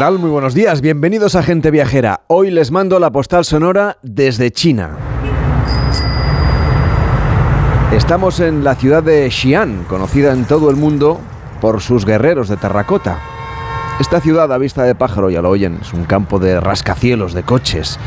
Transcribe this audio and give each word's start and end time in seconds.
Muy 0.00 0.30
buenos 0.30 0.54
días. 0.54 0.80
Bienvenidos 0.80 1.34
a 1.34 1.42
Gente 1.42 1.70
Viajera. 1.70 2.22
Hoy 2.26 2.50
les 2.50 2.70
mando 2.70 2.98
la 2.98 3.12
postal 3.12 3.44
sonora 3.44 3.98
desde 4.02 4.50
China. 4.50 4.96
Estamos 7.92 8.40
en 8.40 8.64
la 8.64 8.76
ciudad 8.76 9.02
de 9.02 9.30
Xi'an, 9.30 9.84
conocida 9.84 10.32
en 10.32 10.46
todo 10.46 10.70
el 10.70 10.76
mundo 10.76 11.20
por 11.60 11.82
sus 11.82 12.06
guerreros 12.06 12.48
de 12.48 12.56
terracota. 12.56 13.18
Esta 14.00 14.22
ciudad 14.22 14.50
a 14.50 14.56
vista 14.56 14.84
de 14.84 14.94
pájaro, 14.94 15.28
ya 15.28 15.42
lo 15.42 15.50
oyen, 15.50 15.78
es 15.82 15.92
un 15.92 16.04
campo 16.04 16.38
de 16.38 16.60
rascacielos, 16.60 17.34
de 17.34 17.42
coches, 17.42 17.98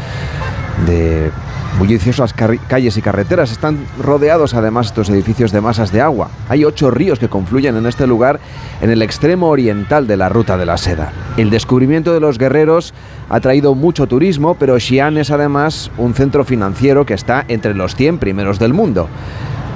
de 0.87 1.31
bulliciosas 1.79 2.33
calles 2.33 2.97
y 2.97 3.01
carreteras. 3.01 3.51
Están 3.51 3.85
rodeados 4.01 4.53
además 4.53 4.87
estos 4.87 5.09
edificios 5.09 5.51
de 5.51 5.61
masas 5.61 5.91
de 5.91 6.01
agua. 6.01 6.29
Hay 6.49 6.65
ocho 6.65 6.91
ríos 6.91 7.19
que 7.19 7.29
confluyen 7.29 7.75
en 7.75 7.85
este 7.85 8.07
lugar 8.07 8.39
en 8.81 8.89
el 8.89 9.01
extremo 9.01 9.49
oriental 9.49 10.07
de 10.07 10.17
la 10.17 10.29
ruta 10.29 10.57
de 10.57 10.65
la 10.65 10.77
seda. 10.77 11.11
El 11.37 11.49
descubrimiento 11.49 12.13
de 12.13 12.19
los 12.19 12.37
guerreros 12.37 12.93
ha 13.29 13.39
traído 13.39 13.75
mucho 13.75 14.07
turismo, 14.07 14.55
pero 14.55 14.79
Xi'an 14.79 15.17
es 15.17 15.31
además 15.31 15.91
un 15.97 16.13
centro 16.13 16.43
financiero 16.43 17.05
que 17.05 17.13
está 17.13 17.45
entre 17.47 17.73
los 17.73 17.95
100 17.95 18.19
primeros 18.19 18.59
del 18.59 18.73
mundo. 18.73 19.07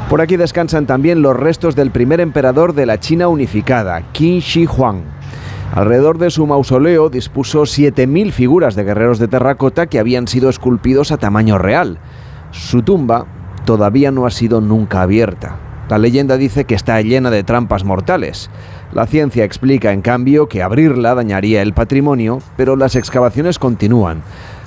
Por 0.09 0.21
aquí 0.21 0.37
descansan 0.37 0.85
también 0.85 1.21
los 1.21 1.35
restos 1.35 1.75
del 1.75 1.91
primer 1.91 2.21
emperador 2.21 2.73
de 2.73 2.85
la 2.85 2.99
China 2.99 3.27
unificada, 3.27 4.03
Qin 4.13 4.39
Shi 4.39 4.65
Huang. 4.65 5.16
Alrededor 5.73 6.17
de 6.17 6.31
su 6.31 6.47
mausoleo 6.47 7.09
dispuso 7.09 7.63
7.000 7.63 8.31
figuras 8.31 8.75
de 8.75 8.83
guerreros 8.83 9.19
de 9.19 9.27
terracota 9.27 9.87
que 9.87 9.99
habían 9.99 10.27
sido 10.27 10.49
esculpidos 10.49 11.11
a 11.11 11.17
tamaño 11.17 11.57
real. 11.57 11.99
Su 12.51 12.81
tumba 12.81 13.25
todavía 13.65 14.11
no 14.11 14.25
ha 14.25 14.31
sido 14.31 14.61
nunca 14.61 15.01
abierta. 15.01 15.57
La 15.89 15.97
leyenda 15.97 16.37
dice 16.37 16.65
que 16.65 16.75
está 16.75 17.01
llena 17.01 17.29
de 17.29 17.43
trampas 17.43 17.83
mortales. 17.83 18.49
La 18.91 19.05
ciencia 19.05 19.43
explica, 19.43 19.93
en 19.93 20.01
cambio, 20.01 20.47
que 20.47 20.63
abrirla 20.63 21.15
dañaría 21.15 21.61
el 21.61 21.73
patrimonio, 21.73 22.39
pero 22.55 22.75
las 22.75 22.95
excavaciones 22.95 23.59
continúan. 23.59 24.21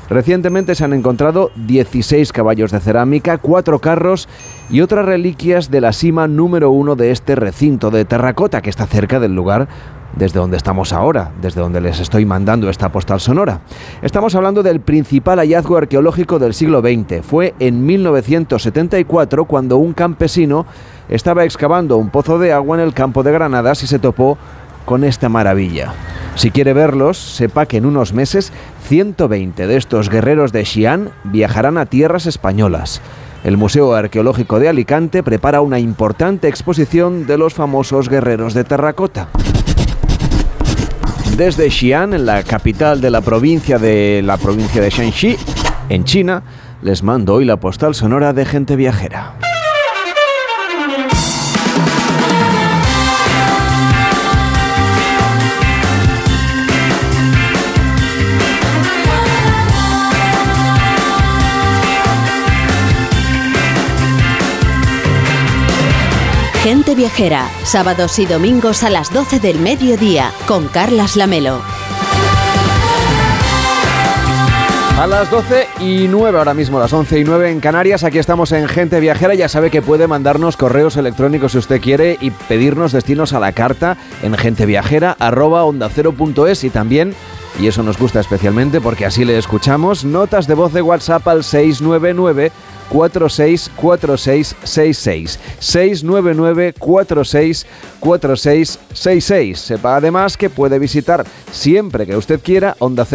Recientemente 0.09 0.75
se 0.75 0.85
han 0.85 0.93
encontrado 0.93 1.51
16 1.55 2.33
caballos 2.33 2.73
de 2.73 2.81
cerámica, 2.81 3.39
4 3.39 3.79
carros 3.79 4.29
y 4.69 4.81
otras 4.81 5.07
reliquias 5.07 5.71
de 5.71 5.81
la 5.81 5.93
cima 5.93 6.27
número 6.27 6.71
uno 6.71 6.97
de 6.97 7.13
este 7.13 7.37
recinto 7.37 7.91
de 7.91 8.05
terracota 8.05 8.61
que 8.61 8.71
está 8.71 8.87
cerca 8.87 9.21
del 9.21 9.37
lugar 9.37 9.69
desde 10.17 10.39
donde 10.39 10.57
estamos 10.57 10.93
ahora, 10.93 11.33
desde 11.41 11.61
donde 11.61 11.81
les 11.81 12.01
estoy 12.01 12.25
mandando 12.25 12.69
esta 12.69 12.91
postal 12.91 13.21
sonora. 13.21 13.61
Estamos 14.03 14.35
hablando 14.35 14.63
del 14.63 14.81
principal 14.81 15.39
hallazgo 15.39 15.77
arqueológico 15.77 16.39
del 16.39 16.55
siglo 16.55 16.81
XX. 16.81 17.25
Fue 17.25 17.55
en 17.59 17.85
1974 17.87 19.45
cuando 19.45 19.77
un 19.77 19.93
campesino 19.93 20.67
estaba 21.09 21.45
excavando 21.45 21.97
un 21.97 22.11
pozo 22.11 22.39
de 22.39 22.53
agua 22.53 22.77
en 22.79 22.85
el 22.85 22.95
campo 22.95 23.23
de 23.23 23.33
Granadas 23.33 23.83
y 23.83 23.87
se 23.87 23.99
topó 23.99 24.39
con 24.85 25.05
esta 25.05 25.29
maravilla. 25.29 25.93
Si 26.35 26.51
quiere 26.51 26.73
verlos, 26.73 27.19
sepa 27.19 27.67
que 27.67 27.77
en 27.77 27.87
unos 27.87 28.13
meses 28.13 28.53
120 28.89 29.67
de 29.67 29.77
estos 29.77 30.09
guerreros 30.09 30.53
de 30.53 30.65
Xi'an 30.65 31.11
viajarán 31.25 31.79
a 31.79 31.87
tierras 31.87 32.27
españolas. 32.27 33.01
El 33.43 33.57
Museo 33.57 33.95
Arqueológico 33.95 34.59
de 34.59 34.69
Alicante 34.69 35.23
prepara 35.23 35.61
una 35.61 35.79
importante 35.79 36.49
exposición 36.49 37.27
de 37.27 37.39
los 37.39 37.55
famosos 37.55 38.09
guerreros 38.09 38.53
de 38.55 38.65
terracota. 38.65 39.29
Desde 41.37 41.71
Xi'an, 41.71 42.15
en 42.15 42.27
la 42.27 42.43
capital 42.43 43.01
de 43.01 43.11
la 43.11 43.21
provincia 43.21 43.79
de 43.79 44.23
la 44.23 44.37
provincia 44.37 44.83
de 44.83 44.91
Shanxi, 44.91 45.37
en 45.89 46.05
China, 46.05 46.43
les 46.83 47.03
mando 47.03 47.35
hoy 47.35 47.45
la 47.45 47.57
postal 47.57 47.95
sonora 47.95 48.33
de 48.33 48.45
gente 48.45 48.77
viajera. 48.77 49.50
Gente 66.63 66.95
Viajera, 66.95 67.49
sábados 67.63 68.19
y 68.19 68.27
domingos 68.27 68.83
a 68.83 68.91
las 68.91 69.11
12 69.15 69.41
del 69.41 69.59
mediodía, 69.61 70.31
con 70.47 70.69
Carlas 70.69 71.17
Lamelo. 71.17 71.63
A 74.99 75.07
las 75.07 75.31
12 75.31 75.69
y 75.81 76.07
9, 76.07 76.37
ahora 76.37 76.53
mismo 76.53 76.79
las 76.79 76.93
11 76.93 77.21
y 77.21 77.25
9 77.25 77.51
en 77.51 77.61
Canarias, 77.61 78.05
aquí 78.05 78.19
estamos 78.19 78.53
en 78.53 78.69
Gente 78.69 79.01
Viajera, 79.01 79.35
ya 79.35 79.49
sabe 79.49 79.71
que 79.71 79.81
puede 79.81 80.07
mandarnos 80.07 80.59
correos 80.59 80.99
electrónicos 80.99 81.53
si 81.53 81.59
usted 81.59 81.81
quiere 81.81 82.19
y 82.21 82.31
pedirnos 82.31 82.93
destinos 82.93 83.33
a 83.33 83.41
la 83.41 83.53
carta 83.53 83.97
en 84.23 84.37
genteviajera 84.37 85.17
arroba 85.19 85.65
onda 85.65 85.89
y 85.89 86.69
también, 86.69 87.15
y 87.59 87.69
eso 87.69 87.83
nos 87.83 87.97
gusta 87.97 88.21
especialmente 88.21 88.83
porque 88.83 89.07
así 89.07 89.25
le 89.25 89.39
escuchamos, 89.39 90.05
notas 90.05 90.47
de 90.47 90.53
voz 90.53 90.75
de 90.75 90.83
WhatsApp 90.83 91.27
al 91.27 91.43
699 91.43 92.53
464666 92.91 95.41
699 95.59 96.75
464666 96.79 99.59
Sepa 99.59 99.97
además 99.97 100.37
que 100.37 100.51
puede 100.51 100.79
visitar 100.79 101.25
siempre 101.51 102.07
que 102.07 102.17
usted 102.17 102.41
quiera 102.41 102.77
onda 102.79 103.07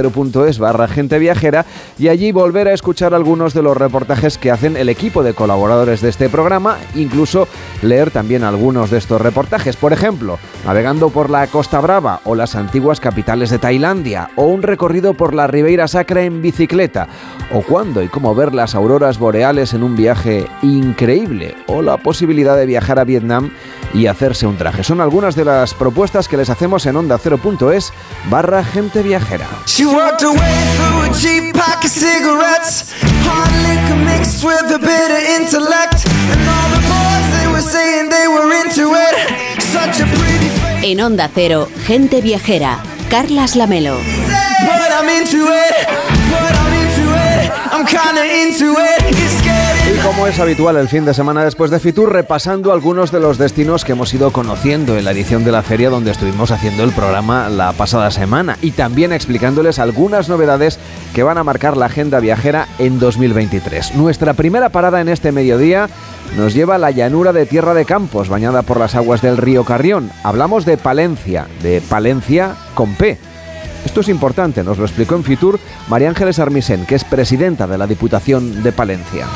es 0.47 0.59
barra 0.59 0.88
gente 0.88 1.19
viajera 1.19 1.66
y 1.97 2.08
allí 2.08 2.31
volver 2.31 2.68
a 2.68 2.74
escuchar 2.74 3.14
algunos 3.14 3.53
de 3.53 3.62
los 3.62 3.75
reportajes 3.75 4.38
que 4.38 4.52
hacen 4.52 4.78
el 4.78 4.90
equipo 4.90 5.24
de 5.24 5.34
colaboradores 5.34 6.02
de 6.02 6.09
este 6.09 6.30
programa, 6.30 6.78
incluso 6.96 7.47
leer 7.81 8.12
también 8.12 8.44
algunos 8.44 8.91
de 8.91 8.97
estos 8.97 9.22
reportajes. 9.22 9.75
Por 9.75 9.94
ejemplo, 9.94 10.38
navegando 10.66 11.09
por 11.09 11.30
la 11.30 11.47
Costa 11.47 11.81
Brava 11.81 12.22
o 12.25 12.35
las 12.35 12.56
antiguas 12.56 13.00
capitales 13.00 13.50
de 13.50 13.59
Tailandia 13.59 14.30
o 14.35 14.46
un 14.46 14.64
recorrido 14.64 15.14
por 15.14 15.34
la 15.34 15.47
Ribeira 15.47 15.88
Sacra 15.88 16.24
en 16.24 16.41
bicicleta 16.41 17.08
o 17.53 17.62
cuándo 17.62 18.02
y 18.02 18.08
cómo 18.08 18.35
ver 18.35 18.53
las 18.53 18.75
auroras 18.75 19.19
boreales 19.19 19.65
en 19.74 19.84
un 19.84 19.96
viaje 19.96 20.48
increíble 20.62 21.56
o 21.68 21.81
la 21.81 21.98
posibilidad 21.98 22.56
de 22.56 22.66
viajar 22.66 23.00
a 23.00 23.03
Vietnam 23.03 23.52
y 23.94 24.08
hacerse 24.08 24.46
un 24.46 24.58
traje. 24.58 24.84
Son 24.84 25.02
algunas 25.02 25.36
de 25.36 25.46
las 25.46 25.74
propuestas 25.74 26.28
que 26.28 26.38
les 26.38 26.50
hacemos 26.50 26.86
en 26.86 26.98
onda 26.98 27.18
0.es 27.18 27.94
barra 28.30 28.64
gente 28.64 29.02
viajera. 29.02 29.48
En 40.84 41.02
Onda 41.02 41.30
Cero, 41.34 41.70
gente 41.86 42.22
viajera, 42.22 42.84
Carlas 43.09 43.56
Lamelo. 43.56 43.97
Y 49.96 49.98
como 50.00 50.28
es 50.28 50.42
habitual 50.42 50.76
el 50.76 50.90
fin 50.90 51.06
de 51.06 51.14
semana 51.14 51.46
después 51.46 51.72
de 51.72 51.80
Fitur, 51.80 52.12
repasando 52.12 52.74
algunos 52.74 53.14
de 53.14 53.22
los 53.22 53.38
destinos 53.38 53.86
que 53.86 53.94
hemos 53.94 54.14
ido 54.14 54.32
conociendo 54.32 54.98
en 54.98 55.06
la 55.06 55.12
edición 55.12 55.46
de 55.46 55.54
la 55.54 55.64
feria 55.64 55.90
donde 55.90 56.12
estuvimos 56.12 56.52
haciendo 56.52 56.84
el 56.84 56.92
programa 56.92 57.48
la 57.48 57.72
pasada 57.72 58.12
semana 58.12 58.58
y 58.62 58.72
también 58.72 59.14
explicándoles 59.14 59.80
algunas 59.80 60.28
novedades 60.28 60.80
que 61.14 61.24
van 61.24 61.38
a 61.38 61.46
marcar 61.46 61.78
la 61.78 61.86
agenda 61.86 62.20
viajera 62.20 62.68
en 62.78 63.00
2023. 63.00 63.96
Nuestra 63.96 64.34
primera 64.34 64.68
parada 64.68 65.00
en 65.00 65.08
este 65.08 65.32
mediodía 65.32 65.88
nos 66.36 66.54
lleva 66.54 66.76
a 66.76 66.80
la 66.80 66.92
llanura 66.92 67.32
de 67.32 67.46
Tierra 67.46 67.74
de 67.74 67.86
Campos, 67.86 68.28
bañada 68.28 68.64
por 68.64 68.78
las 68.78 68.96
aguas 68.96 69.22
del 69.22 69.38
río 69.38 69.64
Carrión. 69.64 70.12
Hablamos 70.24 70.66
de 70.66 70.76
Palencia, 70.76 71.48
de 71.64 71.80
Palencia 71.80 72.56
con 72.74 72.96
P 72.96 73.18
esto 73.86 74.02
es 74.02 74.10
importante, 74.10 74.64
nos 74.64 74.80
lo 74.80 74.86
explicó 74.86 75.16
en 75.16 75.24
Fitur 75.24 75.59
María 75.88 76.09
Ángeles 76.09 76.40
Armisen, 76.40 76.86
que 76.88 76.96
es 76.96 77.03
presidenta 77.03 77.68
de 77.68 77.78
la 77.78 77.86
Diputación 77.86 78.64
de 78.64 78.72
Palencia. 78.72 79.28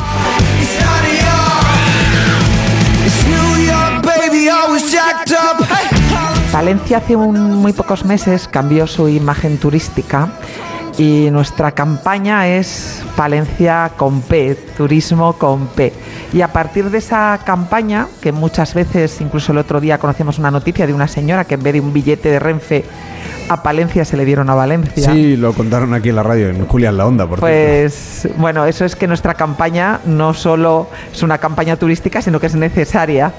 Palencia 6.51 6.97
hace 6.97 7.15
muy 7.15 7.73
pocos 7.73 8.05
meses 8.05 8.47
cambió 8.47 8.87
su 8.87 9.07
imagen 9.07 9.59
turística 9.59 10.29
y 10.99 11.31
nuestra 11.31 11.71
campaña 11.71 12.45
es 12.49 13.01
Palencia 13.15 13.93
con 13.95 14.21
P, 14.21 14.55
turismo 14.75 15.31
con 15.33 15.67
P. 15.67 15.93
Y 16.33 16.41
a 16.41 16.49
partir 16.49 16.89
de 16.91 16.97
esa 16.97 17.39
campaña, 17.45 18.07
que 18.21 18.33
muchas 18.33 18.73
veces, 18.73 19.21
incluso 19.21 19.53
el 19.53 19.59
otro 19.59 19.79
día 19.79 19.97
conocíamos 19.97 20.39
una 20.39 20.51
noticia 20.51 20.85
de 20.85 20.93
una 20.93 21.07
señora 21.07 21.45
que 21.45 21.53
en 21.55 21.63
vez 21.63 21.73
de 21.73 21.79
un 21.79 21.93
billete 21.93 22.29
de 22.29 22.39
Renfe 22.39 22.83
a 23.49 23.63
Palencia 23.63 24.05
se 24.05 24.15
le 24.15 24.25
dieron 24.25 24.49
a 24.49 24.55
Valencia. 24.55 25.11
Sí, 25.11 25.35
lo 25.35 25.53
contaron 25.53 25.93
aquí 25.93 26.09
en 26.09 26.15
la 26.15 26.23
radio, 26.23 26.49
en 26.49 26.67
Julián 26.67 26.97
La 26.97 27.07
Onda, 27.07 27.27
por 27.27 27.39
Pues 27.39 28.27
bueno, 28.37 28.65
eso 28.65 28.85
es 28.85 28.95
que 28.95 29.07
nuestra 29.07 29.33
campaña 29.33 30.01
no 30.05 30.35
solo 30.35 30.87
es 31.11 31.23
una 31.23 31.39
campaña 31.39 31.75
turística, 31.75 32.21
sino 32.21 32.39
que 32.39 32.45
es 32.45 32.55
necesaria. 32.55 33.33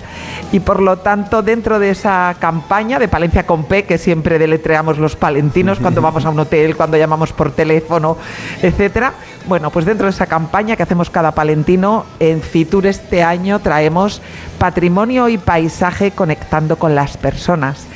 Y 0.51 0.61
por 0.61 0.83
lo 0.83 0.99
tanto, 0.99 1.43
dentro 1.43 1.79
de 1.79 1.91
esa 1.91 2.35
campaña 2.41 2.99
de 2.99 3.07
Palencia 3.07 3.47
con 3.47 3.65
P, 3.65 3.85
que 3.85 3.99
siempre 3.99 4.39
deletreamos 4.39 4.99
los 4.99 5.15
palentinos 5.15 5.79
cuando 5.83 6.03
vamos 6.03 6.25
a 6.25 6.31
un 6.31 6.41
hotel, 6.41 6.77
cuando 6.77 6.97
llamamos 6.97 7.33
por 7.33 7.50
teléfono, 7.53 8.17
etcétera. 8.63 9.15
Bueno, 9.47 9.71
pues 9.71 9.85
dentro 9.85 10.07
de 10.07 10.11
esa 10.11 10.27
campaña 10.27 10.77
que 10.77 10.83
hacemos 10.83 11.11
cada 11.11 11.33
palentino, 11.33 12.05
en 12.19 12.43
Fitur 12.43 12.87
este 12.87 13.23
año 13.23 13.59
traemos 13.61 14.21
patrimonio 14.59 15.29
y 15.29 15.39
paisaje 15.39 16.11
conectando 16.11 16.77
con 16.77 16.95
las 16.95 17.17
personas. 17.17 17.87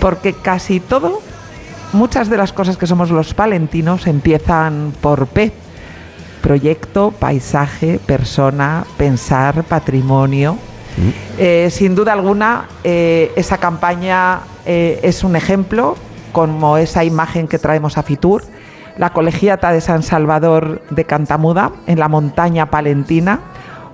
Porque 0.00 0.32
casi 0.32 0.80
todo 0.80 1.20
muchas 1.92 2.28
de 2.28 2.36
las 2.36 2.52
cosas 2.52 2.76
que 2.76 2.86
somos 2.86 3.10
los 3.10 3.34
palentinos 3.34 4.06
empiezan 4.06 4.92
por 5.00 5.26
P. 5.26 5.52
Proyecto, 6.40 7.12
paisaje, 7.12 8.00
persona, 8.04 8.84
pensar, 8.96 9.62
patrimonio. 9.64 10.54
Mm. 10.96 11.10
Eh, 11.38 11.68
sin 11.70 11.94
duda 11.94 12.12
alguna, 12.12 12.68
eh, 12.82 13.32
esa 13.36 13.58
campaña 13.58 14.40
eh, 14.66 15.00
es 15.02 15.22
un 15.24 15.36
ejemplo, 15.36 15.96
como 16.32 16.76
esa 16.78 17.04
imagen 17.04 17.46
que 17.46 17.58
traemos 17.58 17.96
a 17.96 18.02
Fitur, 18.02 18.44
la 18.98 19.10
colegiata 19.10 19.72
de 19.72 19.80
San 19.80 20.02
Salvador 20.02 20.82
de 20.90 21.04
Cantamuda, 21.04 21.72
en 21.86 21.98
la 21.98 22.08
montaña 22.08 22.70
palentina, 22.70 23.40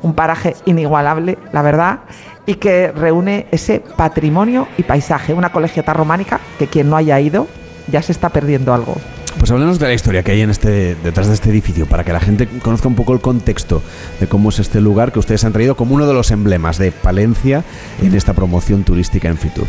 un 0.02 0.14
paraje 0.14 0.56
inigualable, 0.64 1.38
la 1.52 1.62
verdad, 1.62 2.00
y 2.46 2.54
que 2.54 2.92
reúne 2.92 3.46
ese 3.50 3.82
patrimonio 3.96 4.68
y 4.76 4.82
paisaje, 4.82 5.34
una 5.34 5.50
colegiata 5.50 5.92
románica 5.92 6.40
que 6.58 6.66
quien 6.66 6.88
no 6.88 6.96
haya 6.96 7.20
ido 7.20 7.46
ya 7.88 8.02
se 8.02 8.12
está 8.12 8.28
perdiendo 8.28 8.72
algo. 8.72 8.96
Pues 9.38 9.50
háblanos 9.52 9.78
de 9.78 9.86
la 9.86 9.94
historia 9.94 10.22
que 10.22 10.32
hay 10.32 10.40
en 10.40 10.50
este, 10.50 10.96
detrás 10.96 11.28
de 11.28 11.34
este 11.34 11.50
edificio, 11.50 11.86
para 11.86 12.04
que 12.04 12.12
la 12.12 12.20
gente 12.20 12.48
conozca 12.60 12.88
un 12.88 12.96
poco 12.96 13.12
el 13.12 13.20
contexto 13.20 13.82
de 14.18 14.26
cómo 14.26 14.48
es 14.48 14.58
este 14.58 14.80
lugar 14.80 15.12
que 15.12 15.20
ustedes 15.20 15.44
han 15.44 15.52
traído 15.52 15.76
como 15.76 15.94
uno 15.94 16.06
de 16.06 16.14
los 16.14 16.30
emblemas 16.30 16.78
de 16.78 16.90
Palencia 16.90 17.62
en 18.02 18.14
esta 18.14 18.32
promoción 18.32 18.82
turística 18.82 19.28
en 19.28 19.38
Fitur. 19.38 19.66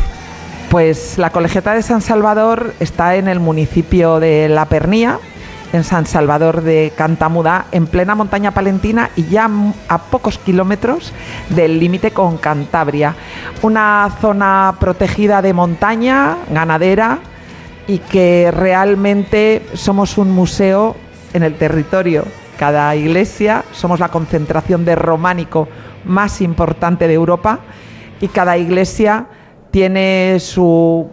Pues 0.70 1.18
la 1.18 1.30
Colegiata 1.30 1.74
de 1.74 1.82
San 1.82 2.00
Salvador 2.00 2.74
está 2.78 3.16
en 3.16 3.26
el 3.26 3.40
municipio 3.40 4.20
de 4.20 4.48
La 4.48 4.66
Pernía, 4.66 5.18
en 5.72 5.82
San 5.82 6.06
Salvador 6.06 6.62
de 6.62 6.92
Cantamuda, 6.96 7.66
en 7.72 7.88
plena 7.88 8.14
montaña 8.14 8.52
palentina 8.52 9.10
y 9.16 9.24
ya 9.24 9.50
a 9.88 9.98
pocos 9.98 10.38
kilómetros 10.38 11.12
del 11.48 11.80
límite 11.80 12.12
con 12.12 12.38
Cantabria. 12.38 13.16
Una 13.62 14.16
zona 14.20 14.76
protegida 14.78 15.42
de 15.42 15.52
montaña, 15.54 16.36
ganadera, 16.52 17.18
y 17.88 17.98
que 17.98 18.52
realmente 18.52 19.66
somos 19.74 20.18
un 20.18 20.30
museo 20.30 20.94
en 21.32 21.42
el 21.42 21.58
territorio. 21.58 22.24
Cada 22.56 22.94
iglesia 22.94 23.64
somos 23.72 23.98
la 23.98 24.10
concentración 24.10 24.84
de 24.84 24.94
románico 24.94 25.66
más 26.04 26.40
importante 26.40 27.08
de 27.08 27.14
Europa 27.14 27.58
y 28.20 28.28
cada 28.28 28.56
iglesia 28.56 29.26
tiene 29.70 30.38
su 30.40 31.08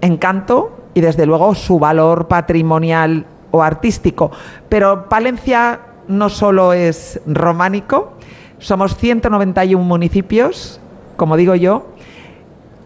encanto 0.00 0.76
y 0.94 1.00
desde 1.00 1.26
luego 1.26 1.54
su 1.54 1.78
valor 1.78 2.28
patrimonial 2.28 3.26
o 3.50 3.62
artístico. 3.62 4.30
Pero 4.68 5.08
Palencia 5.08 5.80
no 6.08 6.28
solo 6.28 6.72
es 6.72 7.20
románico, 7.26 8.12
somos 8.58 8.96
191 8.96 9.84
municipios, 9.84 10.80
como 11.16 11.36
digo 11.36 11.54
yo, 11.54 11.86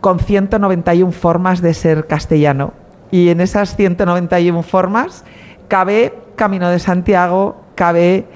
con 0.00 0.18
191 0.18 1.12
formas 1.12 1.60
de 1.60 1.74
ser 1.74 2.06
castellano. 2.06 2.72
Y 3.10 3.28
en 3.28 3.40
esas 3.40 3.76
191 3.76 4.62
formas 4.62 5.24
cabe 5.68 6.14
Camino 6.36 6.68
de 6.70 6.78
Santiago, 6.78 7.60
cabe 7.74 8.26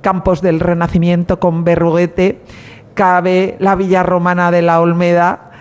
Campos 0.00 0.42
del 0.42 0.60
Renacimiento 0.60 1.38
con 1.38 1.64
Berruguete, 1.64 2.40
cabe 2.94 3.56
la 3.60 3.76
Villa 3.76 4.02
Romana 4.02 4.50
de 4.50 4.62
la 4.62 4.80
Olmeda, 4.80 5.51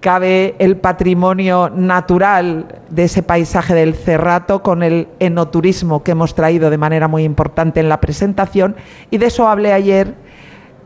cabe 0.00 0.54
el 0.58 0.78
patrimonio 0.78 1.70
natural 1.74 2.80
de 2.88 3.04
ese 3.04 3.22
paisaje 3.22 3.74
del 3.74 3.94
Cerrato 3.94 4.62
con 4.62 4.82
el 4.82 5.08
enoturismo 5.18 6.02
que 6.02 6.12
hemos 6.12 6.34
traído 6.34 6.70
de 6.70 6.78
manera 6.78 7.06
muy 7.06 7.22
importante 7.24 7.80
en 7.80 7.88
la 7.88 8.00
presentación 8.00 8.76
y 9.10 9.18
de 9.18 9.26
eso 9.26 9.46
hablé 9.46 9.74
ayer 9.74 10.14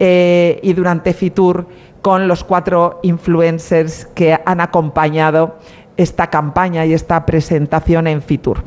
eh, 0.01 0.59
y 0.63 0.73
durante 0.73 1.13
Fitur 1.15 1.67
con 2.03 2.27
los 2.27 2.43
cuatro 2.43 2.99
influencers 3.03 4.07
que 4.15 4.39
han 4.45 4.61
acompañado 4.61 5.59
esta 5.97 6.29
campaña 6.29 6.85
y 6.85 6.93
esta 6.93 7.25
presentación 7.25 8.09
en 8.09 8.21
Fitur. 8.21 8.65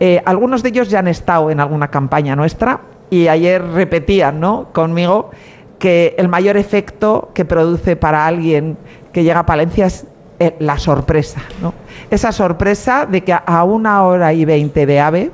Eh, 0.00 0.22
algunos 0.24 0.62
de 0.62 0.70
ellos 0.70 0.88
ya 0.88 1.00
han 1.00 1.08
estado 1.08 1.50
en 1.50 1.60
alguna 1.60 1.88
campaña 1.88 2.34
nuestra 2.34 2.80
y 3.10 3.28
ayer 3.28 3.62
repetían 3.62 4.40
¿no? 4.40 4.68
conmigo 4.72 5.30
que 5.78 6.14
el 6.18 6.28
mayor 6.28 6.56
efecto 6.56 7.30
que 7.34 7.44
produce 7.44 7.96
para 7.96 8.26
alguien 8.26 8.78
que 9.12 9.24
llega 9.24 9.40
a 9.40 9.46
Palencia 9.46 9.86
es 9.86 10.06
eh, 10.38 10.56
la 10.58 10.78
sorpresa. 10.78 11.42
¿no? 11.60 11.74
Esa 12.10 12.32
sorpresa 12.32 13.06
de 13.06 13.22
que 13.22 13.32
a 13.32 13.64
una 13.64 14.04
hora 14.04 14.32
y 14.32 14.44
veinte 14.44 14.86
de 14.86 15.00
AVE 15.00 15.30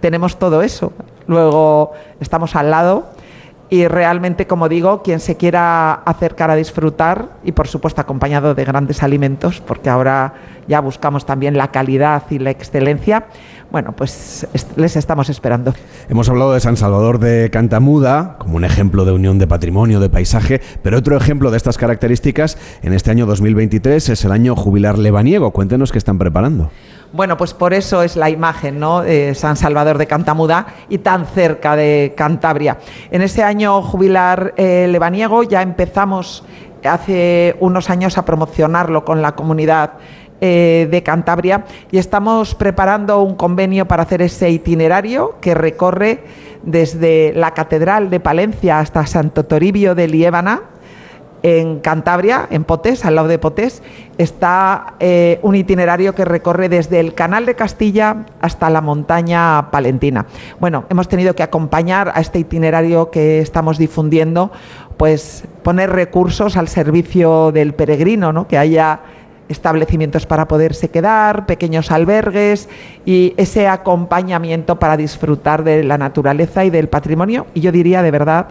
tenemos 0.00 0.38
todo 0.38 0.62
eso. 0.62 0.92
Luego 1.26 1.92
estamos 2.20 2.56
al 2.56 2.70
lado 2.70 3.06
y 3.70 3.88
realmente, 3.88 4.46
como 4.46 4.68
digo, 4.68 5.02
quien 5.02 5.20
se 5.20 5.36
quiera 5.36 5.94
acercar 5.94 6.50
a 6.50 6.54
disfrutar 6.54 7.30
y 7.44 7.52
por 7.52 7.66
supuesto 7.66 8.00
acompañado 8.00 8.54
de 8.54 8.64
grandes 8.64 9.02
alimentos, 9.02 9.60
porque 9.60 9.88
ahora 9.88 10.34
ya 10.68 10.80
buscamos 10.80 11.24
también 11.24 11.56
la 11.56 11.68
calidad 11.68 12.22
y 12.30 12.38
la 12.38 12.50
excelencia, 12.50 13.26
bueno, 13.74 13.90
pues 13.90 14.46
les 14.76 14.94
estamos 14.94 15.28
esperando. 15.28 15.74
Hemos 16.08 16.28
hablado 16.28 16.52
de 16.52 16.60
San 16.60 16.76
Salvador 16.76 17.18
de 17.18 17.50
Cantamuda 17.50 18.36
como 18.38 18.54
un 18.54 18.64
ejemplo 18.64 19.04
de 19.04 19.10
unión 19.10 19.40
de 19.40 19.48
patrimonio, 19.48 19.98
de 19.98 20.08
paisaje, 20.08 20.60
pero 20.84 20.98
otro 20.98 21.16
ejemplo 21.16 21.50
de 21.50 21.56
estas 21.56 21.76
características 21.76 22.56
en 22.82 22.92
este 22.92 23.10
año 23.10 23.26
2023 23.26 24.10
es 24.10 24.24
el 24.24 24.30
año 24.30 24.54
jubilar 24.54 24.96
lebaniego. 24.96 25.50
Cuéntenos 25.50 25.90
qué 25.90 25.98
están 25.98 26.18
preparando. 26.18 26.70
Bueno, 27.12 27.36
pues 27.36 27.52
por 27.52 27.74
eso 27.74 28.04
es 28.04 28.14
la 28.14 28.30
imagen 28.30 28.78
¿no? 28.78 29.02
de 29.02 29.34
San 29.34 29.56
Salvador 29.56 29.98
de 29.98 30.06
Cantamuda 30.06 30.68
y 30.88 30.98
tan 30.98 31.26
cerca 31.26 31.74
de 31.74 32.14
Cantabria. 32.16 32.78
En 33.10 33.22
ese 33.22 33.42
año 33.42 33.82
jubilar 33.82 34.54
eh, 34.56 34.86
lebaniego 34.88 35.42
ya 35.42 35.62
empezamos 35.62 36.44
hace 36.84 37.56
unos 37.60 37.90
años 37.90 38.18
a 38.18 38.24
promocionarlo 38.24 39.04
con 39.04 39.22
la 39.22 39.34
comunidad 39.34 39.94
eh, 40.46 40.88
de 40.90 41.02
Cantabria 41.02 41.64
y 41.90 41.96
estamos 41.96 42.54
preparando 42.54 43.22
un 43.22 43.34
convenio 43.34 43.88
para 43.88 44.02
hacer 44.02 44.20
ese 44.20 44.50
itinerario 44.50 45.36
que 45.40 45.54
recorre 45.54 46.22
desde 46.62 47.32
la 47.34 47.54
Catedral 47.54 48.10
de 48.10 48.20
Palencia 48.20 48.78
hasta 48.78 49.06
Santo 49.06 49.46
Toribio 49.46 49.94
de 49.94 50.06
Liébana 50.06 50.64
en 51.42 51.80
Cantabria, 51.80 52.46
en 52.50 52.64
Potés, 52.64 53.06
al 53.06 53.14
lado 53.14 53.28
de 53.28 53.38
Potés, 53.38 53.82
está 54.18 54.96
eh, 55.00 55.38
un 55.40 55.54
itinerario 55.54 56.14
que 56.14 56.26
recorre 56.26 56.68
desde 56.68 57.00
el 57.00 57.14
Canal 57.14 57.46
de 57.46 57.54
Castilla 57.54 58.26
hasta 58.42 58.68
la 58.68 58.82
montaña 58.82 59.70
palentina. 59.70 60.26
Bueno, 60.60 60.84
hemos 60.90 61.08
tenido 61.08 61.34
que 61.34 61.42
acompañar 61.42 62.12
a 62.14 62.20
este 62.20 62.38
itinerario 62.38 63.10
que 63.10 63.40
estamos 63.40 63.78
difundiendo, 63.78 64.52
pues 64.98 65.44
poner 65.62 65.88
recursos 65.88 66.58
al 66.58 66.68
servicio 66.68 67.50
del 67.50 67.72
peregrino, 67.72 68.32
¿no? 68.32 68.46
que 68.46 68.58
haya 68.58 69.00
establecimientos 69.48 70.26
para 70.26 70.48
poderse 70.48 70.88
quedar, 70.88 71.46
pequeños 71.46 71.90
albergues 71.90 72.68
y 73.04 73.34
ese 73.36 73.68
acompañamiento 73.68 74.78
para 74.78 74.96
disfrutar 74.96 75.64
de 75.64 75.84
la 75.84 75.98
naturaleza 75.98 76.64
y 76.64 76.70
del 76.70 76.88
patrimonio. 76.88 77.46
Y 77.54 77.60
yo 77.60 77.72
diría 77.72 78.02
de 78.02 78.10
verdad 78.10 78.46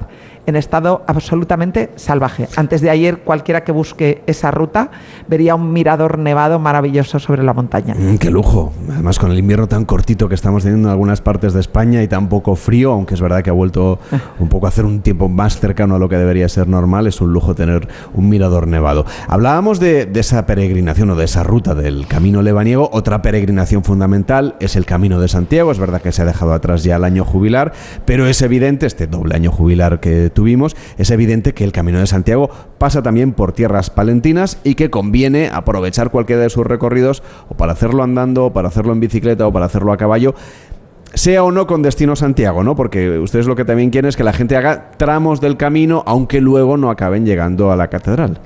en 0.45 0.55
estado 0.55 1.03
absolutamente 1.07 1.91
salvaje. 1.95 2.47
Antes 2.55 2.81
de 2.81 2.89
ayer, 2.89 3.19
cualquiera 3.19 3.63
que 3.63 3.71
busque 3.71 4.21
esa 4.27 4.51
ruta 4.51 4.91
vería 5.27 5.55
un 5.55 5.71
mirador 5.71 6.17
nevado 6.19 6.59
maravilloso 6.59 7.19
sobre 7.19 7.43
la 7.43 7.53
montaña. 7.53 7.95
Mm, 7.97 8.17
¡Qué 8.17 8.29
lujo! 8.29 8.73
Además, 8.91 9.19
con 9.19 9.31
el 9.31 9.39
invierno 9.39 9.67
tan 9.67 9.85
cortito 9.85 10.27
que 10.27 10.35
estamos 10.35 10.63
teniendo 10.63 10.89
en 10.89 10.91
algunas 10.91 11.21
partes 11.21 11.53
de 11.53 11.59
España 11.59 12.03
y 12.03 12.07
tan 12.07 12.29
poco 12.29 12.55
frío, 12.55 12.91
aunque 12.91 13.13
es 13.13 13.21
verdad 13.21 13.43
que 13.43 13.49
ha 13.49 13.53
vuelto 13.53 13.99
un 14.39 14.49
poco 14.49 14.65
a 14.65 14.69
hacer 14.69 14.85
un 14.85 15.01
tiempo 15.01 15.29
más 15.29 15.59
cercano 15.59 15.95
a 15.95 15.99
lo 15.99 16.09
que 16.09 16.17
debería 16.17 16.49
ser 16.49 16.67
normal, 16.67 17.07
es 17.07 17.21
un 17.21 17.31
lujo 17.31 17.55
tener 17.55 17.87
un 18.13 18.29
mirador 18.29 18.67
nevado. 18.67 19.05
Hablábamos 19.27 19.79
de, 19.79 20.05
de 20.05 20.19
esa 20.19 20.45
peregrinación 20.45 21.09
o 21.09 21.15
de 21.15 21.25
esa 21.25 21.43
ruta 21.43 21.75
del 21.75 22.07
Camino 22.07 22.41
Lebaniego. 22.41 22.89
Otra 22.91 23.21
peregrinación 23.21 23.83
fundamental 23.83 24.55
es 24.59 24.75
el 24.75 24.85
Camino 24.85 25.19
de 25.19 25.27
Santiago. 25.27 25.71
Es 25.71 25.79
verdad 25.79 26.01
que 26.01 26.11
se 26.11 26.21
ha 26.21 26.25
dejado 26.25 26.53
atrás 26.53 26.83
ya 26.83 26.97
el 26.97 27.03
año 27.03 27.23
jubilar, 27.23 27.73
pero 28.05 28.27
es 28.27 28.41
evidente, 28.41 28.85
este 28.85 29.07
doble 29.07 29.35
año 29.35 29.51
jubilar 29.51 29.99
que 29.99 30.32
tuvimos, 30.33 30.75
es 30.97 31.11
evidente 31.11 31.53
que 31.53 31.63
el 31.63 31.71
Camino 31.71 31.99
de 31.99 32.07
Santiago 32.07 32.49
pasa 32.77 33.01
también 33.01 33.33
por 33.33 33.53
tierras 33.53 33.89
palentinas 33.89 34.57
y 34.63 34.75
que 34.75 34.89
conviene 34.89 35.49
aprovechar 35.51 36.11
cualquiera 36.11 36.41
de 36.41 36.49
sus 36.49 36.65
recorridos 36.65 37.23
o 37.49 37.55
para 37.55 37.73
hacerlo 37.73 38.03
andando, 38.03 38.45
o 38.45 38.53
para 38.53 38.67
hacerlo 38.67 38.93
en 38.93 38.99
bicicleta 38.99 39.47
o 39.47 39.53
para 39.53 39.65
hacerlo 39.65 39.91
a 39.91 39.97
caballo 39.97 40.35
sea 41.13 41.43
o 41.43 41.51
no 41.51 41.67
con 41.67 41.81
destino 41.81 42.15
Santiago, 42.15 42.63
¿no? 42.63 42.75
Porque 42.75 43.19
ustedes 43.19 43.45
lo 43.45 43.55
que 43.55 43.65
también 43.65 43.91
quieren 43.91 44.09
es 44.09 44.17
que 44.17 44.23
la 44.23 44.33
gente 44.33 44.57
haga 44.57 44.91
tramos 44.97 45.41
del 45.41 45.57
camino, 45.57 46.03
aunque 46.05 46.41
luego 46.41 46.75
no 46.77 46.89
acaben 46.89 47.25
llegando 47.25 47.71
a 47.71 47.75
la 47.75 47.87
catedral. 47.87 48.39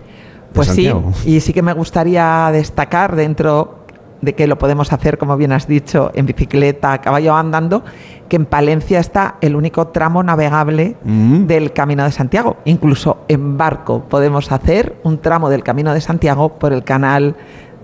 Pues 0.54 0.68
sí, 0.70 0.92
y 1.26 1.40
sí 1.40 1.54
que 1.54 1.62
me 1.62 1.74
gustaría 1.74 2.50
destacar 2.52 3.16
dentro 3.16 3.86
de 4.22 4.36
que 4.36 4.48
lo 4.48 4.58
podemos 4.58 4.92
hacer, 4.94 5.18
como 5.18 5.38
bien 5.38 5.52
has 5.52 5.68
dicho, 5.68 6.12
en 6.14 6.26
bicicleta, 6.26 6.94
a 6.94 7.02
caballo 7.02 7.36
andando, 7.36 7.84
que 8.28 8.36
en 8.36 8.46
Palencia 8.46 9.00
está 9.00 9.36
el 9.42 9.56
único 9.56 9.88
tramo 9.88 10.24
navegable 10.24 10.96
mm. 11.04 11.46
del 11.46 11.74
Camino 11.74 12.04
de 12.04 12.12
Santiago. 12.12 12.58
Incluso 12.66 13.20
en 13.28 13.58
barco 13.58 14.04
podemos 14.10 14.52
hacer 14.52 14.96
un 15.04 15.20
tramo 15.20 15.50
del 15.50 15.64
Camino 15.64 15.94
de 15.94 16.02
Santiago 16.02 16.58
por 16.58 16.74
el 16.74 16.84
canal 16.84 17.36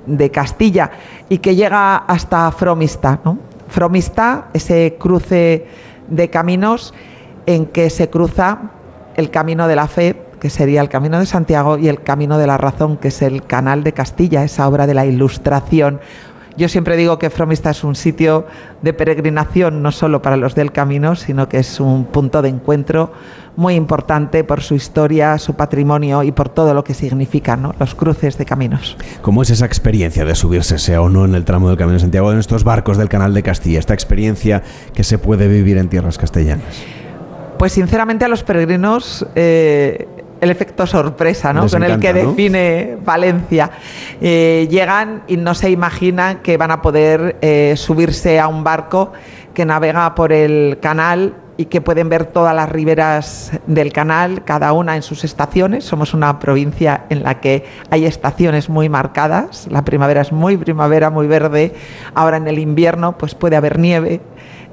de 0.05 0.31
Castilla 0.31 0.91
y 1.29 1.37
que 1.37 1.55
llega 1.55 1.95
hasta 1.95 2.51
Fromista. 2.51 3.19
¿no? 3.23 3.37
Fromista, 3.67 4.47
ese 4.53 4.97
cruce 4.99 5.67
de 6.07 6.29
caminos 6.29 6.93
en 7.45 7.65
que 7.65 7.89
se 7.89 8.09
cruza 8.09 8.71
el 9.15 9.29
camino 9.29 9.67
de 9.67 9.75
la 9.75 9.87
fe, 9.87 10.22
que 10.43 10.49
sería 10.49 10.81
el 10.81 10.89
Camino 10.89 11.19
de 11.19 11.25
Santiago, 11.25 11.77
y 11.77 11.87
el 11.87 12.03
Camino 12.03 12.37
de 12.37 12.47
la 12.47 12.57
Razón, 12.57 12.97
que 12.97 13.07
es 13.07 13.21
el 13.21 13.43
Canal 13.43 13.81
de 13.85 13.93
Castilla, 13.93 14.43
esa 14.43 14.67
obra 14.67 14.87
de 14.87 14.93
la 14.93 15.05
Ilustración 15.05 16.01
Yo 16.57 16.67
siempre 16.67 16.97
digo 16.97 17.17
que 17.17 17.29
Fromista 17.29 17.69
es 17.69 17.85
un 17.85 17.95
sitio 17.95 18.45
de 18.81 18.91
peregrinación 18.91 19.81
no 19.81 19.93
solo 19.93 20.21
para 20.21 20.35
los 20.35 20.53
del 20.53 20.73
camino, 20.73 21.15
sino 21.15 21.47
que 21.47 21.59
es 21.59 21.79
un 21.79 22.03
punto 22.03 22.41
de 22.41 22.49
encuentro 22.49 23.13
muy 23.55 23.75
importante 23.75 24.43
por 24.43 24.61
su 24.61 24.75
historia, 24.75 25.37
su 25.37 25.53
patrimonio 25.53 26.23
y 26.23 26.33
por 26.33 26.49
todo 26.49 26.73
lo 26.73 26.83
que 26.83 26.93
significan 26.93 27.61
¿no? 27.61 27.73
los 27.79 27.95
cruces 27.95 28.37
de 28.37 28.43
caminos. 28.43 28.97
¿Cómo 29.21 29.43
es 29.43 29.49
esa 29.49 29.65
experiencia 29.65 30.25
de 30.25 30.35
subirse, 30.35 30.77
sea 30.77 30.99
o 30.99 31.07
no, 31.07 31.23
en 31.23 31.35
el 31.35 31.45
tramo 31.45 31.69
del 31.69 31.77
Camino 31.77 31.93
de 31.93 32.01
Santiago, 32.01 32.33
en 32.33 32.39
estos 32.39 32.65
barcos 32.65 32.97
del 32.97 33.07
Canal 33.07 33.33
de 33.33 33.43
Castilla? 33.43 33.79
Esta 33.79 33.93
experiencia 33.93 34.61
que 34.93 35.05
se 35.05 35.17
puede 35.19 35.47
vivir 35.47 35.77
en 35.77 35.87
tierras 35.87 36.17
castellanas. 36.17 36.83
Pues 37.57 37.71
sinceramente 37.71 38.25
a 38.25 38.27
los 38.27 38.43
peregrinos 38.43 39.25
eh, 39.35 40.09
el 40.43 40.51
efecto 40.51 40.85
sorpresa, 40.85 41.53
¿no? 41.53 41.67
Con 41.67 41.83
el 41.83 41.99
que 41.99 42.13
define 42.13 42.97
Valencia. 43.03 43.71
Eh, 44.21 44.67
llegan 44.69 45.23
y 45.27 45.37
no 45.37 45.55
se 45.55 45.69
imaginan 45.69 46.39
que 46.39 46.57
van 46.57 46.71
a 46.71 46.81
poder 46.81 47.37
eh, 47.41 47.73
subirse 47.77 48.39
a 48.39 48.47
un 48.47 48.63
barco 48.63 49.13
que 49.53 49.65
navega 49.65 50.15
por 50.15 50.31
el 50.31 50.79
canal 50.81 51.35
y 51.55 51.65
que 51.65 51.81
pueden 51.81 52.09
ver 52.09 52.25
todas 52.25 52.55
las 52.55 52.69
riberas 52.69 53.51
del 53.67 53.93
canal, 53.93 54.43
cada 54.43 54.73
una 54.73 54.95
en 54.95 55.03
sus 55.03 55.23
estaciones. 55.23 55.83
Somos 55.83 56.13
una 56.13 56.39
provincia 56.39 57.05
en 57.09 57.23
la 57.23 57.39
que 57.39 57.65
hay 57.89 58.05
estaciones 58.05 58.69
muy 58.69 58.89
marcadas. 58.89 59.67
La 59.69 59.85
primavera 59.85 60.21
es 60.21 60.31
muy 60.31 60.57
primavera, 60.57 61.09
muy 61.09 61.27
verde. 61.27 61.73
Ahora 62.15 62.37
en 62.37 62.47
el 62.47 62.57
invierno 62.57 63.17
pues 63.17 63.35
puede 63.35 63.55
haber 63.55 63.77
nieve, 63.77 64.21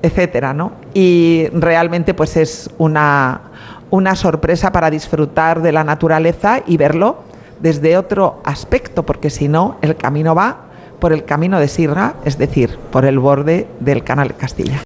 etcétera, 0.03 0.55
¿no? 0.55 0.73
Y 0.95 1.49
realmente 1.53 2.15
pues 2.15 2.37
es 2.37 2.71
una 2.79 3.43
una 3.91 4.17
sorpresa 4.17 4.73
para 4.73 4.91
disfrutar 4.91 5.63
de 5.63 5.73
la 5.73 5.85
naturaleza 5.85 6.63
y 6.67 6.77
verlo 6.77 7.19
desde 7.61 7.97
otro 7.97 8.41
aspecto, 8.45 9.05
porque 9.05 9.31
si 9.31 9.49
no, 9.49 9.77
el 9.83 9.97
camino 9.97 10.35
va 10.35 10.71
por 10.99 11.13
el 11.13 11.25
camino 11.25 11.59
de 11.59 11.69
Sirga, 11.69 12.15
es 12.25 12.39
decir, 12.39 12.79
por 12.91 13.05
el 13.05 13.19
borde 13.19 13.67
del 13.81 14.05
Canal 14.05 14.37
Castilla. 14.37 14.83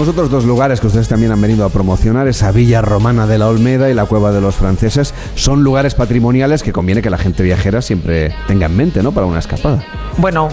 Tenemos 0.00 0.16
otros 0.16 0.30
dos 0.30 0.44
lugares 0.46 0.80
que 0.80 0.86
ustedes 0.86 1.08
también 1.08 1.30
han 1.30 1.42
venido 1.42 1.62
a 1.62 1.68
promocionar, 1.68 2.26
esa 2.26 2.52
Villa 2.52 2.80
Romana 2.80 3.26
de 3.26 3.36
la 3.36 3.48
Olmeda 3.48 3.90
y 3.90 3.92
la 3.92 4.06
Cueva 4.06 4.32
de 4.32 4.40
los 4.40 4.54
Franceses. 4.54 5.12
Son 5.34 5.62
lugares 5.62 5.94
patrimoniales 5.94 6.62
que 6.62 6.72
conviene 6.72 7.02
que 7.02 7.10
la 7.10 7.18
gente 7.18 7.42
viajera 7.42 7.82
siempre 7.82 8.34
tenga 8.46 8.64
en 8.64 8.74
mente, 8.78 9.02
¿no? 9.02 9.12
Para 9.12 9.26
una 9.26 9.40
escapada. 9.40 9.84
Bueno, 10.16 10.48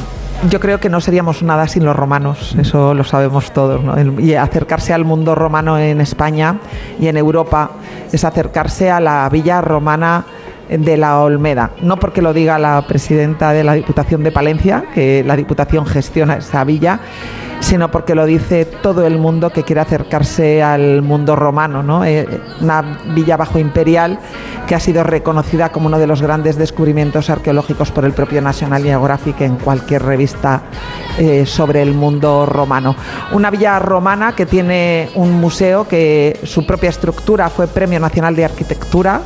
yo 0.50 0.60
creo 0.60 0.82
que 0.82 0.89
no 0.89 1.00
seríamos 1.00 1.44
nada 1.44 1.66
sin 1.70 1.86
los 1.86 1.96
romanos, 1.96 2.58
eso 2.60 2.94
lo 2.94 3.06
sabemos 3.06 3.54
todos. 3.54 3.82
¿no? 3.82 4.20
Y 4.20 4.36
acercarse 4.36 4.92
al 4.94 5.06
mundo 5.06 5.34
romano 5.34 5.80
en 5.80 6.01
España 6.01 6.60
y 7.00 7.08
en 7.08 7.16
Europa 7.16 7.72
es 8.12 8.25
acercarse 8.25 8.92
a 8.92 9.00
la 9.00 9.30
villa 9.30 9.62
romana 9.62 10.25
de 10.69 10.97
la 10.97 11.19
Olmeda. 11.21 11.71
No 11.81 11.97
porque 11.97 12.21
lo 12.21 12.33
diga 12.33 12.59
la 12.59 12.83
presidenta 12.88 13.53
de 13.53 13.63
la 13.63 13.74
Diputación 13.74 14.24
de 14.24 14.31
Palencia, 14.31 14.86
que 14.93 15.24
la 15.25 15.36
Diputación 15.36 15.86
gestiona 15.86 16.38
esa 16.38 16.63
villa, 16.63 17.00
sino 17.59 17.89
porque 17.89 18.15
lo 18.15 18.25
dice 18.25 18.65
todo 18.65 19.05
el 19.05 19.17
mundo 19.17 19.50
que 19.50 19.63
quiere 19.63 19.81
acercarse 19.81 20.62
al 20.62 21.01
mundo 21.01 21.36
romano, 21.36 21.83
¿no? 21.83 22.05
Eh, 22.05 22.27
una 22.62 23.00
villa 23.15 23.38
bajo 23.38 23.59
imperial 23.59 24.19
que 24.67 24.75
ha 24.75 24.79
sido 24.79 25.03
reconocida 25.03 25.69
como 25.69 25.88
uno 25.88 25.97
de 25.97 26.07
los 26.07 26.21
grandes 26.21 26.57
descubrimientos 26.57 27.29
arqueológicos 27.29 27.89
por 27.91 28.05
el 28.05 28.12
propio 28.12 28.41
National 28.41 28.83
Geographic 28.83 29.41
en 29.41 29.55
cualquier 29.55 30.03
revista 30.03 30.62
eh, 31.17 31.45
sobre 31.45 31.81
el 31.81 31.93
mundo 31.93 32.45
romano. 32.45 32.95
Una 33.31 33.50
villa 33.50 33.79
romana 33.79 34.36
que 34.36 34.45
tiene 34.45 35.09
un 35.15 35.39
museo 35.39 35.88
que 35.88 36.39
su 36.43 36.65
propia 36.65 36.89
estructura 36.89 37.50
fue 37.50 37.67
Premio 37.67 38.00
Nacional 38.00 38.36
de 38.36 38.45
Arquitectura, 38.45 39.21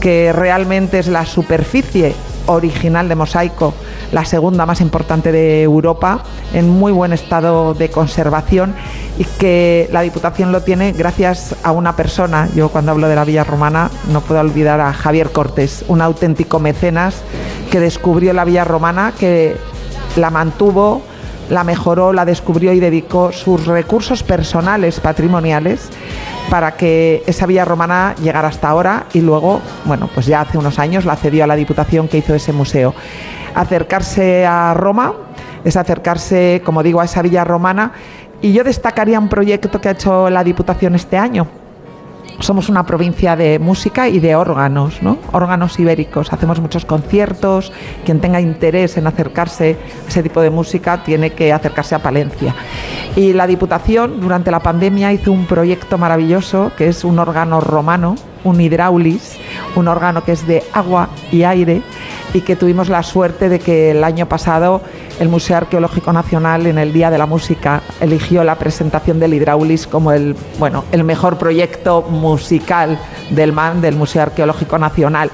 que 0.00 0.32
realmente 0.32 0.98
es 0.98 1.06
la 1.08 1.26
superficie 1.26 2.14
original 2.46 3.08
de 3.08 3.14
mosaico, 3.14 3.74
la 4.12 4.24
segunda 4.24 4.66
más 4.66 4.80
importante 4.80 5.30
de 5.30 5.62
Europa, 5.62 6.24
en 6.52 6.68
muy 6.68 6.90
buen 6.90 7.12
estado 7.12 7.74
de 7.74 7.90
conservación 7.90 8.74
y 9.18 9.24
que 9.24 9.88
la 9.92 10.00
Diputación 10.00 10.50
lo 10.50 10.62
tiene 10.62 10.92
gracias 10.92 11.54
a 11.62 11.72
una 11.72 11.94
persona. 11.94 12.48
Yo 12.54 12.70
cuando 12.70 12.92
hablo 12.92 13.08
de 13.08 13.14
la 13.14 13.24
Villa 13.24 13.44
Romana 13.44 13.90
no 14.10 14.20
puedo 14.22 14.40
olvidar 14.40 14.80
a 14.80 14.92
Javier 14.92 15.30
Cortés, 15.30 15.84
un 15.88 16.00
auténtico 16.00 16.58
mecenas 16.58 17.22
que 17.70 17.78
descubrió 17.78 18.32
la 18.32 18.44
Villa 18.44 18.64
Romana, 18.64 19.12
que 19.18 19.56
la 20.16 20.30
mantuvo, 20.30 21.02
la 21.50 21.64
mejoró, 21.64 22.12
la 22.12 22.24
descubrió 22.24 22.72
y 22.72 22.80
dedicó 22.80 23.32
sus 23.32 23.66
recursos 23.66 24.22
personales, 24.22 25.00
patrimoniales, 25.00 25.90
para 26.48 26.72
que 26.72 27.22
esa 27.26 27.46
villa 27.46 27.64
romana 27.64 28.14
llegara 28.22 28.48
hasta 28.48 28.68
ahora 28.68 29.06
y 29.12 29.20
luego, 29.20 29.60
bueno, 29.84 30.08
pues 30.14 30.26
ya 30.26 30.40
hace 30.40 30.58
unos 30.58 30.78
años 30.78 31.04
la 31.04 31.16
cedió 31.16 31.44
a 31.44 31.46
la 31.46 31.56
Diputación 31.56 32.08
que 32.08 32.18
hizo 32.18 32.34
ese 32.34 32.52
museo. 32.52 32.94
Acercarse 33.54 34.46
a 34.46 34.74
Roma 34.74 35.12
es 35.64 35.76
acercarse, 35.76 36.62
como 36.64 36.82
digo, 36.82 37.00
a 37.00 37.04
esa 37.04 37.20
villa 37.22 37.44
romana 37.44 37.92
y 38.40 38.52
yo 38.52 38.64
destacaría 38.64 39.18
un 39.18 39.28
proyecto 39.28 39.80
que 39.80 39.88
ha 39.88 39.92
hecho 39.92 40.30
la 40.30 40.42
Diputación 40.42 40.94
este 40.94 41.18
año, 41.18 41.46
somos 42.40 42.68
una 42.68 42.84
provincia 42.84 43.36
de 43.36 43.58
música 43.58 44.08
y 44.08 44.18
de 44.18 44.34
órganos, 44.34 45.02
¿no? 45.02 45.18
Órganos 45.32 45.78
ibéricos. 45.78 46.32
Hacemos 46.32 46.60
muchos 46.60 46.84
conciertos. 46.84 47.72
Quien 48.04 48.20
tenga 48.20 48.40
interés 48.40 48.96
en 48.96 49.06
acercarse 49.06 49.76
a 50.04 50.08
ese 50.08 50.22
tipo 50.22 50.40
de 50.40 50.50
música 50.50 51.02
tiene 51.04 51.30
que 51.30 51.52
acercarse 51.52 51.94
a 51.94 52.00
Palencia. 52.00 52.54
Y 53.16 53.32
la 53.32 53.46
Diputación, 53.46 54.20
durante 54.20 54.50
la 54.50 54.60
pandemia, 54.60 55.12
hizo 55.12 55.32
un 55.32 55.46
proyecto 55.46 55.98
maravilloso 55.98 56.72
que 56.76 56.88
es 56.88 57.04
un 57.04 57.18
órgano 57.18 57.60
romano, 57.60 58.16
un 58.44 58.60
hidráulis, 58.60 59.36
un 59.76 59.88
órgano 59.88 60.24
que 60.24 60.32
es 60.32 60.46
de 60.46 60.62
agua 60.72 61.10
y 61.30 61.42
aire 61.42 61.82
y 62.32 62.40
que 62.40 62.56
tuvimos 62.56 62.88
la 62.88 63.02
suerte 63.02 63.48
de 63.48 63.58
que 63.58 63.90
el 63.90 64.04
año 64.04 64.26
pasado 64.26 64.80
el 65.20 65.28
Museo 65.28 65.58
Arqueológico 65.58 66.12
Nacional 66.12 66.66
en 66.66 66.78
el 66.78 66.94
Día 66.94 67.10
de 67.10 67.18
la 67.18 67.26
Música 67.26 67.82
eligió 68.00 68.42
la 68.42 68.56
presentación 68.56 69.20
del 69.20 69.34
Hidraulis 69.34 69.86
como 69.86 70.12
el, 70.12 70.34
bueno, 70.58 70.84
el 70.92 71.04
mejor 71.04 71.36
proyecto 71.36 72.02
musical 72.02 72.98
del 73.28 73.52
MAN, 73.52 73.82
del 73.82 73.96
Museo 73.96 74.22
Arqueológico 74.22 74.78
Nacional. 74.78 75.30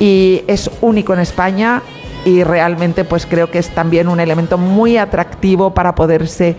Y 0.00 0.42
es 0.48 0.68
único 0.80 1.14
en 1.14 1.20
España 1.20 1.82
y 2.28 2.44
realmente 2.44 3.04
pues 3.04 3.26
creo 3.26 3.50
que 3.50 3.58
es 3.58 3.70
también 3.70 4.08
un 4.08 4.20
elemento 4.20 4.58
muy 4.58 4.98
atractivo 4.98 5.72
para 5.72 5.94
poderse 5.94 6.56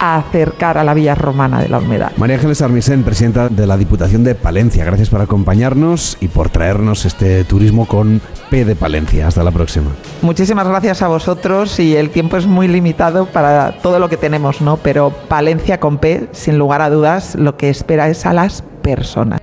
acercar 0.00 0.78
a 0.78 0.84
la 0.84 0.94
villa 0.94 1.14
romana 1.14 1.60
de 1.60 1.68
la 1.68 1.76
Olmeda. 1.76 2.10
María 2.16 2.36
Ángeles 2.36 2.62
Armisen, 2.62 3.02
presidenta 3.02 3.50
de 3.50 3.66
la 3.66 3.76
Diputación 3.76 4.24
de 4.24 4.34
Palencia, 4.34 4.82
gracias 4.82 5.10
por 5.10 5.20
acompañarnos 5.20 6.16
y 6.20 6.28
por 6.28 6.48
traernos 6.48 7.04
este 7.04 7.44
turismo 7.44 7.86
con 7.86 8.22
P 8.48 8.64
de 8.64 8.76
Palencia. 8.76 9.26
Hasta 9.26 9.44
la 9.44 9.50
próxima. 9.50 9.90
Muchísimas 10.22 10.66
gracias 10.66 11.02
a 11.02 11.08
vosotros 11.08 11.78
y 11.78 11.96
el 11.96 12.08
tiempo 12.08 12.38
es 12.38 12.46
muy 12.46 12.66
limitado 12.66 13.26
para 13.26 13.72
todo 13.82 13.98
lo 13.98 14.08
que 14.08 14.16
tenemos, 14.16 14.62
¿no? 14.62 14.78
Pero 14.78 15.10
Palencia 15.28 15.80
con 15.80 15.98
P, 15.98 16.28
sin 16.32 16.56
lugar 16.56 16.80
a 16.80 16.88
dudas, 16.88 17.34
lo 17.34 17.58
que 17.58 17.68
espera 17.68 18.08
es 18.08 18.24
a 18.24 18.32
las 18.32 18.64
personas. 18.82 19.40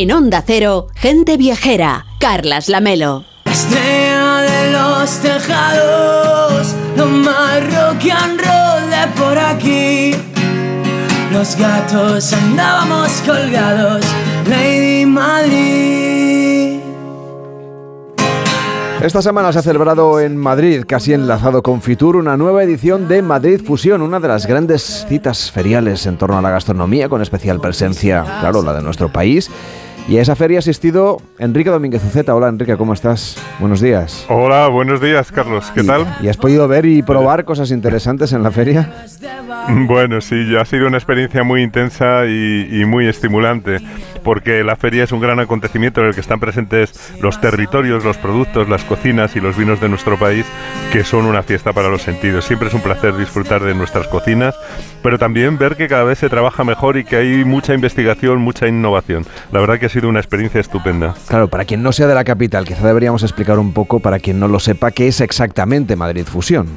En 0.00 0.12
Onda 0.12 0.44
Cero, 0.46 0.86
gente 0.94 1.36
viajera, 1.36 2.06
Carlas 2.20 2.68
Lamelo 2.68 3.24
los 4.70 5.10
tejados, 5.18 6.72
lo 6.96 7.06
más 7.06 7.60
rock 7.64 8.12
and 8.12 8.40
roll 8.40 8.90
de 8.90 9.20
por 9.20 9.36
aquí. 9.36 10.14
Los 11.32 11.56
gatos 11.56 12.32
andábamos 12.32 13.10
colgados, 13.26 14.04
Lady 14.48 15.04
Madrid. 15.04 16.78
Esta 19.02 19.20
semana 19.20 19.52
se 19.52 19.58
ha 19.58 19.62
celebrado 19.62 20.20
en 20.20 20.36
Madrid, 20.36 20.84
casi 20.86 21.12
enlazado 21.12 21.60
con 21.60 21.82
Fitur, 21.82 22.14
una 22.14 22.36
nueva 22.36 22.62
edición 22.62 23.08
de 23.08 23.22
Madrid 23.22 23.60
Fusión, 23.64 24.02
una 24.02 24.20
de 24.20 24.28
las 24.28 24.46
grandes 24.46 25.06
citas 25.08 25.50
feriales 25.50 26.06
en 26.06 26.18
torno 26.18 26.38
a 26.38 26.42
la 26.42 26.50
gastronomía, 26.50 27.08
con 27.08 27.20
especial 27.20 27.60
presencia, 27.60 28.22
claro, 28.40 28.62
la 28.62 28.74
de 28.74 28.82
nuestro 28.82 29.08
país 29.12 29.50
Y 30.08 30.16
a 30.16 30.22
esa 30.22 30.34
feria 30.34 30.56
ha 30.56 30.60
asistido 30.60 31.18
Enrique 31.38 31.68
Domínguez 31.68 32.02
Uceta. 32.02 32.34
Hola 32.34 32.48
Enrique, 32.48 32.78
¿cómo 32.78 32.94
estás? 32.94 33.36
Buenos 33.60 33.82
días. 33.82 34.24
Hola, 34.30 34.68
buenos 34.68 35.02
días 35.02 35.30
Carlos, 35.30 35.70
¿qué 35.74 35.82
tal? 35.82 36.06
¿Y 36.22 36.28
has 36.28 36.38
podido 36.38 36.66
ver 36.66 36.86
y 36.86 37.02
probar 37.02 37.44
cosas 37.44 37.70
interesantes 37.70 38.32
en 38.32 38.42
la 38.42 38.50
feria? 38.50 38.90
Bueno, 39.68 40.22
sí, 40.22 40.56
ha 40.56 40.64
sido 40.64 40.86
una 40.86 40.96
experiencia 40.96 41.42
muy 41.42 41.62
intensa 41.62 42.24
y, 42.24 42.86
muy 42.86 43.06
estimulante, 43.06 43.80
porque 44.18 44.64
la 44.64 44.76
feria 44.76 45.04
es 45.04 45.12
un 45.12 45.20
gran 45.20 45.40
acontecimiento 45.40 46.00
en 46.00 46.08
el 46.08 46.14
que 46.14 46.20
están 46.20 46.40
presentes 46.40 47.12
los 47.20 47.40
territorios, 47.40 48.04
los 48.04 48.16
productos, 48.16 48.68
las 48.68 48.84
cocinas 48.84 49.36
y 49.36 49.40
los 49.40 49.56
vinos 49.56 49.80
de 49.80 49.88
nuestro 49.88 50.18
país, 50.18 50.46
que 50.92 51.04
son 51.04 51.24
una 51.26 51.42
fiesta 51.42 51.72
para 51.72 51.88
los 51.88 52.02
sentidos. 52.02 52.44
Siempre 52.44 52.68
es 52.68 52.74
un 52.74 52.80
placer 52.80 53.16
disfrutar 53.16 53.62
de 53.62 53.74
nuestras 53.74 54.08
cocinas, 54.08 54.54
pero 55.02 55.18
también 55.18 55.58
ver 55.58 55.76
que 55.76 55.88
cada 55.88 56.04
vez 56.04 56.18
se 56.18 56.28
trabaja 56.28 56.64
mejor 56.64 56.96
y 56.96 57.04
que 57.04 57.16
hay 57.16 57.44
mucha 57.44 57.74
investigación, 57.74 58.38
mucha 58.38 58.68
innovación. 58.68 59.26
La 59.52 59.60
verdad 59.60 59.78
que 59.78 59.86
ha 59.86 59.90
sido 59.90 60.08
una 60.08 60.20
experiencia 60.20 60.60
estupenda. 60.60 61.14
Claro, 61.28 61.48
para 61.48 61.64
quien 61.64 61.82
no 61.82 61.92
sea 61.92 62.06
de 62.06 62.14
la 62.14 62.24
capital, 62.24 62.64
quizá 62.64 62.86
deberíamos 62.86 63.22
explicar 63.22 63.58
un 63.58 63.72
poco, 63.72 64.00
para 64.00 64.18
quien 64.18 64.38
no 64.40 64.48
lo 64.48 64.60
sepa, 64.60 64.90
qué 64.90 65.08
es 65.08 65.20
exactamente 65.20 65.96
Madrid 65.96 66.24
Fusión. 66.24 66.68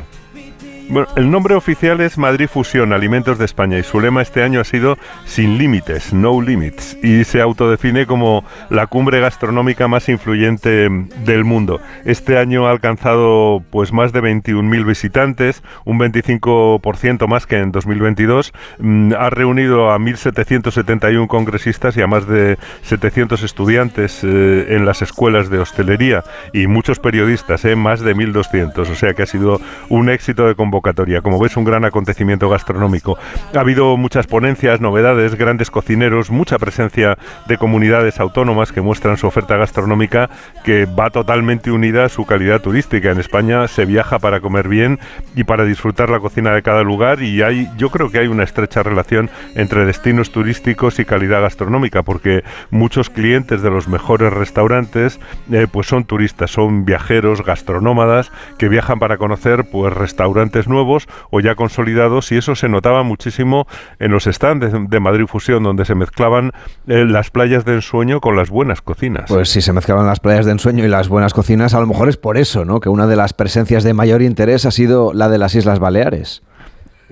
Bueno, 0.92 1.08
el 1.16 1.32
nombre 1.32 1.56
oficial 1.56 2.02
es 2.02 2.18
Madrid 2.18 2.50
Fusión, 2.50 2.92
Alimentos 2.92 3.38
de 3.38 3.46
España, 3.46 3.80
y 3.80 3.84
su 3.84 4.02
lema 4.02 4.22
este 4.22 4.44
año 4.44 4.60
ha 4.60 4.66
sido 4.66 4.98
Sin 5.24 5.58
límites, 5.58 6.12
no 6.12 6.42
limits, 6.42 6.98
y 7.02 7.24
se 7.24 7.40
autodefine 7.40 8.06
como 8.06 8.44
la 8.70 8.88
cumbre 8.88 9.22
gastronómica 9.22 9.88
más 9.88 10.10
influyente 10.10 10.90
del 11.24 11.46
mundo. 11.46 11.80
Este 12.04 12.38
año 12.38 12.68
ha 12.68 12.72
alcanzado 12.72 13.64
pues 13.70 13.94
más 13.94 14.12
de 14.12 14.22
21.000 14.22 14.86
visitantes, 14.86 15.64
un 15.86 15.98
25% 15.98 17.26
más 17.26 17.48
que 17.48 17.60
en 17.60 17.72
2022. 17.72 18.52
Mm, 18.80 19.14
ha 19.18 19.30
reunido 19.30 19.94
a 19.94 19.98
1.771 19.98 21.28
congresistas 21.28 21.96
y 21.96 22.02
a 22.02 22.08
más 22.08 22.28
de 22.28 22.58
700 22.82 23.44
estudiantes 23.44 24.26
eh, 24.26 24.76
en 24.76 24.86
las 24.86 25.02
escuelas 25.02 25.50
de 25.50 25.60
hostelería 25.60 26.26
y 26.52 26.68
muchos 26.68 27.00
periodistas, 27.00 27.64
eh, 27.64 27.78
más 27.78 28.02
de 28.02 28.14
1.200, 28.14 28.78
o 28.78 28.96
sea 28.96 29.14
que 29.14 29.24
ha 29.24 29.26
sido 29.26 29.62
un 29.88 30.10
éxito 30.10 30.46
de 30.48 30.56
convocatoria 30.56 30.81
como 31.22 31.40
ves, 31.40 31.58
un 31.58 31.64
gran 31.64 31.86
acontecimiento 31.86 32.50
gastronómico. 32.50 33.18
Ha 33.56 33.60
habido 33.60 33.98
muchas 33.98 34.28
ponencias, 34.28 34.82
novedades, 34.82 35.36
grandes 35.36 35.72
cocineros, 35.72 36.32
mucha 36.32 36.58
presencia 36.58 37.18
de 37.48 37.58
comunidades 37.58 38.20
autónomas 38.20 38.72
que 38.72 38.82
muestran 38.82 39.18
su 39.18 39.28
oferta 39.28 39.58
gastronómica 39.58 40.30
que 40.64 40.86
va 40.86 41.10
totalmente 41.10 41.72
unida 41.72 42.06
a 42.06 42.10
su 42.10 42.26
calidad 42.26 42.62
turística. 42.62 43.12
En 43.12 43.20
España 43.20 43.68
se 43.68 43.86
viaja 43.86 44.20
para 44.20 44.40
comer 44.40 44.68
bien 44.68 45.00
y 45.36 45.44
para 45.44 45.66
disfrutar 45.66 46.10
la 46.10 46.20
cocina 46.20 46.52
de 46.54 46.62
cada 46.62 46.84
lugar 46.84 47.22
y 47.22 47.42
hay, 47.42 47.70
yo 47.78 47.90
creo 47.90 48.10
que 48.10 48.20
hay 48.20 48.28
una 48.28 48.44
estrecha 48.44 48.84
relación 48.84 49.30
entre 49.56 49.86
destinos 49.86 50.32
turísticos 50.32 51.00
y 51.00 51.06
calidad 51.06 51.42
gastronómica 51.42 52.04
porque 52.04 52.44
muchos 52.70 53.10
clientes 53.10 53.62
de 53.62 53.70
los 53.70 53.88
mejores 53.88 54.34
restaurantes 54.34 55.20
eh, 55.52 55.68
pues 55.72 55.88
son 55.88 56.06
turistas, 56.06 56.52
son 56.52 56.86
viajeros, 56.86 57.44
gastronómadas 57.44 58.32
que 58.58 58.70
viajan 58.70 59.00
para 59.00 59.18
conocer 59.18 59.70
pues 59.72 59.94
restaurantes 59.94 60.68
nuevos 60.72 61.08
o 61.30 61.40
ya 61.40 61.56
consolidados 61.56 62.32
y 62.32 62.38
eso 62.38 62.56
se 62.56 62.70
notaba 62.70 63.04
muchísimo 63.04 63.68
en 64.00 64.12
los 64.12 64.24
stands 64.24 64.72
de, 64.72 65.00
Madrid 65.00 65.26
Fusión 65.28 65.64
donde 65.64 65.86
se 65.86 65.96
mezclaban 65.96 66.52
eh, 66.88 67.06
las 67.06 67.30
playas 67.32 67.66
de 67.66 67.76
ensueño 67.76 68.22
con 68.22 68.36
las 68.36 68.50
buenas 68.50 68.82
cocinas. 68.82 69.26
Pues 69.28 69.50
si 69.50 69.62
se 69.62 69.74
mezclaban 69.74 70.06
las 70.06 70.20
playas 70.20 70.46
de 70.46 70.52
ensueño 70.52 70.86
y 70.86 70.88
las 70.88 71.10
buenas 71.10 71.34
cocinas, 71.34 71.74
a 71.74 71.80
lo 71.80 71.88
mejor 71.88 72.10
es 72.10 72.18
por 72.18 72.38
eso, 72.38 72.66
¿no? 72.66 72.80
Que 72.80 72.90
una 72.90 73.08
de 73.08 73.16
las 73.16 73.34
presencias 73.34 73.84
de 73.84 73.94
mayor 73.94 74.22
interés 74.22 74.66
ha 74.66 74.72
sido 74.72 75.14
la 75.14 75.30
de 75.30 75.38
las 75.38 75.56
Islas 75.56 75.80
Baleares. 75.80 76.44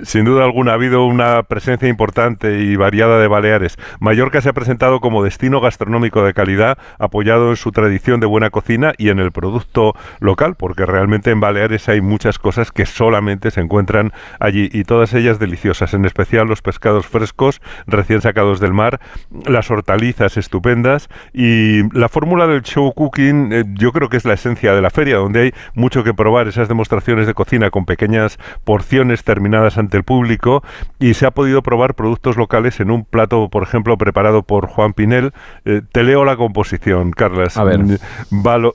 Sin 0.03 0.25
duda 0.25 0.44
alguna 0.44 0.72
ha 0.72 0.75
habido 0.75 1.06
una 1.06 1.44
presencia 1.44 1.88
importante 1.88 2.60
y 2.60 2.75
variada 2.75 3.20
de 3.20 3.27
Baleares. 3.27 3.77
Mallorca 4.00 4.41
se 4.41 4.50
ha 4.50 4.53
presentado 4.53 5.00
como 5.00 5.24
destino 5.24 5.62
gastronómico 5.62 6.24
de 6.24 6.34
calidad, 6.34 6.77
apoyado 7.00 7.50
en 7.50 7.56
su 7.56 7.72
tradición 7.72 8.20
de 8.20 8.25
buena 8.25 8.50
cocina 8.50 8.94
y 8.98 9.10
en 9.10 9.20
el 9.20 9.32
producto 9.32 9.94
local, 10.20 10.56
porque 10.56 10.86
realmente 10.86 11.32
en 11.32 11.39
Baleares 11.39 11.89
hay 11.89 12.01
muchas 12.01 12.39
cosas 12.39 12.72
que 12.72 12.86
solamente 12.86 13.51
se 13.51 13.62
encuentran 13.62 14.13
allí 14.39 14.70
y 14.72 14.84
todas 14.84 15.13
ellas 15.13 15.39
deliciosas, 15.39 15.94
en 15.94 16.06
especial 16.06 16.48
los 16.48 16.62
pescados 16.62 17.06
frescos 17.06 17.62
recién 17.88 18.22
sacados 18.22 18.60
del 18.60 18.74
mar, 18.74 19.00
las 19.46 19.70
hortalizas 19.70 20.38
estupendas 20.38 21.10
y 21.33 21.83
la 21.98 22.09
fórmula 22.09 22.48
del 22.48 22.62
show 22.62 22.94
cooking 22.94 23.51
eh, 23.51 23.64
yo 23.74 23.92
creo 23.92 24.09
que 24.09 24.18
es 24.18 24.25
la 24.25 24.33
esencia 24.33 24.74
de 24.74 24.81
la 24.81 24.90
feria, 24.90 25.18
donde 25.18 25.42
hay 25.42 25.51
mucho 25.74 26.03
que 26.03 26.14
probar, 26.14 26.48
esas 26.48 26.68
demostraciones 26.68 27.27
de 27.27 27.33
cocina 27.33 27.70
con 27.70 27.85
pequeñas 27.85 28.38
porciones 28.64 29.24
terminadas 29.24 29.77
el 29.97 30.03
público 30.03 30.63
y 30.99 31.13
se 31.13 31.25
ha 31.25 31.31
podido 31.31 31.61
probar 31.61 31.95
productos 31.95 32.37
locales 32.37 32.79
en 32.79 32.91
un 32.91 33.05
plato, 33.05 33.49
por 33.49 33.63
ejemplo, 33.63 33.97
preparado 33.97 34.43
por 34.43 34.67
Juan 34.67 34.93
Pinel. 34.93 35.31
Eh, 35.65 35.81
te 35.91 36.03
leo 36.03 36.25
la 36.25 36.37
composición, 36.37 37.11
Carlas. 37.11 37.57
A 37.57 37.63
ver. 37.63 37.81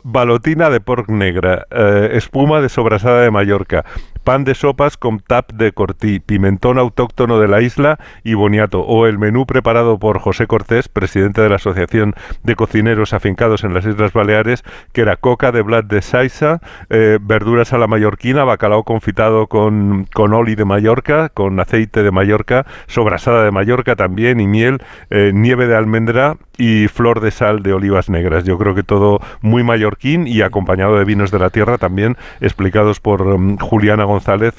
balotina 0.04 0.70
de 0.70 0.80
pork 0.80 1.08
negra, 1.08 1.66
eh, 1.70 2.10
espuma 2.12 2.60
de 2.60 2.68
sobrasada 2.68 3.22
de 3.22 3.30
Mallorca, 3.30 3.84
pan 4.24 4.44
de 4.44 4.54
sopas 4.54 4.96
con 4.96 5.20
tap 5.20 5.52
de 5.52 5.72
cortí, 5.72 6.18
pimentón 6.18 6.78
autóctono 6.78 7.38
de 7.38 7.48
la 7.48 7.60
isla 7.60 7.98
y 8.24 8.34
boniato, 8.34 8.80
o 8.80 9.06
el 9.06 9.18
menú 9.18 9.46
preparado 9.46 9.98
por 9.98 10.18
José 10.18 10.46
Cortés, 10.46 10.88
presidente 10.88 11.42
de 11.42 11.48
la 11.48 11.56
Asociación 11.56 12.14
de 12.42 12.56
Cocineros 12.56 13.12
Afincados 13.12 13.64
en 13.64 13.74
las 13.74 13.84
Islas 13.84 14.12
Baleares, 14.12 14.64
que 14.92 15.02
era 15.02 15.16
coca 15.16 15.52
de 15.52 15.62
blat 15.62 15.84
de 15.86 16.02
Saiza, 16.02 16.60
eh, 16.90 17.18
verduras 17.20 17.72
a 17.72 17.78
la 17.78 17.86
mallorquina, 17.86 18.44
bacalao 18.44 18.84
confitado 18.84 19.46
con, 19.46 20.06
con 20.12 20.32
oli 20.32 20.54
de 20.54 20.64
Mallorca, 20.64 21.28
con 21.28 21.60
aceite 21.60 22.02
de 22.02 22.10
Mallorca, 22.10 22.66
sobrasada 22.86 23.44
de 23.44 23.50
Mallorca 23.50 23.96
también 23.96 24.40
y 24.40 24.46
miel, 24.46 24.82
eh, 25.10 25.32
nieve 25.34 25.66
de 25.66 25.76
almendra 25.76 26.36
y 26.56 26.88
flor 26.88 27.20
de 27.20 27.30
sal 27.30 27.62
de 27.62 27.72
olivas 27.72 28.08
negras. 28.08 28.44
Yo 28.44 28.58
creo 28.58 28.74
que 28.74 28.82
todo 28.82 29.20
muy 29.40 29.62
mallorquín 29.62 30.26
y 30.26 30.42
acompañado 30.42 30.98
de 30.98 31.04
vinos 31.04 31.30
de 31.30 31.38
la 31.38 31.50
tierra 31.50 31.78
también 31.78 32.16
explicados 32.40 33.00
por 33.00 33.22
um, 33.22 33.56
Juliana 33.58 34.04
González, 34.04 34.13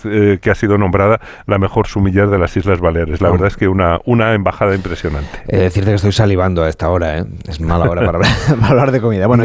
eh, 0.05 0.39
que 0.41 0.51
ha 0.51 0.55
sido 0.55 0.77
nombrada 0.77 1.19
la 1.45 1.57
mejor 1.57 1.87
sumiller 1.87 2.27
de 2.29 2.37
las 2.37 2.55
Islas 2.57 2.79
Baleares. 2.79 3.21
La 3.21 3.29
verdad 3.29 3.47
es 3.47 3.57
que 3.57 3.67
una, 3.67 3.99
una 4.05 4.33
embajada 4.33 4.75
impresionante. 4.75 5.29
Eh, 5.47 5.57
decirte 5.57 5.91
que 5.91 5.95
estoy 5.95 6.11
salivando 6.11 6.63
a 6.63 6.69
esta 6.69 6.89
hora, 6.89 7.19
¿eh? 7.19 7.25
es 7.47 7.59
mala 7.61 7.89
hora 7.89 8.05
para, 8.05 8.19
hablar 8.67 8.91
de 8.93 9.01
comida. 9.01 9.27
Bueno, 9.27 9.43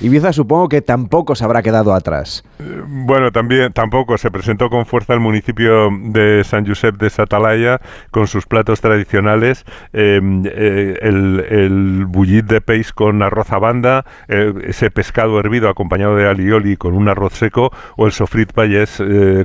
Ibiza, 0.00 0.32
supongo 0.32 0.68
que 0.68 0.82
tampoco 0.82 1.34
se 1.34 1.44
habrá 1.44 1.62
quedado 1.62 1.94
atrás. 1.94 2.44
Bueno, 2.86 3.30
también 3.32 3.72
tampoco. 3.72 4.18
Se 4.18 4.30
presentó 4.30 4.68
con 4.70 4.86
fuerza 4.86 5.14
el 5.14 5.20
municipio 5.20 5.90
de 5.90 6.44
San 6.44 6.66
Josep 6.66 6.96
de 6.96 7.10
Satalaya 7.10 7.80
con 8.10 8.26
sus 8.26 8.46
platos 8.46 8.80
tradicionales. 8.80 9.64
Em, 9.92 10.44
el, 10.44 11.44
el 11.48 12.04
bullit 12.06 12.46
de 12.46 12.60
peix 12.60 12.92
con 12.92 13.22
arroz 13.22 13.52
a 13.52 13.58
banda, 13.58 14.04
ese 14.28 14.90
pescado 14.90 15.38
hervido 15.38 15.68
acompañado 15.68 16.16
de 16.16 16.28
alioli 16.28 16.76
con 16.76 16.94
un 16.94 17.08
arroz 17.08 17.34
seco 17.34 17.72
o 17.96 18.06
el 18.06 18.12
sofrit 18.12 18.52
payés 18.52 19.02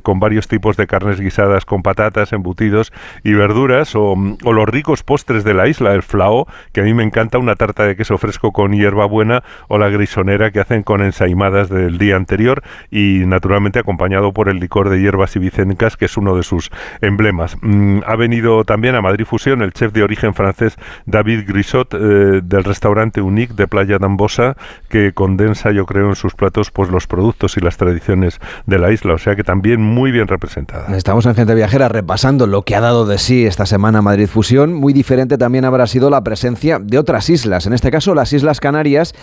con 0.08 0.22
varios 0.22 0.48
tipos 0.48 0.78
de 0.78 0.88
carnes 0.88 1.20
guisadas 1.20 1.66
con 1.66 1.84
patatas, 1.84 2.32
embutidos 2.32 2.94
y 3.26 3.34
verduras, 3.34 3.94
o, 3.94 4.16
los 4.16 4.70
ricos 4.70 5.04
postres 5.04 5.44
de 5.44 5.54
la 5.54 5.68
isla, 5.68 5.94
el 5.94 6.02
flao, 6.02 6.48
que 6.72 6.80
a 6.80 6.86
mí 6.86 6.94
me 6.94 7.04
encanta, 7.04 7.40
una 7.40 7.56
tarta 7.56 7.84
de 7.84 7.98
queso 7.98 8.18
fresco 8.18 8.54
con 8.54 8.72
hierba 8.72 9.06
buena, 9.06 9.44
o 9.68 9.78
la 9.78 9.90
grisonera 9.90 10.52
que 10.52 10.62
hacen 10.62 10.84
con 10.84 11.02
ensaimadas 11.02 11.68
del 11.68 11.98
día 11.98 12.16
anterior 12.16 12.64
y 12.90 13.24
naturalmente 13.26 13.80
acompañado 13.80 14.32
por 14.32 14.48
el 14.48 14.62
licor 14.62 14.88
de 14.88 15.02
hierbas 15.02 15.36
y 15.36 15.42
que 15.42 16.06
es 16.06 16.16
uno 16.16 16.38
de 16.38 16.44
sus 16.44 16.70
emblemas. 17.02 17.58
Mm, 17.62 18.00
ha 18.06 18.16
venido 18.16 18.64
también 18.64 18.96
a 18.96 19.02
Madrid 19.02 19.26
Fusión 19.26 19.62
el 19.62 19.74
chef 19.74 19.92
de 19.92 20.04
origen 20.04 20.34
francés 20.34 20.78
David 21.06 21.44
Grisot 21.46 21.94
eh, 21.94 21.98
del 22.42 22.64
restaurante 22.64 23.20
Unique 23.20 23.56
de 23.56 23.68
Playa 23.68 23.98
d'Ambosa, 24.00 24.56
que 24.88 25.12
condensa, 25.12 25.72
yo 25.72 25.86
creo, 25.86 26.08
en 26.08 26.16
sus 26.16 26.34
platos 26.34 26.72
pues 26.72 26.90
los 26.90 27.08
productos 27.08 27.58
y 27.58 27.60
las 27.60 27.76
tradiciones 27.76 28.40
de 28.68 28.80
la 28.80 28.94
isla, 28.94 29.16
o 29.16 29.18
sea 29.18 29.36
que 29.36 29.44
también 29.44 29.97
muy 29.98 30.12
bien 30.12 30.28
representada. 30.28 30.96
Estamos 30.96 31.26
en 31.26 31.36
Gente 31.36 31.56
Viajera 31.56 31.90
repasando 31.90 32.48
lo 32.48 32.62
que 32.62 32.76
ha 32.76 32.82
dado 32.82 33.06
de 33.06 33.18
sí 33.18 33.46
esta 33.46 33.66
semana 33.66 34.02
Madrid 34.02 34.28
Fusión. 34.28 34.74
Muy 34.74 34.94
diferente 34.94 35.38
también 35.38 35.66
habrá 35.66 35.88
sido 35.88 36.10
la 36.10 36.24
presencia 36.24 36.80
de 36.80 36.98
otras 36.98 37.30
islas, 37.30 37.66
en 37.66 37.74
este 37.74 37.92
caso 37.92 38.14
las 38.14 38.32
Islas 38.32 38.60
Canarias, 38.60 39.14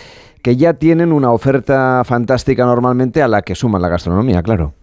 que 0.43 0.57
ya 0.57 0.75
tienen 0.75 1.13
una 1.13 1.31
oferta 1.31 2.03
fantástica 2.05 2.65
normalmente 2.67 3.23
a 3.23 3.29
la 3.29 3.43
que 3.43 3.55
suman 3.55 3.83
la 3.83 3.89
gastronomía, 3.89 4.43
claro. 4.43 4.75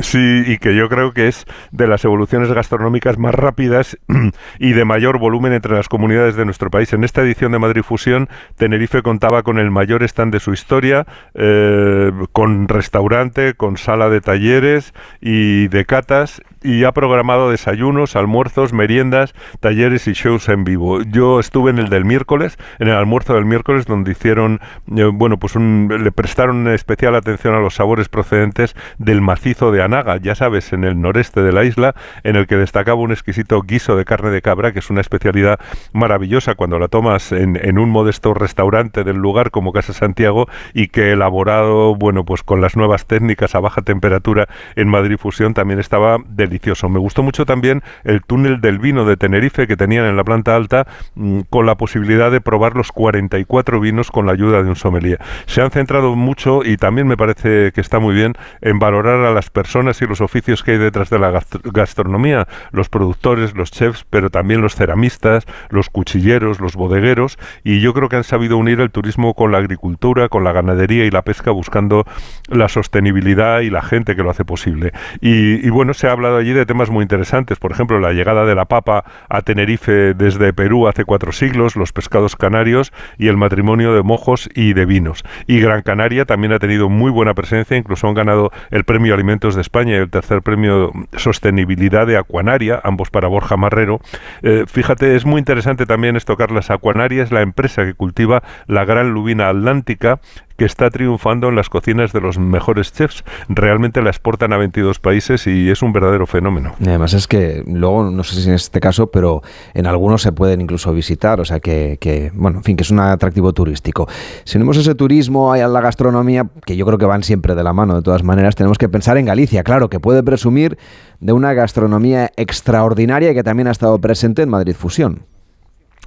Sí, 0.00 0.44
y 0.46 0.58
que 0.58 0.76
yo 0.76 0.88
creo 0.88 1.12
que 1.12 1.26
es 1.26 1.44
de 1.72 1.88
las 1.88 2.04
evoluciones 2.04 2.52
gastronómicas 2.52 3.18
más 3.18 3.34
rápidas 3.34 3.98
y 4.60 4.72
de 4.72 4.84
mayor 4.84 5.18
volumen 5.18 5.52
entre 5.52 5.74
las 5.74 5.88
comunidades 5.88 6.36
de 6.36 6.44
nuestro 6.44 6.70
país. 6.70 6.92
En 6.92 7.02
esta 7.02 7.22
edición 7.22 7.50
de 7.50 7.58
Madrid 7.58 7.82
Fusión, 7.82 8.28
Tenerife 8.56 9.02
contaba 9.02 9.42
con 9.42 9.58
el 9.58 9.72
mayor 9.72 10.04
stand 10.04 10.32
de 10.32 10.38
su 10.38 10.52
historia, 10.52 11.04
eh, 11.34 12.12
con 12.30 12.68
restaurante, 12.68 13.54
con 13.54 13.76
sala 13.76 14.08
de 14.08 14.20
talleres 14.20 14.94
y 15.20 15.66
de 15.66 15.84
catas, 15.84 16.42
y 16.62 16.84
ha 16.84 16.92
programado 16.92 17.50
desayunos, 17.50 18.16
almuerzos, 18.16 18.72
meriendas, 18.72 19.34
talleres 19.60 20.06
y 20.08 20.12
shows 20.12 20.48
en 20.48 20.64
vivo. 20.64 21.02
Yo 21.02 21.40
estuve 21.40 21.70
en 21.70 21.78
el 21.78 21.88
del 21.88 22.04
miércoles, 22.04 22.58
en 22.78 22.88
el 22.88 22.94
almuerzo 22.94 23.34
del 23.34 23.44
miércoles, 23.44 23.86
donde 23.86 24.12
hicieron, 24.12 24.60
eh, 24.94 25.04
bueno, 25.04 25.38
pues 25.38 25.56
le 25.56 26.12
prestaron 26.12 26.68
especial 26.68 27.14
atención 27.14 27.54
a 27.54 27.60
los 27.60 27.74
sabores 27.74 28.08
procedentes 28.08 28.74
del 28.98 29.20
macizo 29.20 29.72
de 29.72 29.82
Anaga, 29.82 30.16
ya 30.16 30.34
sabes, 30.34 30.72
en 30.72 30.84
el 30.84 31.00
noreste 31.00 31.42
de 31.42 31.52
la 31.52 31.64
isla, 31.64 31.94
en 32.24 32.36
el 32.36 32.46
que 32.46 32.56
destacaba 32.56 33.00
un 33.00 33.12
exquisito 33.12 33.62
guiso 33.62 33.96
de 33.96 34.04
carne 34.04 34.30
de 34.30 34.42
cabra, 34.42 34.72
que 34.72 34.80
es 34.80 34.90
una 34.90 35.00
especialidad 35.00 35.58
maravillosa 35.92 36.54
cuando 36.54 36.78
la 36.78 36.88
tomas 36.88 37.32
en, 37.32 37.58
en 37.62 37.78
un 37.78 37.90
modesto 37.90 38.34
restaurante 38.34 39.04
del 39.04 39.16
lugar 39.16 39.50
como 39.50 39.72
Casa 39.72 39.92
Santiago 39.92 40.48
y 40.74 40.88
que 40.88 41.12
elaborado, 41.12 41.94
bueno, 41.94 42.24
pues 42.24 42.42
con 42.42 42.60
las 42.60 42.76
nuevas 42.76 43.06
técnicas 43.06 43.54
a 43.54 43.60
baja 43.60 43.82
temperatura 43.82 44.48
en 44.76 44.88
Madrid 44.88 45.16
Fusión 45.18 45.54
también 45.54 45.80
estaba 45.80 46.18
delicioso. 46.48 46.88
Me 46.88 46.98
gustó 46.98 47.22
mucho 47.22 47.44
también 47.44 47.82
el 48.04 48.22
túnel 48.22 48.60
del 48.60 48.78
vino 48.78 49.04
de 49.04 49.16
Tenerife 49.16 49.66
que 49.66 49.76
tenían 49.76 50.06
en 50.06 50.16
la 50.16 50.24
planta 50.24 50.56
alta 50.56 50.86
mm, 51.14 51.40
con 51.50 51.66
la 51.66 51.76
posibilidad 51.76 52.30
de 52.30 52.40
probar 52.40 52.74
los 52.74 52.92
44 52.92 53.80
vinos 53.80 54.10
con 54.10 54.26
la 54.26 54.32
ayuda 54.32 54.62
de 54.62 54.68
un 54.68 54.76
sommelier. 54.76 55.20
Se 55.46 55.60
han 55.60 55.70
centrado 55.70 56.16
mucho 56.16 56.62
y 56.64 56.76
también 56.76 57.06
me 57.06 57.16
parece 57.16 57.72
que 57.72 57.80
está 57.80 57.98
muy 57.98 58.14
bien 58.14 58.34
en 58.60 58.78
valorar 58.78 59.24
a 59.24 59.32
las 59.32 59.50
personas 59.50 60.00
y 60.02 60.06
los 60.06 60.20
oficios 60.20 60.62
que 60.62 60.72
hay 60.72 60.78
detrás 60.78 61.10
de 61.10 61.18
la 61.18 61.42
gastronomía, 61.64 62.48
los 62.72 62.88
productores, 62.88 63.54
los 63.54 63.70
chefs, 63.70 64.04
pero 64.08 64.30
también 64.30 64.60
los 64.60 64.74
ceramistas, 64.74 65.46
los 65.70 65.90
cuchilleros, 65.90 66.60
los 66.60 66.74
bodegueros 66.74 67.38
y 67.64 67.80
yo 67.80 67.94
creo 67.94 68.08
que 68.08 68.16
han 68.16 68.24
sabido 68.24 68.56
unir 68.56 68.80
el 68.80 68.90
turismo 68.90 69.34
con 69.34 69.52
la 69.52 69.58
agricultura, 69.58 70.28
con 70.28 70.44
la 70.44 70.52
ganadería 70.52 71.04
y 71.04 71.10
la 71.10 71.22
pesca 71.22 71.50
buscando 71.50 72.04
la 72.48 72.68
sostenibilidad 72.68 73.60
y 73.60 73.70
la 73.70 73.82
gente 73.82 74.16
que 74.16 74.22
lo 74.22 74.30
hace 74.30 74.44
posible. 74.44 74.92
Y, 75.20 75.68
bueno, 75.70 75.94
se 75.94 76.08
ha 76.08 76.12
hablado 76.12 76.37
allí 76.38 76.52
de 76.52 76.66
temas 76.66 76.90
muy 76.90 77.02
interesantes, 77.02 77.58
por 77.58 77.72
ejemplo, 77.72 78.00
la 78.00 78.12
llegada 78.12 78.44
de 78.44 78.54
la 78.54 78.64
papa 78.64 79.04
a 79.28 79.42
Tenerife 79.42 80.14
desde 80.14 80.52
Perú 80.52 80.88
hace 80.88 81.04
cuatro 81.04 81.32
siglos, 81.32 81.76
los 81.76 81.92
pescados 81.92 82.36
canarios 82.36 82.92
y 83.18 83.28
el 83.28 83.36
matrimonio 83.36 83.94
de 83.94 84.02
mojos 84.02 84.48
y 84.54 84.72
de 84.72 84.86
vinos. 84.86 85.24
Y 85.46 85.60
Gran 85.60 85.82
Canaria 85.82 86.24
también 86.24 86.52
ha 86.52 86.58
tenido 86.58 86.88
muy 86.88 87.10
buena 87.10 87.34
presencia, 87.34 87.76
incluso 87.76 88.08
han 88.08 88.14
ganado 88.14 88.50
el 88.70 88.84
premio 88.84 89.14
Alimentos 89.14 89.54
de 89.54 89.60
España 89.60 89.94
y 89.94 89.98
el 89.98 90.10
tercer 90.10 90.42
premio 90.42 90.92
Sostenibilidad 91.16 92.06
de 92.06 92.16
Acuanaria, 92.16 92.80
ambos 92.84 93.10
para 93.10 93.28
Borja 93.28 93.56
Marrero. 93.56 94.00
Eh, 94.42 94.64
fíjate, 94.66 95.16
es 95.16 95.24
muy 95.24 95.38
interesante 95.38 95.86
también 95.86 96.16
esto, 96.16 96.36
Carlas. 96.36 96.70
Acuanaria 96.70 97.22
es 97.22 97.32
la 97.32 97.42
empresa 97.42 97.84
que 97.84 97.94
cultiva 97.94 98.42
la 98.66 98.84
gran 98.84 99.10
lubina 99.10 99.48
atlántica 99.48 100.20
que 100.58 100.64
está 100.64 100.90
triunfando 100.90 101.48
en 101.48 101.54
las 101.54 101.70
cocinas 101.70 102.12
de 102.12 102.20
los 102.20 102.36
mejores 102.36 102.92
chefs. 102.92 103.22
Realmente 103.48 104.02
la 104.02 104.10
exportan 104.10 104.52
a 104.52 104.58
22 104.58 104.98
países 104.98 105.46
y 105.46 105.70
es 105.70 105.82
un 105.82 105.92
verdadero 105.92 106.26
fenómeno. 106.26 106.74
además 106.80 107.14
es 107.14 107.28
que 107.28 107.62
luego, 107.64 108.10
no 108.10 108.24
sé 108.24 108.42
si 108.42 108.48
en 108.48 108.56
este 108.56 108.80
caso, 108.80 109.12
pero 109.12 109.40
en 109.72 109.86
algunos 109.86 110.20
se 110.20 110.32
pueden 110.32 110.60
incluso 110.60 110.92
visitar, 110.92 111.40
o 111.40 111.44
sea 111.44 111.60
que, 111.60 112.32
bueno, 112.34 112.58
en 112.58 112.64
fin, 112.64 112.76
que 112.76 112.82
es 112.82 112.90
un 112.90 112.98
atractivo 112.98 113.52
turístico. 113.52 114.08
Si 114.42 114.54
tenemos 114.54 114.76
ese 114.76 114.96
turismo 114.96 115.52
a 115.52 115.58
la 115.58 115.80
gastronomía, 115.80 116.48
que 116.66 116.76
yo 116.76 116.84
creo 116.84 116.98
que 116.98 117.06
van 117.06 117.22
siempre 117.22 117.54
de 117.54 117.62
la 117.62 117.72
mano, 117.72 117.94
de 117.94 118.02
todas 118.02 118.24
maneras, 118.24 118.56
tenemos 118.56 118.78
que 118.78 118.88
pensar 118.88 119.16
en 119.16 119.26
Galicia, 119.26 119.62
claro, 119.62 119.88
que 119.88 120.00
puede 120.00 120.24
presumir 120.24 120.76
de 121.20 121.32
una 121.32 121.52
gastronomía 121.52 122.32
extraordinaria 122.36 123.32
que 123.32 123.44
también 123.44 123.68
ha 123.68 123.72
estado 123.72 123.96
presente 124.00 124.42
en 124.42 124.48
Madrid 124.48 124.74
Fusión. 124.74 125.22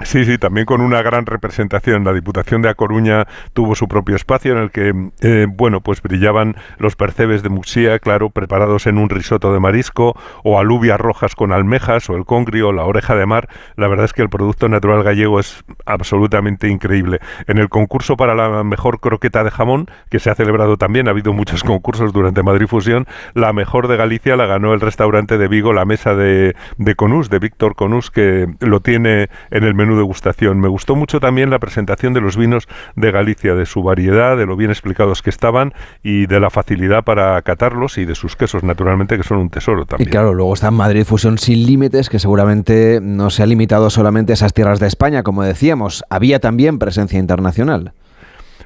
Sí, 0.03 0.23
sí, 0.23 0.37
también 0.37 0.65
con 0.65 0.79
una 0.79 1.01
gran 1.01 1.25
representación. 1.25 2.05
La 2.05 2.13
Diputación 2.13 2.61
de 2.61 2.69
A 2.69 2.75
Coruña 2.75 3.27
tuvo 3.53 3.75
su 3.75 3.87
propio 3.89 4.15
espacio 4.15 4.53
en 4.53 4.57
el 4.59 4.71
que, 4.71 4.93
eh, 5.21 5.47
bueno, 5.49 5.81
pues 5.81 6.01
brillaban 6.01 6.55
los 6.77 6.95
percebes 6.95 7.43
de 7.43 7.49
Muxía, 7.49 7.99
claro, 7.99 8.29
preparados 8.29 8.87
en 8.87 8.97
un 8.97 9.09
risoto 9.09 9.53
de 9.53 9.59
marisco, 9.59 10.15
o 10.43 10.59
alubias 10.59 10.99
rojas 10.99 11.35
con 11.35 11.51
almejas, 11.51 12.09
o 12.09 12.15
el 12.15 12.25
congrio, 12.25 12.71
la 12.71 12.85
oreja 12.85 13.15
de 13.15 13.25
mar. 13.25 13.49
La 13.75 13.89
verdad 13.89 14.05
es 14.05 14.13
que 14.13 14.21
el 14.21 14.29
producto 14.29 14.69
natural 14.69 15.03
gallego 15.03 15.39
es 15.39 15.63
absolutamente 15.85 16.69
increíble. 16.69 17.19
En 17.47 17.57
el 17.57 17.67
concurso 17.67 18.15
para 18.15 18.33
la 18.33 18.63
mejor 18.63 19.01
croqueta 19.01 19.43
de 19.43 19.51
jamón, 19.51 19.87
que 20.09 20.19
se 20.19 20.29
ha 20.29 20.35
celebrado 20.35 20.77
también, 20.77 21.09
ha 21.09 21.11
habido 21.11 21.33
muchos 21.33 21.63
concursos 21.65 22.13
durante 22.13 22.43
Madrid 22.43 22.67
Fusión, 22.67 23.07
la 23.33 23.51
mejor 23.51 23.89
de 23.89 23.97
Galicia 23.97 24.37
la 24.37 24.45
ganó 24.45 24.73
el 24.73 24.79
restaurante 24.79 25.37
de 25.37 25.49
Vigo, 25.49 25.73
la 25.73 25.83
mesa 25.83 26.15
de, 26.15 26.55
de 26.77 26.95
Conús, 26.95 27.29
de 27.29 27.39
Víctor 27.39 27.75
Conús, 27.75 28.09
que 28.09 28.47
lo 28.61 28.79
tiene 28.79 29.29
en 29.49 29.63
el 29.65 29.75
menú 29.81 29.97
degustación. 29.97 30.59
Me 30.59 30.67
gustó 30.67 30.95
mucho 30.95 31.19
también 31.19 31.49
la 31.49 31.59
presentación 31.59 32.13
de 32.13 32.21
los 32.21 32.37
vinos 32.37 32.67
de 32.95 33.11
Galicia, 33.11 33.55
de 33.55 33.65
su 33.65 33.83
variedad, 33.83 34.37
de 34.37 34.45
lo 34.45 34.55
bien 34.55 34.71
explicados 34.71 35.21
que 35.21 35.29
estaban 35.29 35.73
y 36.03 36.27
de 36.27 36.39
la 36.39 36.49
facilidad 36.49 37.03
para 37.03 37.41
catarlos 37.41 37.97
y 37.97 38.05
de 38.05 38.15
sus 38.15 38.35
quesos, 38.35 38.63
naturalmente, 38.63 39.17
que 39.17 39.23
son 39.23 39.39
un 39.39 39.49
tesoro 39.49 39.85
también. 39.85 40.07
Y 40.07 40.11
claro, 40.11 40.33
luego 40.33 40.53
está 40.53 40.71
Madrid 40.71 41.03
Fusión 41.03 41.37
Sin 41.37 41.65
Límites, 41.65 42.09
que 42.09 42.19
seguramente 42.19 42.99
no 43.01 43.29
se 43.29 43.43
ha 43.43 43.45
limitado 43.45 43.89
solamente 43.89 44.33
a 44.33 44.35
esas 44.35 44.53
tierras 44.53 44.79
de 44.79 44.87
España, 44.87 45.23
como 45.23 45.43
decíamos, 45.43 46.03
había 46.09 46.39
también 46.39 46.79
presencia 46.79 47.19
internacional. 47.19 47.93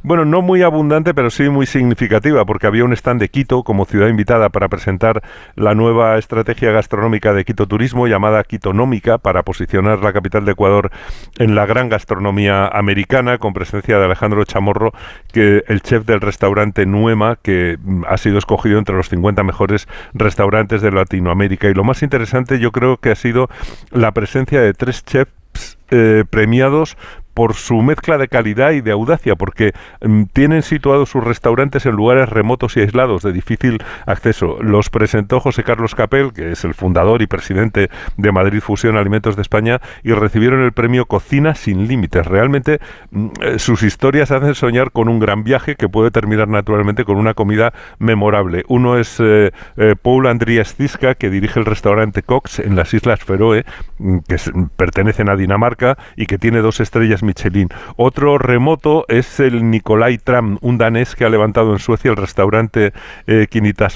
Bueno, 0.07 0.23
no 0.23 0.43
muy 0.43 0.61
abundante, 0.61 1.15
pero 1.15 1.31
sí 1.31 1.49
muy 1.49 1.65
significativa, 1.65 2.45
porque 2.45 2.67
había 2.67 2.85
un 2.85 2.93
stand 2.93 3.19
de 3.19 3.29
Quito 3.29 3.63
como 3.63 3.85
ciudad 3.85 4.07
invitada 4.07 4.49
para 4.49 4.69
presentar 4.69 5.23
la 5.55 5.73
nueva 5.73 6.19
estrategia 6.19 6.71
gastronómica 6.71 7.33
de 7.33 7.43
Quito 7.43 7.65
Turismo 7.65 8.05
llamada 8.05 8.43
Quitonómica 8.43 9.17
para 9.17 9.41
posicionar 9.41 10.03
la 10.03 10.13
capital 10.13 10.45
de 10.45 10.51
Ecuador 10.51 10.91
en 11.39 11.55
la 11.55 11.65
gran 11.65 11.89
gastronomía 11.89 12.67
americana, 12.67 13.39
con 13.39 13.53
presencia 13.53 13.97
de 13.97 14.05
Alejandro 14.05 14.45
Chamorro, 14.45 14.93
que 15.33 15.63
el 15.67 15.81
chef 15.81 16.05
del 16.05 16.21
restaurante 16.21 16.85
Nuema, 16.85 17.39
que 17.41 17.79
mm, 17.81 18.03
ha 18.07 18.17
sido 18.17 18.37
escogido 18.37 18.77
entre 18.77 18.95
los 18.95 19.09
50 19.09 19.41
mejores 19.41 19.87
restaurantes 20.13 20.83
de 20.83 20.91
Latinoamérica. 20.91 21.67
Y 21.67 21.73
lo 21.73 21.83
más 21.83 22.03
interesante 22.03 22.59
yo 22.59 22.71
creo 22.71 22.97
que 22.97 23.09
ha 23.09 23.15
sido 23.15 23.49
la 23.89 24.11
presencia 24.11 24.61
de 24.61 24.75
tres 24.75 25.03
chefs 25.03 25.79
eh, 25.89 26.25
premiados 26.29 26.95
por 27.35 27.53
su 27.53 27.81
mezcla 27.83 28.17
de 28.17 28.27
calidad 28.27 28.71
y 28.71 28.81
de 28.81 28.91
audacia, 28.91 29.35
porque 29.35 29.73
mm, 30.01 30.23
tienen 30.33 30.63
situados 30.63 31.09
sus 31.09 31.23
restaurantes 31.23 31.85
en 31.85 31.95
lugares 31.95 32.29
remotos 32.29 32.75
y 32.77 32.79
aislados 32.79 33.21
de 33.21 33.33
difícil 33.33 33.77
acceso. 34.07 34.57
Los 34.61 34.89
presentó 34.89 35.39
José 35.39 35.63
Carlos 35.63 35.93
Capel, 35.93 36.33
que 36.33 36.53
es 36.53 36.63
el 36.63 36.73
fundador 36.73 37.21
y 37.21 37.27
presidente 37.27 37.89
de 38.17 38.31
Madrid 38.31 38.61
Fusión 38.61 38.97
Alimentos 38.97 39.35
de 39.35 39.41
España, 39.41 39.81
y 40.01 40.13
recibieron 40.13 40.63
el 40.63 40.71
premio 40.71 41.05
Cocina 41.05 41.55
sin 41.55 41.87
Límites. 41.87 42.25
Realmente 42.25 42.79
mm, 43.11 43.27
eh, 43.41 43.59
sus 43.59 43.83
historias 43.83 44.31
hacen 44.31 44.55
soñar 44.55 44.91
con 44.91 45.09
un 45.09 45.19
gran 45.19 45.43
viaje 45.43 45.75
que 45.75 45.89
puede 45.89 46.11
terminar 46.11 46.47
naturalmente 46.47 47.03
con 47.03 47.17
una 47.17 47.33
comida 47.33 47.73
memorable. 47.99 48.63
Uno 48.69 48.97
es 48.97 49.19
eh, 49.19 49.51
eh, 49.75 49.95
Paul 50.01 50.27
Andrías 50.27 50.73
Cisca, 50.73 51.15
que 51.15 51.29
dirige 51.29 51.59
el 51.59 51.65
restaurante 51.65 52.23
Cox 52.23 52.59
en 52.59 52.77
las 52.77 52.93
Islas 52.93 53.19
Feroe, 53.19 53.65
mm, 53.99 54.19
que 54.19 54.37
pertenecen 54.77 55.29
a 55.29 55.35
Dinamarca 55.35 55.97
y 56.15 56.27
que 56.27 56.37
tiene 56.37 56.59
dos 56.59 56.79
estrellas 56.79 57.23
Michelin. 57.25 57.69
Otro 57.97 58.37
remoto 58.37 59.05
es 59.07 59.39
el 59.39 59.69
Nicolai 59.69 60.17
Tram, 60.17 60.57
un 60.61 60.77
danés 60.77 61.15
que 61.15 61.25
ha 61.25 61.29
levantado 61.29 61.73
en 61.73 61.79
Suecia 61.79 62.11
el 62.11 62.17
restaurante 62.17 62.93
eh, 63.27 63.47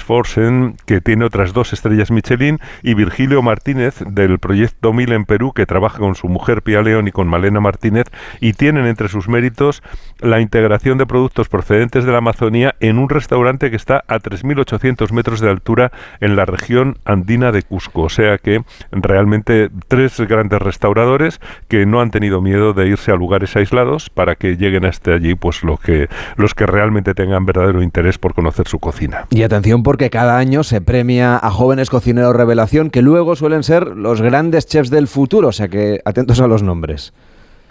Forsen, 0.04 0.76
que 0.86 1.00
tiene 1.00 1.24
otras 1.24 1.52
dos 1.52 1.72
estrellas 1.72 2.10
Michelin, 2.10 2.58
y 2.82 2.94
Virgilio 2.94 3.42
Martínez 3.42 4.00
del 4.06 4.38
Proyecto 4.38 4.92
Mil 4.92 5.12
en 5.12 5.24
Perú, 5.24 5.52
que 5.52 5.66
trabaja 5.66 5.98
con 5.98 6.14
su 6.14 6.28
mujer 6.28 6.62
Pia 6.62 6.82
León 6.82 7.08
y 7.08 7.12
con 7.12 7.28
Malena 7.28 7.60
Martínez, 7.60 8.06
y 8.40 8.52
tienen 8.52 8.86
entre 8.86 9.08
sus 9.08 9.28
méritos 9.28 9.82
la 10.18 10.40
integración 10.40 10.98
de 10.98 11.06
productos 11.06 11.48
procedentes 11.48 12.04
de 12.04 12.12
la 12.12 12.18
Amazonía 12.18 12.74
en 12.80 12.98
un 12.98 13.08
restaurante 13.08 13.70
que 13.70 13.76
está 13.76 14.04
a 14.08 14.18
3.800 14.18 15.12
metros 15.12 15.40
de 15.40 15.50
altura 15.50 15.92
en 16.20 16.36
la 16.36 16.44
región 16.44 16.98
andina 17.04 17.52
de 17.52 17.62
Cusco. 17.62 18.02
O 18.02 18.08
sea 18.08 18.38
que 18.38 18.62
realmente 18.90 19.70
tres 19.88 20.20
grandes 20.20 20.60
restauradores 20.60 21.40
que 21.68 21.86
no 21.86 22.00
han 22.00 22.10
tenido 22.10 22.40
miedo 22.40 22.72
de 22.72 22.88
irse 22.88 23.12
a 23.12 23.16
lugares 23.20 23.54
aislados 23.54 24.10
para 24.10 24.34
que 24.34 24.56
lleguen 24.56 24.84
hasta 24.84 25.12
allí 25.12 25.36
pues 25.36 25.62
lo 25.62 25.76
que, 25.76 26.08
los 26.36 26.54
que 26.54 26.66
realmente 26.66 27.14
tengan 27.14 27.46
verdadero 27.46 27.82
interés 27.82 28.18
por 28.18 28.34
conocer 28.34 28.66
su 28.66 28.80
cocina. 28.80 29.26
Y 29.30 29.44
atención 29.44 29.84
porque 29.84 30.10
cada 30.10 30.38
año 30.38 30.64
se 30.64 30.80
premia 30.80 31.36
a 31.36 31.50
jóvenes 31.50 31.90
cocineros 31.90 32.34
revelación 32.34 32.90
que 32.90 33.02
luego 33.02 33.36
suelen 33.36 33.62
ser 33.62 33.86
los 33.86 34.20
grandes 34.20 34.66
chefs 34.66 34.90
del 34.90 35.06
futuro, 35.06 35.48
o 35.48 35.52
sea 35.52 35.68
que 35.68 36.00
atentos 36.04 36.40
a 36.40 36.48
los 36.48 36.62
nombres. 36.62 37.12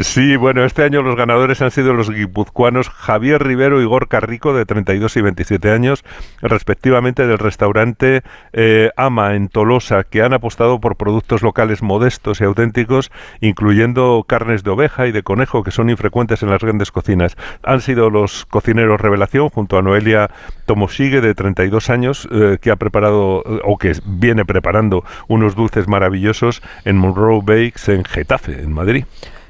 Sí, 0.02 0.38
bueno, 0.38 0.64
este 0.64 0.84
año 0.84 1.02
los 1.02 1.18
ganadores 1.18 1.62
han 1.62 1.72
sido 1.72 1.94
los 1.94 2.10
guipuzcoanos 2.10 2.88
Javier 2.88 3.44
Rivero 3.44 3.82
y 3.82 3.86
Gorka 3.86 4.22
Rico, 4.22 4.54
de 4.54 4.66
32 4.66 5.18
y 5.18 5.22
27 5.22 5.72
años, 5.72 6.06
respectivamente 6.42 7.28
del 7.28 7.38
restaurante 7.38 8.22
eh, 8.54 8.92
Ama 8.96 9.36
en 9.36 9.50
Tolosa, 9.50 10.06
que 10.06 10.22
han 10.22 10.32
apostado 10.32 10.80
por 10.80 10.96
productos 10.96 11.42
locales 11.42 11.82
modestos 11.82 12.40
y 12.40 12.46
auténticos, 12.46 13.12
incluyendo 13.42 14.24
carnes 14.26 14.64
de 14.64 14.70
oveja 14.70 15.06
y 15.06 15.12
de 15.12 15.22
conejo, 15.22 15.66
que 15.66 15.72
son 15.72 15.90
infrecuentes 15.90 16.44
en 16.44 16.50
las 16.50 16.62
grandes 16.62 16.94
cocinas. 16.94 17.36
Han 17.64 17.82
sido 17.82 18.10
los 18.10 18.46
cocineros 18.46 19.02
revelación, 19.02 19.50
junto 19.50 19.78
a 19.78 19.82
Noelia 19.82 20.30
Tomoshige, 20.66 21.20
de 21.20 21.36
32 21.36 21.90
años, 21.90 22.26
eh, 22.32 22.58
que 22.62 22.72
ha 22.72 22.78
preparado, 22.78 23.44
o 23.66 23.78
que 23.78 23.92
viene 24.06 24.46
preparando, 24.46 25.04
unos 25.28 25.56
dulces 25.56 25.90
maravillosos 25.90 26.62
en 26.86 26.96
Monroe 26.96 27.42
Bakes, 27.44 27.94
en 27.94 28.06
Getafe, 28.06 28.62
en 28.62 28.72
Madrid. 28.72 29.04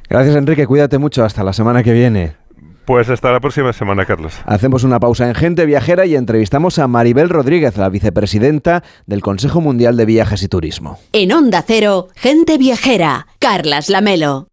Gracias 0.10 0.36
Enrique, 0.36 0.66
cuídate 0.66 0.98
mucho, 0.98 1.24
hasta 1.24 1.44
la 1.44 1.54
semana 1.54 1.84
que 1.84 1.94
viene. 1.94 2.36
Pues 2.86 3.08
hasta 3.08 3.32
la 3.32 3.40
próxima 3.40 3.72
semana, 3.72 4.04
Carlos. 4.04 4.34
Hacemos 4.46 4.84
una 4.84 5.00
pausa 5.00 5.28
en 5.28 5.36
Gente 5.36 5.68
Viajera 5.68 6.08
y 6.08 6.16
entrevistamos 6.16 6.80
a 6.80 6.88
Maribel 6.88 7.30
Rodríguez, 7.30 7.78
la 7.78 7.88
vicepresidenta 7.88 8.84
del 9.06 9.22
Consejo 9.22 9.62
Mundial 9.62 9.96
de 9.96 10.06
Viajes 10.06 10.42
y 10.42 10.48
Turismo. 10.48 10.98
En 11.14 11.32
Onda 11.32 11.64
Cero, 11.66 12.08
Gente 12.16 12.58
Viajera, 12.58 13.28
Carlas 13.38 13.90
Lamelo. 13.90 14.48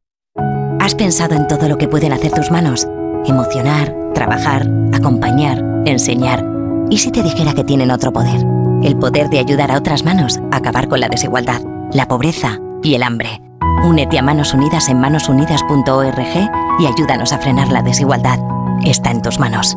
¿Has 0.78 0.94
pensado 0.94 1.34
en 1.34 1.48
todo 1.48 1.66
lo 1.66 1.78
que 1.78 1.88
pueden 1.88 2.12
hacer 2.12 2.32
tus 2.32 2.50
manos? 2.50 2.86
Emocionar, 3.24 3.96
trabajar, 4.12 4.68
acompañar, 4.92 5.64
enseñar. 5.86 6.44
¿Y 6.90 6.98
si 6.98 7.10
te 7.10 7.22
dijera 7.22 7.54
que 7.54 7.64
tienen 7.64 7.90
otro 7.90 8.12
poder? 8.12 8.44
El 8.82 8.98
poder 8.98 9.30
de 9.30 9.38
ayudar 9.38 9.70
a 9.70 9.78
otras 9.78 10.04
manos 10.04 10.38
a 10.52 10.58
acabar 10.58 10.88
con 10.88 11.00
la 11.00 11.08
desigualdad, 11.08 11.62
la 11.94 12.06
pobreza 12.06 12.60
y 12.82 12.94
el 12.94 13.02
hambre. 13.02 13.40
Únete 13.84 14.18
a 14.18 14.22
Manos 14.22 14.54
Unidas 14.54 14.88
en 14.88 15.00
manosunidas.org 15.00 16.50
y 16.78 16.86
ayúdanos 16.86 17.32
a 17.32 17.38
frenar 17.38 17.70
la 17.70 17.82
desigualdad. 17.82 18.38
Está 18.84 19.10
en 19.10 19.22
tus 19.22 19.38
manos. 19.38 19.76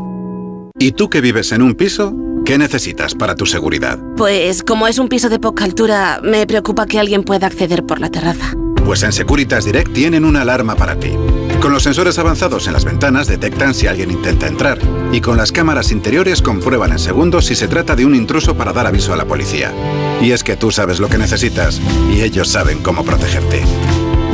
¿Y 0.78 0.94
tú 0.94 1.10
que 1.10 1.22
vives 1.22 1.52
en 1.52 1.62
un 1.62 1.76
piso? 1.76 2.14
¿Qué 2.46 2.58
necesitas 2.58 3.14
para 3.14 3.36
tu 3.36 3.46
seguridad? 3.46 4.00
Pues 4.16 4.64
como 4.64 4.88
es 4.88 4.98
un 4.98 5.10
piso 5.10 5.30
de 5.30 5.40
poca 5.40 5.66
altura, 5.66 6.20
me 6.24 6.48
preocupa 6.48 6.86
que 6.86 7.00
alguien 7.00 7.24
pueda 7.24 7.48
acceder 7.48 7.86
por 7.86 8.00
la 8.00 8.10
terraza. 8.10 8.54
Pues 8.86 9.04
en 9.04 9.12
Securitas 9.12 9.66
Direct 9.66 9.94
tienen 9.94 10.26
una 10.26 10.42
alarma 10.42 10.76
para 10.76 10.96
ti. 10.96 11.16
Con 11.62 11.74
los 11.74 11.84
sensores 11.84 12.18
avanzados 12.18 12.66
en 12.68 12.74
las 12.74 12.86
ventanas 12.86 13.28
detectan 13.28 13.74
si 13.74 13.88
alguien 13.88 14.12
intenta 14.12 14.48
entrar 14.48 14.80
y 15.12 15.20
con 15.20 15.36
las 15.36 15.52
cámaras 15.52 15.92
interiores 15.92 16.42
comprueban 16.42 16.94
en 16.94 17.00
segundos 17.00 17.48
si 17.48 17.56
se 17.56 17.68
trata 17.68 17.98
de 17.98 18.06
un 18.06 18.16
intruso 18.16 18.56
para 18.56 18.72
dar 18.72 18.88
aviso 18.88 19.12
a 19.14 19.18
la 19.18 19.26
policía. 19.26 19.74
Y 20.22 20.32
es 20.32 20.42
que 20.44 20.56
tú 20.56 20.72
sabes 20.72 21.02
lo 21.02 21.10
que 21.10 21.18
necesitas 21.18 21.82
y 22.14 22.22
ellos 22.22 22.48
saben 22.48 22.82
cómo 22.82 23.04
protegerte. 23.04 23.62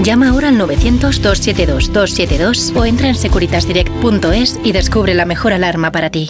Llama 0.03 0.29
ahora 0.29 0.49
al 0.49 0.59
900-272-272 0.59 2.75
o 2.75 2.85
entra 2.85 3.07
en 3.07 3.15
securitasdirect.es 3.15 4.59
y 4.63 4.71
descubre 4.71 5.15
la 5.15 5.25
mejor 5.25 5.53
alarma 5.53 5.91
para 5.91 6.11
ti. 6.11 6.29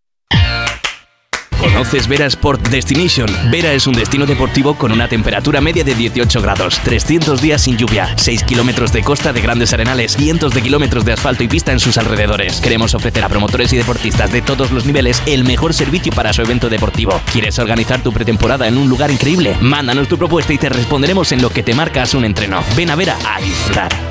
¿Conoces 1.61 2.07
Vera 2.07 2.25
Sport 2.25 2.69
Destination? 2.69 3.27
Vera 3.51 3.71
es 3.71 3.85
un 3.85 3.93
destino 3.93 4.25
deportivo 4.25 4.73
con 4.73 4.91
una 4.91 5.07
temperatura 5.07 5.61
media 5.61 5.83
de 5.83 5.93
18 5.93 6.41
grados, 6.41 6.79
300 6.83 7.39
días 7.39 7.61
sin 7.61 7.77
lluvia, 7.77 8.15
6 8.17 8.43
kilómetros 8.45 8.91
de 8.91 9.03
costa 9.03 9.31
de 9.31 9.41
grandes 9.41 9.71
arenales, 9.71 10.13
cientos 10.13 10.55
de 10.55 10.63
kilómetros 10.63 11.05
de 11.05 11.13
asfalto 11.13 11.43
y 11.43 11.47
pista 11.47 11.71
en 11.71 11.79
sus 11.79 11.99
alrededores. 11.99 12.59
Queremos 12.61 12.95
ofrecer 12.95 13.23
a 13.23 13.29
promotores 13.29 13.71
y 13.73 13.77
deportistas 13.77 14.31
de 14.31 14.41
todos 14.41 14.71
los 14.71 14.87
niveles 14.87 15.21
el 15.27 15.43
mejor 15.43 15.75
servicio 15.75 16.11
para 16.11 16.33
su 16.33 16.41
evento 16.41 16.67
deportivo. 16.67 17.21
¿Quieres 17.31 17.59
organizar 17.59 18.01
tu 18.01 18.11
pretemporada 18.11 18.67
en 18.67 18.79
un 18.79 18.89
lugar 18.89 19.11
increíble? 19.11 19.55
Mándanos 19.61 20.07
tu 20.07 20.17
propuesta 20.17 20.53
y 20.53 20.57
te 20.57 20.69
responderemos 20.69 21.31
en 21.31 21.43
lo 21.43 21.51
que 21.51 21.61
te 21.61 21.75
marcas 21.75 22.15
un 22.15 22.25
entreno. 22.25 22.63
Ven 22.75 22.89
a 22.89 22.95
Vera 22.95 23.17
a 23.23 23.39
disfrutar. 23.39 24.10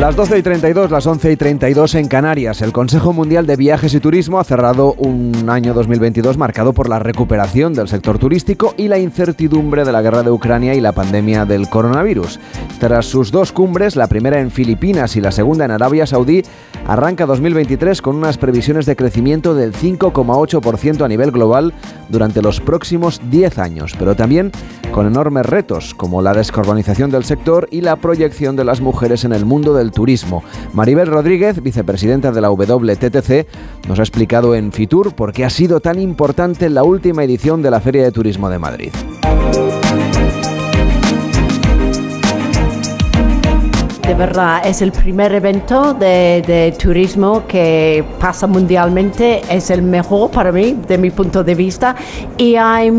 Las 0.00 0.16
12 0.16 0.38
y 0.38 0.42
32, 0.42 0.90
las 0.90 1.06
11 1.06 1.32
y 1.32 1.36
32 1.36 1.94
en 1.96 2.08
Canarias. 2.08 2.62
El 2.62 2.72
Consejo 2.72 3.12
Mundial 3.12 3.46
de 3.46 3.56
Viajes 3.56 3.92
y 3.92 4.00
Turismo 4.00 4.40
ha 4.40 4.44
cerrado 4.44 4.94
un 4.94 5.50
año 5.50 5.74
2022 5.74 6.38
marcado 6.38 6.72
por 6.72 6.88
la 6.88 6.98
recuperación 6.98 7.74
del 7.74 7.86
sector 7.86 8.18
turístico 8.18 8.72
y 8.78 8.88
la 8.88 8.98
incertidumbre 8.98 9.84
de 9.84 9.92
la 9.92 10.00
guerra 10.00 10.22
de 10.22 10.30
Ucrania 10.30 10.74
y 10.74 10.80
la 10.80 10.92
pandemia 10.92 11.44
del 11.44 11.68
coronavirus. 11.68 12.40
Tras 12.78 13.04
sus 13.04 13.30
dos 13.30 13.52
cumbres, 13.52 13.94
la 13.94 14.06
primera 14.06 14.40
en 14.40 14.50
Filipinas 14.50 15.16
y 15.16 15.20
la 15.20 15.32
segunda 15.32 15.66
en 15.66 15.70
Arabia 15.70 16.06
Saudí, 16.06 16.44
arranca 16.86 17.26
2023 17.26 18.00
con 18.00 18.16
unas 18.16 18.38
previsiones 18.38 18.86
de 18.86 18.96
crecimiento 18.96 19.54
del 19.54 19.74
5,8% 19.74 21.04
a 21.04 21.08
nivel 21.08 21.30
global 21.30 21.74
durante 22.08 22.40
los 22.40 22.62
próximos 22.62 23.20
10 23.30 23.58
años, 23.58 23.94
pero 23.98 24.16
también 24.16 24.50
con 24.92 25.06
enormes 25.06 25.44
retos 25.44 25.94
como 25.94 26.22
la 26.22 26.32
descarbonización 26.32 27.10
del 27.10 27.24
sector 27.24 27.68
y 27.70 27.82
la 27.82 27.96
proyección 27.96 28.56
de 28.56 28.64
las 28.64 28.80
mujeres 28.80 29.24
en 29.24 29.32
el 29.32 29.44
mundo 29.44 29.74
del 29.74 29.89
turismo. 29.90 30.42
Maribel 30.72 31.06
Rodríguez, 31.06 31.62
vicepresidenta 31.62 32.32
de 32.32 32.40
la 32.40 32.50
WTTC, 32.50 33.46
nos 33.88 33.98
ha 33.98 34.02
explicado 34.02 34.54
en 34.54 34.72
Fitur 34.72 35.14
por 35.14 35.32
qué 35.32 35.44
ha 35.44 35.50
sido 35.50 35.80
tan 35.80 36.00
importante 36.00 36.68
la 36.70 36.82
última 36.82 37.24
edición 37.24 37.62
de 37.62 37.70
la 37.70 37.80
Feria 37.80 38.02
de 38.02 38.12
Turismo 38.12 38.48
de 38.48 38.58
Madrid. 38.58 38.90
De 44.10 44.16
verdad 44.16 44.66
es 44.66 44.82
el 44.82 44.90
primer 44.90 45.32
evento 45.32 45.94
de, 45.94 46.42
de, 46.44 46.74
turismo 46.76 47.46
que 47.46 48.04
pasa 48.18 48.48
mundialmente, 48.48 49.40
es 49.48 49.70
el 49.70 49.82
mejor 49.82 50.32
para 50.32 50.50
mí, 50.50 50.76
de 50.88 50.98
mi 50.98 51.10
punto 51.10 51.44
de 51.44 51.54
vista, 51.54 51.94
y 52.36 52.56
hay, 52.56 52.90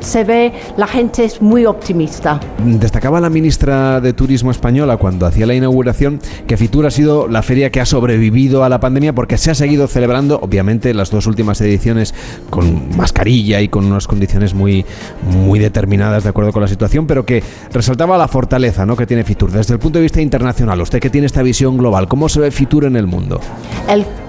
se 0.00 0.24
ve, 0.24 0.54
la 0.78 0.86
gente 0.86 1.26
es 1.26 1.42
muy 1.42 1.66
optimista. 1.66 2.40
Destacaba 2.64 3.20
la 3.20 3.28
ministra 3.28 4.00
de 4.00 4.14
Turismo 4.14 4.50
española 4.50 4.96
cuando 4.96 5.26
hacía 5.26 5.44
la 5.44 5.54
inauguración 5.54 6.18
que 6.46 6.56
Fitur 6.56 6.86
ha 6.86 6.90
sido 6.90 7.28
la 7.28 7.42
feria 7.42 7.70
que 7.70 7.82
ha 7.82 7.84
sobrevivido 7.84 8.64
a 8.64 8.70
la 8.70 8.80
pandemia 8.80 9.12
porque 9.12 9.36
se 9.36 9.50
ha 9.50 9.54
seguido 9.54 9.86
celebrando, 9.86 10.40
obviamente 10.40 10.94
las 10.94 11.10
dos 11.10 11.26
últimas 11.26 11.60
ediciones 11.60 12.14
con 12.48 12.96
mascarilla 12.96 13.60
y 13.60 13.68
con 13.68 13.84
unas 13.84 14.06
condiciones 14.06 14.54
muy, 14.54 14.86
muy 15.30 15.58
determinadas 15.58 16.22
de 16.22 16.30
acuerdo 16.30 16.54
con 16.54 16.62
la 16.62 16.68
situación, 16.68 17.06
pero 17.06 17.26
que 17.26 17.42
resaltaba 17.70 18.16
la 18.16 18.28
fortaleza 18.28 18.86
¿no? 18.86 18.96
que 18.96 19.04
tiene 19.04 19.24
Fitur 19.24 19.52
desde 19.52 19.74
el 19.74 19.78
punto 19.78 19.98
de 19.98 20.04
vista 20.04 20.22
internacional 20.22 20.37
usted 20.82 21.00
que 21.00 21.10
tiene 21.10 21.26
esta 21.26 21.42
visión 21.42 21.76
global, 21.76 22.08
¿cómo 22.08 22.28
se 22.28 22.40
ve 22.40 22.50
Fitur 22.50 22.84
en 22.84 22.96
el 22.96 23.06
mundo? 23.06 23.40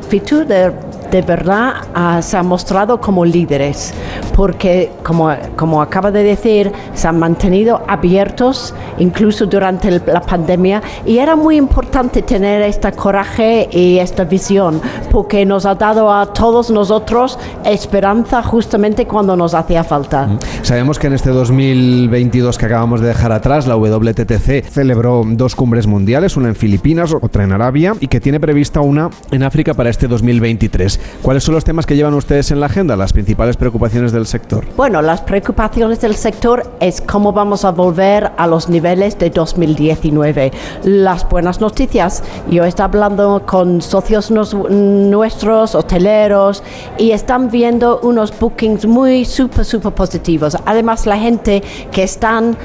Fitur 0.10 0.46
de, 0.48 0.72
de 1.12 1.22
verdad 1.22 1.74
uh, 1.96 2.22
se 2.22 2.38
ha 2.38 2.44
mostrado 2.44 3.00
como 3.00 3.26
líderes, 3.26 3.94
porque 4.36 4.92
como, 5.04 5.30
como 5.56 5.82
acaba 5.82 6.12
de 6.12 6.24
decir, 6.24 6.72
se 6.94 7.08
han 7.08 7.20
mantenido 7.20 7.84
abiertos 7.88 8.74
incluso 8.98 9.46
durante 9.46 9.90
el, 9.90 10.02
la 10.06 10.22
pandemia 10.22 10.82
y 11.06 11.18
era 11.18 11.36
muy 11.36 11.58
importante 11.58 12.22
tener 12.22 12.62
este 12.62 12.92
coraje 12.94 13.70
y 13.72 14.00
esta 14.00 14.24
visión, 14.24 14.82
porque 15.12 15.46
nos 15.46 15.66
ha 15.66 15.76
dado 15.76 16.12
a 16.12 16.34
todos 16.34 16.72
nosotros 16.72 17.38
esperanza 17.66 18.42
justamente 18.42 19.06
cuando 19.06 19.36
nos 19.36 19.54
hacía 19.54 19.84
falta. 19.84 20.26
Mm. 20.26 20.40
Sabemos 20.64 21.00
que 21.00 21.08
en 21.08 21.14
este 21.14 21.30
2022 21.32 22.58
que 22.58 22.66
acabamos 22.66 23.02
de 23.02 23.08
dejar 23.08 23.32
atrás, 23.32 23.68
la 23.68 23.76
WTTC 23.76 24.66
celebró 24.70 25.24
dos 25.26 25.56
cumbres 25.56 25.88
mundiales, 25.88 26.38
una 26.38 26.50
en 26.50 26.56
Filipinas, 26.56 27.14
otra 27.14 27.44
en 27.44 27.52
Arabia, 27.52 27.96
y 28.00 28.08
que 28.08 28.20
tiene 28.20 28.40
prevista 28.40 28.82
una 28.82 29.10
en 29.32 29.44
África 29.44 29.74
para 29.74 29.90
este 29.90 29.99
2023. 30.08 31.00
¿Cuáles 31.22 31.44
son 31.44 31.56
los 31.56 31.64
temas 31.64 31.86
que 31.86 31.96
llevan 31.96 32.14
ustedes 32.14 32.52
en 32.52 32.60
la 32.60 32.68
agenda, 32.68 32.96
las 32.96 33.14
principales 33.14 33.58
preocupaciones 33.58 34.12
del 34.12 34.26
sector? 34.26 34.66
Bueno, 34.76 35.02
las 35.02 35.22
preocupaciones 35.22 36.02
del 36.02 36.16
sector 36.16 36.72
es 36.80 37.02
cómo 37.02 37.34
vamos 37.34 37.66
a 37.66 37.72
volver 37.72 38.32
a 38.38 38.48
los 38.48 38.70
niveles 38.70 39.18
de 39.18 39.30
2019. 39.30 40.52
Las 40.84 41.28
buenas 41.30 41.62
noticias, 41.62 42.24
yo 42.50 42.64
estoy 42.64 42.86
hablando 42.86 43.44
con 43.46 43.82
socios 43.82 44.32
nos, 44.32 44.54
nuestros, 44.54 45.76
hoteleros, 45.76 46.64
y 46.98 47.12
están 47.12 47.50
viendo 47.50 48.00
unos 48.02 48.38
bookings 48.38 48.86
muy 48.86 49.26
súper, 49.26 49.66
súper 49.66 49.94
positivos. 49.94 50.58
Además, 50.66 51.06
la 51.06 51.18
gente 51.18 51.64
que 51.92 52.04
están 52.04 52.58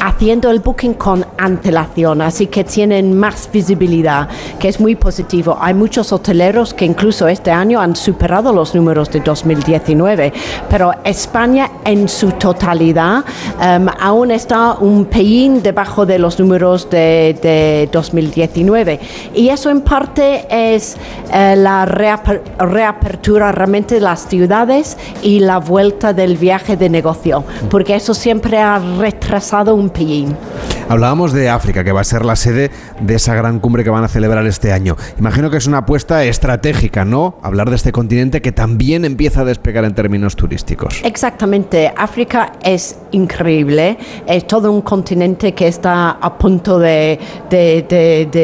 haciendo 0.00 0.50
el 0.50 0.60
booking 0.60 0.94
con 0.94 1.24
antelación, 1.38 2.22
así 2.22 2.46
que 2.46 2.64
tienen 2.64 3.16
más 3.16 3.48
visibilidad, 3.52 4.28
que 4.58 4.68
es 4.68 4.80
muy 4.80 4.94
positivo. 4.94 5.56
Hay 5.60 5.74
muchos 5.74 6.12
hoteleros 6.12 6.74
que 6.74 6.84
incluso 6.84 7.28
este 7.28 7.50
año 7.50 7.80
han 7.80 7.96
superado 7.96 8.52
los 8.52 8.74
números 8.74 9.10
de 9.10 9.20
2019, 9.20 10.32
pero 10.68 10.92
España 11.04 11.70
en 11.84 12.08
su 12.08 12.32
totalidad 12.32 13.24
um, 13.58 13.88
aún 14.00 14.30
está 14.30 14.74
un 14.74 15.04
pelín 15.06 15.62
debajo 15.62 16.06
de 16.06 16.18
los 16.18 16.38
números 16.38 16.88
de, 16.90 17.36
de 17.42 17.88
2019. 17.92 19.00
Y 19.34 19.48
eso 19.48 19.70
en 19.70 19.82
parte 19.82 20.46
es 20.48 20.96
eh, 21.32 21.54
la 21.56 21.84
reaper 21.86 22.42
reapertura 22.58 23.52
realmente 23.52 23.96
de 23.96 24.00
las 24.00 24.28
ciudades 24.28 24.96
y 25.22 25.40
la 25.40 25.58
vuelta 25.58 26.12
del 26.12 26.36
viaje 26.36 26.76
de 26.76 26.88
negocio, 26.88 27.44
porque 27.70 27.94
eso 27.94 28.14
siempre 28.14 28.58
ha 28.58 28.78
retrasado 28.98 29.74
un 29.74 29.81
1pm. 29.88 30.81
Hablábamos 30.88 31.32
de 31.32 31.48
África, 31.48 31.84
que 31.84 31.92
va 31.92 32.00
a 32.00 32.04
ser 32.04 32.24
la 32.24 32.36
sede 32.36 32.70
de 33.00 33.14
esa 33.14 33.34
gran 33.34 33.60
cumbre 33.60 33.84
que 33.84 33.90
van 33.90 34.04
a 34.04 34.08
celebrar 34.08 34.46
este 34.46 34.72
año. 34.72 34.96
Imagino 35.18 35.50
que 35.50 35.56
es 35.56 35.66
una 35.66 35.78
apuesta 35.78 36.24
estratégica, 36.24 37.04
¿no? 37.04 37.36
Hablar 37.42 37.70
de 37.70 37.76
este 37.76 37.92
continente 37.92 38.42
que 38.42 38.52
también 38.52 39.04
empieza 39.04 39.42
a 39.42 39.44
despegar 39.44 39.84
en 39.84 39.94
términos 39.94 40.36
turísticos. 40.36 41.00
Exactamente. 41.04 41.92
África 41.96 42.52
es 42.62 42.98
increíble. 43.12 43.96
Es 44.26 44.46
todo 44.46 44.70
un 44.72 44.82
continente 44.82 45.54
que 45.54 45.68
está 45.68 46.10
a 46.10 46.38
punto 46.38 46.78
de, 46.78 47.18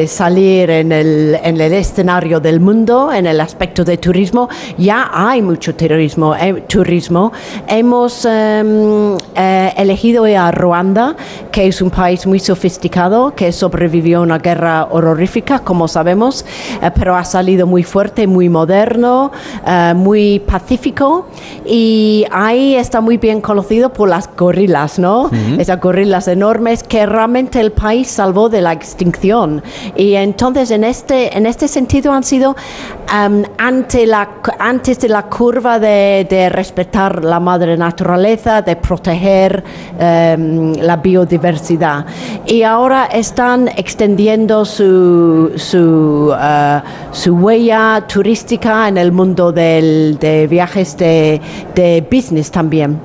salir 0.07 0.69
en 0.69 0.91
el, 0.91 1.37
en 1.43 1.61
el 1.61 1.73
escenario 1.73 2.39
del 2.39 2.59
mundo, 2.59 3.11
en 3.11 3.25
el 3.25 3.39
aspecto 3.41 3.83
de 3.83 3.97
turismo. 3.97 4.49
Ya 4.77 5.09
hay 5.13 5.41
mucho 5.41 5.75
turismo. 5.75 6.35
eh, 6.35 6.63
turismo. 6.67 7.31
Hemos 7.67 8.25
em, 8.25 9.15
eh, 9.35 9.73
elegido 9.77 10.25
a 10.25 10.51
Ruanda, 10.51 11.15
que 11.51 11.67
es 11.67 11.81
un 11.81 11.89
país 11.89 12.25
muy 12.29 12.39
sofisticado, 12.39 13.33
que 13.35 13.51
sobrevivió 13.51 14.19
a 14.19 14.21
una 14.21 14.37
guerra 14.37 14.87
horrorífica, 14.91 15.59
como 15.59 15.87
sabemos, 15.87 16.45
eh, 16.81 16.91
pero 16.93 17.15
ha 17.15 17.25
salido 17.25 17.67
muy 17.67 17.83
fuerte, 17.83 18.27
muy 18.27 18.47
moderno, 18.49 19.31
eh, 19.65 19.93
muy 19.95 20.39
pacífico 20.39 21.27
y 21.65 22.25
ahí 22.31 22.75
está 22.75 23.01
muy 23.01 23.17
bien 23.17 23.41
conocido 23.41 23.91
por 23.91 24.07
las 24.09 24.29
gorilas, 24.37 24.99
¿no? 24.99 25.29
Esas 25.57 25.79
gorilas 25.81 26.27
enormes 26.27 26.83
que 26.83 27.05
realmente 27.05 27.59
el 27.59 27.71
país 27.71 28.07
salvó 28.09 28.49
de 28.49 28.61
la 28.61 28.73
extinción. 28.73 29.63
Y 29.95 30.13
entonces 30.13 30.71
en 30.71 30.83
este, 30.83 31.35
en 31.37 31.45
este 31.45 31.67
sentido 31.67 32.13
han 32.13 32.23
sido 32.23 32.55
am, 33.07 33.43
ante 33.57 34.05
la, 34.05 34.29
antes 34.59 34.99
de 34.99 35.09
la 35.09 35.23
curva 35.23 35.79
de, 35.79 36.27
de 36.29 36.49
respetar 36.49 37.23
la 37.23 37.39
madre 37.39 37.75
naturaleza, 37.77 38.61
de 38.61 38.75
proteger 38.75 39.63
em, 39.99 40.73
la 40.73 40.97
biodiversidad. 40.97 42.05
Y 42.45 42.63
ahora 42.63 43.05
están 43.05 43.67
extendiendo 43.75 44.65
su, 44.65 45.51
su, 45.55 46.33
eh, 46.39 46.81
su 47.11 47.35
huella 47.35 48.05
turística 48.07 48.87
en 48.87 48.97
el 48.97 49.11
mundo 49.11 49.51
del- 49.51 50.17
de 50.19 50.47
viajes 50.47 50.97
de, 50.97 51.39
de 51.75 52.07
business 52.11 52.51
también. 52.51 52.99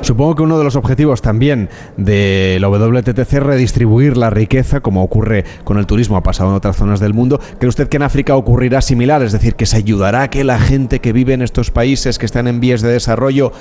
Supongo 0.00 0.36
que 0.36 0.42
uno 0.42 0.56
de 0.56 0.64
los 0.64 0.76
objetivos 0.76 1.20
también 1.20 1.68
de 1.96 2.58
la 2.60 2.68
WTTC 2.68 3.18
es 3.34 3.42
redistribuir 3.42 4.16
la 4.16 4.30
riqueza, 4.30 4.80
como 4.80 5.02
ocurre 5.02 5.44
con 5.64 5.78
el 5.78 5.86
turismo, 5.86 6.16
ha 6.16 6.22
pasado 6.22 6.50
en 6.50 6.56
otras 6.56 6.76
zonas 6.76 7.00
del 7.00 7.12
mundo. 7.12 7.40
¿Cree 7.58 7.68
usted 7.68 7.88
que 7.88 7.96
en 7.96 8.02
África 8.04 8.36
ocurrirá 8.36 8.80
similar? 8.82 9.22
Es 9.22 9.32
decir, 9.32 9.54
que 9.56 9.66
se 9.66 9.76
ayudará 9.78 10.22
a 10.22 10.30
que 10.30 10.44
la 10.44 10.58
gente 10.58 11.00
que 11.00 11.12
vive 11.12 11.34
en 11.34 11.42
estos 11.42 11.70
países 11.70 12.18
que 12.18 12.26
están 12.26 12.46
en 12.46 12.60
vías 12.60 12.82
de 12.82 12.92
desarrollo 12.92 13.52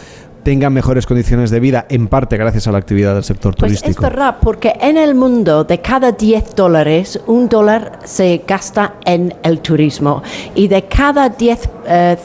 tenga 0.45 0.69
mejores 0.69 1.08
condiciones 1.08 1.49
de 1.49 1.60
vida, 1.60 1.88
en 1.89 2.08
parte 2.08 2.38
gracias 2.38 2.67
a 2.67 2.71
la 2.71 2.77
actividad 2.77 3.15
del 3.15 3.23
sector 3.23 3.55
Pues 3.55 3.71
es 3.71 3.81
turístico. 3.81 4.03
verdad, 4.03 4.36
porque 4.39 4.75
en 4.79 4.95
el 4.95 5.15
mundo 5.15 5.63
de 5.63 5.81
cada 5.81 6.12
10 6.12 6.55
dólares, 6.55 7.19
un 7.25 7.49
dólar 7.49 7.97
se 8.03 8.43
gasta 8.47 8.93
en 9.05 9.34
el 9.41 9.60
turismo. 9.62 10.21
Y 10.53 10.67
de 10.67 10.84
cada 10.84 11.29
10, 11.29 11.67
eh, 11.88 12.15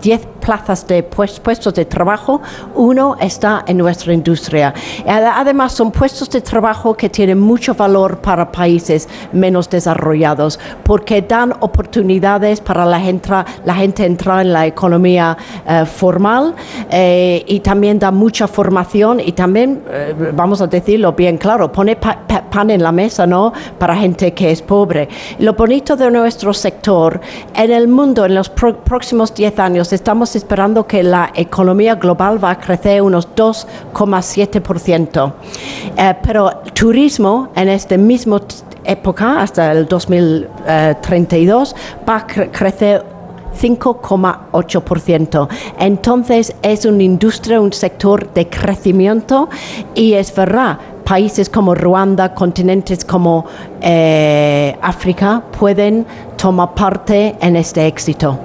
10 0.00 0.20
plazas 0.40 0.86
de 0.86 1.02
pues- 1.02 1.38
puestos 1.40 1.74
de 1.74 1.84
trabajo, 1.84 2.40
uno 2.74 3.16
está 3.20 3.64
en 3.66 3.76
nuestra 3.76 4.14
industria. 4.14 4.72
Ad- 5.06 5.32
Además, 5.38 5.72
son 5.72 5.90
puestos 5.92 6.30
de 6.30 6.40
trabajo 6.40 6.94
que 6.96 7.10
tienen 7.10 7.38
mucho 7.38 7.74
valor 7.74 8.18
para 8.22 8.50
países 8.50 9.06
menos 9.32 9.68
desarrollados, 9.68 10.58
porque 10.84 11.20
dan 11.20 11.52
oportunidades 11.60 12.62
para 12.62 12.86
la 12.86 12.98
gente, 12.98 13.28
la 13.66 13.74
gente 13.74 14.06
entrar 14.06 14.40
en 14.46 14.54
la 14.54 14.66
economía 14.66 15.36
eh, 15.68 15.84
formal 15.84 16.54
eh, 16.90 17.44
y 17.46 17.57
también 17.60 17.98
da 17.98 18.10
mucha 18.10 18.46
formación 18.48 19.20
y 19.20 19.32
también, 19.32 19.82
eh, 19.90 20.14
vamos 20.34 20.60
a 20.60 20.66
decirlo 20.66 21.12
bien 21.12 21.36
claro, 21.38 21.70
pone 21.72 21.96
pa- 21.96 22.18
pa- 22.26 22.42
pan 22.42 22.70
en 22.70 22.82
la 22.82 22.92
mesa, 22.92 23.26
¿no? 23.26 23.52
Para 23.78 23.94
gente 23.96 24.32
que 24.34 24.50
es 24.50 24.62
pobre. 24.62 25.08
Lo 25.38 25.54
bonito 25.54 25.96
de 25.96 26.10
nuestro 26.10 26.52
sector, 26.54 27.20
en 27.54 27.70
el 27.72 27.88
mundo, 27.88 28.24
en 28.24 28.34
los 28.34 28.48
próximos 28.50 29.34
10 29.34 29.58
años, 29.58 29.92
estamos 29.92 30.34
esperando 30.36 30.86
que 30.86 31.02
la 31.02 31.30
economía 31.34 31.94
global 31.96 32.42
va 32.42 32.50
a 32.52 32.58
crecer 32.58 33.02
unos 33.02 33.28
2,7%. 33.34 35.32
Eh, 35.96 36.14
pero 36.22 36.50
turismo 36.74 37.48
en 37.54 37.68
este 37.68 37.96
mismo 37.98 38.40
época, 38.84 39.40
hasta 39.42 39.72
el 39.72 39.86
2032, 39.86 41.74
va 42.08 42.16
a 42.16 42.26
cre- 42.26 42.50
crecer 42.50 43.04
5,8%. 43.54 45.48
Entonces 45.78 46.54
es 46.62 46.84
una 46.84 47.02
industria, 47.02 47.60
un 47.60 47.72
sector 47.72 48.32
de 48.32 48.48
crecimiento 48.48 49.48
y 49.94 50.14
es 50.14 50.34
verdad, 50.34 50.78
países 51.04 51.48
como 51.48 51.74
Ruanda, 51.74 52.34
continentes 52.34 53.04
como 53.04 53.46
eh, 53.80 54.76
África 54.82 55.42
pueden 55.58 56.06
tomar 56.36 56.74
parte 56.74 57.36
en 57.40 57.56
este 57.56 57.86
éxito. 57.86 58.38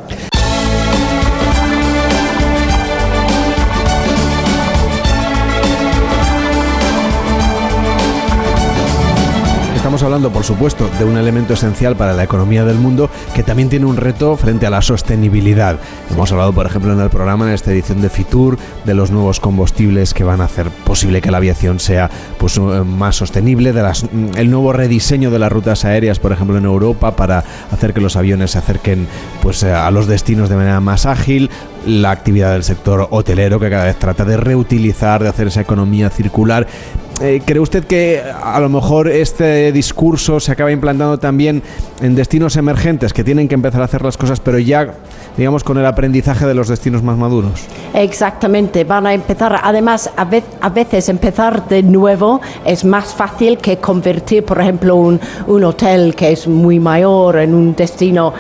Hablando, 10.04 10.32
por 10.32 10.44
supuesto, 10.44 10.90
de 11.00 11.06
un 11.06 11.18
elemento 11.18 11.54
esencial 11.54 11.96
para 11.96 12.12
la 12.12 12.24
economía 12.24 12.66
del 12.66 12.78
mundo 12.78 13.10
que 13.34 13.42
también 13.42 13.70
tiene 13.70 13.86
un 13.86 13.96
reto 13.96 14.36
frente 14.36 14.66
a 14.66 14.70
la 14.70 14.82
sostenibilidad. 14.82 15.80
Hemos 16.12 16.30
hablado, 16.34 16.52
por 16.52 16.66
ejemplo, 16.66 16.92
en 16.92 17.00
el 17.00 17.10
programa, 17.10 17.48
en 17.48 17.54
esta 17.54 17.72
edición 17.72 18.02
de 18.02 18.10
Fitur, 18.10 18.58
de 18.84 18.94
los 18.94 19.12
nuevos 19.12 19.40
combustibles 19.40 20.14
que 20.14 20.26
van 20.26 20.42
a 20.42 20.46
hacer 20.46 20.70
posible 20.70 21.22
que 21.22 21.32
la 21.32 21.38
aviación 21.38 21.80
sea 21.80 22.10
pues, 22.38 22.58
eh, 22.58 22.62
más 22.62 23.16
sostenible, 23.16 23.72
de 23.72 23.82
las, 23.82 24.04
mm, 24.04 24.36
el 24.36 24.52
nuevo 24.52 24.74
rediseño 24.74 25.32
de 25.32 25.40
las 25.40 25.52
rutas 25.52 25.86
aéreas, 25.86 26.20
por 26.20 26.34
ejemplo, 26.34 26.58
en 26.58 26.66
Europa, 26.66 27.16
para 27.16 27.46
hacer 27.72 27.94
que 27.94 28.02
los 28.02 28.18
aviones 28.18 28.52
se 28.52 28.58
acerquen 28.58 29.08
pues, 29.42 29.64
eh, 29.64 29.72
a 29.72 29.90
los 29.90 30.08
destinos 30.08 30.50
de 30.50 30.58
manera 30.58 30.82
más 30.82 31.06
ágil, 31.06 31.50
la 31.86 32.12
actividad 32.12 32.54
del 32.54 32.64
sector 32.64 33.08
hotelero, 33.10 33.60
que 33.60 33.70
cada 33.70 33.86
vez 33.86 33.98
trata 33.98 34.26
de 34.26 34.38
reutilizar, 34.38 35.24
de 35.24 35.30
hacer 35.30 35.48
esa 35.48 35.62
economía 35.62 36.10
circular. 36.10 36.68
Eh, 37.26 37.42
¿Cree 37.46 37.62
usted 37.62 37.86
que 37.86 38.22
a 38.22 38.60
lo 38.60 38.68
mejor 38.68 39.08
este 39.08 39.72
discurso 39.72 40.42
se 40.42 40.52
acaba 40.52 40.74
implantando 40.74 41.18
también 41.20 41.64
en 42.02 42.16
destinos 42.16 42.58
emergentes 42.58 43.14
que 43.14 43.24
tienen 43.24 43.48
que 43.48 43.56
empezar 43.56 43.82
a 43.82 43.86
hacer 43.86 44.02
las 44.02 44.18
cosas, 44.18 44.42
pero 44.42 44.60
ya, 44.60 44.96
digamos, 45.38 45.64
con 45.64 45.78
el 45.78 45.86
aprendizaje 45.86 46.46
de 46.46 46.54
los 46.54 46.68
destinos 46.68 47.02
más 47.02 47.18
maduros? 47.18 47.66
Exactamente, 47.94 48.84
van 48.84 49.08
a 49.08 49.14
empezar, 49.14 49.58
además 49.64 50.10
a, 50.18 50.26
ve- 50.26 50.44
a 50.60 50.68
veces 50.70 51.08
empezar 51.08 51.66
de 51.70 51.82
nuevo 51.82 52.42
es 52.66 52.84
más 52.84 53.14
fácil 53.14 53.58
que 53.58 53.78
convertir, 53.78 54.44
por 54.44 54.60
ejemplo, 54.60 54.98
un, 54.98 55.18
un 55.48 55.64
hotel 55.64 56.16
que 56.16 56.34
es 56.34 56.46
muy 56.46 56.78
mayor 56.78 57.38
en 57.38 57.54
un 57.54 57.74
destino 57.74 58.34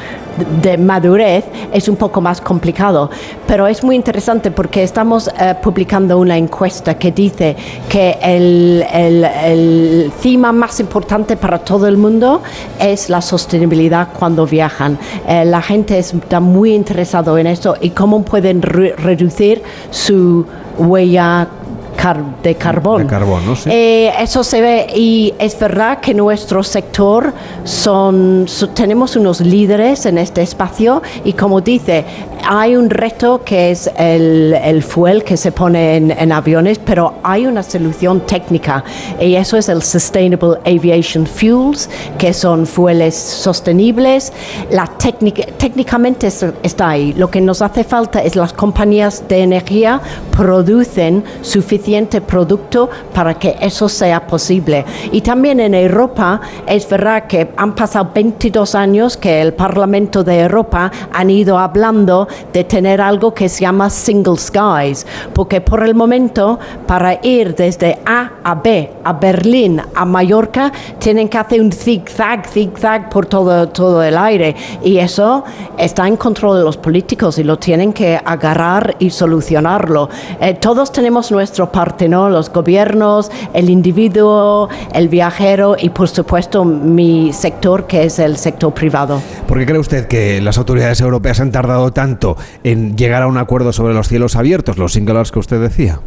de 0.62 0.78
madurez, 0.78 1.46
es 1.72 1.88
un 1.88 1.96
poco 1.96 2.22
más 2.22 2.42
complicado. 2.42 3.10
Pero 3.48 3.68
es 3.68 3.84
muy 3.84 3.96
interesante 3.96 4.52
porque 4.52 4.84
estamos 4.84 5.28
eh, 5.28 5.56
publicando 5.62 6.20
una 6.20 6.38
encuesta 6.38 6.98
que 6.98 7.12
dice 7.12 7.56
que 7.90 8.18
el, 8.22 8.86
el, 8.94 10.12
más 10.54 10.80
importante 10.80 11.38
para 11.38 11.60
todo 11.60 11.88
el 11.88 11.98
mundo 11.98 12.42
es 12.80 13.10
la 13.10 13.22
sostenibilidad 13.22 14.10
cuando 14.18 14.46
viajan. 14.46 14.98
Eh, 15.28 15.46
la 15.46 15.62
gente 15.62 15.98
está 16.00 16.40
muy 16.40 16.74
interesado 16.74 17.38
en 17.38 17.48
esto 17.48 17.76
y 17.82 17.92
cómo 17.92 18.24
pueden 18.24 18.62
re- 18.62 18.96
reducir 18.98 19.62
su 19.92 20.46
huella 20.78 21.48
car- 21.96 22.42
de 22.44 22.56
carbón. 22.56 23.04
De 23.04 23.08
carbono, 23.08 23.56
sí. 23.56 23.70
Eh, 23.72 24.12
eso 24.20 24.44
se 24.44 24.62
ve 24.62 24.88
y 24.96 25.34
es 25.40 25.58
verdad 25.60 26.00
que 26.00 26.14
nuestro 26.14 26.64
sector 26.64 27.34
son, 27.64 28.46
so- 28.48 28.70
tenemos 28.70 29.16
unos 29.16 29.42
líderes 29.42 30.06
en 30.06 30.18
este 30.18 30.42
espacio 30.42 31.02
y 31.24 31.34
como 31.34 31.62
dice, 31.62 32.04
hay 32.48 32.76
un 32.76 32.90
reto 32.90 33.42
que 33.46 33.72
es 33.72 33.90
el, 33.98 34.54
el 34.54 34.84
fuel 34.84 35.24
que 35.24 35.38
se 35.38 35.52
pone 35.52 35.96
en, 35.98 36.12
en 36.12 36.32
aviones, 36.32 36.80
pero 36.80 37.14
hay 37.24 37.46
una 37.46 37.64
solución 37.64 38.22
técnica 38.22 38.84
y 39.20 39.36
eso 39.36 39.56
es 39.58 39.70
el 39.70 39.82
Sustainable 39.82 40.58
Aviation 40.66 41.26
Fuels, 41.26 41.90
que 42.18 42.34
son 42.34 42.66
fueles 42.66 43.16
sostenibles. 43.16 44.34
La 44.72 44.88
técnica, 44.88 45.44
técnicamente 45.58 46.28
es- 46.28 46.46
está 46.64 46.90
ahí. 46.90 47.14
Lo 47.14 47.30
que 47.30 47.40
nos 47.40 47.62
hace 47.62 47.84
falta 47.84 48.22
es 48.22 48.36
las 48.36 48.52
compañías 48.54 49.24
de 49.30 49.42
energía 49.44 50.02
producen 50.36 51.24
suficiente 51.42 51.83
producto 52.26 52.90
para 53.14 53.34
que 53.36 53.56
eso 53.60 53.90
sea 53.90 54.26
posible. 54.26 54.86
Y 55.12 55.22
también 55.22 55.60
en 55.60 55.74
Europa 55.74 56.42
es 56.66 56.88
verdad 56.88 57.28
que 57.28 57.52
han 57.58 57.76
pasado 57.76 58.10
22 58.14 58.76
años 58.76 59.18
que 59.18 59.42
el 59.42 59.54
Parlamento 59.54 60.24
de 60.24 60.42
Europa 60.42 60.92
han 61.12 61.30
ido 61.30 61.58
hablando 61.58 62.28
de 62.52 62.64
tener 62.64 63.02
algo 63.02 63.34
que 63.34 63.50
se 63.50 63.62
llama 63.62 63.90
single 63.90 64.38
skies, 64.38 65.06
porque 65.34 65.62
por 65.62 65.84
el 65.84 65.96
momento 65.96 66.60
para 66.88 67.20
ir 67.22 67.56
desde 67.56 68.00
A 68.06 68.32
a 68.44 68.56
B, 68.56 68.92
a 69.04 69.14
Berlín, 69.14 69.82
a 69.96 70.06
Mallorca, 70.06 70.72
tienen 71.00 71.30
que 71.30 71.38
hacer 71.38 71.62
un 71.62 71.72
zigzag, 71.72 72.48
zigzag 72.48 73.10
por 73.10 73.26
todo, 73.26 73.70
todo 73.70 74.04
el 74.04 74.18
aire 74.18 74.56
y 74.84 74.98
eso 74.98 75.44
está 75.78 76.08
en 76.08 76.18
control 76.18 76.58
de 76.58 76.64
los 76.64 76.78
políticos 76.78 77.38
y 77.40 77.44
lo 77.44 77.58
tienen 77.58 77.94
que 77.94 78.20
agarrar 78.24 78.96
y 79.00 79.10
solucionarlo. 79.10 80.10
Eh, 80.40 80.56
todos 80.56 80.92
tenemos 80.92 81.32
nuestra 81.32 81.64
parte, 81.74 82.08
¿no? 82.08 82.30
Los 82.30 82.50
gobiernos, 82.50 83.30
el 83.54 83.70
individuo, 83.70 84.70
el 84.94 85.10
viajero 85.10 85.76
y 85.78 85.90
por 85.90 86.08
supuesto 86.08 86.64
mi 86.64 87.34
sector 87.34 87.88
que 87.88 88.06
es 88.06 88.20
el 88.20 88.38
sector 88.38 88.74
privado. 88.74 89.22
¿Por 89.48 89.60
qué 89.60 89.66
cree 89.66 89.80
usted 89.80 90.08
que 90.08 90.40
las 90.40 90.58
autoridades 90.58 91.02
europeas 91.02 91.42
han 91.42 91.52
tardado 91.52 91.92
tanto 91.92 92.38
en 92.64 92.96
llegar 92.96 93.24
a 93.24 93.28
un 93.28 93.38
acuerdo 93.38 93.74
sobre 93.74 93.94
los 93.94 94.08
cielos 94.08 94.38
abiertos, 94.38 94.78
los 94.78 94.94
singulares 94.94 95.32
que 95.34 95.40
usted 95.40 95.60
decía? 95.60 96.00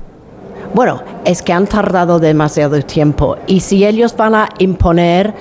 Bueno, 0.73 1.03
es 1.25 1.43
que 1.43 1.53
han 1.53 1.67
tardado 1.67 2.21
demasiado 2.21 2.81
tiempo 2.83 3.37
y 3.47 3.61
si 3.61 3.85
ellos 3.85 4.17
van 4.17 4.35
a 4.35 4.49
imponer 4.59 5.35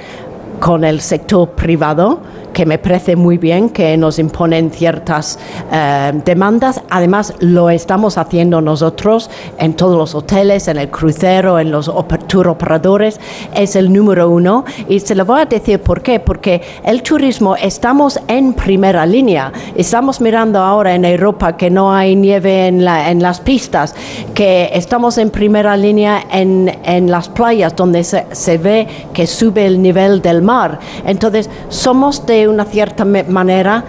con 0.59 0.83
el 0.83 1.01
sector 1.01 1.49
privado, 1.51 2.19
que 2.55 2.65
me 2.65 2.77
parece 2.77 3.17
muy 3.17 3.37
bien 3.37 3.69
que 3.69 3.97
nos 3.97 4.17
imponen 4.17 4.71
ciertas 4.71 5.37
eh, 5.73 6.13
demandas. 6.23 6.81
Además, 6.89 7.33
lo 7.39 7.69
estamos 7.69 8.17
haciendo 8.17 8.61
nosotros 8.61 9.29
en 9.59 9.73
todos 9.73 9.97
los 9.97 10.15
hoteles, 10.15 10.69
en 10.69 10.77
el 10.77 10.89
crucero, 10.89 11.59
en 11.59 11.69
los 11.69 11.91
tour 12.27 12.47
operadores. 12.47 13.19
Es 13.53 13.75
el 13.75 13.91
número 13.91 14.29
uno. 14.29 14.63
Y 14.87 15.01
se 15.01 15.15
lo 15.15 15.25
voy 15.25 15.41
a 15.41 15.45
decir 15.45 15.81
por 15.81 16.01
qué. 16.01 16.21
Porque 16.21 16.61
el 16.85 17.03
turismo 17.03 17.57
estamos 17.57 18.21
en 18.29 18.53
primera 18.53 19.05
línea. 19.05 19.51
Estamos 19.75 20.21
mirando 20.21 20.59
ahora 20.59 20.95
en 20.95 21.03
Europa 21.03 21.57
que 21.57 21.69
no 21.69 21.93
hay 21.93 22.15
nieve 22.15 22.67
en, 22.67 22.85
la, 22.85 23.11
en 23.11 23.21
las 23.21 23.41
pistas, 23.41 23.93
que 24.33 24.69
estamos 24.71 25.17
en 25.17 25.29
primera 25.29 25.75
línea 25.75 26.23
en, 26.31 26.73
en 26.85 27.11
las 27.11 27.27
playas 27.27 27.75
donde 27.75 28.05
se, 28.05 28.25
se 28.31 28.57
ve 28.57 28.87
que 29.13 29.27
sube 29.27 29.65
el 29.65 29.81
nivel 29.81 30.21
del 30.21 30.41
mar. 30.41 30.79
Entonces, 31.05 31.49
somos 31.67 32.25
de 32.25 32.44
una 32.47 32.65
cierta 32.65 33.05
manera 33.05 33.83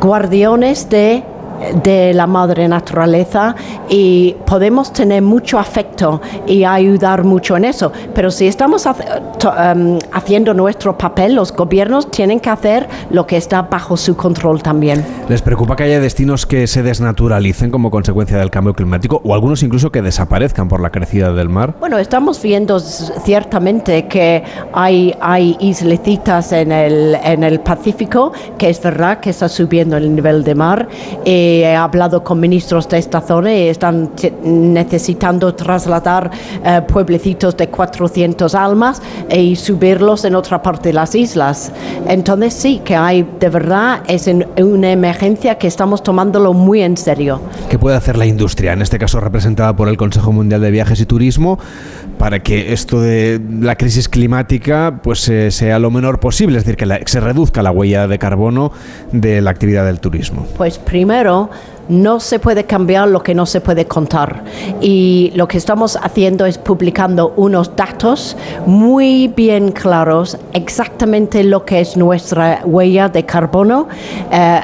guardianes 0.00 0.88
de 0.88 1.22
de 1.82 2.14
la 2.14 2.26
madre 2.26 2.68
naturaleza 2.68 3.54
y 3.88 4.36
podemos 4.46 4.92
tener 4.92 5.22
mucho 5.22 5.58
afecto 5.58 6.20
y 6.46 6.64
ayudar 6.64 7.24
mucho 7.24 7.56
en 7.56 7.64
eso. 7.64 7.92
Pero 8.14 8.30
si 8.30 8.46
estamos 8.46 8.86
um, 8.86 9.98
haciendo 10.12 10.54
nuestro 10.54 10.96
papel, 10.96 11.34
los 11.34 11.52
gobiernos 11.52 12.10
tienen 12.10 12.40
que 12.40 12.50
hacer 12.50 12.88
lo 13.10 13.26
que 13.26 13.36
está 13.36 13.62
bajo 13.62 13.96
su 13.96 14.16
control 14.16 14.62
también. 14.62 15.04
¿Les 15.28 15.42
preocupa 15.42 15.76
que 15.76 15.84
haya 15.84 16.00
destinos 16.00 16.46
que 16.46 16.66
se 16.66 16.82
desnaturalicen 16.82 17.70
como 17.70 17.90
consecuencia 17.90 18.38
del 18.38 18.50
cambio 18.50 18.74
climático 18.74 19.20
o 19.24 19.34
algunos 19.34 19.62
incluso 19.62 19.90
que 19.90 20.02
desaparezcan 20.02 20.68
por 20.68 20.80
la 20.80 20.90
crecida 20.90 21.32
del 21.32 21.48
mar? 21.48 21.74
Bueno, 21.80 21.98
estamos 21.98 22.42
viendo 22.42 22.80
ciertamente 22.80 24.06
que 24.06 24.42
hay, 24.72 25.14
hay 25.20 25.56
islecitas 25.60 26.52
en 26.52 26.72
el, 26.72 27.16
en 27.22 27.44
el 27.44 27.60
Pacífico, 27.60 28.32
que 28.58 28.70
es 28.70 28.82
verdad 28.82 29.20
que 29.20 29.30
está 29.30 29.48
subiendo 29.48 29.96
el 29.96 30.14
nivel 30.14 30.44
de 30.44 30.54
mar. 30.54 30.88
Eh, 31.24 31.51
he 31.60 31.76
hablado 31.76 32.24
con 32.24 32.40
ministros 32.40 32.88
de 32.88 32.98
esta 32.98 33.20
zona 33.20 33.54
y 33.54 33.68
están 33.68 34.10
necesitando 34.42 35.54
trasladar 35.54 36.30
eh, 36.64 36.80
pueblecitos 36.86 37.56
de 37.56 37.68
400 37.68 38.54
almas 38.54 39.02
y 39.30 39.56
subirlos 39.56 40.24
en 40.24 40.34
otra 40.34 40.62
parte 40.62 40.90
de 40.90 40.94
las 40.94 41.14
islas. 41.14 41.72
Entonces 42.06 42.54
sí, 42.54 42.80
que 42.84 42.96
hay 42.96 43.26
de 43.38 43.48
verdad, 43.48 44.02
es 44.06 44.30
una 44.58 44.90
emergencia 44.90 45.56
que 45.56 45.66
estamos 45.66 46.02
tomándolo 46.02 46.52
muy 46.52 46.82
en 46.82 46.96
serio. 46.96 47.40
¿Qué 47.68 47.78
puede 47.78 47.96
hacer 47.96 48.16
la 48.16 48.26
industria, 48.26 48.72
en 48.72 48.82
este 48.82 48.98
caso 48.98 49.20
representada 49.20 49.74
por 49.74 49.88
el 49.88 49.96
Consejo 49.96 50.32
Mundial 50.32 50.60
de 50.60 50.70
Viajes 50.70 51.00
y 51.00 51.06
Turismo, 51.06 51.58
para 52.18 52.40
que 52.40 52.72
esto 52.72 53.00
de 53.00 53.40
la 53.60 53.76
crisis 53.76 54.08
climática 54.08 55.00
pues 55.02 55.28
eh, 55.28 55.50
sea 55.50 55.78
lo 55.78 55.90
menor 55.90 56.20
posible, 56.20 56.58
es 56.58 56.64
decir, 56.64 56.76
que 56.76 57.02
se 57.06 57.20
reduzca 57.20 57.62
la 57.62 57.70
huella 57.70 58.06
de 58.06 58.18
carbono 58.18 58.72
de 59.12 59.40
la 59.40 59.50
actividad 59.50 59.84
del 59.84 60.00
turismo? 60.00 60.46
Pues 60.56 60.78
primero, 60.78 61.31
no 61.88 62.20
se 62.20 62.38
puede 62.38 62.64
cambiar 62.64 63.08
lo 63.08 63.22
que 63.22 63.34
no 63.34 63.46
se 63.46 63.60
puede 63.60 63.86
contar. 63.86 64.44
Y 64.80 65.32
lo 65.34 65.48
que 65.48 65.58
estamos 65.58 65.96
haciendo 65.96 66.46
es 66.46 66.58
publicando 66.58 67.32
unos 67.36 67.74
datos 67.76 68.36
muy 68.66 69.28
bien 69.28 69.72
claros, 69.72 70.38
exactamente 70.52 71.44
lo 71.44 71.64
que 71.64 71.80
es 71.80 71.96
nuestra 71.96 72.62
huella 72.64 73.08
de 73.08 73.24
carbono, 73.24 73.88
eh, 74.30 74.60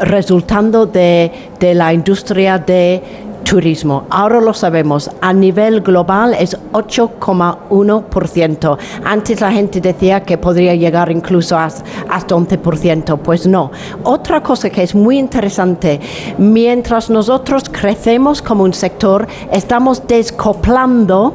resultando 0.00 0.86
de, 0.86 1.30
de 1.60 1.74
la 1.74 1.92
industria 1.92 2.58
de 2.58 3.02
turismo. 3.48 4.04
Ahora 4.10 4.40
lo 4.40 4.52
sabemos, 4.52 5.08
a 5.20 5.32
nivel 5.32 5.80
global 5.80 6.34
es 6.34 6.58
8,1%. 6.72 8.78
Antes 9.04 9.40
la 9.40 9.52
gente 9.52 9.80
decía 9.80 10.24
que 10.24 10.36
podría 10.36 10.74
llegar 10.74 11.12
incluso 11.12 11.56
hasta 11.56 12.34
11%, 12.34 13.18
pues 13.18 13.46
no. 13.46 13.70
Otra 14.02 14.42
cosa 14.42 14.68
que 14.68 14.82
es 14.82 14.94
muy 14.94 15.18
interesante, 15.18 16.00
mientras 16.38 17.08
nosotros 17.08 17.70
crecemos 17.70 18.42
como 18.42 18.64
un 18.64 18.74
sector, 18.74 19.26
estamos 19.52 20.06
descoplando 20.06 21.34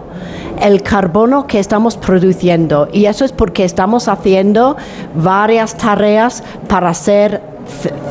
el 0.60 0.84
carbono 0.84 1.48
que 1.48 1.60
estamos 1.60 1.98
produciendo 1.98 2.88
y 2.92 3.06
eso 3.06 3.26
es 3.26 3.32
porque 3.32 3.64
estamos 3.64 4.08
haciendo 4.08 4.78
varias 5.16 5.76
tareas 5.76 6.44
para 6.68 6.90
hacer 6.90 7.51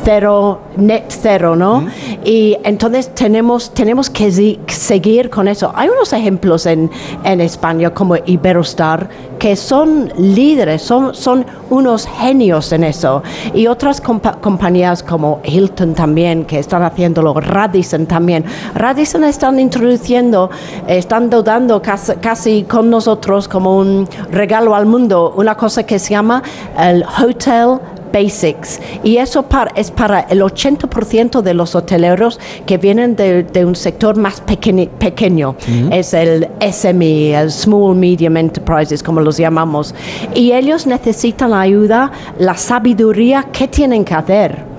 cero, 0.03 0.59
net 0.77 1.05
cero, 1.09 1.55
¿no? 1.55 1.85
Y 2.23 2.57
entonces 2.63 3.13
tenemos, 3.13 3.73
tenemos 3.73 4.09
que 4.09 4.31
seguir 4.67 5.29
con 5.29 5.47
eso. 5.47 5.71
Hay 5.75 5.89
unos 5.89 6.13
ejemplos 6.13 6.65
en, 6.65 6.89
en 7.23 7.41
España 7.41 7.93
como 7.93 8.15
Iberostar 8.17 9.09
que 9.41 9.55
son 9.55 10.13
líderes, 10.17 10.83
son, 10.83 11.15
son 11.15 11.43
unos 11.71 12.05
genios 12.05 12.71
en 12.73 12.83
eso. 12.83 13.23
Y 13.55 13.65
otras 13.65 13.99
compañías 13.99 15.01
como 15.01 15.39
Hilton 15.43 15.95
también, 15.95 16.45
que 16.45 16.59
están 16.59 16.83
haciéndolo, 16.83 17.33
Radisson 17.33 18.05
también. 18.05 18.45
Radisson 18.75 19.23
están 19.23 19.59
introduciendo, 19.59 20.51
están 20.85 21.31
dando 21.31 21.81
casi, 21.81 22.13
casi 22.17 22.63
con 22.65 22.91
nosotros 22.91 23.47
como 23.47 23.79
un 23.79 24.07
regalo 24.29 24.75
al 24.75 24.85
mundo 24.85 25.33
una 25.35 25.55
cosa 25.55 25.83
que 25.83 25.97
se 25.97 26.11
llama 26.11 26.43
el 26.77 27.03
Hotel 27.03 27.79
basics. 28.11 28.79
Y 29.03 29.17
eso 29.17 29.45
es 29.75 29.91
para 29.91 30.21
el 30.21 30.41
80% 30.41 31.41
de 31.41 31.53
los 31.53 31.75
hoteleros 31.75 32.39
que 32.65 32.77
vienen 32.77 33.15
de, 33.15 33.65
un 33.65 33.75
sector 33.75 34.17
más 34.17 34.41
pequeño. 34.41 35.55
Es 35.91 36.13
el 36.13 36.49
SME, 36.59 37.33
el 37.33 37.51
Small 37.51 37.95
Medium 37.95 38.37
Enterprises, 38.37 39.03
como 39.03 39.21
los 39.21 39.37
llamamos. 39.37 39.93
Y 40.33 40.51
ellos 40.51 40.87
necesitan 40.87 41.53
ayuda, 41.53 42.11
la 42.39 42.55
sabiduría, 42.55 43.47
¿qué 43.51 43.67
tienen 43.67 44.03
que 44.03 44.13
hacer? 44.13 44.71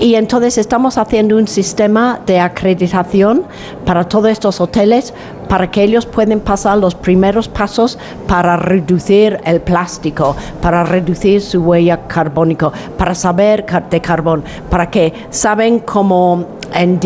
Y 0.00 0.14
entonces 0.14 0.58
estamos 0.58 0.98
haciendo 0.98 1.36
un 1.36 1.46
sistema 1.46 2.20
de 2.26 2.40
acreditación 2.40 3.44
para 3.84 4.04
todos 4.04 4.30
estos 4.30 4.60
hoteles 4.60 5.12
para 5.54 5.70
que 5.70 5.84
ellos 5.84 6.04
puedan 6.04 6.40
pasar 6.40 6.78
los 6.78 6.96
primeros 6.96 7.46
pasos 7.46 7.96
para 8.26 8.56
reducir 8.56 9.38
el 9.44 9.60
plástico, 9.60 10.34
para 10.60 10.82
reducir 10.82 11.40
su 11.40 11.62
huella 11.62 12.08
carbónica, 12.08 12.72
para 12.98 13.14
saber 13.14 13.64
de 13.88 14.00
carbón, 14.00 14.42
para 14.68 14.90
que 14.90 15.12
saben 15.30 15.78
cómo 15.78 16.58
en 16.74 16.98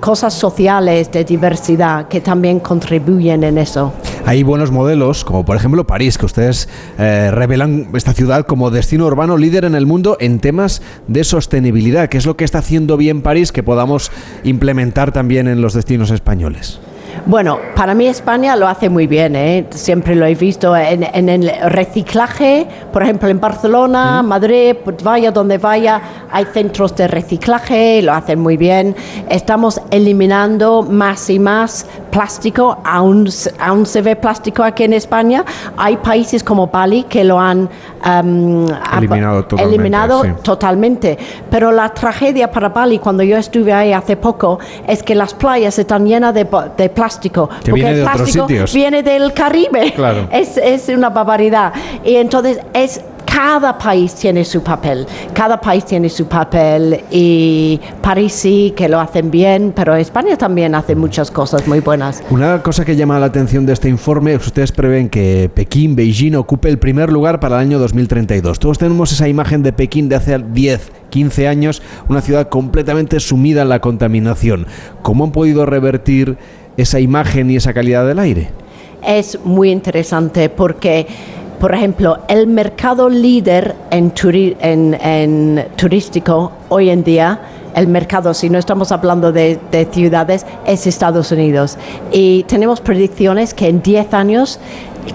cosas 0.00 0.34
sociales 0.34 1.10
de 1.12 1.24
diversidad 1.24 2.06
que 2.06 2.20
también 2.20 2.60
contribuyen 2.60 3.42
en 3.42 3.56
eso. 3.56 3.94
Hay 4.26 4.42
buenos 4.42 4.70
modelos, 4.70 5.24
como 5.24 5.46
por 5.46 5.56
ejemplo 5.56 5.86
París, 5.86 6.18
que 6.18 6.26
ustedes 6.26 6.68
eh, 6.98 7.30
revelan 7.32 7.88
esta 7.94 8.12
ciudad 8.12 8.44
como 8.44 8.70
destino 8.70 9.06
urbano 9.06 9.38
líder 9.38 9.64
en 9.64 9.74
el 9.74 9.86
mundo 9.86 10.18
en 10.20 10.40
temas 10.40 10.82
de 11.08 11.24
sostenibilidad, 11.24 12.10
que 12.10 12.18
es 12.18 12.26
lo 12.26 12.36
que 12.36 12.44
está 12.44 12.58
haciendo 12.58 12.98
bien 12.98 13.22
París, 13.22 13.50
que 13.50 13.62
podamos 13.62 14.12
implementar 14.42 15.10
también 15.10 15.48
en 15.48 15.62
los 15.62 15.72
destinos 15.72 16.10
españoles. 16.10 16.80
Bueno, 17.26 17.58
para 17.74 17.94
mí 17.94 18.06
España 18.06 18.54
lo 18.54 18.68
hace 18.68 18.88
muy 18.88 19.06
bien, 19.06 19.34
¿eh? 19.34 19.66
siempre 19.70 20.14
lo 20.14 20.26
he 20.26 20.34
visto 20.34 20.76
en, 20.76 21.28
el 21.28 21.50
reciclaje, 21.70 22.66
por 22.92 23.02
ejemplo 23.02 23.28
en 23.28 23.40
Barcelona, 23.40 24.22
Madrid, 24.22 24.76
pues 24.84 25.02
vaya 25.02 25.30
donde 25.30 25.58
vaya, 25.58 26.00
hay 26.30 26.44
centros 26.44 26.94
de 26.96 27.08
reciclaje, 27.08 28.02
lo 28.02 28.12
hacen 28.12 28.40
muy 28.40 28.56
bien. 28.56 28.94
Estamos 29.28 29.80
eliminando 29.90 30.82
más 30.82 31.30
y 31.30 31.38
más 31.38 31.86
plástico, 32.14 32.78
aún, 32.84 33.28
aún 33.58 33.84
se 33.84 34.00
ve 34.00 34.14
plástico 34.14 34.62
aquí 34.62 34.84
en 34.84 34.92
España. 34.92 35.44
Hay 35.76 35.96
países 35.96 36.44
como 36.44 36.68
Bali 36.68 37.02
que 37.04 37.24
lo 37.24 37.40
han 37.40 37.68
eliminado, 38.04 39.44
totalmente, 39.44 39.74
eliminado 39.74 40.22
totalmente. 40.42 41.18
Pero 41.50 41.72
la 41.72 41.88
tragedia 41.92 42.48
para 42.52 42.68
Bali, 42.68 43.00
cuando 43.00 43.24
yo 43.24 43.36
estuve 43.36 43.72
ahí 43.72 43.92
hace 43.92 44.16
poco, 44.16 44.60
es 44.86 45.02
que 45.02 45.16
las 45.16 45.34
playas 45.34 45.76
están 45.76 46.06
llenas 46.06 46.32
de, 46.32 46.46
de 46.76 46.88
plástico 46.88 47.50
porque 47.68 47.90
el 47.90 48.02
plástico 48.02 48.46
viene 48.72 49.02
del 49.02 49.32
Caribe. 49.32 49.92
Es, 50.30 50.56
es 50.56 50.88
una 50.88 51.10
barbaridad. 51.10 51.72
Y 52.04 52.16
entonces 52.16 52.60
es 52.72 53.00
cada 53.34 53.76
país 53.76 54.14
tiene 54.14 54.44
su 54.44 54.62
papel, 54.62 55.04
cada 55.32 55.60
país 55.60 55.84
tiene 55.84 56.08
su 56.08 56.26
papel 56.26 57.00
y 57.10 57.80
París 58.00 58.32
sí 58.32 58.72
que 58.76 58.88
lo 58.88 59.00
hacen 59.00 59.28
bien, 59.28 59.72
pero 59.74 59.96
España 59.96 60.36
también 60.36 60.72
hace 60.76 60.94
muchas 60.94 61.32
cosas 61.32 61.66
muy 61.66 61.80
buenas. 61.80 62.22
Una 62.30 62.62
cosa 62.62 62.84
que 62.84 62.94
llama 62.94 63.18
la 63.18 63.26
atención 63.26 63.66
de 63.66 63.72
este 63.72 63.88
informe 63.88 64.34
es 64.34 64.38
que 64.38 64.46
ustedes 64.46 64.70
prevén 64.70 65.08
que 65.08 65.50
Pekín, 65.52 65.96
Beijing 65.96 66.36
ocupe 66.36 66.68
el 66.68 66.78
primer 66.78 67.10
lugar 67.10 67.40
para 67.40 67.56
el 67.56 67.62
año 67.62 67.80
2032. 67.80 68.60
Todos 68.60 68.78
tenemos 68.78 69.10
esa 69.10 69.26
imagen 69.26 69.64
de 69.64 69.72
Pekín 69.72 70.08
de 70.08 70.14
hace 70.14 70.38
10, 70.38 70.92
15 71.10 71.48
años, 71.48 71.82
una 72.08 72.20
ciudad 72.20 72.48
completamente 72.48 73.18
sumida 73.18 73.62
en 73.62 73.68
la 73.68 73.80
contaminación. 73.80 74.68
¿Cómo 75.02 75.24
han 75.24 75.32
podido 75.32 75.66
revertir 75.66 76.38
esa 76.76 77.00
imagen 77.00 77.50
y 77.50 77.56
esa 77.56 77.74
calidad 77.74 78.06
del 78.06 78.20
aire? 78.20 78.50
Es 79.04 79.40
muy 79.44 79.70
interesante 79.70 80.48
porque 80.48 81.06
por 81.64 81.74
ejemplo, 81.74 82.18
el 82.28 82.46
mercado 82.46 83.08
líder 83.08 83.74
en, 83.90 85.64
turístico 85.76 86.52
hoy 86.68 86.90
en 86.90 87.02
día, 87.02 87.40
el 87.74 87.88
mercado, 87.88 88.34
si 88.34 88.50
no 88.50 88.58
estamos 88.58 88.92
hablando 88.92 89.32
de, 89.32 89.58
de, 89.70 89.86
ciudades, 89.86 90.44
es 90.66 90.86
Estados 90.86 91.32
Unidos. 91.32 91.78
Y 92.12 92.42
tenemos 92.42 92.82
predicciones 92.82 93.54
que 93.54 93.68
en 93.68 93.80
10 93.80 94.12
años 94.12 94.60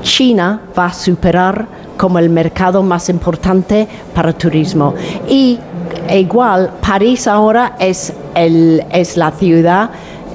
China 0.01 0.61
va 0.75 0.87
a 0.87 0.93
superar 0.93 1.67
como 1.97 2.17
el 2.17 2.31
mercado 2.31 2.81
más 2.81 3.09
importante 3.09 3.87
para 4.15 4.33
turismo. 4.33 4.95
Y 5.29 5.59
igual, 6.09 6.71
París 6.81 7.27
ahora 7.27 7.75
es 7.77 8.11
la 9.17 9.31
ciudad 9.33 9.91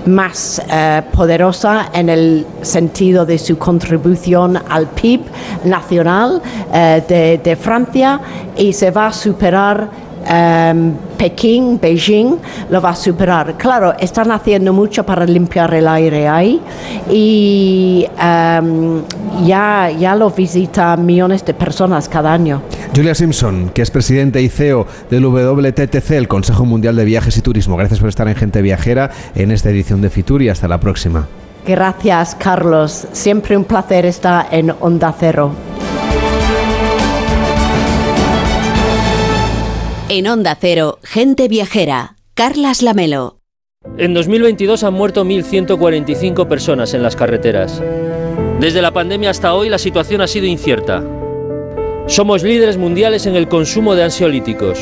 más 0.07 0.63
eh, 0.71 1.03
poderosa 1.13 1.91
en 1.93 2.09
el 2.09 2.47
sentido 2.63 3.25
de 3.25 3.39
su 3.39 3.59
contribución 3.59 4.59
al 4.69 4.89
PIB 4.89 5.23
nacional 5.65 6.43
eh, 6.73 7.41
de, 7.43 7.57
Francia 7.57 8.21
y 8.57 8.73
se 8.73 8.91
va 8.91 9.07
a 9.07 9.13
superar 9.13 9.89
Em, 10.27 10.95
Pekín, 11.19 11.79
Beijing, 11.79 12.37
lo 12.71 12.81
va 12.81 12.91
a 12.91 12.97
superar. 12.97 13.55
Claro, 13.57 13.95
están 13.99 14.31
haciendo 14.33 14.73
mucho 14.73 15.05
para 15.05 15.25
limpiar 15.27 15.73
el 15.75 15.87
aire 15.87 16.27
ahí 16.29 16.61
y 17.11 18.07
em, 18.19 19.03
ya, 19.45 19.91
ya 19.91 20.17
lo 20.17 20.31
visitan 20.31 21.05
millones 21.05 21.45
de 21.45 21.55
personas 21.55 22.09
cada 22.09 22.33
año. 22.33 22.63
Julia 22.95 23.15
Simpson, 23.15 23.71
que 23.71 23.83
es 23.83 23.91
presidente 23.91 24.43
y 24.43 24.49
CEO 24.49 24.87
del 25.11 25.25
WTTC, 25.25 26.11
el 26.13 26.29
Consejo 26.29 26.65
Mundial 26.65 26.97
de 26.97 27.05
Viajes 27.05 27.37
y 27.37 27.43
Turismo. 27.43 27.77
Gracias 27.77 28.01
por 28.01 28.09
estar 28.09 28.29
en 28.29 28.35
Gente 28.35 28.63
Viajera 28.63 29.11
en 29.35 29.51
esta 29.51 29.71
edición 29.71 30.01
de 30.01 30.11
Fitur 30.11 30.43
y 30.43 30.49
hasta 30.49 30.69
la 30.69 30.79
próxima. 30.79 31.29
Gracias, 31.67 32.35
Carlos. 32.35 33.07
Siempre 33.13 33.57
un 33.57 33.65
placer 33.65 34.05
estar 34.07 34.49
en 34.51 34.73
Onda 34.81 35.15
Cero. 35.19 35.53
En 40.09 40.27
Onda 40.29 40.57
Cero, 40.61 40.99
Gente 41.03 41.49
Viajera, 41.49 42.17
Carlas 42.35 42.83
Lamelo. 42.83 43.39
En 43.97 44.15
2022 44.15 44.85
han 44.85 44.95
muerto 44.95 45.25
1.145 45.25 46.47
personas 46.47 46.95
en 46.95 47.03
las 47.03 47.17
carreteras. 47.17 47.83
Desde 48.61 48.83
la 48.83 48.93
pandemia 48.93 49.31
hasta 49.31 49.55
hoy 49.55 49.69
la 49.69 49.79
situación 49.79 50.21
ha 50.21 50.27
sido 50.27 50.47
incierta. 50.47 51.03
Somos 52.07 52.43
líderes 52.43 52.77
mundiales 52.77 53.25
en 53.25 53.35
el 53.35 53.49
consumo 53.49 53.95
de 53.95 54.05
ansiolíticos. 54.05 54.79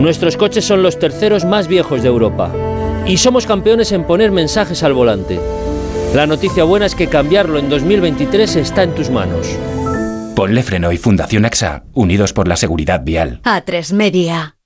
Nuestros 0.00 0.36
coches 0.36 0.64
son 0.64 0.82
los 0.82 0.98
terceros 0.98 1.44
más 1.44 1.68
viejos 1.68 2.02
de 2.02 2.08
Europa. 2.08 2.52
Y 3.06 3.18
somos 3.18 3.46
campeones 3.46 3.92
en 3.92 4.04
poner 4.04 4.32
mensajes 4.32 4.82
al 4.82 4.92
volante. 4.92 5.38
La 6.14 6.26
noticia 6.26 6.64
buena 6.64 6.86
es 6.86 6.96
que 6.96 7.06
cambiarlo 7.06 7.58
en 7.58 7.68
2023 7.68 8.56
está 8.56 8.82
en 8.82 8.94
tus 8.94 9.08
manos. 9.08 9.46
Ponle 10.34 10.62
Freno 10.64 10.90
y 10.90 10.96
Fundación 10.96 11.44
AXA, 11.44 11.84
unidos 11.94 12.32
por 12.32 12.48
la 12.48 12.56
seguridad 12.56 13.02
vial. 13.04 13.40
A3 13.44 13.92
Media. 13.92 14.56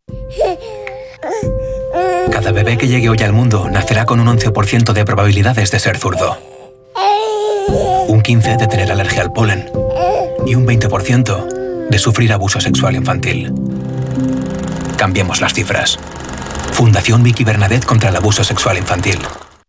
Cada 2.30 2.52
bebé 2.52 2.78
que 2.78 2.88
llegue 2.88 3.10
hoy 3.10 3.18
al 3.22 3.34
mundo 3.34 3.68
nacerá 3.68 4.06
con 4.06 4.18
un 4.18 4.28
11% 4.28 4.92
de 4.94 5.04
probabilidades 5.04 5.70
de 5.70 5.78
ser 5.78 5.98
zurdo. 5.98 6.38
Un 8.08 8.22
15% 8.22 8.58
de 8.58 8.66
tener 8.66 8.90
alergia 8.90 9.22
al 9.22 9.32
polen. 9.32 9.70
Y 10.46 10.54
un 10.54 10.66
20% 10.66 11.51
de 11.92 11.98
sufrir 11.98 12.32
abuso 12.32 12.60
sexual 12.60 12.96
infantil. 12.96 13.52
Cambiemos 14.96 15.40
las 15.40 15.52
cifras. 15.52 15.98
Fundación 16.72 17.22
Vicky 17.22 17.44
Bernadette 17.44 17.84
contra 17.84 18.08
el 18.08 18.16
abuso 18.16 18.42
sexual 18.42 18.78
infantil. 18.78 19.18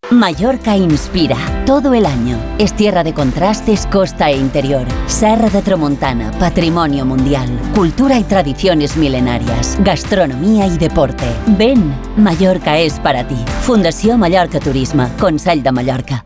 Mallorca 0.10 0.76
inspira 0.78 1.38
todo 1.66 1.94
el 1.94 2.06
año. 2.06 2.38
Es 2.60 2.76
tierra 2.76 3.04
de 3.04 3.14
contrastes, 3.14 3.88
costa 3.88 4.30
e 4.30 4.38
interior. 4.38 4.86
Serra 5.08 5.50
de 5.50 5.62
Tramontana, 5.62 6.32
patrimonio 6.40 7.06
mundial. 7.06 7.50
Cultura 7.76 8.18
y 8.18 8.24
tradiciones 8.24 8.96
milenarias. 8.96 9.78
Gastronomía 9.82 10.68
y 10.68 10.78
deporte. 10.78 11.26
Ven, 11.58 11.94
Mallorca 12.16 12.78
es 12.78 13.00
para 13.00 13.28
ti. 13.28 13.38
Fundación 13.62 14.20
Mallorca 14.20 14.60
Turismo, 14.60 15.10
Consell 15.20 15.62
de 15.62 15.72
Mallorca. 15.72 16.26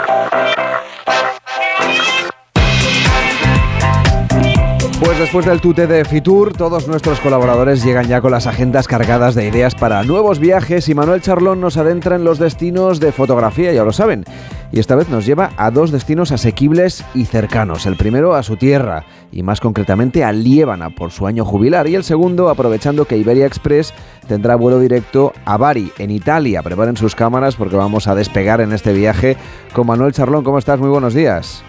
Después 5.21 5.45
del 5.45 5.61
tute 5.61 5.85
de 5.85 6.03
Fitur, 6.03 6.53
todos 6.53 6.87
nuestros 6.87 7.19
colaboradores 7.19 7.83
llegan 7.83 8.07
ya 8.07 8.21
con 8.21 8.31
las 8.31 8.47
agendas 8.47 8.87
cargadas 8.87 9.35
de 9.35 9.47
ideas 9.47 9.75
para 9.75 10.01
nuevos 10.03 10.39
viajes 10.39 10.89
y 10.89 10.95
Manuel 10.95 11.21
Charlón 11.21 11.61
nos 11.61 11.77
adentra 11.77 12.15
en 12.15 12.23
los 12.23 12.39
destinos 12.39 12.99
de 12.99 13.11
fotografía, 13.11 13.71
ya 13.71 13.83
lo 13.83 13.93
saben. 13.93 14.25
Y 14.71 14.79
esta 14.79 14.95
vez 14.95 15.09
nos 15.09 15.27
lleva 15.27 15.51
a 15.57 15.69
dos 15.69 15.91
destinos 15.91 16.31
asequibles 16.31 17.05
y 17.13 17.25
cercanos. 17.25 17.85
El 17.85 17.97
primero 17.97 18.33
a 18.33 18.41
su 18.41 18.57
tierra 18.57 19.03
y 19.31 19.43
más 19.43 19.59
concretamente 19.59 20.23
a 20.23 20.31
Liébana 20.31 20.89
por 20.89 21.11
su 21.11 21.27
año 21.27 21.45
jubilar 21.45 21.87
y 21.87 21.93
el 21.93 22.03
segundo 22.03 22.49
aprovechando 22.49 23.05
que 23.05 23.17
Iberia 23.17 23.45
Express 23.45 23.93
tendrá 24.27 24.55
vuelo 24.55 24.79
directo 24.79 25.33
a 25.45 25.55
Bari 25.57 25.91
en 25.99 26.09
Italia. 26.09 26.63
Preparen 26.63 26.97
sus 26.97 27.13
cámaras 27.13 27.55
porque 27.55 27.75
vamos 27.75 28.07
a 28.07 28.15
despegar 28.15 28.59
en 28.59 28.71
este 28.71 28.91
viaje 28.91 29.37
con 29.73 29.85
Manuel 29.85 30.13
Charlón. 30.13 30.43
¿Cómo 30.43 30.57
estás? 30.57 30.79
Muy 30.79 30.89
buenos 30.89 31.13
días. 31.13 31.63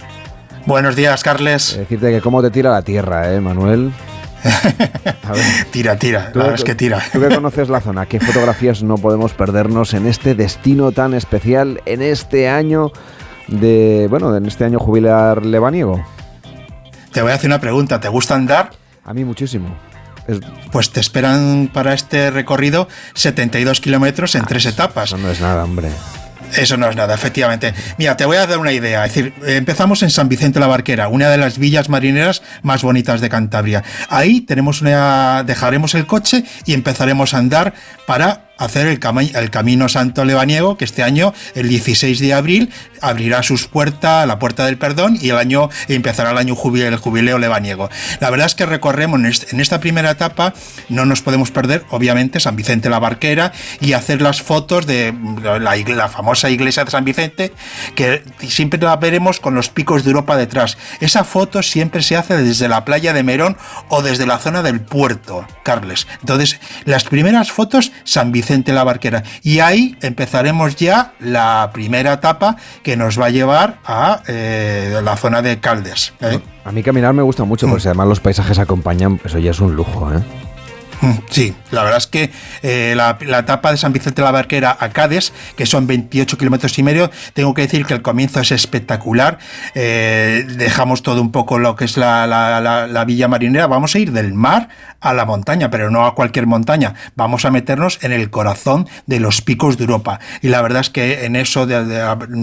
Buenos 0.66 0.94
días, 0.94 1.22
Carles. 1.22 1.76
Decirte 1.76 2.10
que 2.10 2.20
cómo 2.20 2.40
te 2.42 2.50
tira 2.50 2.70
la 2.70 2.82
tierra, 2.82 3.32
¿eh, 3.32 3.40
Manuel? 3.40 3.92
tira, 5.70 5.96
tira, 5.96 6.30
la 6.34 6.54
es 6.54 6.64
que 6.64 6.74
tira. 6.74 7.02
Tú 7.12 7.20
que 7.20 7.28
conoces 7.28 7.68
la 7.68 7.80
zona, 7.80 8.06
¿qué 8.06 8.20
fotografías 8.20 8.82
no 8.82 8.96
podemos 8.96 9.32
perdernos 9.32 9.94
en 9.94 10.06
este 10.06 10.34
destino 10.34 10.92
tan 10.92 11.14
especial, 11.14 11.80
en 11.86 12.02
este 12.02 12.48
año 12.48 12.92
de, 13.48 14.06
bueno, 14.08 14.36
en 14.36 14.46
este 14.46 14.64
año 14.64 14.78
jubilar 14.78 15.44
lebaniego? 15.44 16.04
Te 17.12 17.22
voy 17.22 17.32
a 17.32 17.34
hacer 17.34 17.48
una 17.48 17.60
pregunta, 17.60 18.00
¿te 18.00 18.08
gusta 18.08 18.34
andar? 18.34 18.70
A 19.04 19.14
mí 19.14 19.24
muchísimo. 19.24 19.76
Pues 20.70 20.90
te 20.90 21.00
esperan 21.00 21.70
para 21.72 21.92
este 21.92 22.30
recorrido 22.30 22.88
72 23.14 23.80
kilómetros 23.80 24.34
en 24.36 24.42
ah, 24.42 24.46
tres 24.48 24.66
etapas. 24.66 25.12
No 25.18 25.28
es 25.28 25.40
nada, 25.40 25.64
hombre. 25.64 25.90
Eso 26.56 26.76
no 26.76 26.88
es 26.88 26.96
nada, 26.96 27.14
efectivamente. 27.14 27.74
Mira, 27.98 28.16
te 28.16 28.24
voy 28.24 28.36
a 28.36 28.46
dar 28.46 28.58
una 28.58 28.72
idea. 28.72 29.04
Es 29.04 29.14
decir, 29.14 29.34
empezamos 29.46 30.02
en 30.02 30.10
San 30.10 30.28
Vicente 30.28 30.60
la 30.60 30.66
Barquera, 30.66 31.08
una 31.08 31.30
de 31.30 31.38
las 31.38 31.58
villas 31.58 31.88
marineras 31.88 32.42
más 32.62 32.82
bonitas 32.82 33.20
de 33.20 33.28
Cantabria. 33.28 33.82
Ahí 34.08 34.42
tenemos 34.42 34.82
una, 34.82 35.44
dejaremos 35.44 35.94
el 35.94 36.06
coche 36.06 36.44
y 36.66 36.74
empezaremos 36.74 37.34
a 37.34 37.38
andar 37.38 37.74
para 38.06 38.51
hacer 38.58 38.86
el, 38.86 38.98
Camino 39.50 39.88
Santo 39.88 40.24
Lebaniego, 40.24 40.76
que 40.76 40.84
este 40.84 41.02
año, 41.02 41.34
el 41.54 41.68
16 41.68 42.20
de 42.20 42.34
abril, 42.34 42.70
abrirá 43.00 43.42
sus 43.42 43.66
puertas, 43.66 44.26
la 44.26 44.38
puerta 44.38 44.64
del 44.66 44.78
perdón, 44.78 45.18
y 45.20 45.30
el 45.30 45.36
año 45.36 45.68
empezará 45.88 46.30
el 46.30 46.38
año 46.38 46.54
jubileo, 46.54 46.88
el 47.36 47.40
lebaniego. 47.40 47.90
La 48.20 48.30
verdad 48.30 48.46
es 48.46 48.54
que 48.54 48.66
recorremos 48.66 49.20
en 49.50 49.60
esta 49.60 49.80
primera 49.80 50.10
etapa, 50.10 50.54
no 50.88 51.04
nos 51.06 51.22
podemos 51.22 51.50
perder, 51.50 51.84
obviamente, 51.90 52.40
San 52.40 52.56
Vicente 52.56 52.88
la 52.88 52.98
Barquera 52.98 53.52
y 53.80 53.94
hacer 53.94 54.22
las 54.22 54.42
fotos 54.42 54.86
de 54.86 55.14
la, 55.42 55.76
la 55.76 56.08
famosa 56.08 56.50
iglesia 56.50 56.84
de 56.84 56.90
San 56.90 57.04
Vicente, 57.04 57.52
que 57.94 58.22
siempre 58.48 58.80
la 58.80 58.96
veremos 58.96 59.40
con 59.40 59.54
los 59.54 59.68
picos 59.70 60.04
de 60.04 60.10
Europa 60.10 60.36
detrás. 60.36 60.78
Esa 61.00 61.24
foto 61.24 61.62
siempre 61.62 62.02
se 62.02 62.16
hace 62.16 62.36
desde 62.36 62.68
la 62.68 62.84
playa 62.84 63.12
de 63.12 63.22
Merón 63.22 63.56
o 63.88 64.02
desde 64.02 64.26
la 64.26 64.38
zona 64.38 64.62
del 64.62 64.80
puerto, 64.80 65.46
Carles. 65.64 66.06
Entonces, 66.20 66.60
las 66.84 67.04
primeras 67.04 67.50
fotos, 67.50 67.92
San 68.04 68.30
Vicente 68.30 68.41
la 68.72 68.84
Barquera. 68.84 69.22
Y 69.42 69.60
ahí 69.60 69.96
empezaremos 70.02 70.76
ya 70.76 71.12
la 71.20 71.70
primera 71.72 72.14
etapa 72.14 72.56
que 72.82 72.96
nos 72.96 73.20
va 73.20 73.26
a 73.26 73.30
llevar 73.30 73.78
a 73.84 74.22
eh, 74.26 75.00
la 75.02 75.16
zona 75.16 75.42
de 75.42 75.60
Caldes. 75.60 76.12
¿eh? 76.20 76.40
A 76.64 76.72
mí 76.72 76.82
caminar 76.82 77.12
me 77.14 77.22
gusta 77.22 77.44
mucho, 77.44 77.66
porque 77.66 77.84
mm. 77.84 77.88
además 77.88 78.08
los 78.08 78.20
paisajes 78.20 78.58
acompañan, 78.58 79.20
eso 79.24 79.38
ya 79.38 79.50
es 79.50 79.60
un 79.60 79.74
lujo. 79.74 80.12
¿eh? 80.12 80.20
Mm, 81.02 81.14
sí, 81.30 81.52
la 81.72 81.82
verdad 81.82 81.98
es 81.98 82.06
que 82.06 82.30
eh, 82.62 82.94
la, 82.96 83.18
etapa 83.40 83.72
de 83.72 83.76
San 83.76 83.92
Vicente 83.92 84.22
de 84.22 84.24
la 84.24 84.30
Barquera 84.30 84.76
a 84.78 84.90
Cádiz, 84.90 85.32
que 85.56 85.66
son 85.66 85.88
28 85.88 86.38
kilómetros 86.38 86.78
y 86.78 86.84
medio, 86.84 87.10
tengo 87.34 87.54
que 87.54 87.62
decir 87.62 87.84
que 87.86 87.94
el 87.94 88.02
comienzo 88.02 88.38
es 88.40 88.52
espectacular. 88.52 89.38
Eh, 89.74 90.46
dejamos 90.56 91.02
todo 91.02 91.20
un 91.20 91.32
poco 91.32 91.58
lo 91.58 91.74
que 91.74 91.86
es 91.86 91.96
la, 91.96 92.26
la, 92.26 93.04
villa 93.04 93.26
marinera. 93.26 93.66
Vamos 93.66 93.96
a 93.96 93.98
ir 93.98 94.12
del 94.12 94.32
mar 94.32 94.68
a 95.00 95.12
la 95.12 95.24
montaña, 95.24 95.70
pero 95.70 95.90
no 95.90 96.06
a 96.06 96.14
cualquier 96.14 96.46
montaña. 96.46 96.94
Vamos 97.16 97.44
a 97.44 97.50
meternos 97.50 97.98
en 98.02 98.12
el 98.12 98.30
corazón 98.30 98.88
de 99.06 99.18
los 99.18 99.42
picos 99.42 99.76
de 99.78 99.84
Europa. 99.84 100.20
Y 100.40 100.48
la 100.50 100.62
verdad 100.62 100.82
es 100.82 100.90
que 100.90 101.24
en 101.24 101.34
eso 101.34 101.66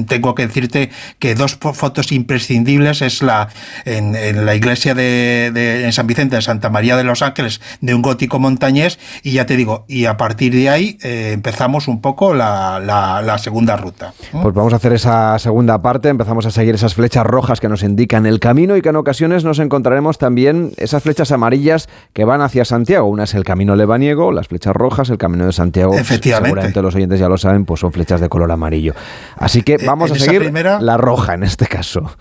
tengo 0.07 0.35
que 0.35 0.47
decirte 0.47 0.89
que 1.17 1.33
dos 1.33 1.55
fotos 1.55 2.11
imprescindibles 2.11 3.01
es 3.01 3.23
la 3.23 3.47
en, 3.85 4.45
la 4.45 4.55
iglesia 4.55 4.93
de, 4.93 5.85
en 5.85 5.93
San 5.93 6.07
Vicente 6.07 6.35
de 6.35 6.41
Santa 6.41 6.69
María 6.69 6.97
de 6.97 7.05
los 7.05 7.21
Ángeles 7.21 7.61
de 7.79 7.93
un 7.93 8.01
gótico 8.01 8.37
montañés 8.49 8.97
y 9.21 9.33
ya 9.33 9.45
te 9.45 9.55
digo, 9.55 9.85
y 9.87 10.05
a 10.05 10.17
partir 10.17 10.53
de 10.53 10.69
ahí 10.69 10.97
eh, 11.03 11.31
empezamos 11.33 11.87
un 11.87 12.01
poco 12.01 12.33
la, 12.33 12.79
la, 12.79 13.37
segunda 13.37 13.77
ruta. 13.77 14.13
Pues 14.31 14.53
vamos 14.53 14.73
a 14.73 14.77
hacer 14.77 14.93
esa 14.93 15.37
segunda 15.39 15.81
parte, 15.81 16.09
empezamos 16.09 16.45
a 16.45 16.51
seguir 16.51 16.75
esas 16.75 16.95
flechas 16.95 17.25
rojas 17.25 17.59
que 17.59 17.69
nos 17.69 17.83
indican 17.83 18.25
el 18.25 18.39
camino 18.39 18.75
y 18.75 18.81
que 18.81 18.89
en 18.89 18.95
ocasiones 18.95 19.43
nos 19.43 19.59
encontraremos 19.59 20.17
también 20.17 20.71
esas 20.77 21.03
flechas 21.03 21.31
amarillas 21.31 21.87
que 22.11 22.25
van 22.25 22.41
hacia 22.41 22.65
Santiago. 22.65 23.07
Una 23.07 23.23
es 23.23 23.35
el 23.35 23.43
camino 23.43 23.75
lebaniego, 23.75 24.31
las 24.31 24.47
flechas 24.47 24.73
rojas, 24.75 25.09
el 25.09 25.17
camino 25.17 25.45
de 25.45 25.53
Santiago. 25.53 25.93
Efectivamente. 25.93 26.49
Seguramente 26.49 26.81
los 26.81 26.95
oyentes 26.95 27.19
ya 27.19 27.29
lo 27.29 27.37
saben, 27.37 27.65
pues 27.65 27.79
son 27.79 27.93
flechas 27.93 28.19
de 28.19 28.29
color 28.29 28.51
amarillo. 28.51 28.93
Así 29.37 29.61
que 29.61 29.75
eh, 29.75 29.85
vamos 29.85 30.11
a 30.11 30.15
seguir 30.15 30.51
la 30.51 30.97
roja 30.97 31.35
en 31.35 31.43
este 31.43 31.67
caso. 31.67 32.11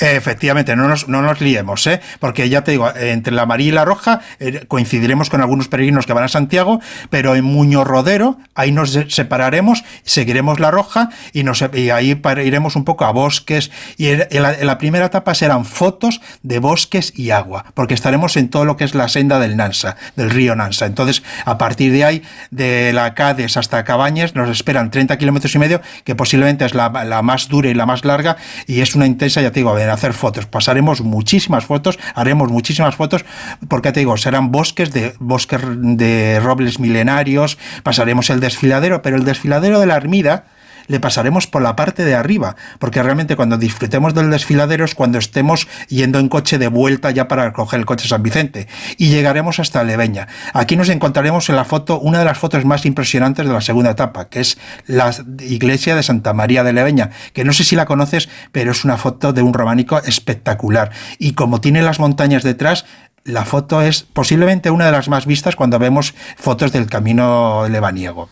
Efectivamente, 0.00 0.74
no 0.76 0.88
nos, 0.88 1.08
no 1.08 1.20
nos 1.20 1.42
liemos, 1.42 1.86
¿eh? 1.86 2.00
porque 2.20 2.48
ya 2.48 2.64
te 2.64 2.70
digo, 2.70 2.90
entre 2.96 3.34
la 3.34 3.42
amarilla 3.42 3.68
y 3.68 3.72
la 3.72 3.84
roja 3.84 4.20
eh, 4.38 4.64
coincidiremos 4.66 5.28
con 5.28 5.42
algunos 5.42 5.68
peregrinos 5.68 6.06
que 6.06 6.14
van 6.14 6.24
a 6.24 6.28
Santiago, 6.28 6.80
pero 7.10 7.34
en 7.34 7.44
Muño 7.44 7.84
Rodero, 7.84 8.38
ahí 8.54 8.72
nos 8.72 8.98
separaremos, 9.08 9.84
seguiremos 10.02 10.58
la 10.58 10.70
roja 10.70 11.10
y, 11.34 11.44
nos, 11.44 11.62
y 11.74 11.90
ahí 11.90 12.18
iremos 12.42 12.76
un 12.76 12.84
poco 12.84 13.04
a 13.04 13.10
bosques. 13.10 13.70
Y 13.98 14.08
en 14.08 14.42
la, 14.42 14.78
primera 14.78 15.04
etapa 15.04 15.34
serán 15.34 15.66
fotos 15.66 16.22
de 16.42 16.60
bosques 16.60 17.12
y 17.14 17.30
agua, 17.30 17.66
porque 17.74 17.92
estaremos 17.92 18.38
en 18.38 18.48
todo 18.48 18.64
lo 18.64 18.78
que 18.78 18.84
es 18.84 18.94
la 18.94 19.08
senda 19.08 19.38
del 19.38 19.56
Nansa, 19.56 19.96
del 20.16 20.30
río 20.30 20.56
Nansa. 20.56 20.86
Entonces, 20.86 21.22
a 21.44 21.58
partir 21.58 21.92
de 21.92 22.04
ahí, 22.06 22.22
de 22.50 22.94
la 22.94 23.12
Cades 23.14 23.58
hasta 23.58 23.84
Cabañes, 23.84 24.34
nos 24.34 24.48
esperan 24.48 24.90
30 24.90 25.18
kilómetros 25.18 25.54
y 25.54 25.58
medio, 25.58 25.82
que 26.04 26.14
posiblemente 26.14 26.64
es 26.64 26.74
la, 26.74 26.88
la, 27.04 27.20
más 27.20 27.48
dura 27.48 27.68
y 27.68 27.74
la 27.74 27.84
más 27.84 28.06
larga, 28.06 28.38
y 28.66 28.80
es 28.80 28.94
una 28.94 29.04
intensa, 29.04 29.42
ya 29.42 29.52
te 29.52 29.60
digo, 29.60 29.74
hacer 29.90 30.12
fotos. 30.12 30.46
Pasaremos 30.46 31.00
muchísimas 31.00 31.64
fotos, 31.64 31.98
haremos 32.14 32.50
muchísimas 32.50 32.94
fotos, 32.94 33.24
porque 33.68 33.92
te 33.92 34.00
digo, 34.00 34.16
serán 34.16 34.50
bosques 34.50 34.92
de 34.92 35.14
bosques 35.18 35.60
de 35.62 36.40
robles 36.40 36.78
milenarios, 36.78 37.58
pasaremos 37.82 38.30
el 38.30 38.40
desfiladero, 38.40 39.02
pero 39.02 39.16
el 39.16 39.24
desfiladero 39.24 39.80
de 39.80 39.86
la 39.86 39.94
Armida 39.94 40.44
le 40.86 41.00
pasaremos 41.00 41.46
por 41.46 41.62
la 41.62 41.76
parte 41.76 42.04
de 42.04 42.14
arriba, 42.14 42.56
porque 42.78 43.02
realmente 43.02 43.36
cuando 43.36 43.56
disfrutemos 43.56 44.14
del 44.14 44.30
desfiladero 44.30 44.84
es 44.84 44.94
cuando 44.94 45.18
estemos 45.18 45.68
yendo 45.88 46.18
en 46.18 46.28
coche 46.28 46.58
de 46.58 46.68
vuelta 46.68 47.10
ya 47.10 47.28
para 47.28 47.52
coger 47.52 47.80
el 47.80 47.86
coche 47.86 48.08
San 48.08 48.22
Vicente 48.22 48.68
y 48.96 49.08
llegaremos 49.08 49.58
hasta 49.58 49.84
Leveña. 49.84 50.28
Aquí 50.52 50.76
nos 50.76 50.88
encontraremos 50.88 51.48
en 51.48 51.56
la 51.56 51.64
foto, 51.64 51.98
una 52.00 52.18
de 52.18 52.24
las 52.24 52.38
fotos 52.38 52.64
más 52.64 52.86
impresionantes 52.86 53.46
de 53.46 53.52
la 53.52 53.60
segunda 53.60 53.90
etapa, 53.90 54.28
que 54.28 54.40
es 54.40 54.58
la 54.86 55.14
iglesia 55.40 55.94
de 55.94 56.02
Santa 56.02 56.32
María 56.32 56.64
de 56.64 56.72
Leveña, 56.72 57.10
que 57.32 57.44
no 57.44 57.52
sé 57.52 57.64
si 57.64 57.76
la 57.76 57.86
conoces, 57.86 58.28
pero 58.52 58.72
es 58.72 58.84
una 58.84 58.96
foto 58.96 59.32
de 59.32 59.42
un 59.42 59.54
románico 59.54 59.98
espectacular. 59.98 60.90
Y 61.18 61.32
como 61.32 61.60
tiene 61.60 61.82
las 61.82 62.00
montañas 62.00 62.42
detrás, 62.42 62.84
la 63.24 63.44
foto 63.44 63.82
es 63.82 64.02
posiblemente 64.02 64.70
una 64.70 64.86
de 64.86 64.92
las 64.92 65.08
más 65.08 65.26
vistas 65.26 65.56
cuando 65.56 65.78
vemos 65.78 66.14
fotos 66.36 66.72
del 66.72 66.86
camino 66.86 67.68
lebaniego. 67.68 68.28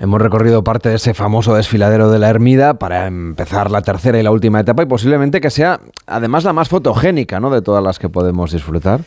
Hemos 0.00 0.22
recorrido 0.22 0.64
parte 0.64 0.88
de 0.88 0.94
ese 0.94 1.12
famoso 1.12 1.54
desfiladero 1.54 2.10
de 2.10 2.18
la 2.18 2.30
Ermida 2.30 2.78
para 2.78 3.06
empezar 3.06 3.70
la 3.70 3.82
tercera 3.82 4.18
y 4.18 4.22
la 4.22 4.30
última 4.30 4.58
etapa 4.58 4.82
y 4.82 4.86
posiblemente 4.86 5.42
que 5.42 5.50
sea 5.50 5.78
además 6.06 6.42
la 6.44 6.54
más 6.54 6.70
fotogénica 6.70 7.38
¿no? 7.38 7.50
de 7.50 7.60
todas 7.60 7.84
las 7.84 7.98
que 7.98 8.08
podemos 8.08 8.50
disfrutar. 8.50 9.02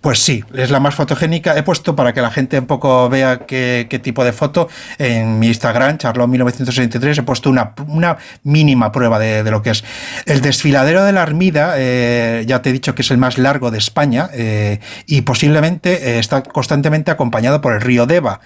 Pues 0.00 0.20
sí, 0.20 0.44
es 0.54 0.70
la 0.70 0.78
más 0.78 0.94
fotogénica. 0.94 1.58
He 1.58 1.64
puesto 1.64 1.96
para 1.96 2.14
que 2.14 2.22
la 2.22 2.30
gente 2.30 2.56
un 2.60 2.66
poco 2.66 3.08
vea 3.08 3.40
qué, 3.40 4.00
tipo 4.00 4.24
de 4.24 4.32
foto 4.32 4.68
en 4.96 5.40
mi 5.40 5.48
Instagram, 5.48 5.98
Charlot1963, 5.98 7.18
he 7.18 7.22
puesto 7.24 7.50
una, 7.50 7.74
una 7.88 8.16
mínima 8.44 8.92
prueba 8.92 9.18
de, 9.18 9.42
lo 9.50 9.60
que 9.60 9.70
es. 9.70 9.84
El 10.24 10.40
desfiladero 10.40 11.02
de 11.02 11.12
la 11.12 11.22
Armida, 11.22 11.74
eh, 11.76 12.44
ya 12.46 12.62
te 12.62 12.70
he 12.70 12.72
dicho 12.72 12.94
que 12.94 13.02
es 13.02 13.10
el 13.10 13.18
más 13.18 13.38
largo 13.38 13.72
de 13.72 13.78
España 13.78 14.30
eh, 14.32 14.78
y 15.06 15.22
posiblemente 15.22 16.12
eh, 16.12 16.18
está 16.20 16.44
constantemente 16.44 17.10
acompañado 17.10 17.60
por 17.60 17.74
el 17.74 17.80
río 17.80 18.06
Deva 18.06 18.40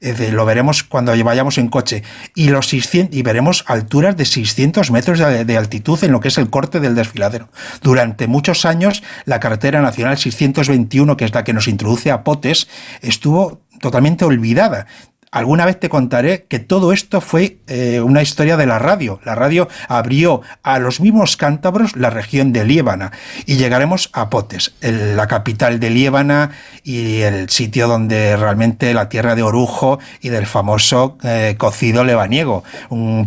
lo 0.00 0.46
veremos 0.46 0.82
cuando 0.82 1.12
vayamos 1.24 1.58
en 1.58 1.68
coche, 1.68 2.02
y, 2.34 2.48
los 2.48 2.68
600, 2.68 3.16
y 3.16 3.22
veremos 3.22 3.64
alturas 3.66 4.16
de 4.16 4.24
600 4.24 4.90
metros 4.90 5.18
de, 5.18 5.56
altitud 5.56 6.02
en 6.02 6.12
lo 6.12 6.20
que 6.20 6.28
es 6.28 6.38
el 6.38 6.48
corte 6.48 6.80
del 6.80 6.94
desfiladero. 6.94 7.48
Durante 7.82 8.26
muchos 8.26 8.64
años, 8.64 9.02
la 9.26 9.40
carretera 9.40 9.82
nacional 9.82 10.16
621, 10.16 11.16
que 11.16 11.24
es 11.24 11.34
la 11.34 11.44
que 11.44 11.52
nos 11.52 11.68
introduce 11.68 12.10
a 12.10 12.24
Potes, 12.24 12.68
estuvo 13.02 13.60
totalmente 13.80 14.24
olvidada 14.24 14.86
alguna 15.32 15.64
vez 15.64 15.78
te 15.78 15.88
contaré 15.88 16.44
que 16.44 16.58
todo 16.58 16.92
esto 16.92 17.20
fue 17.20 17.58
eh, 17.68 18.00
una 18.00 18.22
historia 18.22 18.56
de 18.56 18.66
la 18.66 18.78
radio. 18.78 19.20
La 19.24 19.34
radio 19.34 19.68
abrió 19.88 20.42
a 20.62 20.78
los 20.78 21.00
mismos 21.00 21.36
cántabros 21.36 21.96
la 21.96 22.10
región 22.10 22.52
de 22.52 22.64
Liébana 22.64 23.12
y 23.46 23.56
llegaremos 23.56 24.10
a 24.12 24.28
Potes, 24.28 24.74
la 24.80 25.26
capital 25.28 25.78
de 25.78 25.90
Liébana 25.90 26.50
y 26.82 27.20
el 27.20 27.48
sitio 27.48 27.86
donde 27.86 28.36
realmente 28.36 28.92
la 28.92 29.08
tierra 29.08 29.36
de 29.36 29.42
Orujo 29.42 30.00
y 30.20 30.30
del 30.30 30.46
famoso 30.46 31.16
eh, 31.22 31.54
cocido 31.58 32.04
lebaniego, 32.04 32.64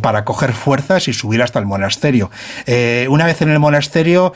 para 0.02 0.26
coger 0.26 0.54
fuerzas 0.54 1.08
y 1.08 1.14
subir 1.14 1.42
hasta 1.42 1.60
el 1.60 1.66
monasterio. 1.66 2.30
Eh, 2.66 3.08
una 3.10 3.26
vez 3.26 3.42
en 3.42 3.50
el 3.50 3.60
monasterio 3.60 4.34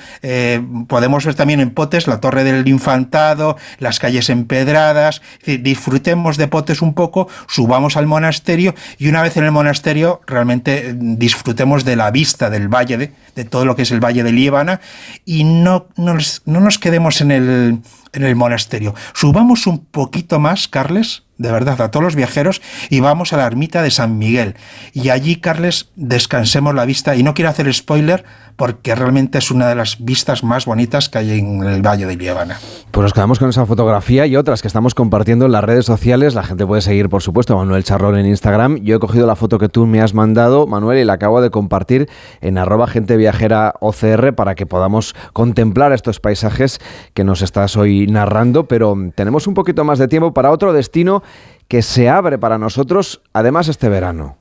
podemos 0.87 1.25
ver 1.25 1.35
también 1.35 1.59
en 1.59 1.71
Potes 1.71 2.07
la 2.07 2.19
torre 2.19 2.43
del 2.43 2.67
infantado, 2.67 3.57
las 3.79 3.99
calles 3.99 4.29
empedradas, 4.29 5.21
disfrutemos 5.45 6.37
de 6.37 6.47
Potes 6.47 6.81
un 6.81 6.93
poco, 6.93 7.27
subamos 7.57 7.97
al 7.97 8.05
monasterio 8.05 8.75
y 8.99 9.07
una 9.07 9.23
vez 9.23 9.35
en 9.35 9.43
el 9.43 9.51
monasterio 9.51 10.21
realmente 10.27 10.95
disfrutemos 10.95 11.85
de 11.85 11.95
la 11.95 12.11
vista 12.11 12.51
del 12.51 12.67
valle, 12.67 12.97
de, 12.97 13.11
de 13.35 13.45
todo 13.45 13.65
lo 13.65 13.75
que 13.75 13.81
es 13.81 13.89
el 13.89 13.99
valle 13.99 14.21
de 14.21 14.31
Líbana 14.31 14.79
y 15.25 15.43
no, 15.43 15.87
no, 15.95 16.15
no 16.45 16.59
nos 16.59 16.77
quedemos 16.77 17.19
en 17.21 17.31
el, 17.31 17.79
en 18.13 18.23
el 18.23 18.35
monasterio. 18.35 18.93
Subamos 19.15 19.65
un 19.65 19.83
poquito 19.85 20.39
más, 20.39 20.67
Carles, 20.67 21.23
de 21.37 21.51
verdad, 21.51 21.79
a 21.81 21.91
todos 21.91 22.03
los 22.03 22.15
viajeros 22.15 22.61
y 22.89 22.99
vamos 22.99 23.33
a 23.33 23.37
la 23.37 23.45
ermita 23.45 23.81
de 23.81 23.91
San 23.91 24.17
Miguel. 24.17 24.55
Y 24.93 25.09
allí, 25.09 25.37
Carles, 25.37 25.89
descansemos 25.95 26.73
la 26.73 26.85
vista. 26.85 27.15
Y 27.15 27.23
no 27.23 27.33
quiero 27.33 27.49
hacer 27.49 27.71
spoiler 27.73 28.25
porque 28.57 28.95
realmente 28.95 29.37
es 29.37 29.51
una 29.51 29.69
de 29.69 29.75
las 29.75 30.03
vistas 30.03 30.43
más 30.43 30.65
bonitas 30.65 31.09
que 31.09 31.19
hay 31.19 31.39
en 31.39 31.63
el 31.63 31.83
Valle 31.83 32.07
de 32.07 32.15
Liébana. 32.15 32.57
Pues 32.89 33.03
nos 33.03 33.13
quedamos 33.13 33.37
con 33.37 33.49
esa 33.49 33.67
fotografía 33.67 34.25
y 34.25 34.35
otras 34.35 34.63
que 34.63 34.67
estamos 34.67 34.95
compartiendo 34.95 35.45
en 35.45 35.51
las 35.51 35.63
redes 35.63 35.85
sociales. 35.85 36.33
La 36.33 36.43
gente 36.43 36.65
puede 36.65 36.81
seguir, 36.81 37.07
por 37.07 37.21
supuesto, 37.21 37.53
a 37.53 37.57
Manuel 37.57 37.83
Charrón 37.83 38.17
en 38.17 38.25
Instagram. 38.25 38.77
Yo 38.77 38.95
he 38.95 38.99
cogido 38.99 39.27
la 39.27 39.35
foto 39.35 39.59
que 39.59 39.69
tú 39.69 39.85
me 39.85 40.01
has 40.01 40.15
mandado, 40.15 40.65
Manuel, 40.65 40.97
y 40.97 41.05
la 41.05 41.13
acabo 41.13 41.39
de 41.39 41.51
compartir 41.51 42.09
en 42.41 42.57
arroba 42.57 42.87
gente 42.87 43.15
viajera 43.15 43.75
OCR 43.79 44.33
para 44.33 44.55
que 44.55 44.65
podamos 44.65 45.15
contemplar 45.33 45.93
estos 45.93 46.19
paisajes 46.19 46.79
que 47.13 47.23
nos 47.23 47.43
estás 47.43 47.77
hoy 47.77 48.07
narrando. 48.07 48.67
Pero 48.67 48.95
tenemos 49.13 49.45
un 49.45 49.53
poquito 49.53 49.83
más 49.83 49.99
de 49.99 50.07
tiempo 50.07 50.33
para 50.33 50.49
otro 50.49 50.73
destino 50.73 51.21
que 51.67 51.81
se 51.81 52.09
abre 52.09 52.37
para 52.37 52.57
nosotros, 52.57 53.21
además, 53.33 53.67
este 53.67 53.89
verano. 53.89 54.37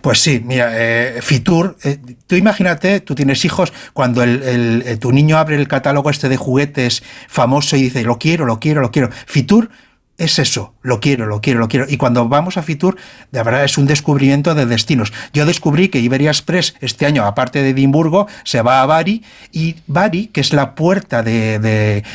Pues 0.00 0.20
sí, 0.20 0.42
mira, 0.44 0.70
eh, 0.72 1.20
Fitur, 1.22 1.76
eh, 1.84 1.98
tú 2.26 2.36
imagínate, 2.36 3.00
tú 3.00 3.14
tienes 3.14 3.44
hijos, 3.44 3.72
cuando 3.92 4.22
el, 4.22 4.82
eh, 4.84 4.96
tu 4.96 5.12
niño 5.12 5.38
abre 5.38 5.56
el 5.56 5.68
catálogo 5.68 6.10
este 6.10 6.28
de 6.28 6.36
juguetes 6.36 7.02
famoso 7.28 7.76
y 7.76 7.82
dice, 7.82 8.02
lo 8.02 8.18
quiero, 8.18 8.44
lo 8.44 8.60
quiero, 8.60 8.80
lo 8.80 8.90
quiero. 8.90 9.10
Fitur 9.26 9.70
es 10.16 10.38
eso, 10.38 10.74
lo 10.82 11.00
quiero, 11.00 11.26
lo 11.26 11.40
quiero, 11.40 11.58
lo 11.58 11.68
quiero. 11.68 11.86
Y 11.88 11.96
cuando 11.96 12.28
vamos 12.28 12.56
a 12.56 12.62
Fitur, 12.62 12.96
de 13.32 13.42
verdad 13.42 13.64
es 13.64 13.78
un 13.78 13.86
descubrimiento 13.86 14.54
de 14.54 14.64
destinos. 14.64 15.12
Yo 15.32 15.44
descubrí 15.44 15.88
que 15.88 15.98
Iberia 15.98 16.30
Express 16.30 16.76
este 16.80 17.06
año, 17.06 17.24
aparte 17.24 17.62
de 17.62 17.70
Edimburgo, 17.70 18.28
se 18.44 18.62
va 18.62 18.80
a 18.80 18.86
Bari 18.86 19.24
y 19.50 19.76
Bari, 19.88 20.28
que 20.28 20.40
es 20.40 20.52
la 20.52 20.74
puerta 20.76 21.22
de, 21.24 21.58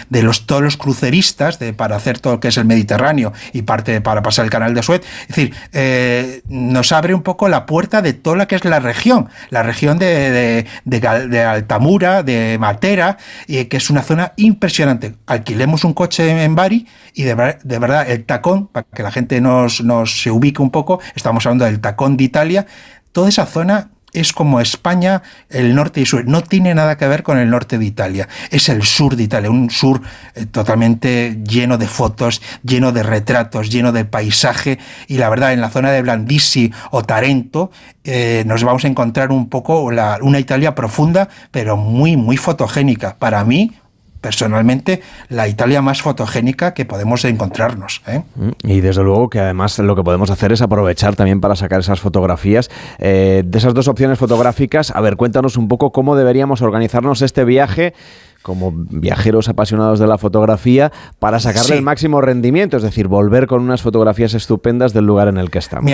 de, 0.10 0.24
los, 0.24 0.46
todos 0.46 0.62
los 0.62 0.78
cruceristas 0.78 1.60
de, 1.60 1.74
para 1.74 1.98
hacer 1.98 2.20
todo 2.20 2.34
lo 2.34 2.40
que 2.40 2.48
es 2.48 2.58
el 2.58 2.66
Mediterráneo 2.66 3.34
y 3.52 3.64
parte 3.64 4.00
para 4.00 4.22
pasar 4.22 4.46
el 4.46 4.52
canal 4.52 4.74
de 4.74 4.84
Suez, 4.84 5.02
es 5.24 5.28
decir, 5.28 5.54
eh, 5.74 6.42
nos 6.48 6.92
abre 6.94 7.14
un 7.14 7.22
poco 7.22 7.50
la 7.50 7.66
puerta 7.66 8.02
de 8.02 8.14
toda 8.14 8.38
la 8.38 8.48
que 8.48 8.56
es 8.56 8.64
la 8.64 8.80
región, 8.80 9.30
la 9.50 9.64
región 9.64 10.00
de, 10.00 10.66
de 10.86 11.44
Altamura, 11.44 12.24
de 12.24 12.58
Matera, 12.60 13.18
y 13.48 13.66
que 13.66 13.78
es 13.78 13.90
una 13.90 14.04
zona 14.04 14.34
impresionante. 14.38 15.16
Alquilemos 15.26 15.84
un 15.84 15.94
coche 15.94 16.44
en 16.44 16.56
Bari 16.56 16.88
y 17.14 17.24
de, 17.24 17.58
de 17.64 17.89
el 17.94 18.26
tacón, 18.26 18.68
para 18.68 18.86
que 18.94 19.04
la 19.04 19.12
gente 19.12 19.42
nos, 19.42 19.84
se 20.06 20.32
ubique 20.32 20.62
un 20.62 20.72
poco, 20.72 21.00
estamos 21.16 21.46
hablando 21.46 21.66
del 21.66 21.80
tacón 21.80 22.18
de 22.18 22.24
Italia, 22.24 22.66
toda 23.12 23.30
esa 23.30 23.46
zona 23.46 23.90
es 24.14 24.34
como 24.34 24.60
España, 24.60 25.22
el 25.50 25.76
norte 25.76 26.02
y 26.02 26.06
sur. 26.06 26.26
No 26.26 26.42
tiene 26.42 26.74
nada 26.74 26.98
que 26.98 27.08
ver 27.08 27.24
con 27.24 27.38
el 27.38 27.50
norte 27.50 27.78
de 27.78 27.86
Italia. 27.86 28.28
Es 28.50 28.70
el 28.70 28.84
sur 28.84 29.16
de 29.16 29.24
Italia, 29.24 29.50
un 29.50 29.70
sur 29.70 30.02
eh, 30.36 30.46
totalmente 30.46 31.38
lleno 31.48 31.78
de 31.78 31.88
fotos, 31.88 32.42
lleno 32.64 32.92
de 32.92 33.04
retratos, 33.04 33.70
lleno 33.70 33.92
de 33.92 34.06
paisaje. 34.06 34.80
Y 35.08 35.18
la 35.18 35.30
verdad, 35.30 35.54
en 35.54 35.62
la 35.62 35.70
zona 35.70 35.92
de 35.92 36.02
Blandisi 36.02 36.72
o 36.92 37.04
Tarento 37.04 37.72
eh, 38.04 38.44
nos 38.46 38.64
vamos 38.64 38.86
a 38.86 38.88
encontrar 38.88 39.32
un 39.32 39.50
poco 39.50 39.82
una 39.82 40.40
Italia 40.40 40.76
profunda, 40.76 41.30
pero 41.52 41.78
muy, 41.78 42.18
muy 42.18 42.38
fotogénica. 42.38 43.16
Para 43.20 43.44
mí, 43.44 43.74
personalmente 44.22 45.02
la 45.30 45.48
Italia 45.48 45.82
más 45.82 46.02
fotogénica 46.02 46.74
que 46.74 46.86
podemos 46.86 47.26
encontrarnos. 47.26 48.02
¿eh? 48.08 48.24
Mm, 48.36 48.50
y 48.64 48.82
desde 48.82 49.04
luego 49.04 49.30
que 49.30 49.40
además 49.40 49.80
lo 49.80 49.96
que 49.96 50.04
podemos 50.04 50.30
hacer 50.30 50.52
es 50.52 50.62
aprovechar 50.62 51.16
también 51.16 51.42
para 51.42 51.56
sacar 51.56 51.80
esas 51.80 52.00
fotografías. 52.00 52.70
Eh, 52.98 53.44
de 53.46 53.58
esas 53.58 53.74
dos 53.74 53.88
opciones 53.88 54.20
fotográficas, 54.20 54.92
a 54.92 55.02
ver, 55.02 55.16
cuéntanos 55.16 55.58
un 55.58 55.68
poco 55.68 55.92
cómo 55.92 56.16
deberíamos 56.16 56.62
organizarnos 56.62 57.22
este 57.22 57.46
viaje 57.46 57.94
como 58.42 58.72
viajeros 58.74 59.50
apasionados 59.50 60.00
de 60.00 60.08
la 60.08 60.18
fotografía 60.18 60.92
para 61.20 61.40
sacarle 61.40 61.76
el 61.76 61.82
máximo 61.82 62.22
rendimiento, 62.22 62.78
es 62.78 62.84
decir, 62.84 63.08
volver 63.08 63.48
con 63.48 63.62
unas 63.62 63.82
fotografías 63.82 64.34
estupendas 64.34 64.94
del 64.94 65.06
lugar 65.06 65.28
en 65.28 65.38
el 65.38 65.50
que 65.50 65.60
estamos. 65.60 65.92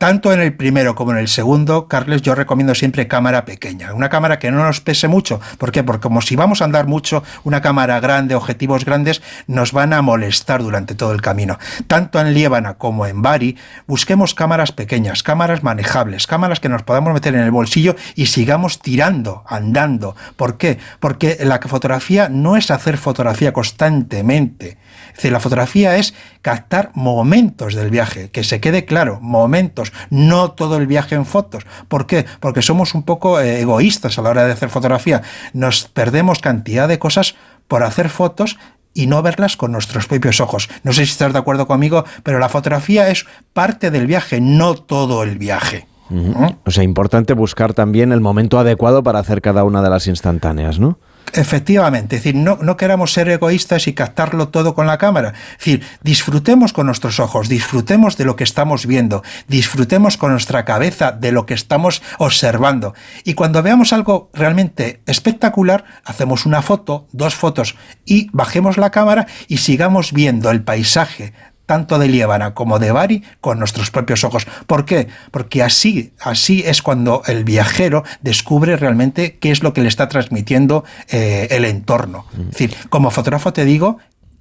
Tanto 0.00 0.32
en 0.32 0.40
el 0.40 0.54
primero 0.54 0.94
como 0.94 1.12
en 1.12 1.18
el 1.18 1.28
segundo, 1.28 1.86
Carles, 1.86 2.22
yo 2.22 2.34
recomiendo 2.34 2.74
siempre 2.74 3.06
cámara 3.06 3.44
pequeña. 3.44 3.92
Una 3.92 4.08
cámara 4.08 4.38
que 4.38 4.50
no 4.50 4.64
nos 4.64 4.80
pese 4.80 5.08
mucho. 5.08 5.42
¿Por 5.58 5.72
qué? 5.72 5.84
Porque 5.84 6.00
como 6.00 6.22
si 6.22 6.36
vamos 6.36 6.62
a 6.62 6.64
andar 6.64 6.86
mucho, 6.86 7.22
una 7.44 7.60
cámara 7.60 8.00
grande, 8.00 8.34
objetivos 8.34 8.86
grandes, 8.86 9.20
nos 9.46 9.72
van 9.72 9.92
a 9.92 10.00
molestar 10.00 10.62
durante 10.62 10.94
todo 10.94 11.12
el 11.12 11.20
camino. 11.20 11.58
Tanto 11.86 12.18
en 12.18 12.32
Liébana 12.32 12.78
como 12.78 13.04
en 13.04 13.20
Bari, 13.20 13.58
busquemos 13.86 14.34
cámaras 14.34 14.72
pequeñas, 14.72 15.22
cámaras 15.22 15.62
manejables, 15.62 16.26
cámaras 16.26 16.60
que 16.60 16.70
nos 16.70 16.82
podamos 16.82 17.12
meter 17.12 17.34
en 17.34 17.42
el 17.42 17.50
bolsillo 17.50 17.94
y 18.14 18.24
sigamos 18.24 18.78
tirando, 18.78 19.44
andando. 19.46 20.16
¿Por 20.36 20.56
qué? 20.56 20.78
Porque 20.98 21.36
la 21.42 21.58
fotografía 21.58 22.30
no 22.30 22.56
es 22.56 22.70
hacer 22.70 22.96
fotografía 22.96 23.52
constantemente. 23.52 24.78
Es 25.10 25.16
decir, 25.16 25.32
la 25.32 25.40
fotografía 25.40 25.96
es 25.96 26.14
captar 26.40 26.90
momentos 26.94 27.74
del 27.74 27.90
viaje, 27.90 28.30
que 28.30 28.44
se 28.44 28.60
quede 28.60 28.84
claro, 28.84 29.18
momentos, 29.20 29.89
no 30.10 30.52
todo 30.52 30.76
el 30.76 30.86
viaje 30.86 31.14
en 31.14 31.26
fotos. 31.26 31.64
¿Por 31.88 32.06
qué? 32.06 32.26
Porque 32.40 32.62
somos 32.62 32.94
un 32.94 33.02
poco 33.02 33.40
eh, 33.40 33.60
egoístas 33.60 34.18
a 34.18 34.22
la 34.22 34.30
hora 34.30 34.44
de 34.44 34.52
hacer 34.52 34.68
fotografía. 34.68 35.22
Nos 35.52 35.84
perdemos 35.84 36.40
cantidad 36.40 36.88
de 36.88 36.98
cosas 36.98 37.34
por 37.68 37.82
hacer 37.82 38.08
fotos 38.08 38.58
y 38.94 39.06
no 39.06 39.22
verlas 39.22 39.56
con 39.56 39.72
nuestros 39.72 40.06
propios 40.06 40.40
ojos. 40.40 40.68
No 40.82 40.92
sé 40.92 41.06
si 41.06 41.12
estás 41.12 41.32
de 41.32 41.38
acuerdo 41.38 41.66
conmigo, 41.66 42.04
pero 42.22 42.38
la 42.38 42.48
fotografía 42.48 43.08
es 43.08 43.26
parte 43.52 43.90
del 43.90 44.06
viaje, 44.06 44.40
no 44.40 44.74
todo 44.74 45.22
el 45.22 45.38
viaje. 45.38 45.86
¿Mm? 46.08 46.32
O 46.64 46.70
sea, 46.70 46.82
importante 46.82 47.34
buscar 47.34 47.72
también 47.72 48.10
el 48.10 48.20
momento 48.20 48.58
adecuado 48.58 49.02
para 49.02 49.20
hacer 49.20 49.40
cada 49.40 49.62
una 49.62 49.80
de 49.80 49.90
las 49.90 50.08
instantáneas, 50.08 50.80
¿no? 50.80 50.98
Efectivamente, 51.32 52.16
es 52.16 52.22
decir, 52.22 52.34
no, 52.34 52.58
no 52.60 52.76
queramos 52.76 53.12
ser 53.12 53.28
egoístas 53.28 53.86
y 53.86 53.92
captarlo 53.92 54.48
todo 54.48 54.74
con 54.74 54.86
la 54.86 54.98
cámara. 54.98 55.34
Es 55.52 55.58
decir, 55.58 55.86
disfrutemos 56.02 56.72
con 56.72 56.86
nuestros 56.86 57.20
ojos, 57.20 57.48
disfrutemos 57.48 58.16
de 58.16 58.24
lo 58.24 58.36
que 58.36 58.44
estamos 58.44 58.86
viendo, 58.86 59.22
disfrutemos 59.48 60.16
con 60.16 60.32
nuestra 60.32 60.64
cabeza 60.64 61.12
de 61.12 61.32
lo 61.32 61.46
que 61.46 61.54
estamos 61.54 62.02
observando. 62.18 62.94
Y 63.24 63.34
cuando 63.34 63.62
veamos 63.62 63.92
algo 63.92 64.30
realmente 64.34 65.02
espectacular, 65.06 65.84
hacemos 66.04 66.46
una 66.46 66.62
foto, 66.62 67.06
dos 67.12 67.34
fotos 67.34 67.76
y 68.04 68.28
bajemos 68.32 68.76
la 68.76 68.90
cámara 68.90 69.26
y 69.48 69.58
sigamos 69.58 70.12
viendo 70.12 70.50
el 70.50 70.62
paisaje 70.62 71.32
tanto 71.70 72.00
de 72.00 72.08
Liébana 72.08 72.52
como 72.52 72.80
de 72.80 72.90
Bari 72.90 73.22
con 73.40 73.60
nuestros 73.60 73.92
propios 73.92 74.24
ojos. 74.24 74.44
¿Por 74.66 74.84
qué? 74.84 75.06
Porque 75.30 75.62
así, 75.62 76.12
así 76.20 76.64
es 76.66 76.82
cuando 76.82 77.22
el 77.28 77.44
viajero 77.44 78.02
descubre 78.22 78.76
realmente 78.76 79.38
qué 79.38 79.52
es 79.52 79.62
lo 79.62 79.72
que 79.72 79.80
le 79.80 79.86
está 79.86 80.08
transmitiendo 80.08 80.82
eh, 81.10 81.46
el 81.52 81.64
entorno. 81.64 82.26
Es 82.36 82.50
decir, 82.50 82.74
como 82.88 83.12
fotógrafo 83.12 83.52
te 83.52 83.64
digo 83.64 83.98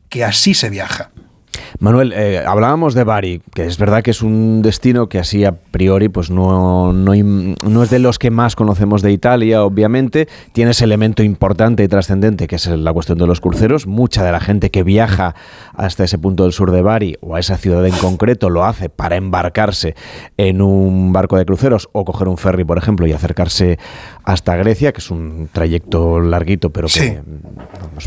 que 0.10 0.26
así 0.26 0.56
se 0.56 0.72
viaja. 0.72 1.12
Manuel, 1.80 2.14
eh, 2.16 2.44
hablábamos 2.46 2.94
de 2.94 3.04
Bari, 3.04 3.42
que 3.54 3.66
es 3.66 3.78
verdad 3.78 4.02
que 4.02 4.12
es 4.12 4.22
un 4.22 4.62
destino 4.62 5.10
que 5.10 5.20
así 5.20 5.46
a 5.46 5.54
priori 5.54 6.10
pues 6.10 6.30
no, 6.30 6.94
no, 6.94 7.14
no, 7.14 7.84
es 7.84 7.90
de 7.90 8.00
los 8.00 8.20
que 8.20 8.32
más 8.32 8.56
conocemos 8.56 9.02
de 9.02 9.12
Italia, 9.12 9.64
obviamente. 9.64 10.28
Tiene 10.54 10.72
ese 10.72 10.86
elemento 10.86 11.24
importante 11.24 11.84
y 11.84 11.88
trascendente 11.88 12.48
que 12.48 12.56
es 12.56 12.68
la 12.68 12.94
cuestión 12.94 13.18
de 13.18 13.28
los 13.28 13.42
cruceros. 13.42 13.88
Mucha 13.88 14.24
de 14.24 14.32
la 14.32 14.40
gente 14.40 14.70
que 14.70 14.84
viaja 14.84 15.36
hasta 15.74 16.04
ese 16.04 16.18
punto 16.18 16.44
del 16.44 16.54
sur 16.54 16.72
de 16.72 16.82
Bari 16.82 17.18
o 17.22 17.36
a 17.36 17.40
esa 17.40 17.58
ciudad 17.58 17.86
en 17.86 17.96
concreto 17.96 18.50
lo 18.50 18.66
hace 18.66 18.90
para 18.90 19.16
embarcarse 19.16 19.96
en 20.38 20.62
un 20.62 21.14
barco 21.14 21.38
de 21.38 21.46
cruceros 21.46 21.90
o 21.92 22.06
coger 22.06 22.28
un 22.28 22.38
ferry, 22.38 22.64
por 22.64 22.78
ejemplo, 22.78 23.08
y 23.08 23.14
acercarse 23.14 23.80
hasta 24.24 24.56
Grecia, 24.56 24.92
que 24.92 25.00
es 25.00 25.12
un 25.12 25.50
trayecto 25.52 26.20
larguito, 26.20 26.70
pero 26.70 26.88
que 26.88 27.22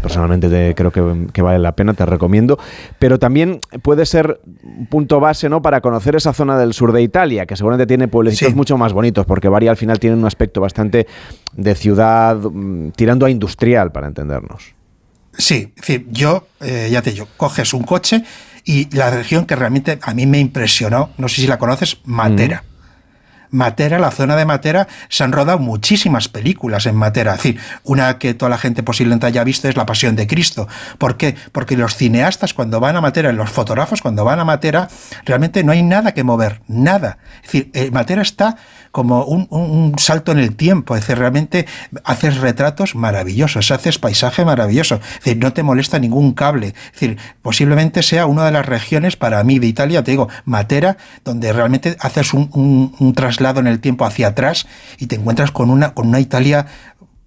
personalmente 0.01 0.75
creo 0.75 0.91
que, 0.91 1.27
que 1.33 1.43
vale 1.43 1.59
la 1.59 1.73
pena, 1.73 1.95
te 1.95 2.07
recomiendo. 2.07 2.59
Pero 2.99 3.19
también 3.19 3.42
puede 3.83 4.07
ser 4.07 4.41
un 4.63 4.87
punto 4.87 5.21
base 5.21 5.49
¿no? 5.49 5.63
para 5.63 5.81
conocer 5.81 6.17
esa 6.17 6.33
zona 6.33 6.59
del 6.59 6.73
sur 6.73 6.93
de 6.93 7.03
Italia, 7.03 7.47
que 7.47 7.57
seguramente 7.57 7.87
tiene 7.87 8.09
pueblecitos 8.09 8.55
mucho 8.55 8.77
más 8.77 8.93
bonitos, 8.93 9.27
porque 9.27 9.49
Bari 9.49 9.69
al 9.69 9.77
final 9.77 9.99
tiene 9.99 10.17
un 10.17 10.25
aspecto 10.25 10.61
bastante 10.61 11.07
de 11.53 11.75
ciudad 11.75 12.37
mm, 12.37 12.91
tirando 12.91 13.27
a 13.27 13.31
industrial, 13.31 13.93
para 13.93 14.07
entendernos. 14.07 14.75
Sí, 15.37 15.73
yo, 16.11 16.47
eh, 16.61 16.89
ya 16.91 17.03
te 17.03 17.13
digo, 17.13 17.27
coges 17.37 17.73
un 17.73 17.85
coche 17.85 18.23
y 18.65 18.95
la 18.95 19.11
región 19.11 19.47
que 19.47 19.57
realmente 19.57 19.99
a 20.03 20.15
mí 20.15 20.27
me 20.27 20.39
impresionó, 20.39 21.11
no 21.17 21.29
sé 21.29 21.41
si 21.41 21.47
la 21.47 21.59
conoces, 21.59 21.99
Matera. 22.05 22.65
Matera, 23.53 23.99
la 23.99 24.11
zona 24.11 24.35
de 24.35 24.45
Matera, 24.45 24.89
se 25.09 25.23
han 25.23 25.31
rodado 25.31 25.59
muchísimas 25.59 26.29
películas 26.29 26.87
en 26.87 26.97
Matera. 26.97 27.33
Es 27.33 27.39
decir, 27.39 27.61
una 27.85 28.19
que 28.19 28.35
toda 28.35 28.49
la 28.49 28.59
gente 28.59 28.83
posiblemente 28.83 29.27
haya 29.27 29.45
visto 29.45 29.69
es 29.69 29.77
La 29.77 29.87
Pasión 29.87 30.17
de 30.17 30.27
Cristo. 30.27 30.67
¿Por 30.99 31.17
qué? 31.17 31.37
Porque 31.53 31.77
los 31.77 31.95
cineastas 31.95 32.55
cuando 32.55 32.81
van 32.81 32.97
a 32.97 33.01
Matera, 33.01 33.31
los 33.33 33.51
fotógrafos 33.51 34.03
cuando 34.03 34.25
van 34.25 34.41
a 34.41 34.45
Matera, 34.45 34.89
realmente 35.25 35.63
no 35.63 35.73
hay 35.73 35.83
nada 35.83 36.13
que 36.15 36.25
mover, 36.25 36.63
nada. 36.67 37.19
Es 37.37 37.53
decir, 37.53 37.71
eh, 37.75 37.91
Matera 37.91 38.23
está 38.23 38.57
como 38.93 39.25
un, 39.25 39.95
salto 39.99 40.33
en 40.33 40.39
el 40.39 40.55
tiempo, 40.55 40.95
es 40.95 41.03
decir, 41.03 41.19
realmente 41.19 41.67
haces 42.05 42.37
retratos 42.37 42.95
maravillosos, 42.95 43.71
haces 43.71 43.99
paisaje 43.99 44.45
maravilloso, 44.45 44.97
es 44.97 45.25
decir, 45.25 45.39
no 45.39 45.53
te 45.55 45.63
molesta 45.63 45.99
ningún 45.99 46.35
cable, 46.35 46.69
es 46.69 46.93
decir, 46.93 47.19
posiblemente 47.41 48.03
sea 48.03 48.27
una 48.27 48.45
de 48.45 48.53
las 48.53 48.67
regiones 48.67 49.17
para 49.17 49.43
mí 49.45 49.59
de 49.59 49.67
Italia, 49.67 50.05
te 50.05 50.11
digo, 50.11 50.29
Matera, 50.45 50.99
donde 51.25 51.53
realmente 51.55 51.97
haces 52.01 52.35
un, 52.35 53.15
traslado 53.17 53.61
en 53.61 53.67
el 53.67 53.81
tiempo 53.81 54.05
hacia 54.05 54.29
atrás 54.29 54.67
y 54.99 55.07
te 55.07 55.17
encuentras 55.17 55.51
con 55.51 55.71
una, 55.71 55.93
Italia 56.21 56.67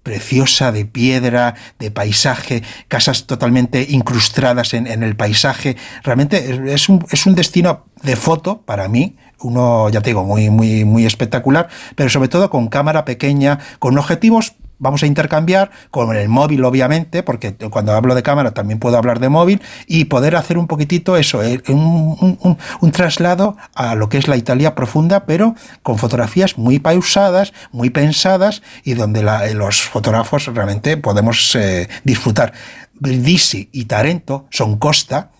preciosa 0.04 0.70
de 0.70 0.84
piedra, 0.84 1.56
de 1.80 1.90
paisaje, 1.90 2.62
casas 2.86 3.26
totalmente 3.26 3.84
incrustadas 3.90 4.72
en, 4.72 4.86
el 4.86 5.16
paisaje. 5.16 5.76
Realmente 6.04 6.72
es 6.72 6.88
un, 6.88 7.04
es 7.10 7.26
un 7.26 7.34
destino 7.34 7.86
de 8.02 8.14
foto 8.14 8.62
para 8.62 8.88
mí, 8.88 9.16
uno, 9.40 9.88
ya 9.90 10.00
te 10.00 10.10
digo, 10.10 10.24
muy, 10.24 10.50
muy, 10.50 10.84
muy 10.84 11.06
espectacular, 11.06 11.68
pero 11.94 12.10
sobre 12.10 12.28
todo 12.28 12.50
con 12.50 12.68
cámara 12.68 13.04
pequeña, 13.04 13.58
con 13.78 13.98
objetivos 13.98 14.54
vamos 14.78 15.02
a 15.02 15.06
intercambiar 15.06 15.70
con 15.90 16.14
el 16.14 16.28
móvil, 16.28 16.64
obviamente, 16.64 17.22
porque 17.22 17.54
cuando 17.70 17.92
hablo 17.92 18.14
de 18.14 18.22
cámara 18.22 18.52
también 18.52 18.78
puedo 18.78 18.96
hablar 18.96 19.20
de 19.20 19.28
móvil, 19.28 19.62
y 19.86 20.04
poder 20.06 20.36
hacer 20.36 20.58
un 20.58 20.66
poquitito 20.66 21.16
eso, 21.16 21.42
eh, 21.42 21.62
un, 21.68 22.92
traslado 22.92 23.56
a 23.74 23.94
lo 23.94 24.08
que 24.08 24.18
es 24.18 24.28
la 24.28 24.36
Italia 24.36 24.74
profunda, 24.74 25.26
pero 25.26 25.54
con 25.82 25.98
fotografías 25.98 26.56
muy 26.56 26.78
pausadas, 26.78 27.52
muy 27.72 27.90
pensadas, 27.90 28.62
y 28.84 28.94
donde 28.94 29.22
los 29.54 29.82
fotógrafos 29.82 30.46
realmente 30.46 30.96
podemos 30.96 31.54
eh, 31.54 31.88
disfrutar. 32.04 32.52
Brindisi 32.98 33.68
y 33.72 33.84
Tarento 33.84 34.46
son 34.50 34.78
costa, 34.78 35.30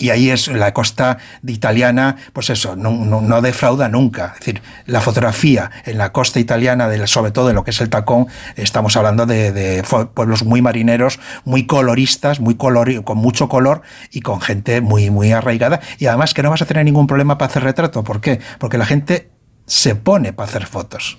y 0.00 0.08
ahí 0.08 0.30
es 0.30 0.48
la 0.48 0.72
costa 0.72 1.18
italiana, 1.46 2.16
pues 2.32 2.48
eso, 2.48 2.74
no, 2.74 2.90
no, 2.90 3.42
defrauda 3.42 3.88
nunca. 3.88 4.32
Es 4.34 4.40
decir, 4.40 4.62
la 4.86 5.02
fotografía 5.02 5.70
en 5.84 5.98
la 5.98 6.10
costa 6.10 6.40
italiana, 6.40 6.88
de, 6.88 7.06
sobre 7.06 7.30
todo 7.30 7.50
en 7.50 7.56
lo 7.56 7.64
que 7.64 7.70
es 7.70 7.80
el 7.82 7.90
tacón, 7.90 8.26
estamos 8.56 8.96
hablando 8.96 9.26
de, 9.26 9.84
pueblos 10.14 10.44
muy 10.44 10.62
marineros, 10.62 11.20
muy 11.44 11.66
coloristas, 11.66 12.40
muy 12.40 12.54
color, 12.54 13.04
con 13.04 13.18
mucho 13.18 13.48
color 13.50 13.82
y 14.10 14.22
con 14.22 14.40
gente 14.40 14.80
muy, 14.80 15.10
muy 15.10 15.32
arraigada. 15.32 15.80
Y 15.98 16.06
además 16.06 16.32
que 16.32 16.42
no 16.42 16.48
vas 16.48 16.62
a 16.62 16.66
tener 16.66 16.86
ningún 16.86 17.06
problema 17.06 17.36
para 17.36 17.50
hacer 17.50 17.62
retrato. 17.62 18.02
¿Por 18.02 18.22
qué? 18.22 18.40
Porque 18.58 18.78
la 18.78 18.86
gente 18.86 19.30
se 19.66 19.94
pone 19.94 20.32
para 20.32 20.48
hacer 20.48 20.66
fotos. 20.66 21.18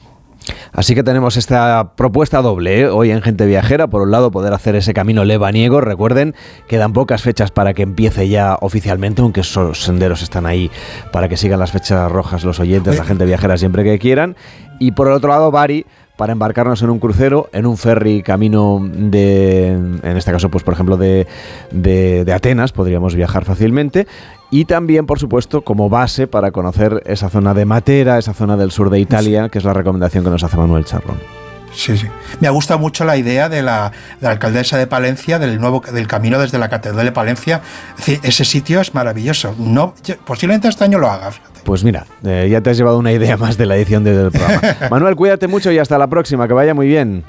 Así 0.74 0.96
que 0.96 1.04
tenemos 1.04 1.38
esta 1.38 1.96
propuesta 1.96 2.42
doble 2.42 2.82
¿eh? 2.82 2.88
hoy 2.88 3.12
en 3.12 3.22
Gente 3.22 3.46
Viajera. 3.46 3.88
Por 3.88 4.02
un 4.02 4.12
lado, 4.12 4.32
poder 4.32 4.54
hacer 4.54 4.76
ese 4.76 4.94
camino 4.94 5.24
lebaniego. 5.24 5.82
Recuerden, 5.82 6.36
quedan 6.68 6.94
pocas 6.94 7.22
fechas 7.22 7.52
para 7.52 7.74
que 7.74 7.84
empiece 7.84 8.30
ya 8.30 8.58
oficialmente, 8.62 9.22
aunque 9.22 9.42
esos 9.42 9.84
senderos 9.84 10.22
están 10.22 10.46
ahí 10.46 10.72
para 11.12 11.30
que 11.30 11.38
sigan 11.38 11.60
las 11.60 11.72
fechas 11.72 12.12
rojas 12.12 12.44
los 12.44 12.60
oyentes, 12.60 12.98
la 12.98 13.04
gente 13.04 13.26
viajera 13.26 13.58
siempre 13.58 13.84
que 13.84 14.00
quieran. 14.00 14.36
Y 14.80 14.92
por 14.94 15.08
el 15.08 15.14
otro 15.14 15.30
lado, 15.30 15.52
Bari, 15.52 15.86
para 16.22 16.34
embarcarnos 16.34 16.84
en 16.84 16.92
un 16.92 17.00
crucero, 17.00 17.50
en 17.52 17.66
un 17.66 17.78
ferry 17.78 18.22
camino 18.22 18.80
de, 18.80 19.70
en 19.70 20.18
este 20.18 20.32
caso, 20.32 20.50
pues 20.50 20.64
por 20.64 20.76
ejemplo, 20.76 20.96
de, 20.96 21.26
de 21.72 22.32
Atenas, 22.32 22.74
podríamos 22.74 23.16
viajar 23.16 23.44
fácilmente 23.44 24.06
y 24.52 24.66
también, 24.66 25.08
por 25.08 25.18
supuesto, 25.18 25.62
como 25.64 25.90
base 25.90 26.28
para 26.28 26.52
conocer 26.52 27.02
esa 27.08 27.32
zona 27.32 27.56
de 27.56 27.66
Matera, 27.66 28.20
esa 28.20 28.36
zona 28.36 28.56
del 28.56 28.70
sur 28.70 28.92
de 28.92 29.00
Italia, 29.00 29.50
que 29.50 29.58
es 29.58 29.64
la 29.64 29.74
recomendación 29.74 30.24
que 30.24 30.30
nos 30.30 30.44
hace 30.44 30.58
Manuel 30.58 30.86
Charrón. 30.86 31.41
Sí, 31.74 31.98
sí. 31.98 32.08
Me 32.40 32.48
ha 32.48 32.52
gustado 32.52 32.80
mucho 32.80 33.06
la 33.06 33.18
idea 33.18 33.50
de 33.50 33.62
la, 33.62 33.92
de 34.20 34.26
la, 34.26 34.32
alcaldesa 34.32 34.78
de 34.78 34.88
Palencia, 34.88 35.40
del 35.40 35.60
nuevo 35.60 35.82
del 35.82 36.08
camino 36.08 36.40
desde 36.40 36.58
la 36.58 36.70
Catedral 36.70 37.06
de 37.06 37.12
Palencia. 37.12 37.62
Es 37.92 38.06
decir, 38.06 38.20
ese 38.24 38.46
sitio 38.46 38.82
es 38.82 38.94
maravilloso. 38.94 39.56
No, 39.58 39.94
posiblemente 40.26 40.68
este 40.68 40.84
año 40.84 41.00
lo 41.00 41.10
haga. 41.10 41.32
Fíjate. 41.32 41.62
Pues 41.64 41.84
mira, 41.84 42.06
eh, 42.24 42.48
ya 42.50 42.62
te 42.62 42.70
has 42.70 42.78
llevado 42.78 42.98
una 42.98 43.12
idea 43.12 43.38
más 43.38 43.58
de 43.58 43.66
la 43.66 43.76
edición 43.76 44.04
del 44.04 44.32
programa. 44.32 44.62
Manuel, 44.90 45.16
cuídate 45.16 45.48
mucho 45.48 45.72
y 45.72 45.80
hasta 45.80 45.98
la 45.98 46.08
próxima, 46.08 46.48
que 46.48 46.54
vaya 46.54 46.74
muy 46.74 46.88
bien. 46.88 47.24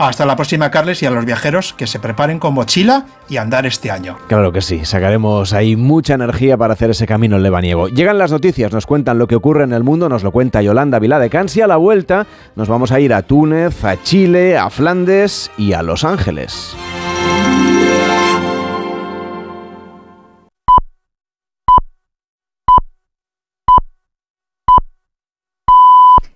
Hasta 0.00 0.24
la 0.24 0.34
próxima, 0.34 0.70
Carles, 0.70 1.02
y 1.02 1.06
a 1.06 1.10
los 1.10 1.26
viajeros 1.26 1.74
que 1.74 1.86
se 1.86 2.00
preparen 2.00 2.38
con 2.38 2.54
mochila 2.54 3.04
y 3.28 3.36
andar 3.36 3.66
este 3.66 3.90
año. 3.90 4.16
Claro 4.28 4.50
que 4.50 4.62
sí, 4.62 4.86
sacaremos 4.86 5.52
ahí 5.52 5.76
mucha 5.76 6.14
energía 6.14 6.56
para 6.56 6.72
hacer 6.72 6.88
ese 6.88 7.06
camino 7.06 7.36
en 7.36 7.42
lebaniego. 7.42 7.86
Llegan 7.88 8.16
las 8.16 8.32
noticias, 8.32 8.72
nos 8.72 8.86
cuentan 8.86 9.18
lo 9.18 9.26
que 9.26 9.36
ocurre 9.36 9.64
en 9.64 9.74
el 9.74 9.84
mundo, 9.84 10.08
nos 10.08 10.22
lo 10.22 10.32
cuenta 10.32 10.62
Yolanda 10.62 10.98
Vilá 10.98 11.18
de 11.18 11.28
Cansi. 11.28 11.60
A 11.60 11.66
la 11.66 11.76
vuelta 11.76 12.26
nos 12.56 12.66
vamos 12.66 12.92
a 12.92 13.00
ir 13.00 13.12
a 13.12 13.20
Túnez, 13.20 13.84
a 13.84 14.02
Chile, 14.02 14.56
a 14.56 14.70
Flandes 14.70 15.50
y 15.58 15.74
a 15.74 15.82
Los 15.82 16.02
Ángeles. 16.02 16.74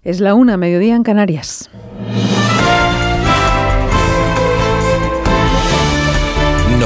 Es 0.02 0.20
la 0.20 0.34
una, 0.34 0.58
mediodía 0.58 0.96
en 0.96 1.02
Canarias. 1.02 1.70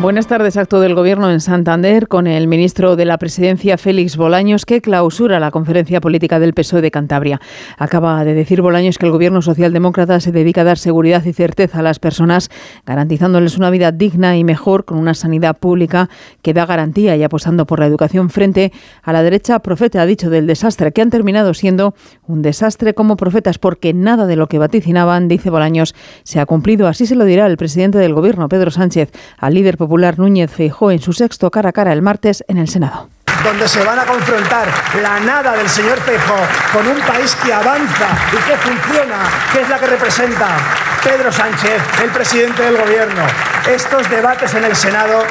Buenas 0.00 0.26
tardes. 0.26 0.56
Acto 0.56 0.80
del 0.80 0.94
Gobierno 0.94 1.30
en 1.30 1.40
Santander 1.40 2.08
con 2.08 2.26
el 2.26 2.48
ministro 2.48 2.96
de 2.96 3.04
la 3.04 3.18
Presidencia, 3.18 3.76
Félix 3.76 4.16
Bolaños, 4.16 4.64
que 4.64 4.80
clausura 4.80 5.38
la 5.40 5.50
conferencia 5.50 6.00
política 6.00 6.40
del 6.40 6.54
PSOE 6.54 6.80
de 6.80 6.90
Cantabria. 6.90 7.38
Acaba 7.76 8.24
de 8.24 8.32
decir 8.32 8.62
Bolaños 8.62 8.96
que 8.96 9.04
el 9.04 9.12
Gobierno 9.12 9.42
socialdemócrata 9.42 10.18
se 10.20 10.32
dedica 10.32 10.62
a 10.62 10.64
dar 10.64 10.78
seguridad 10.78 11.22
y 11.26 11.34
certeza 11.34 11.80
a 11.80 11.82
las 11.82 11.98
personas, 11.98 12.48
garantizándoles 12.86 13.58
una 13.58 13.68
vida 13.68 13.92
digna 13.92 14.38
y 14.38 14.42
mejor 14.42 14.86
con 14.86 14.96
una 14.96 15.12
sanidad 15.12 15.58
pública 15.58 16.08
que 16.40 16.54
da 16.54 16.64
garantía 16.64 17.14
y 17.16 17.22
apostando 17.22 17.66
por 17.66 17.78
la 17.78 17.86
educación 17.86 18.30
frente 18.30 18.72
a 19.02 19.12
la 19.12 19.22
derecha 19.22 19.58
profeta, 19.58 20.00
ha 20.00 20.06
dicho, 20.06 20.30
del 20.30 20.46
desastre, 20.46 20.92
que 20.92 21.02
han 21.02 21.10
terminado 21.10 21.52
siendo 21.52 21.94
un 22.26 22.40
desastre 22.40 22.94
como 22.94 23.18
profetas, 23.18 23.58
porque 23.58 23.92
nada 23.92 24.24
de 24.24 24.36
lo 24.36 24.46
que 24.46 24.58
vaticinaban, 24.58 25.28
dice 25.28 25.50
Bolaños, 25.50 25.94
se 26.22 26.40
ha 26.40 26.46
cumplido. 26.46 26.88
Así 26.88 27.04
se 27.04 27.16
lo 27.16 27.26
dirá 27.26 27.44
el 27.44 27.58
presidente 27.58 27.98
del 27.98 28.14
Gobierno, 28.14 28.48
Pedro 28.48 28.70
Sánchez, 28.70 29.12
al 29.36 29.52
líder 29.52 29.76
popular 29.76 29.89
Núñez 30.16 30.50
Feijó 30.50 30.90
en 30.90 31.00
su 31.00 31.12
sexto 31.12 31.50
cara 31.50 31.70
a 31.70 31.72
cara 31.72 31.92
el 31.92 32.02
martes 32.02 32.44
en 32.48 32.58
el 32.58 32.68
Senado 32.68 33.08
donde 33.44 33.66
se 33.68 33.82
van 33.84 33.98
a 33.98 34.04
confrontar 34.04 34.68
la 35.02 35.18
nada 35.20 35.56
del 35.56 35.68
señor 35.68 35.98
Feijó 36.00 36.36
con 36.72 36.86
un 36.86 37.00
país 37.00 37.34
que 37.42 37.52
avanza 37.52 38.08
y 38.32 38.50
que 38.50 38.56
funciona, 38.58 39.16
que 39.52 39.62
es 39.62 39.68
la 39.68 39.78
que 39.78 39.86
representa 39.86 40.58
Pedro 41.02 41.32
Sánchez, 41.32 41.80
el 42.04 42.10
presidente 42.10 42.62
del 42.62 42.76
gobierno. 42.76 43.22
Estos 43.66 44.10
debates 44.10 44.52
en 44.54 44.64
el 44.64 44.76
Senado 44.76 45.22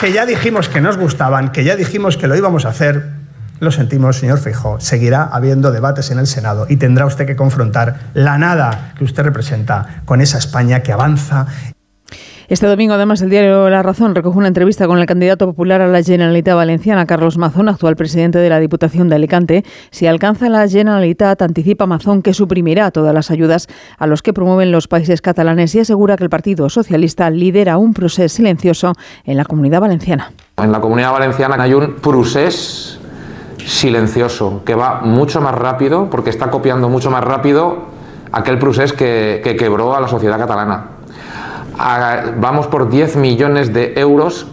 que 0.00 0.12
ya 0.12 0.26
dijimos 0.26 0.68
que 0.68 0.80
nos 0.80 0.96
gustaban, 0.96 1.50
que 1.50 1.64
ya 1.64 1.76
dijimos 1.76 2.16
que 2.16 2.28
lo 2.28 2.36
íbamos 2.36 2.64
a 2.64 2.68
hacer, 2.68 3.10
lo 3.58 3.70
sentimos, 3.70 4.16
señor 4.16 4.38
Feijó, 4.38 4.80
seguirá 4.80 5.24
habiendo 5.24 5.72
debates 5.72 6.10
en 6.10 6.18
el 6.18 6.26
Senado 6.26 6.66
y 6.68 6.76
tendrá 6.76 7.04
usted 7.04 7.26
que 7.26 7.36
confrontar 7.36 7.98
la 8.14 8.38
nada 8.38 8.92
que 8.96 9.04
usted 9.04 9.24
representa 9.24 10.02
con 10.04 10.20
esa 10.20 10.38
España 10.38 10.80
que 10.80 10.92
avanza 10.92 11.46
este 12.50 12.66
domingo, 12.66 12.94
además, 12.94 13.22
el 13.22 13.30
diario 13.30 13.70
La 13.70 13.80
Razón 13.80 14.12
recoge 14.12 14.36
una 14.36 14.48
entrevista 14.48 14.88
con 14.88 14.98
el 14.98 15.06
candidato 15.06 15.46
popular 15.46 15.82
a 15.82 15.86
la 15.86 16.02
Generalitat 16.02 16.56
Valenciana, 16.56 17.06
Carlos 17.06 17.38
Mazón, 17.38 17.68
actual 17.68 17.94
presidente 17.94 18.40
de 18.40 18.48
la 18.48 18.58
Diputación 18.58 19.08
de 19.08 19.14
Alicante. 19.14 19.64
Si 19.92 20.08
alcanza 20.08 20.48
la 20.48 20.66
Generalitat, 20.66 21.40
anticipa 21.42 21.86
Mazón 21.86 22.22
que 22.22 22.34
suprimirá 22.34 22.90
todas 22.90 23.14
las 23.14 23.30
ayudas 23.30 23.68
a 23.98 24.08
los 24.08 24.22
que 24.22 24.32
promueven 24.32 24.72
los 24.72 24.88
países 24.88 25.22
catalanes 25.22 25.76
y 25.76 25.78
asegura 25.78 26.16
que 26.16 26.24
el 26.24 26.28
Partido 26.28 26.68
Socialista 26.68 27.30
lidera 27.30 27.78
un 27.78 27.94
proceso 27.94 28.34
silencioso 28.34 28.94
en 29.24 29.36
la 29.36 29.44
comunidad 29.44 29.80
valenciana. 29.80 30.32
En 30.56 30.72
la 30.72 30.80
comunidad 30.80 31.12
valenciana 31.12 31.54
hay 31.62 31.72
un 31.72 31.94
proceso 32.02 32.98
silencioso 33.64 34.62
que 34.64 34.74
va 34.74 35.02
mucho 35.02 35.40
más 35.40 35.54
rápido 35.54 36.10
porque 36.10 36.30
está 36.30 36.50
copiando 36.50 36.88
mucho 36.88 37.12
más 37.12 37.22
rápido 37.22 37.90
aquel 38.32 38.58
proceso 38.58 38.96
que, 38.96 39.40
que 39.44 39.54
quebró 39.54 39.94
a 39.94 40.00
la 40.00 40.08
sociedad 40.08 40.36
catalana 40.36 40.99
vamos 42.36 42.66
por 42.66 42.90
10 42.90 43.16
millones 43.16 43.72
de 43.72 43.94
euros 43.96 44.46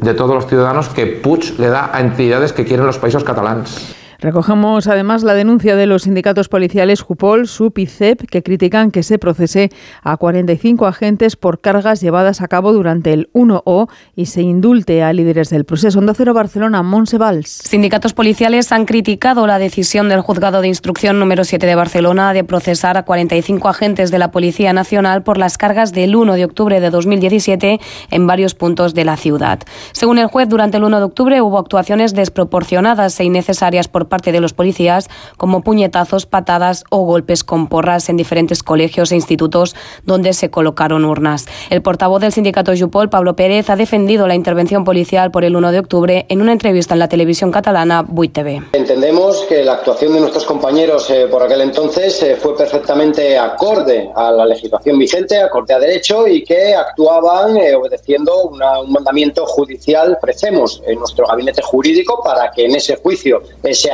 de 0.00 0.14
todos 0.14 0.34
los 0.34 0.46
ciudadanos 0.46 0.88
que 0.88 1.06
Puig 1.06 1.58
le 1.58 1.68
da 1.68 1.90
a 1.92 2.00
entidades 2.00 2.52
que 2.52 2.64
quieren 2.64 2.86
los 2.86 2.98
países 2.98 3.24
catalanes. 3.24 3.94
Recogemos 4.18 4.86
además 4.86 5.22
la 5.22 5.34
denuncia 5.34 5.76
de 5.76 5.86
los 5.86 6.02
sindicatos 6.02 6.48
policiales 6.48 7.00
Jupol, 7.02 7.46
SUP 7.46 7.78
y 7.78 7.86
CEP 7.86 8.22
que 8.28 8.42
critican 8.42 8.90
que 8.90 9.02
se 9.02 9.18
procese 9.18 9.70
a 10.02 10.16
45 10.16 10.86
agentes 10.86 11.36
por 11.36 11.60
cargas 11.60 12.00
llevadas 12.00 12.40
a 12.40 12.48
cabo 12.48 12.72
durante 12.72 13.12
el 13.12 13.30
1O 13.32 13.88
y 14.16 14.26
se 14.26 14.42
indulte 14.42 15.02
a 15.02 15.12
líderes 15.12 15.50
del 15.50 15.64
proceso. 15.64 15.98
Onda 15.98 16.14
Cero 16.14 16.34
Barcelona, 16.34 16.82
Monsevals. 16.82 17.48
Sindicatos 17.48 18.14
policiales 18.14 18.72
han 18.72 18.86
criticado 18.86 19.46
la 19.46 19.58
decisión 19.58 20.08
del 20.08 20.20
juzgado 20.20 20.60
de 20.60 20.68
instrucción 20.68 21.18
número 21.18 21.44
7 21.44 21.66
de 21.66 21.74
Barcelona 21.74 22.32
de 22.32 22.44
procesar 22.44 22.96
a 22.96 23.04
45 23.04 23.68
agentes 23.68 24.10
de 24.10 24.18
la 24.18 24.30
Policía 24.30 24.72
Nacional 24.72 25.22
por 25.22 25.38
las 25.38 25.58
cargas 25.58 25.92
del 25.92 26.16
1 26.16 26.34
de 26.34 26.44
octubre 26.44 26.80
de 26.80 26.90
2017 26.90 27.80
en 28.10 28.26
varios 28.26 28.54
puntos 28.54 28.94
de 28.94 29.04
la 29.04 29.16
ciudad. 29.16 29.60
Según 29.92 30.18
el 30.18 30.26
juez, 30.26 30.48
durante 30.48 30.78
el 30.78 30.84
1 30.84 30.98
de 30.98 31.04
octubre 31.04 31.40
hubo 31.40 31.58
actuaciones 31.58 32.14
desproporcionadas 32.14 33.18
e 33.20 33.24
innecesarias 33.24 33.88
por 33.88 34.08
parte 34.08 34.13
de 34.22 34.40
los 34.40 34.52
policías, 34.52 35.08
como 35.36 35.62
puñetazos, 35.62 36.26
patadas 36.26 36.84
o 36.90 36.98
golpes 37.04 37.44
con 37.44 37.68
porras 37.68 38.08
en 38.08 38.16
diferentes 38.16 38.62
colegios 38.62 39.12
e 39.12 39.16
institutos 39.16 39.74
donde 40.04 40.32
se 40.32 40.50
colocaron 40.50 41.04
urnas. 41.04 41.46
El 41.70 41.82
portavoz 41.82 42.20
del 42.20 42.32
sindicato 42.32 42.72
Jupol, 42.78 43.10
Pablo 43.10 43.36
Pérez, 43.36 43.70
ha 43.70 43.76
defendido 43.76 44.26
la 44.26 44.34
intervención 44.34 44.84
policial 44.84 45.30
por 45.30 45.44
el 45.44 45.56
1 45.56 45.72
de 45.72 45.78
octubre 45.78 46.26
en 46.28 46.42
una 46.42 46.52
entrevista 46.52 46.94
en 46.94 47.00
la 47.00 47.08
televisión 47.08 47.50
catalana 47.50 48.02
Buit 48.02 48.32
TV. 48.32 48.62
Entendemos 48.72 49.44
que 49.48 49.64
la 49.64 49.74
actuación 49.74 50.12
de 50.14 50.20
nuestros 50.20 50.44
compañeros 50.44 51.10
eh, 51.10 51.26
por 51.30 51.42
aquel 51.42 51.62
entonces 51.62 52.22
eh, 52.22 52.36
fue 52.36 52.56
perfectamente 52.56 53.38
acorde 53.38 54.10
a 54.14 54.30
la 54.30 54.46
legislación 54.46 54.98
vigente, 54.98 55.40
acorde 55.40 55.74
a 55.74 55.78
derecho 55.78 56.26
y 56.26 56.44
que 56.44 56.74
actuaban 56.74 57.56
eh, 57.56 57.74
obedeciendo 57.74 58.44
un 58.44 58.58
mandamiento 58.92 59.46
judicial. 59.46 60.16
Ofrecemos 60.16 60.82
en 60.86 60.98
nuestro 60.98 61.26
gabinete 61.26 61.62
jurídico 61.62 62.22
para 62.22 62.50
que 62.50 62.64
en 62.64 62.74
ese 62.74 62.96
juicio 62.96 63.42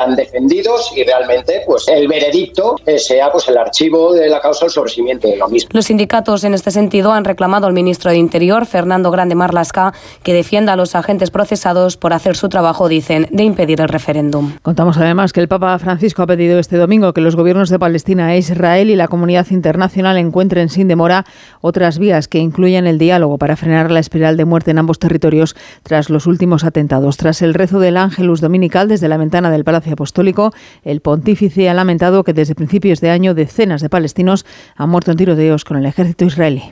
sean 0.01 0.16
defendidos 0.16 0.92
y 0.96 1.05
realmente 1.05 1.62
pues 1.66 1.86
el 1.88 2.09
veredicto 2.09 2.76
sea 2.98 3.30
pues 3.30 3.48
el 3.48 3.59
archivo 3.59 4.12
de 4.14 4.28
la 4.28 4.40
causa 4.40 4.64
del 4.64 4.70
sobreseimiento 4.70 5.28
de 5.28 5.36
lo 5.36 5.48
mismo. 5.48 5.70
Los 5.72 5.86
sindicatos 5.86 6.44
en 6.44 6.55
este 6.55 6.70
sentido 6.70 7.12
han 7.12 7.24
reclamado 7.24 7.66
al 7.66 7.72
ministro 7.72 8.11
de 8.11 8.16
Interior, 8.16 8.66
Fernando 8.66 9.11
Grande 9.11 9.34
Marlasca, 9.34 9.92
que 10.22 10.34
defienda 10.34 10.72
a 10.72 10.76
los 10.76 10.94
agentes 10.94 11.30
procesados 11.30 11.96
por 11.96 12.12
hacer 12.12 12.36
su 12.36 12.48
trabajo, 12.48 12.88
dicen, 12.88 13.26
de 13.30 13.44
impedir 13.44 13.80
el 13.80 13.88
referéndum. 13.88 14.53
Contamos 14.62 14.96
además 14.98 15.32
que 15.32 15.40
el 15.40 15.48
Papa 15.48 15.78
Francisco 15.78 16.22
ha 16.22 16.26
pedido 16.26 16.59
este 16.59 16.76
domingo 16.76 17.12
que 17.12 17.20
los 17.20 17.36
gobiernos 17.36 17.68
de 17.70 17.78
Palestina 17.78 18.34
e 18.34 18.38
Israel 18.38 18.90
y 18.90 18.96
la 18.96 19.09
comunidad 19.09 19.46
internacional 19.51 20.16
encuentren 20.18 20.68
sin 20.68 20.88
demora 20.88 21.24
otras 21.61 21.98
vías 21.98 22.28
que 22.28 22.38
incluyan 22.38 22.86
el 22.86 22.98
diálogo 22.98 23.38
para 23.38 23.57
frenar 23.57 23.90
la 23.90 24.01
espiral 24.01 24.36
de 24.36 24.44
muerte 24.44 24.70
en 24.70 24.78
ambos 24.78 24.98
territorios 24.98 25.57
tras 25.82 26.11
los 26.11 26.26
últimos 26.26 26.64
atentados. 26.64 27.16
Tras 27.16 27.42
el 27.42 27.55
rezo 27.55 27.80
del 27.80 27.96
Ángelus 27.96 28.40
Dominical 28.40 28.88
desde 28.88 29.09
la 29.09 29.16
ventana 29.16 29.51
del 29.51 29.64
Palacio 29.64 29.89
Apostólico, 29.93 30.53
el 30.82 31.01
pontífice 31.01 31.68
ha 31.68 31.74
lamentado 31.74 32.24
que 32.24 32.32
desde 32.32 32.55
principios 32.55 33.01
de 33.01 33.11
año 33.11 33.34
decenas 33.34 33.82
de 33.82 33.88
palestinos 33.88 34.47
han 34.76 34.91
muerto 34.91 35.11
en 35.11 35.16
tiroteos 35.16 35.64
con 35.64 35.76
el 35.76 35.86
ejército 35.86 36.24
israelí. 36.24 36.62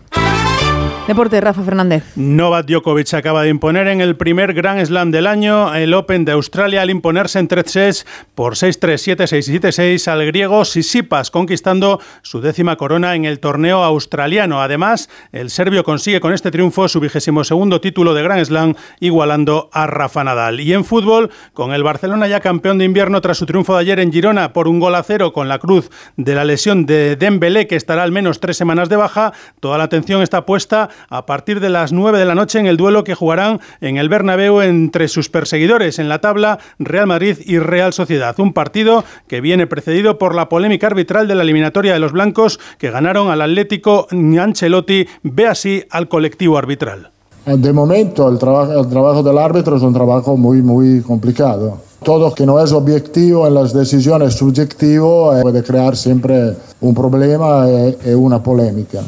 Deporte, 1.09 1.41
Rafa 1.41 1.63
Fernández. 1.63 2.05
Novak 2.17 2.67
Djokovic 2.67 3.15
acaba 3.15 3.43
de 3.43 3.49
imponer 3.49 3.89
en 3.89 4.03
el 4.03 4.15
primer 4.19 4.53
Grand 4.53 4.85
Slam 4.85 5.11
del 5.11 5.27
año 5.27 5.75
el 5.75 5.95
Open 5.95 6.27
de 6.27 6.33
Australia 6.33 6.83
al 6.83 6.91
imponerse 6.91 7.39
en 7.39 7.49
tres 7.49 7.71
sets 7.71 8.07
por 8.35 8.57
6-3, 8.57 9.17
7-6 9.17 9.49
y 9.49 9.59
7-6 9.59 10.07
al 10.09 10.27
griego 10.27 10.67
Sisipas, 10.67 11.31
conquistando 11.31 11.99
su 12.21 12.43
décima 12.43 12.77
corona 12.77 13.15
en 13.15 13.25
el 13.25 13.41
torneo 13.41 13.85
australiano. 13.85 14.61
Además, 14.61 15.09
el 15.33 15.49
serbio 15.49 15.83
consigue 15.83 16.21
con 16.21 16.35
este 16.35 16.51
triunfo 16.51 16.89
su 16.89 17.01
vigésimo 17.01 17.43
segundo 17.43 17.81
título 17.81 18.13
de 18.13 18.23
Grand 18.23 18.45
Slam, 18.45 18.75
igualando 19.01 19.71
a 19.73 19.87
Rafa 19.87 20.25
Nadal. 20.25 20.61
Y 20.61 20.75
en 20.75 20.85
fútbol, 20.85 21.31
con 21.55 21.73
el 21.73 21.85
Barcelona 21.85 22.29
ya 22.29 22.41
campeón 22.41 22.77
de 22.77 22.85
invierno 22.85 23.23
tras 23.23 23.39
su 23.39 23.47
triunfo 23.47 23.73
de 23.73 23.81
ayer 23.81 23.99
en 24.01 24.13
Girona 24.13 24.53
por 24.53 24.69
un 24.69 24.79
gol 24.79 24.95
a 24.95 25.03
cero 25.03 25.33
con 25.33 25.49
la 25.49 25.59
cruz 25.59 25.89
de 26.19 26.35
la 26.35 26.45
lesión 26.45 26.85
de 26.85 27.17
Dembélé, 27.17 27.67
que 27.67 27.77
estará 27.77 28.03
al 28.03 28.13
menos 28.13 28.41
tres 28.41 28.59
semanas 28.59 28.91
de 28.91 28.97
baja, 28.97 29.33
toda 29.61 29.79
la 29.79 29.85
atención 29.85 30.21
está 30.21 30.45
puesta 30.45 30.91
a 31.09 31.27
partir 31.27 31.61
de 31.61 31.69
las 31.69 31.93
9 31.93 32.19
de 32.19 32.25
la 32.25 32.35
noche 32.35 32.59
en 32.59 32.67
el 32.67 32.77
duelo 32.77 33.05
que 33.05 33.15
jugarán 33.15 33.61
en 33.81 33.97
el 33.97 34.09
Bernabéu 34.09 34.61
entre 34.63 35.09
sus 35.09 35.29
perseguidores 35.29 35.99
en 35.99 36.09
la 36.09 36.21
tabla 36.21 36.59
Real 36.79 37.07
Madrid 37.07 37.39
y 37.45 37.59
Real 37.59 37.93
Sociedad. 37.93 38.39
Un 38.39 38.53
partido 38.53 39.05
que 39.27 39.41
viene 39.41 39.67
precedido 39.67 40.19
por 40.19 40.35
la 40.35 40.49
polémica 40.49 40.87
arbitral 40.87 41.29
de 41.29 41.35
la 41.35 41.43
eliminatoria 41.43 41.93
de 41.93 41.99
los 41.99 42.13
blancos 42.13 42.59
que 42.79 42.91
ganaron 42.91 43.31
al 43.31 43.43
Atlético 43.43 44.07
Ancelotti. 44.11 45.07
Ve 45.23 45.47
así 45.47 45.85
al 45.91 46.09
colectivo 46.09 46.59
arbitral. 46.59 47.11
De 47.47 47.73
momento 47.73 48.29
el, 48.29 48.39
trabajo 48.39 48.79
el 48.79 48.89
trabajo 48.89 49.23
del 49.23 49.39
árbitro 49.39 49.77
es 49.77 49.83
un 49.83 49.95
trabajo 49.95 50.37
muy, 50.37 50.61
muy 50.61 51.01
complicado. 51.01 51.79
Todo 52.03 52.35
que 52.35 52.45
no 52.45 52.63
es 52.63 52.73
objetivo 52.73 53.47
en 53.47 53.55
las 53.55 53.73
decisiones 53.73 54.35
subjetivo 54.35 55.35
eh, 55.35 55.43
puede 55.43 55.63
crear 55.63 55.97
siempre 55.97 56.55
un 56.81 56.95
problema 56.95 57.67
y 57.69 58.11
una 58.11 58.43
polémica. 58.43 59.03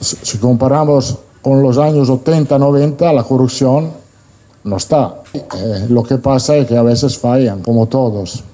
Si 0.00 0.38
comparamos 0.38 1.18
con 1.42 1.62
los 1.62 1.78
años 1.78 2.08
80, 2.08 2.58
90, 2.58 3.12
la 3.12 3.22
corrupción 3.22 3.92
no 4.64 4.76
está. 4.76 5.14
Eh, 5.32 5.86
lo 5.88 6.02
que 6.02 6.18
pasa 6.18 6.56
es 6.56 6.66
que 6.66 6.76
a 6.76 6.82
veces 6.82 7.18
fallan, 7.18 7.62
como 7.62 7.86
todos. 7.86 8.44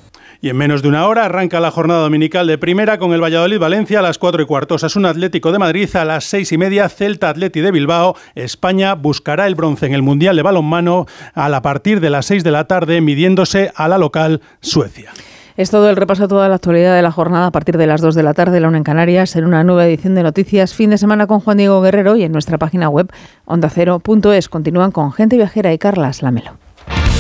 Y 0.40 0.51
en 0.51 0.57
menos 0.59 0.82
de 0.82 0.88
una 0.88 1.07
hora 1.07 1.24
arranca 1.24 1.59
la 1.59 1.70
jornada 1.70 2.03
dominical 2.03 2.47
de 2.47 2.59
primera 2.59 2.99
con 2.99 3.14
el 3.14 3.22
Valladolid-Valencia 3.22 4.01
a 4.01 4.03
las 4.03 4.18
4 4.18 4.42
y 4.42 4.45
cuarto, 4.45 4.76
un 4.95 5.07
Atlético 5.07 5.53
de 5.53 5.59
Madrid 5.59 5.88
a 5.97 6.05
las 6.05 6.24
6 6.24 6.53
y 6.53 6.59
media, 6.59 6.90
Celta 6.90 7.30
Atleti 7.30 7.62
de 7.62 7.70
Bilbao. 7.70 8.14
España 8.34 8.95
buscará 8.95 9.47
el 9.47 9.55
bronce 9.55 9.86
en 9.86 9.95
el 9.95 10.03
Mundial 10.03 10.36
de 10.36 10.42
Balonmano 10.42 11.07
a 11.32 11.49
la 11.49 11.62
partir 11.62 12.01
de 12.01 12.11
las 12.11 12.26
6 12.26 12.45
de 12.45 12.51
la 12.51 12.66
tarde, 12.66 13.01
midiéndose 13.01 13.72
a 13.74 13.88
la 13.88 13.97
local 13.97 14.42
Suecia. 14.61 15.12
Es 15.57 15.70
todo 15.70 15.88
el 15.88 15.94
repaso 15.94 16.24
a 16.24 16.28
toda 16.28 16.48
la 16.48 16.57
actualidad 16.57 16.96
de 16.96 17.02
la 17.02 17.12
jornada 17.12 17.46
a 17.46 17.50
partir 17.52 17.78
de 17.78 17.86
las 17.86 18.00
2 18.00 18.16
de 18.16 18.24
la 18.24 18.34
tarde, 18.34 18.59
la 18.59 18.66
una 18.66 18.78
en 18.78 18.82
Canarias, 18.82 19.36
en 19.36 19.44
una 19.44 19.62
nueva 19.62 19.86
edición 19.86 20.16
de 20.16 20.24
noticias 20.24 20.74
fin 20.74 20.90
de 20.90 20.98
semana 20.98 21.28
con 21.28 21.38
Juan 21.38 21.59
Diego 21.59 21.80
Guerrero 21.80 22.16
y 22.16 22.24
en 22.24 22.32
nuestra 22.32 22.59
página 22.59 22.88
web 22.88 23.12
ondacero.es. 23.44 24.48
Continúan 24.48 24.90
con 24.90 25.12
Gente 25.12 25.36
Viajera 25.36 25.72
y 25.72 25.78
Carlas 25.78 26.22
Lamelo. 26.22 26.55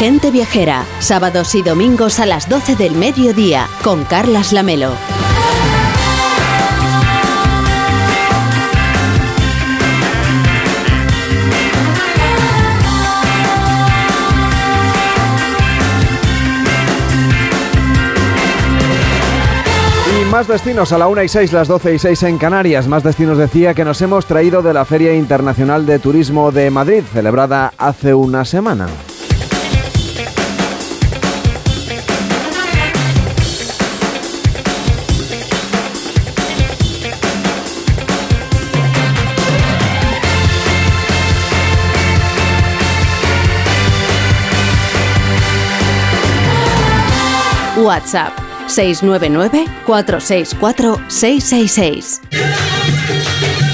Gente 0.00 0.30
Viajera, 0.30 0.86
sábados 0.98 1.54
y 1.54 1.60
domingos 1.60 2.20
a 2.20 2.24
las 2.24 2.48
12 2.48 2.74
del 2.74 2.94
mediodía, 2.94 3.68
con 3.84 4.04
Carlas 4.04 4.50
Lamelo. 4.50 4.94
más 20.30 20.46
destinos 20.46 20.92
a 20.92 20.98
la 20.98 21.08
1 21.08 21.24
y 21.24 21.28
6, 21.28 21.52
las 21.52 21.66
12 21.66 21.94
y 21.94 21.98
6 21.98 22.22
en 22.22 22.38
Canarias. 22.38 22.86
Más 22.86 23.02
destinos 23.02 23.36
decía 23.36 23.74
que 23.74 23.84
nos 23.84 24.00
hemos 24.00 24.24
traído 24.24 24.62
de 24.62 24.72
la 24.72 24.84
Feria 24.84 25.12
Internacional 25.12 25.84
de 25.84 25.98
Turismo 25.98 26.52
de 26.52 26.70
Madrid, 26.70 27.02
celebrada 27.12 27.74
hace 27.76 28.14
una 28.14 28.44
semana. 28.44 28.86
WhatsApp 47.80 48.32
699 48.68 49.66
464 49.86 50.98
666. 51.08 53.69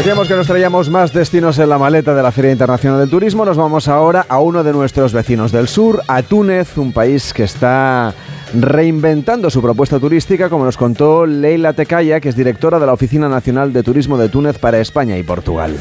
Decíamos 0.00 0.28
que 0.28 0.34
nos 0.34 0.46
traíamos 0.46 0.88
más 0.88 1.12
destinos 1.12 1.58
en 1.58 1.68
la 1.68 1.76
maleta 1.76 2.14
de 2.14 2.22
la 2.22 2.32
Feria 2.32 2.50
Internacional 2.50 3.00
del 3.00 3.10
Turismo. 3.10 3.44
Nos 3.44 3.58
vamos 3.58 3.86
ahora 3.86 4.24
a 4.30 4.40
uno 4.40 4.64
de 4.64 4.72
nuestros 4.72 5.12
vecinos 5.12 5.52
del 5.52 5.68
sur, 5.68 6.02
a 6.08 6.22
Túnez, 6.22 6.78
un 6.78 6.94
país 6.94 7.34
que 7.34 7.42
está 7.42 8.14
reinventando 8.54 9.50
su 9.50 9.60
propuesta 9.60 10.00
turística, 10.00 10.48
como 10.48 10.64
nos 10.64 10.78
contó 10.78 11.26
Leila 11.26 11.74
Tecaya, 11.74 12.18
que 12.18 12.30
es 12.30 12.34
directora 12.34 12.78
de 12.78 12.86
la 12.86 12.94
Oficina 12.94 13.28
Nacional 13.28 13.74
de 13.74 13.82
Turismo 13.82 14.16
de 14.16 14.30
Túnez 14.30 14.56
para 14.58 14.80
España 14.80 15.18
y 15.18 15.22
Portugal. 15.22 15.76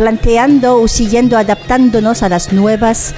Planteando 0.00 0.80
o 0.80 0.88
siguiendo 0.88 1.36
adaptándonos 1.36 2.22
a 2.22 2.30
las 2.30 2.54
nuevas 2.54 3.14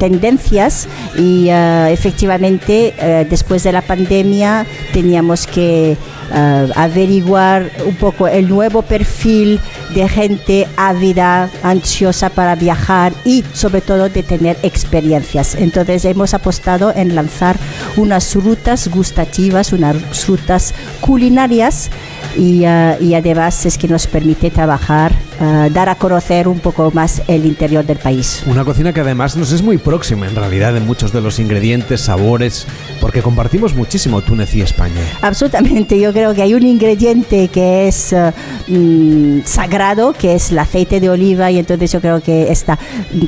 tendencias 0.00 0.88
y 1.16 1.46
eh, 1.48 1.92
efectivamente 1.92 2.92
eh, 2.98 3.24
después 3.30 3.62
de 3.62 3.70
la 3.70 3.82
pandemia 3.82 4.66
teníamos 4.92 5.46
que 5.46 5.96
eh, 6.32 6.68
averiguar 6.74 7.70
un 7.86 7.94
poco 7.94 8.26
el 8.26 8.48
nuevo 8.48 8.82
perfil 8.82 9.60
de 9.94 10.08
gente 10.08 10.66
ávida, 10.76 11.48
ansiosa 11.62 12.30
para 12.30 12.56
viajar 12.56 13.12
y 13.24 13.44
sobre 13.52 13.80
todo 13.80 14.08
de 14.08 14.24
tener 14.24 14.56
experiencias. 14.64 15.54
Entonces 15.54 16.04
hemos 16.04 16.34
apostado 16.34 16.92
en 16.94 17.14
lanzar 17.14 17.56
unas 17.96 18.34
rutas 18.34 18.88
gustativas, 18.88 19.72
unas 19.72 20.26
rutas 20.26 20.74
culinarias 21.00 21.90
y, 22.36 22.64
y 23.04 23.14
además 23.14 23.66
es 23.66 23.78
que 23.78 23.88
nos 23.88 24.06
permite 24.06 24.50
trabajar 24.50 25.12
eh, 25.38 25.70
dar 25.70 25.90
a 25.90 25.96
conocer 25.96 26.48
un 26.48 26.60
poco 26.60 26.90
más 26.92 27.20
el 27.28 27.44
interior 27.44 27.84
del 27.84 27.98
país. 27.98 28.42
Una 28.46 28.64
cocina 28.64 28.94
que 28.94 29.00
además 29.00 29.36
nos 29.36 29.52
es 29.52 29.60
muy 29.60 29.76
próxima 29.76 30.26
en 30.26 30.34
realidad 30.34 30.74
en 30.74 30.86
muchos 30.86 31.12
de 31.12 31.20
los 31.20 31.38
ingredientes, 31.38 32.00
sabores, 32.00 32.66
porque 33.02 33.20
compartimos 33.20 33.74
muchísimo 33.74 34.22
Túnez 34.22 34.54
y 34.54 34.62
España. 34.62 35.02
Absolutamente, 35.20 36.00
yo 36.00 36.14
creo 36.14 36.34
que 36.34 36.40
hay 36.40 36.54
un 36.54 36.62
ingrediente 36.62 37.48
que 37.48 37.86
es 37.86 38.14
eh, 38.14 38.32
mm, 38.66 39.40
sagrado, 39.44 40.14
que 40.14 40.34
es 40.34 40.52
el 40.52 40.58
aceite 40.58 41.00
de 41.00 41.10
oliva, 41.10 41.50
y 41.50 41.58
entonces 41.58 41.92
yo 41.92 42.00
creo 42.00 42.22
que 42.22 42.50
esta 42.50 42.78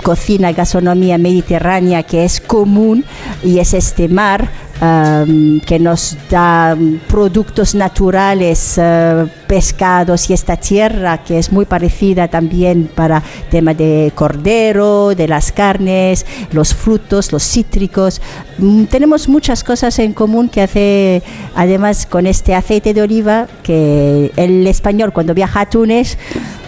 cocina, 0.03 0.53
gastronomía 0.53 1.19
mediterránea 1.19 2.05
que 2.05 2.25
es 2.25 2.41
común 2.41 3.05
y 3.45 3.59
es 3.59 3.75
este 3.75 4.09
mar 4.09 4.51
que 4.81 5.79
nos 5.81 6.17
da 6.31 6.77
productos 7.09 7.75
naturales, 7.75 8.79
eh, 8.79 9.27
pescados 9.49 10.31
y 10.31 10.35
esta 10.35 10.57
tierra 10.57 11.25
que 11.25 11.39
es 11.39 11.51
muy 11.51 11.65
parecida 11.65 12.29
también 12.29 12.89
para 12.95 13.23
tema 13.51 13.75
de 13.75 14.13
cordero, 14.15 15.15
de 15.17 15.27
las 15.27 15.51
carnes, 15.51 16.27
los 16.53 16.75
frutos, 16.75 17.33
los 17.33 17.43
cítricos. 17.43 18.21
Mm, 18.59 18.85
tenemos 18.85 19.29
muchas 19.29 19.65
cosas 19.65 19.99
en 19.99 20.13
común 20.13 20.49
que 20.49 20.63
hace, 20.63 21.23
además 21.57 22.07
con 22.07 22.27
este 22.27 22.55
aceite 22.55 22.95
de 22.95 23.03
oliva, 23.03 23.49
que 23.65 24.31
el 24.37 24.67
español 24.67 25.13
cuando 25.13 25.35
viaja 25.35 25.63
a 25.63 25.71
Túnez 25.71 26.19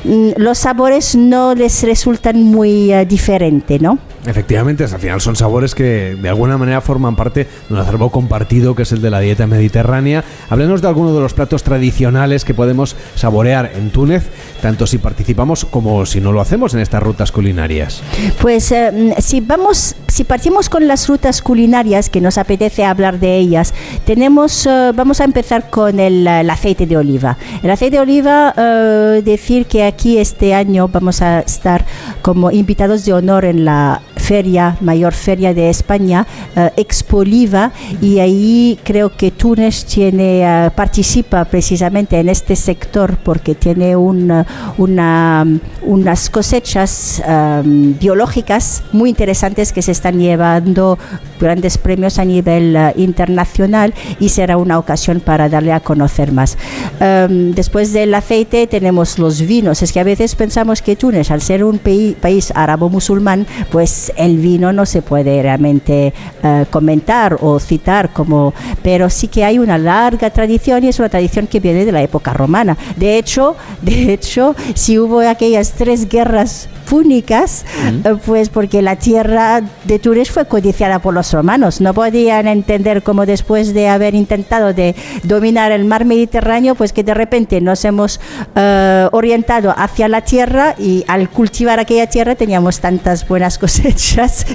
mm, 0.04 0.30
los 0.36 0.58
sabores 0.58 1.14
no 1.14 1.54
les 1.54 1.82
resultan 1.84 2.42
muy 2.42 2.92
eh, 2.92 3.04
diferentes, 3.06 3.80
¿no? 3.80 3.98
Efectivamente, 4.26 4.84
al 4.84 5.00
final 5.00 5.20
son 5.20 5.34
sabores 5.34 5.74
que 5.74 6.14
de 6.20 6.28
alguna 6.28 6.58
manera 6.58 6.82
forman 6.82 7.16
parte 7.16 7.46
de 7.68 7.74
un 7.74 7.80
acervo 7.80 8.10
compartido 8.10 8.74
que 8.74 8.82
es 8.82 8.92
el 8.92 9.00
de 9.00 9.10
la 9.10 9.20
dieta 9.20 9.46
mediterránea. 9.46 10.24
Háblenos 10.50 10.82
de 10.82 10.88
algunos 10.88 11.14
de 11.14 11.20
los 11.20 11.32
platos 11.32 11.62
tradicionales 11.62 12.44
que 12.44 12.52
podemos 12.52 12.96
saborear 13.14 13.72
en 13.74 13.90
Túnez, 13.90 14.24
tanto 14.60 14.86
si 14.86 14.98
participamos 14.98 15.64
como 15.64 16.04
si 16.04 16.20
no 16.20 16.32
lo 16.32 16.40
hacemos 16.40 16.74
en 16.74 16.80
estas 16.80 17.02
rutas 17.02 17.32
culinarias. 17.32 18.02
Pues 18.42 18.70
eh, 18.72 19.14
si 19.18 19.40
vamos, 19.40 19.96
si 20.08 20.24
partimos 20.24 20.68
con 20.68 20.86
las 20.86 21.08
rutas 21.08 21.40
culinarias 21.40 22.10
que 22.10 22.20
nos 22.20 22.36
apetece 22.36 22.84
hablar 22.84 23.20
de 23.20 23.38
ellas, 23.38 23.72
tenemos, 24.04 24.66
eh, 24.66 24.92
vamos 24.94 25.22
a 25.22 25.24
empezar 25.24 25.70
con 25.70 25.98
el, 25.98 26.26
el 26.26 26.50
aceite 26.50 26.86
de 26.86 26.98
oliva. 26.98 27.38
El 27.62 27.70
aceite 27.70 27.96
de 27.96 28.02
oliva, 28.02 28.54
eh, 28.54 29.22
decir 29.24 29.64
que 29.64 29.84
aquí 29.84 30.18
este 30.18 30.52
año 30.52 30.88
vamos 30.88 31.22
a 31.22 31.40
estar 31.40 31.86
como 32.20 32.50
invitados 32.50 33.06
de 33.06 33.14
honor 33.14 33.46
en 33.46 33.64
la 33.64 34.02
feria, 34.20 34.76
mayor 34.80 35.12
feria 35.12 35.54
de 35.54 35.70
España, 35.70 36.26
eh, 36.54 36.70
Expo 36.76 37.18
Oliva, 37.18 37.72
y 38.00 38.18
ahí 38.18 38.78
creo 38.84 39.16
que 39.16 39.30
Túnez 39.30 39.84
tiene, 39.84 40.42
eh, 40.42 40.70
participa 40.74 41.44
precisamente 41.44 42.18
en 42.20 42.28
este 42.28 42.56
sector 42.56 43.16
porque 43.24 43.54
tiene 43.54 43.96
un, 43.96 44.30
eh, 44.30 44.44
una, 44.78 45.46
unas 45.82 46.30
cosechas 46.30 47.22
eh, 47.26 47.62
biológicas 47.64 48.82
muy 48.92 49.10
interesantes 49.10 49.72
que 49.72 49.82
se 49.82 49.92
están 49.92 50.18
llevando 50.18 50.98
grandes 51.40 51.78
premios 51.78 52.18
a 52.18 52.24
nivel 52.24 52.76
internacional 52.96 53.94
y 54.18 54.28
será 54.28 54.58
una 54.58 54.78
ocasión 54.78 55.20
para 55.20 55.48
darle 55.48 55.72
a 55.72 55.80
conocer 55.80 56.32
más. 56.32 56.58
Um, 57.00 57.52
después 57.52 57.94
del 57.94 58.14
aceite 58.14 58.66
tenemos 58.66 59.18
los 59.18 59.40
vinos. 59.40 59.82
Es 59.82 59.92
que 59.92 60.00
a 60.00 60.04
veces 60.04 60.34
pensamos 60.34 60.82
que 60.82 60.96
Túnez, 60.96 61.30
al 61.30 61.40
ser 61.40 61.64
un 61.64 61.78
país 61.78 62.52
árabo-musulmán, 62.54 63.46
pues 63.70 64.09
el 64.16 64.38
vino 64.38 64.72
no 64.72 64.86
se 64.86 65.02
puede 65.02 65.42
realmente 65.42 66.12
uh, 66.42 66.64
comentar 66.70 67.38
o 67.40 67.58
citar 67.58 68.12
como, 68.12 68.54
pero 68.82 69.10
sí 69.10 69.28
que 69.28 69.44
hay 69.44 69.58
una 69.58 69.78
larga 69.78 70.30
tradición 70.30 70.84
y 70.84 70.88
es 70.88 70.98
una 70.98 71.08
tradición 71.08 71.46
que 71.46 71.60
viene 71.60 71.84
de 71.84 71.92
la 71.92 72.02
época 72.02 72.32
romana. 72.32 72.76
De 72.96 73.18
hecho, 73.18 73.56
de 73.82 74.12
hecho, 74.12 74.54
si 74.74 74.98
hubo 74.98 75.20
aquellas 75.20 75.72
tres 75.72 76.08
guerras 76.08 76.68
púnicas, 76.88 77.64
uh, 78.04 78.16
pues 78.18 78.48
porque 78.48 78.82
la 78.82 78.96
tierra 78.96 79.62
de 79.84 79.98
Túnez 80.00 80.30
fue 80.30 80.46
codiciada 80.46 80.98
por 80.98 81.14
los 81.14 81.32
romanos. 81.32 81.80
No 81.80 81.94
podían 81.94 82.48
entender 82.48 83.02
cómo 83.02 83.26
después 83.26 83.72
de 83.74 83.88
haber 83.88 84.16
intentado 84.16 84.74
de 84.74 84.96
dominar 85.22 85.70
el 85.70 85.84
mar 85.84 86.04
Mediterráneo, 86.04 86.74
pues 86.74 86.92
que 86.92 87.04
de 87.04 87.14
repente 87.14 87.60
nos 87.60 87.84
hemos 87.84 88.18
uh, 88.56 89.08
orientado 89.12 89.72
hacia 89.76 90.08
la 90.08 90.22
tierra 90.22 90.74
y 90.78 91.04
al 91.06 91.30
cultivar 91.30 91.78
aquella 91.78 92.08
tierra 92.08 92.34
teníamos 92.34 92.80
tantas 92.80 93.26
buenas 93.26 93.58
cosechas. 93.64 93.99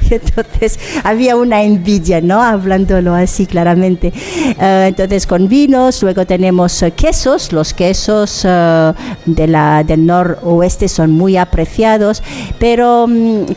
Y 0.09 0.13
entonces 0.15 0.79
había 1.03 1.35
una 1.35 1.63
envidia, 1.63 2.21
¿no? 2.21 2.41
Hablándolo 2.41 3.13
así 3.13 3.45
claramente. 3.45 4.11
Uh, 4.59 4.87
entonces 4.87 5.27
con 5.27 5.47
vinos, 5.47 6.01
luego 6.01 6.25
tenemos 6.25 6.83
quesos. 6.95 7.51
Los 7.51 7.73
quesos 7.73 8.43
de 8.43 9.47
la, 9.47 9.83
del 9.83 10.05
noroeste 10.05 10.87
son 10.87 11.11
muy 11.11 11.37
apreciados. 11.37 12.23
Pero, 12.59 13.07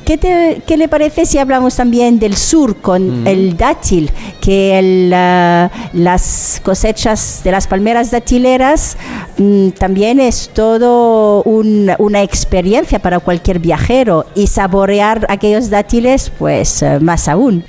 ¿qué, 0.04 0.18
te, 0.18 0.62
¿qué, 0.66 0.76
le 0.76 0.88
parece 0.88 1.26
si 1.26 1.38
hablamos 1.38 1.76
también 1.76 2.18
del 2.18 2.36
sur 2.36 2.76
con 2.76 3.22
mm. 3.22 3.26
el 3.26 3.56
dátil? 3.56 4.10
Que 4.40 4.78
el, 4.78 5.12
uh, 5.12 5.96
las 5.96 6.60
cosechas 6.62 7.40
de 7.44 7.50
las 7.50 7.66
palmeras 7.66 8.10
datileras 8.10 8.96
mm, 9.38 9.70
también 9.70 10.20
es 10.20 10.50
todo 10.52 11.42
un, 11.44 11.90
una 11.98 12.22
experiencia 12.22 12.98
para 12.98 13.20
cualquier 13.20 13.58
viajero 13.58 14.26
y 14.34 14.46
saborear 14.46 15.26
aquellos 15.28 15.70
dátiles, 15.70 15.77
pues 16.38 16.82
uh, 16.82 17.00
más 17.00 17.28
aún. 17.28 17.64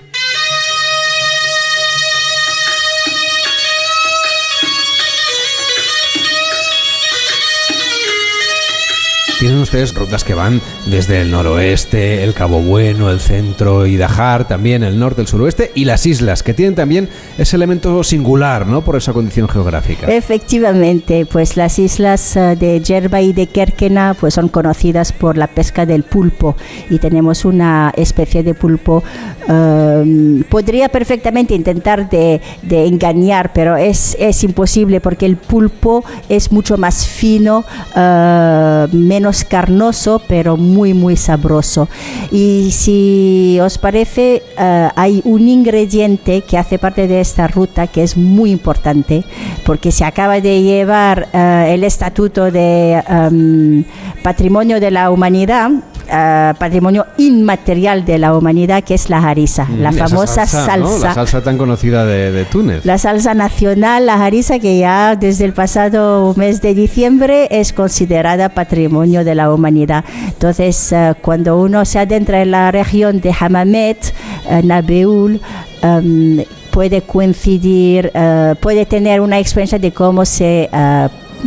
Tienen 9.39 9.59
ustedes 9.59 9.95
rutas 9.95 10.25
que 10.25 10.33
van 10.33 10.59
desde 10.87 11.21
el 11.21 11.31
noroeste, 11.31 12.25
el 12.25 12.33
Cabo 12.33 12.59
Bueno, 12.59 13.09
el 13.09 13.21
centro 13.21 13.85
y 13.85 13.95
Dajar, 13.95 14.45
también 14.49 14.83
el 14.83 14.99
norte, 14.99 15.21
el 15.21 15.27
suroeste 15.27 15.71
y 15.75 15.85
las 15.85 16.05
islas, 16.05 16.43
que 16.43 16.53
tienen 16.53 16.75
también 16.75 17.07
ese 17.37 17.55
elemento 17.55 18.03
singular, 18.03 18.67
¿no? 18.67 18.83
Por 18.83 18.97
esa 18.97 19.13
condición 19.13 19.47
geográfica. 19.47 20.07
Efectivamente, 20.07 21.25
pues 21.25 21.55
las 21.55 21.79
islas 21.79 22.33
de 22.33 22.81
Yerba 22.81 23.21
y 23.21 23.31
de 23.31 23.47
Kerkena 23.47 24.13
pues 24.19 24.33
son 24.33 24.49
conocidas 24.49 25.13
por 25.13 25.37
la 25.37 25.47
pesca 25.47 25.85
del 25.85 26.03
pulpo 26.03 26.57
y 26.89 26.99
tenemos 26.99 27.45
una 27.45 27.93
especie 27.95 28.43
de 28.43 28.53
pulpo. 28.53 29.05
Um, 29.47 30.43
podría 30.43 30.89
perfectamente 30.89 31.55
intentar 31.55 32.09
de 32.09 32.41
engañar, 32.69 33.51
pero 33.53 33.77
es, 33.77 34.17
es, 34.19 34.43
imposible 34.43 34.99
porque 34.99 35.25
el 35.25 35.37
pulpo 35.37 36.03
es 36.27 36.51
mucho 36.51 36.77
más 36.77 37.07
fino, 37.07 37.63
uh, 37.95 38.95
menos 38.95 39.28
carnoso, 39.45 40.21
pero 40.27 40.57
muy, 40.57 40.93
muy 40.93 41.15
sabroso. 41.15 41.87
Y 42.31 42.71
si 42.71 43.59
os 43.61 43.77
parece, 43.77 44.43
uh, 44.57 44.89
hay 44.95 45.21
un 45.25 45.47
ingrediente 45.47 46.41
que 46.41 46.57
hace 46.57 46.77
parte 46.79 47.07
de 47.07 47.21
esta 47.21 47.47
ruta 47.47 47.87
que 47.87 48.03
es 48.03 48.17
muy 48.17 48.51
importante, 48.51 49.23
porque 49.65 49.91
se 49.91 50.05
acaba 50.05 50.41
de 50.41 50.61
llevar 50.61 51.27
uh, 51.33 51.37
el 51.67 51.83
estatuto 51.83 52.51
de 52.51 53.01
um, 53.09 53.83
patrimonio 54.23 54.79
de 54.79 54.91
la 54.91 55.11
humanidad 55.11 55.71
Uh, 56.09 56.57
patrimonio 56.57 57.05
inmaterial 57.19 58.03
de 58.03 58.17
la 58.17 58.35
humanidad, 58.35 58.83
que 58.83 58.95
es 58.95 59.11
la 59.11 59.19
harissa, 59.19 59.65
mm, 59.65 59.79
la 59.79 59.91
famosa 59.91 60.47
salsa. 60.47 60.65
salsa, 60.65 60.77
¿no? 60.77 60.97
La 60.97 61.13
salsa 61.13 61.43
tan 61.43 61.55
conocida 61.55 62.03
de, 62.03 62.31
de, 62.31 62.45
Túnez. 62.45 62.83
La 62.83 62.97
salsa 62.97 63.35
nacional, 63.35 64.07
la 64.07 64.15
harissa, 64.15 64.57
que 64.57 64.79
ya 64.79 65.15
desde 65.15 65.45
el 65.45 65.53
pasado 65.53 66.33
mes 66.35 66.63
de 66.63 66.73
diciembre 66.73 67.47
es 67.51 67.73
considerada 67.73 68.49
patrimonio 68.49 69.18
de 69.23 69.35
la 69.35 69.53
humanidad. 69.53 70.03
Entonces, 70.27 70.91
uh, 70.91 71.13
cuando 71.21 71.59
uno 71.59 71.85
se 71.85 71.99
adentra 71.99 72.41
en 72.41 72.51
la 72.51 72.71
región 72.71 73.21
de 73.21 73.33
Hamamet, 73.37 74.13
uh, 74.45 74.65
Nabeul, 74.65 75.41
um, 75.83 76.37
puede 76.71 77.01
coincidir, 77.01 78.11
puede 78.61 78.85
tener 78.85 79.21
una 79.21 79.39
experiencia 79.39 79.79
de 79.79 79.91
cómo 79.91 80.23
se 80.23 80.69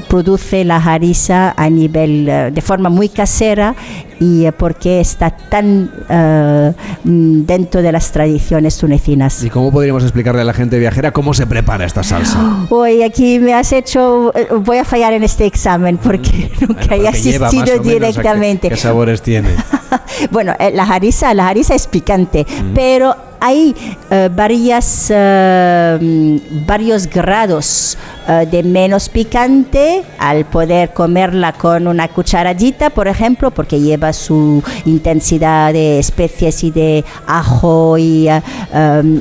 produce 0.09 0.65
la 0.65 0.77
harissa 0.77 1.55
a 1.57 1.69
nivel 1.69 2.29
uh, 2.29 2.53
de 2.53 2.61
forma 2.61 2.89
muy 2.89 3.09
casera 3.09 3.75
y 4.21 4.47
uh, 4.47 4.53
porque 4.53 5.01
está 5.01 5.31
tan 5.31 5.91
uh, 6.09 6.73
dentro 7.05 7.83
de 7.83 7.93
las 7.93 8.13
tradiciones 8.13 8.77
tunecinas. 8.79 9.43
¿Y 9.43 9.51
cómo 9.51 9.71
podríamos 9.71 10.03
explicarle 10.03 10.43
a 10.43 10.45
la 10.45 10.55
gente 10.55 10.79
viajera 10.79 11.13
cómo 11.13 11.35
se 11.35 11.47
prepara 11.47 11.85
esta 11.85 12.03
salsa? 12.03 12.67
Hoy 12.71 13.03
aquí 13.03 13.39
me 13.39 13.55
has 13.55 13.73
hecho, 13.73 14.33
voy 14.65 14.79
a 14.79 14.85
fallar 14.85 15.13
en 15.13 15.25
este 15.25 15.47
examen 15.47 15.99
porque 15.99 16.51
mm. 16.61 16.65
nunca 16.69 16.87
bueno, 16.89 17.05
he 17.05 17.09
asistido 17.09 17.79
directamente. 17.79 18.69
Qué, 18.69 18.75
qué, 18.75 18.81
sabores 18.81 19.23
tiene? 19.23 19.51
bueno, 20.31 20.55
eh, 20.59 20.71
la 20.75 20.85
harissa, 20.85 21.35
la 21.35 21.49
harissa 21.49 21.75
es 21.75 21.87
picante, 21.87 22.47
mm. 22.47 22.75
pero 22.75 23.32
hay 23.43 23.75
uh, 24.09 24.29
varias, 24.35 25.11
uh, 25.11 25.99
varios 26.65 27.09
grados 27.09 27.99
uh, 28.29 28.49
de 28.49 28.63
menos 28.63 29.09
picante 29.09 30.05
al 30.19 30.45
poder 30.45 30.93
comerla 30.93 31.53
con 31.53 31.89
una 31.89 32.07
cucharadita, 32.07 32.91
por 32.91 33.09
ejemplo, 33.09 33.51
porque 33.51 33.81
lleva 33.81 34.13
su 34.13 34.63
intensidad 34.85 35.73
de 35.73 35.99
especies 35.99 36.63
y 36.63 36.71
de 36.71 37.05
ajo 37.27 37.99
y, 37.99 38.29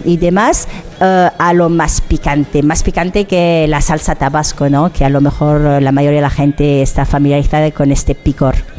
y 0.06 0.18
demás. 0.18 0.68
a 1.00 1.54
lo 1.54 1.68
más 1.70 2.00
picante, 2.00 2.62
más 2.62 2.84
picante 2.84 3.26
que 3.26 3.66
la 3.68 3.82
salsa 3.82 4.14
tabasco, 4.14 4.70
¿no? 4.70 4.94
que 4.94 5.04
a 5.04 5.10
lo 5.10 5.20
mejor 5.20 5.82
la 5.82 5.92
mayoría 5.92 6.18
de 6.18 6.22
la 6.22 6.30
gente 6.30 6.84
está 6.84 7.06
familiarizada 7.06 7.72
con 7.72 7.92
este 7.92 8.14
picor. 8.14 8.71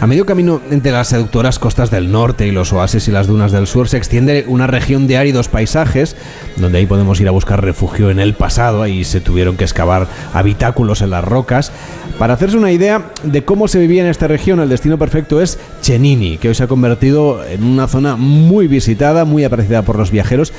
A 0.00 0.06
medio 0.06 0.26
camino 0.26 0.60
entre 0.70 0.92
las 0.92 1.08
seductoras 1.08 1.58
costas 1.58 1.90
del 1.90 2.12
norte 2.12 2.46
y 2.46 2.50
los 2.50 2.72
oasis 2.72 3.08
y 3.08 3.10
las 3.10 3.26
dunas 3.26 3.52
del 3.52 3.66
sur 3.66 3.88
se 3.88 3.96
extiende 3.96 4.44
una 4.46 4.66
región 4.66 5.06
de 5.06 5.16
áridos 5.16 5.48
paisajes, 5.48 6.16
donde 6.56 6.78
ahí 6.78 6.86
podemos 6.86 7.20
ir 7.20 7.28
a 7.28 7.32
buscar 7.32 7.64
refugio 7.64 8.10
en 8.10 8.20
el 8.20 8.34
pasado, 8.34 8.82
ahí 8.82 9.04
se 9.04 9.20
tuvieron 9.20 9.56
que 9.56 9.64
excavar 9.64 10.08
habitáculos 10.34 11.00
en 11.00 11.10
las 11.10 11.24
rocas. 11.24 11.72
Para 12.18 12.34
hacerse 12.34 12.56
una 12.56 12.72
idea 12.72 13.10
de 13.22 13.44
cómo 13.44 13.68
se 13.68 13.78
vivía 13.78 14.02
en 14.02 14.08
esta 14.08 14.26
región, 14.26 14.60
el 14.60 14.68
destino 14.68 14.98
perfecto 14.98 15.40
es 15.40 15.58
Chenini, 15.80 16.38
que 16.38 16.48
hoy 16.48 16.54
se 16.54 16.64
ha 16.64 16.68
convertido 16.68 17.44
en 17.44 17.64
una 17.64 17.88
zona 17.88 18.16
muy 18.16 18.68
visitada, 18.68 19.24
muy 19.24 19.44
apreciada 19.44 19.82
por 19.82 19.98
los 19.98 20.10
viajeros 20.10 20.52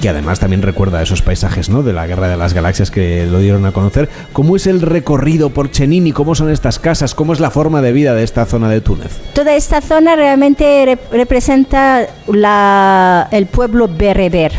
que 0.00 0.08
además 0.08 0.38
también 0.38 0.62
recuerda 0.62 1.02
esos 1.02 1.22
paisajes 1.22 1.68
¿no? 1.68 1.82
de 1.82 1.92
la 1.92 2.06
Guerra 2.06 2.28
de 2.28 2.36
las 2.36 2.52
Galaxias 2.52 2.90
que 2.90 3.26
lo 3.26 3.38
dieron 3.38 3.64
a 3.66 3.72
conocer. 3.72 4.08
¿Cómo 4.32 4.56
es 4.56 4.66
el 4.66 4.82
recorrido 4.82 5.50
por 5.50 5.70
Chenini? 5.70 6.12
¿Cómo 6.12 6.34
son 6.34 6.50
estas 6.50 6.78
casas? 6.78 7.14
¿Cómo 7.14 7.32
es 7.32 7.40
la 7.40 7.50
forma 7.50 7.82
de 7.82 7.92
vida 7.92 8.14
de 8.14 8.22
esta 8.22 8.46
zona 8.46 8.68
de 8.68 8.80
Túnez? 8.80 9.18
Toda 9.34 9.54
esta 9.54 9.80
zona 9.80 10.16
realmente 10.16 10.84
rep 10.84 11.12
representa 11.12 12.06
la, 12.26 13.28
el 13.30 13.46
pueblo 13.46 13.88
bereber. 13.88 14.52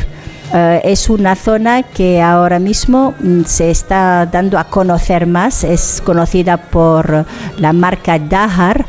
Eh, 0.54 0.82
es 0.86 1.10
una 1.10 1.36
zona 1.36 1.84
que 1.84 2.22
ahora 2.22 2.58
mismo 2.58 3.14
mm, 3.20 3.44
se 3.44 3.70
está 3.70 4.26
dando 4.26 4.58
a 4.58 4.66
conocer 4.66 5.28
más, 5.28 5.66
es 5.66 6.02
conocida 6.06 6.56
por 6.58 7.26
la 7.58 7.74
marca 7.74 8.18
Dahar 8.18 8.86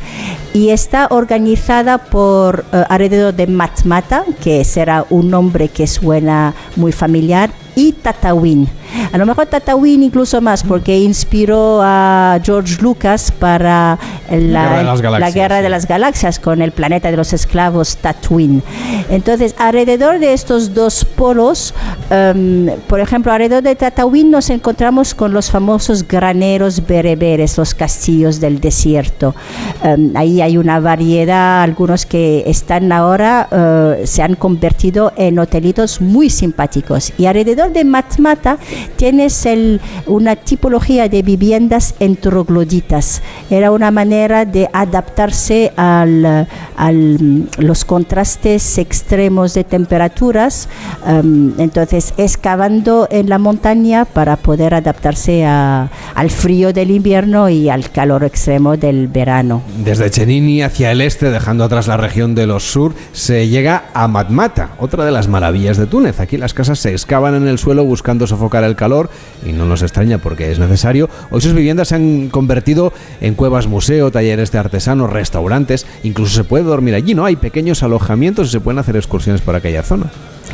y 0.59 0.71
está 0.71 1.07
organizada 1.13 1.99
por 1.99 2.65
eh, 2.73 2.85
alrededor 2.89 3.33
de 3.33 3.47
Matmata, 3.47 4.25
que 4.43 4.65
será 4.65 5.07
un 5.09 5.31
nombre 5.31 5.69
que 5.69 5.87
suena 5.87 6.53
muy 6.75 6.91
familiar, 6.91 7.51
y 7.77 7.93
Tatawin. 7.93 8.69
A 9.13 9.19
lo 9.19 9.27
mejor 9.27 9.47
Tatawin 9.47 10.03
incluso 10.03 10.41
más 10.41 10.63
porque 10.63 10.99
inspiró 10.99 11.81
a 11.83 12.39
George 12.43 12.81
Lucas 12.81 13.33
para 13.33 13.99
la, 14.31 14.37
Guerra 14.37 14.77
de 14.79 14.85
las 14.85 15.01
la 15.01 15.11
Galaxias, 15.11 15.35
guerra 15.35 15.63
de 15.63 15.69
las 15.69 15.87
galaxias 15.87 16.39
con 16.39 16.63
el 16.63 16.73
planeta 16.73 17.11
de 17.11 17.17
los 17.17 17.33
esclavos 17.33 17.97
Tatooine. 17.97 18.63
Entonces, 19.11 19.55
alrededor 19.59 20.19
de 20.19 20.33
estos 20.33 20.75
dos 20.75 21.05
polos, 21.05 21.75
em, 22.11 22.71
por 22.87 23.01
ejemplo, 23.01 23.33
alrededor 23.33 23.63
de 23.63 23.75
Tatooine 23.75 24.31
nos 24.31 24.51
encontramos 24.51 25.15
con 25.15 25.33
los 25.33 25.51
famosos 25.51 26.07
graneros 26.07 26.87
bereberes, 26.87 27.57
los 27.57 27.75
castillos 27.75 28.41
del 28.41 28.61
desierto. 28.61 29.35
Em, 29.83 30.13
ahí 30.15 30.41
hay 30.41 30.59
una 30.59 30.81
variedad, 30.81 31.63
algunos 31.63 32.07
que 32.07 32.45
están 32.47 32.93
ahora, 32.93 33.49
eh, 33.51 34.03
se 34.05 34.23
han 34.23 34.35
convertido 34.35 35.13
en 35.17 35.39
hotelitos 35.39 36.01
muy 36.01 36.31
simpáticos. 36.31 37.13
Y 37.19 37.27
alrededor 37.27 37.73
de 37.73 37.85
Matmata 37.85 38.59
tienes 38.97 39.47
una 40.07 40.37
tipología 40.37 41.09
de 41.09 41.23
viviendas 41.23 41.95
entrogloditas. 42.01 43.23
Era 43.51 43.71
una 43.71 43.91
manera 43.91 44.45
de 44.45 44.69
adaptarse 44.73 45.73
al- 45.77 46.47
los 47.59 47.85
contrastes 47.85 48.79
extremos 48.79 49.55
de 49.55 49.65
temperaturas, 49.65 50.69
em, 51.07 51.53
entonces 51.59 52.15
excavando 52.17 53.09
en 53.11 53.29
la 53.29 53.39
montaña 53.39 54.05
para 54.05 54.37
poder 54.37 54.75
adaptarse 54.75 55.45
a- 55.45 55.91
al 56.15 56.31
frío 56.31 56.73
del 56.73 56.91
invierno 56.91 57.49
y 57.49 57.69
al 57.69 57.91
calor 57.91 58.25
extremo 58.25 58.77
del 58.77 59.09
verano. 59.09 59.63
Desde 59.85 60.11
Chenini 60.11 60.63
hacia 60.63 60.93
el 60.93 61.01
este, 61.01 61.31
dejando 61.31 61.65
atrás 61.65 61.89
la 61.89 61.97
región 61.97 62.35
de 62.35 62.47
los 62.47 62.65
sur, 62.71 62.95
se 63.13 63.49
llega 63.49 63.85
a 63.95 64.07
Matmata, 64.09 64.71
otra 64.79 65.05
de 65.05 65.11
las 65.13 65.29
maravillas 65.29 65.77
de 65.77 65.87
Túnez. 65.87 66.21
Aquí 66.21 66.37
las 66.37 66.55
casas 66.55 66.79
se 66.79 66.93
excavan 66.93 67.35
en 67.35 67.49
el 67.49 67.59
suelo 67.59 67.85
buscando 67.85 68.27
sofocar 68.27 68.65
el 68.69 68.77
calor, 68.77 69.11
y 69.45 69.53
no 69.53 69.67
nos 69.67 69.83
extraña 69.83 70.19
porque 70.19 70.51
es 70.53 70.59
necesario. 70.59 71.09
Hoy 71.31 71.41
sus 71.41 71.55
viviendas 71.55 71.89
se 71.89 71.97
han 71.97 72.29
convertido 72.29 72.93
en 73.21 73.35
cuevas 73.35 73.67
museo, 73.67 74.11
talleres 74.11 74.53
de 74.53 74.59
artesanos, 74.59 75.11
restaurantes, 75.13 75.87
incluso 76.03 76.35
se 76.37 76.45
puede 76.45 76.65
dormir 76.65 76.95
allí, 76.95 77.15
¿no? 77.15 77.25
Hay 77.25 77.37
pequeños 77.37 77.83
alojamientos 77.83 78.49
y 78.49 78.51
se 78.53 78.61
pueden 78.61 78.79
hacer 78.79 78.97
excursiones 78.97 79.41
por 79.41 79.55
aquella 79.57 79.83
zona. 79.83 80.07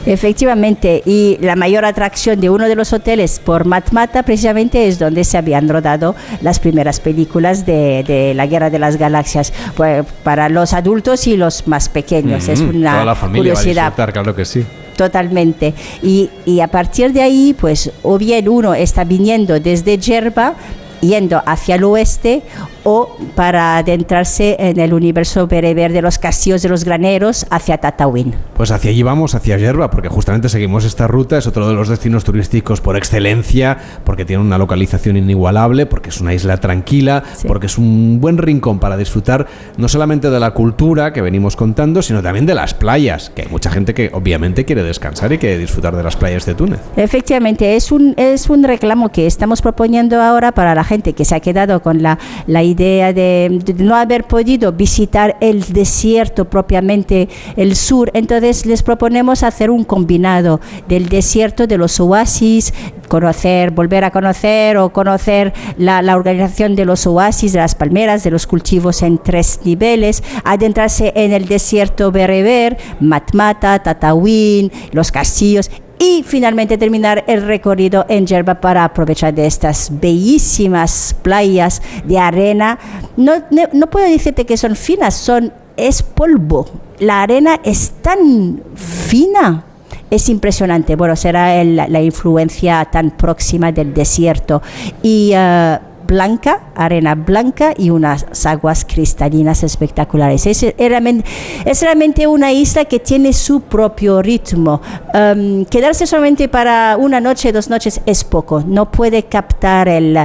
Efectivamente, 0.06 1.02
y 1.06 1.38
la 1.40 1.56
mayor 1.56 1.84
atracción 1.86 2.38
de 2.40 2.50
uno 2.50 2.68
de 2.68 2.74
los 2.74 2.92
hoteles 2.92 3.40
por 3.42 3.64
Matmata 3.64 4.22
precisamente 4.22 4.86
es 4.86 4.98
donde 4.98 5.24
se 5.24 5.38
habían 5.38 5.66
rodado 5.68 6.14
las 6.42 6.58
primeras 6.60 7.00
películas 7.00 7.64
de, 7.64 8.04
de 8.06 8.34
la 8.34 8.46
Guerra 8.46 8.68
de 8.68 8.78
las 8.78 8.96
Galaxias, 8.98 9.52
pues, 9.76 10.04
para 10.22 10.48
los 10.50 10.74
adultos 10.74 11.26
y 11.26 11.36
los 11.38 11.66
más 11.66 11.88
pequeños. 11.88 12.48
es 12.48 12.60
Mm, 12.60 12.68
una 12.76 12.92
Toda 12.92 13.04
la 13.06 13.14
familia 13.14 13.54
va 13.54 13.58
a 13.58 13.62
curiosidad. 13.62 13.84
disfrutar, 13.86 14.12
claro 14.12 14.34
que 14.36 14.44
sí. 14.44 14.64
Totalmente. 14.96 15.74
Y, 16.02 16.30
y 16.44 16.60
a 16.60 16.68
partir 16.68 17.12
de 17.12 17.22
ahí, 17.22 17.54
pues, 17.58 17.90
o 18.02 18.18
bien 18.18 18.48
uno 18.48 18.74
está 18.74 19.04
viniendo 19.04 19.58
desde 19.58 19.98
Yerba, 19.98 20.54
yendo 21.00 21.42
hacia 21.46 21.74
el 21.74 21.84
oeste, 21.84 22.42
o 22.84 23.16
para 23.34 23.78
adentrarse 23.78 24.56
en 24.58 24.78
el 24.78 24.92
universo 24.94 25.46
bereber 25.46 25.92
de 25.92 26.02
los 26.02 26.18
castillos 26.18 26.62
de 26.62 26.68
los 26.68 26.84
graneros 26.84 27.46
hacia 27.50 27.78
Tatooine. 27.78 28.34
Pues 28.56 28.70
hacia 28.70 28.90
allí 28.90 29.02
vamos, 29.02 29.34
hacia 29.34 29.56
Yerba, 29.56 29.90
porque 29.90 30.08
justamente 30.08 30.48
seguimos 30.48 30.84
esta 30.84 31.08
ruta, 31.08 31.38
es 31.38 31.46
otro 31.46 31.66
de 31.68 31.74
los 31.74 31.88
destinos 31.88 32.24
turísticos 32.24 32.80
por 32.80 32.96
excelencia, 32.96 33.78
porque 34.04 34.24
tiene 34.24 34.42
una 34.42 34.58
localización 34.58 35.16
inigualable, 35.16 35.86
porque 35.86 36.10
es 36.10 36.20
una 36.20 36.34
isla 36.34 36.58
tranquila, 36.58 37.24
porque 37.48 37.66
es 37.66 37.78
un 37.78 38.20
buen 38.20 38.38
rincón 38.38 38.78
para 38.78 38.96
disfrutar 38.96 39.46
no 39.76 39.88
solamente 39.88 40.30
de 40.30 40.38
la 40.38 40.52
cultura 40.52 41.12
que 41.12 41.22
venimos 41.22 41.56
contando, 41.56 42.02
sino 42.02 42.22
también 42.22 42.46
de 42.46 42.54
las 42.54 42.74
playas, 42.74 43.30
que 43.34 43.42
hay 43.42 43.48
mucha 43.48 43.70
gente 43.70 43.94
que 43.94 44.10
obviamente 44.12 44.64
quiere 44.64 44.82
descansar 44.82 45.32
y 45.32 45.38
quiere 45.38 45.58
disfrutar 45.58 45.96
de 45.96 46.02
las 46.02 46.16
playas 46.16 46.46
de 46.46 46.54
Túnez. 46.54 46.80
Efectivamente, 46.96 47.76
es 47.76 47.90
un, 47.90 48.14
es 48.16 48.50
un 48.50 48.62
reclamo 48.62 49.10
que 49.10 49.26
estamos 49.26 49.62
proponiendo 49.62 50.22
ahora 50.22 50.52
para 50.52 50.74
la 50.74 50.84
gente 50.84 51.14
que 51.14 51.24
se 51.24 51.34
ha 51.34 51.40
quedado 51.40 51.82
con 51.82 52.02
la, 52.02 52.18
la 52.46 52.62
idea 52.62 52.73
de, 52.76 53.60
de 53.64 53.74
no 53.84 53.94
haber 53.96 54.24
podido 54.24 54.72
visitar 54.72 55.36
el 55.40 55.72
desierto 55.72 56.44
propiamente, 56.46 57.28
el 57.56 57.76
sur. 57.76 58.10
Entonces 58.14 58.66
les 58.66 58.82
proponemos 58.82 59.42
hacer 59.42 59.70
un 59.70 59.84
combinado 59.84 60.60
del 60.88 61.08
desierto, 61.08 61.66
de 61.66 61.78
los 61.78 62.00
oasis, 62.00 62.72
conocer, 63.08 63.70
volver 63.70 64.04
a 64.04 64.10
conocer 64.10 64.76
o 64.76 64.92
conocer 64.92 65.52
la, 65.76 66.02
la 66.02 66.16
organización 66.16 66.74
de 66.74 66.84
los 66.84 67.06
oasis, 67.06 67.52
de 67.52 67.58
las 67.60 67.74
palmeras, 67.74 68.24
de 68.24 68.30
los 68.30 68.46
cultivos 68.46 69.02
en 69.02 69.18
tres 69.18 69.60
niveles, 69.64 70.22
adentrarse 70.44 71.12
en 71.14 71.32
el 71.32 71.46
desierto 71.46 72.10
bereber, 72.10 72.76
Matmata, 73.00 73.82
Tatawin, 73.82 74.72
los 74.92 75.12
castillos 75.12 75.70
y 75.98 76.22
finalmente 76.26 76.78
terminar 76.78 77.24
el 77.26 77.42
recorrido 77.42 78.04
en 78.08 78.26
Yerba 78.26 78.60
para 78.60 78.84
aprovechar 78.84 79.34
de 79.34 79.46
estas 79.46 79.90
bellísimas 80.00 81.14
playas 81.22 81.82
de 82.04 82.18
arena. 82.18 82.78
No, 83.16 83.34
no, 83.72 83.86
puedo 83.88 84.08
decirte 84.08 84.44
que 84.44 84.56
son 84.56 84.76
finas, 84.76 85.14
son 85.14 85.52
es 85.76 86.02
polvo. 86.02 86.66
La 86.98 87.22
arena 87.22 87.60
es 87.64 87.92
tan 88.02 88.62
fina. 88.74 89.64
Es 90.10 90.28
impresionante. 90.28 90.94
Bueno, 90.94 91.16
será 91.16 91.64
la 91.64 92.02
influencia 92.02 92.84
tan 92.84 93.10
próxima 93.10 93.72
del 93.72 93.92
desierto. 93.94 94.62
Y 95.02 95.32
eh, 95.34 95.78
blanca, 96.14 96.60
arena 96.76 97.16
blanca 97.16 97.74
y 97.76 97.90
unas 97.90 98.46
aguas 98.46 98.84
cristalinas 98.84 99.64
espectaculares. 99.64 100.46
Es, 100.46 100.62
es 100.62 100.74
realmente, 100.78 101.28
es 101.64 101.82
realmente 101.82 102.26
una 102.28 102.52
isla 102.52 102.84
que 102.84 103.00
tiene 103.00 103.32
su 103.32 103.62
propio 103.62 104.22
ritmo. 104.22 104.80
Um, 105.12 105.64
quedarse 105.64 106.06
solamente 106.06 106.48
para 106.48 106.96
una 106.98 107.20
noche, 107.20 107.50
dos 107.50 107.68
noches 107.68 108.00
es 108.06 108.22
poco. 108.22 108.62
No 108.64 108.92
puede 108.92 109.24
captar 109.24 109.88
el, 109.88 110.16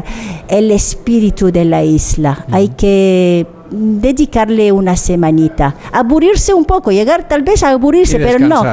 el 0.48 0.72
espíritu 0.72 1.52
de 1.52 1.66
la 1.66 1.84
isla. 1.84 2.45
Hay 2.52 2.70
que 2.70 3.48
dedicarle 3.72 4.72
una 4.72 4.95
semanita. 4.95 5.76
Aburrirse 5.91 6.53
un 6.53 6.66
poco, 6.66 6.91
llegar 6.91 7.28
tal 7.28 7.41
vez 7.41 7.64
a 7.64 7.72
aburrirse, 7.72 8.20
pero 8.20 8.38
no. 8.38 8.64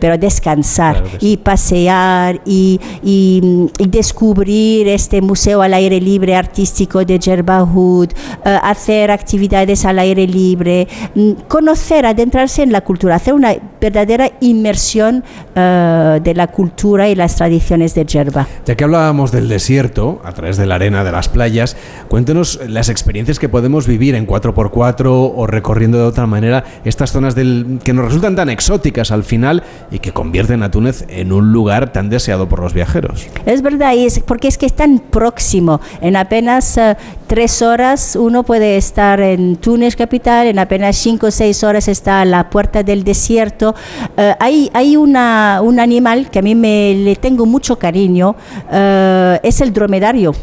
Pero 0.00 0.18
descansar 0.18 0.96
Claro 0.96 1.18
que 1.18 1.26
y 1.26 1.36
pasear 1.36 2.40
y, 2.44 2.80
y, 3.02 3.68
y 3.78 3.86
descubrir 3.88 4.88
este 4.88 5.20
museo 5.20 5.62
al 5.62 5.74
aire 5.74 6.00
libre 6.00 6.34
artístico 6.34 7.04
de 7.04 7.18
Jerbahood, 7.20 8.10
eh, 8.44 8.58
hacer 8.62 9.10
actividades 9.10 9.84
al 9.84 9.98
aire 9.98 10.26
libre, 10.26 10.88
mm, 11.14 11.32
conocer, 11.48 12.06
adentrarse 12.06 12.62
en 12.62 12.72
la 12.72 12.80
cultura, 12.80 13.16
hacer 13.16 13.34
una 13.34 13.54
verdadera 13.80 14.30
inmersión 14.40 15.24
eh, 15.54 16.20
de 16.22 16.34
la 16.34 16.48
cultura 16.48 17.08
y 17.08 17.14
las 17.14 17.36
tradiciones 17.36 17.94
de 17.94 18.04
Jerba. 18.08 18.46
Ya 18.66 18.74
que 18.74 18.84
hablábamos 18.84 19.32
del 19.32 19.48
desierto, 19.48 20.20
a 20.24 20.32
través 20.32 20.56
de 20.56 20.66
la 20.66 20.76
arena 20.76 21.04
de 21.04 21.12
las 21.12 21.28
playas, 21.28 21.76
cuéntenos 22.08 22.60
las 22.68 22.88
experiencias 22.88 23.38
que 23.38 23.48
podemos 23.48 23.86
vivir 23.86 24.14
en 24.14 24.26
4x4 24.26 25.32
o 25.36 25.46
recorriendo 25.46 25.98
de 25.98 26.04
otra 26.04 26.26
manera 26.26 26.64
estas 26.84 27.12
zonas 27.12 27.34
del, 27.34 27.78
que 27.84 27.92
nos 27.92 28.06
resultan 28.06 28.36
tan 28.36 28.48
exóticas 28.48 29.10
al 29.10 29.24
final 29.24 29.62
y 29.90 29.98
que 29.98 30.12
convierten 30.12 30.62
a 30.62 30.70
Túnez 30.70 31.04
en 31.08 31.32
un 31.32 31.52
lugar 31.52 31.92
tan 31.92 32.10
deseado 32.10 32.48
por 32.48 32.60
los 32.60 32.72
viajeros. 32.74 33.26
Es 33.46 33.62
verdad, 33.62 33.94
y 33.94 34.06
es 34.06 34.20
porque 34.20 34.48
es 34.48 34.58
que 34.58 34.66
es 34.66 34.74
tan 34.74 34.98
próximo. 34.98 35.80
En 36.00 36.16
apenas 36.16 36.76
eh, 36.76 36.96
tres 37.26 37.62
horas 37.62 38.16
uno 38.16 38.42
puede 38.42 38.76
estar 38.76 39.20
en 39.20 39.54
Túnez 39.56 39.94
capital, 39.94 40.48
en 40.48 40.58
apenas 40.58 40.96
cinco 40.96 41.28
o 41.28 41.30
seis 41.30 41.62
horas 41.62 41.88
está 41.88 42.20
a 42.20 42.24
la 42.24 42.50
puerta 42.50 42.82
del 42.82 43.04
desierto. 43.04 43.74
Eh, 44.16 44.34
hay 44.40 44.70
hay 44.74 44.96
una, 44.96 45.60
un 45.62 45.78
animal 45.80 46.30
que 46.30 46.40
a 46.40 46.42
mí 46.42 46.54
me 46.54 46.94
le 46.94 47.16
tengo 47.16 47.46
mucho 47.46 47.78
cariño, 47.78 48.34
eh, 48.70 49.38
es 49.42 49.60
el 49.60 49.72
dromedario. 49.72 50.34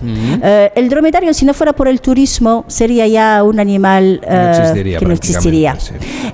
Eh, 0.41 0.71
el 0.75 0.89
dromedario, 0.89 1.33
si 1.33 1.45
no 1.45 1.53
fuera 1.53 1.73
por 1.73 1.87
el 1.87 1.99
turismo, 1.99 2.65
sería 2.67 3.07
ya 3.07 3.43
un 3.43 3.59
animal 3.59 4.21
existiría 4.23 4.99
que 4.99 5.05
no 5.05 5.13
existiría. 5.13 5.77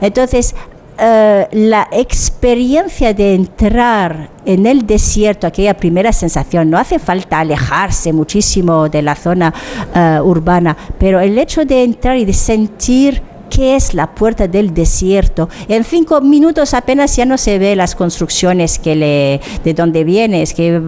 Entonces, 0.02 0.54
eh, 0.98 1.48
la 1.52 1.88
experiencia 1.92 3.14
de 3.14 3.36
entrar 3.36 4.30
en 4.46 4.66
el 4.66 4.86
desierto, 4.86 5.48
aquella 5.48 5.76
primera 5.76 6.12
sensación, 6.12 6.70
no 6.70 6.78
hace 6.78 7.00
falta 7.00 7.40
alejarse 7.40 8.14
muchísimo 8.14 8.90
de 8.90 9.02
la 9.02 9.16
zona 9.16 9.54
eh, 9.96 10.20
urbana, 10.24 10.76
pero 11.00 11.20
el 11.20 11.38
hecho 11.38 11.66
de 11.66 11.84
entrar 11.84 12.18
y 12.18 12.26
de 12.26 12.34
sentir 12.34 13.22
qué 13.54 13.76
es 13.76 13.94
la 13.94 14.16
puerta 14.16 14.48
del 14.48 14.74
desierto. 14.74 15.48
En 15.68 15.84
cinco 15.84 16.22
minutos 16.22 16.74
apenas 16.74 17.16
ya 17.16 17.26
no 17.26 17.38
se 17.38 17.60
ve 17.60 17.76
las 17.76 17.94
construcciones 17.94 18.80
que 18.80 18.96
le, 18.96 19.42
de 19.64 19.74
donde 19.76 20.04
viene, 20.04 20.42
es 20.42 20.54
que 20.54 20.82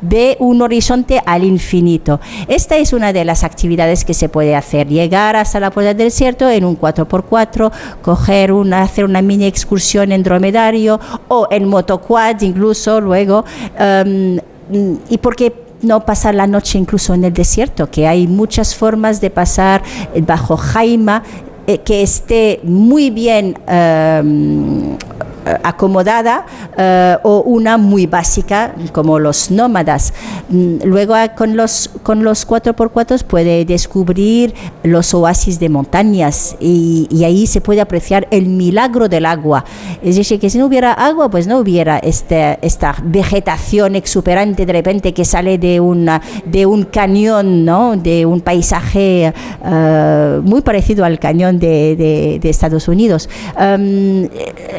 ve 0.00 0.36
un 0.40 0.62
horizonte 0.62 1.22
al 1.24 1.44
infinito. 1.44 2.20
Esta 2.48 2.76
es 2.76 2.92
una 2.92 3.12
de 3.12 3.24
las 3.24 3.44
actividades 3.44 4.04
que 4.04 4.14
se 4.14 4.28
puede 4.28 4.56
hacer, 4.56 4.88
llegar 4.88 5.36
hasta 5.36 5.60
la 5.60 5.70
puerta 5.70 5.94
del 5.94 6.08
desierto 6.08 6.50
en 6.50 6.64
un 6.64 6.76
4x4, 6.76 7.70
coger 8.02 8.52
una, 8.52 8.82
hacer 8.82 9.04
una 9.04 9.22
mini 9.22 9.46
excursión 9.46 10.10
en 10.10 10.24
dromedario 10.24 10.98
o 11.28 11.46
en 11.50 11.68
motoquad 11.68 12.40
incluso 12.40 13.00
luego. 13.00 13.44
Um, 13.78 14.38
y 15.08 15.18
porque 15.18 15.52
no 15.82 16.04
pasar 16.04 16.34
la 16.34 16.46
noche 16.46 16.78
incluso 16.78 17.14
en 17.14 17.24
el 17.24 17.32
desierto, 17.32 17.90
que 17.90 18.06
hay 18.06 18.26
muchas 18.26 18.74
formas 18.74 19.20
de 19.20 19.30
pasar 19.30 19.82
bajo 20.26 20.56
Jaima 20.56 21.22
que 21.80 22.02
esté 22.02 22.60
muy 22.62 23.10
bien 23.10 23.56
eh, 23.68 24.22
acomodada 25.62 26.46
eh, 26.76 27.16
o 27.22 27.40
una 27.42 27.78
muy 27.78 28.06
básica 28.06 28.74
como 28.92 29.18
los 29.18 29.50
nómadas. 29.50 30.12
Mm, 30.48 30.84
luego 30.84 31.14
ah, 31.14 31.28
con 31.28 31.56
los, 31.56 31.90
con 32.02 32.24
los 32.24 32.46
4x4 32.46 33.24
puede 33.24 33.64
descubrir 33.64 34.54
los 34.82 35.14
oasis 35.14 35.58
de 35.58 35.68
montañas 35.68 36.56
y, 36.60 37.08
ahí 37.22 37.46
se 37.46 37.60
puede 37.60 37.80
apreciar 37.80 38.26
el 38.32 38.46
milagro 38.46 39.08
del 39.08 39.26
agua. 39.26 39.64
Es 40.02 40.16
decir, 40.16 40.40
que 40.40 40.50
si 40.50 40.58
no 40.58 40.66
hubiera 40.66 40.92
agua, 40.92 41.30
pues 41.30 41.46
no 41.46 41.58
hubiera 41.58 41.98
este, 41.98 42.58
esta 42.62 42.96
vegetación 43.04 43.94
exuberante 43.94 44.66
de 44.66 44.72
repente 44.72 45.14
que 45.14 45.24
sale 45.24 45.56
de, 45.58 45.78
una, 45.78 46.20
de 46.44 46.66
un 46.66 46.82
cañón, 46.84 47.64
¿no? 47.64 47.96
de 47.96 48.26
un 48.26 48.40
paisaje 48.40 49.32
eh, 49.64 50.40
muy 50.42 50.62
parecido 50.62 51.04
al 51.04 51.20
cañón 51.20 51.58
de, 51.58 52.40
de, 52.42 52.50
Estados 52.50 52.86
Unidos. 52.88 53.30
Um, 53.56 54.28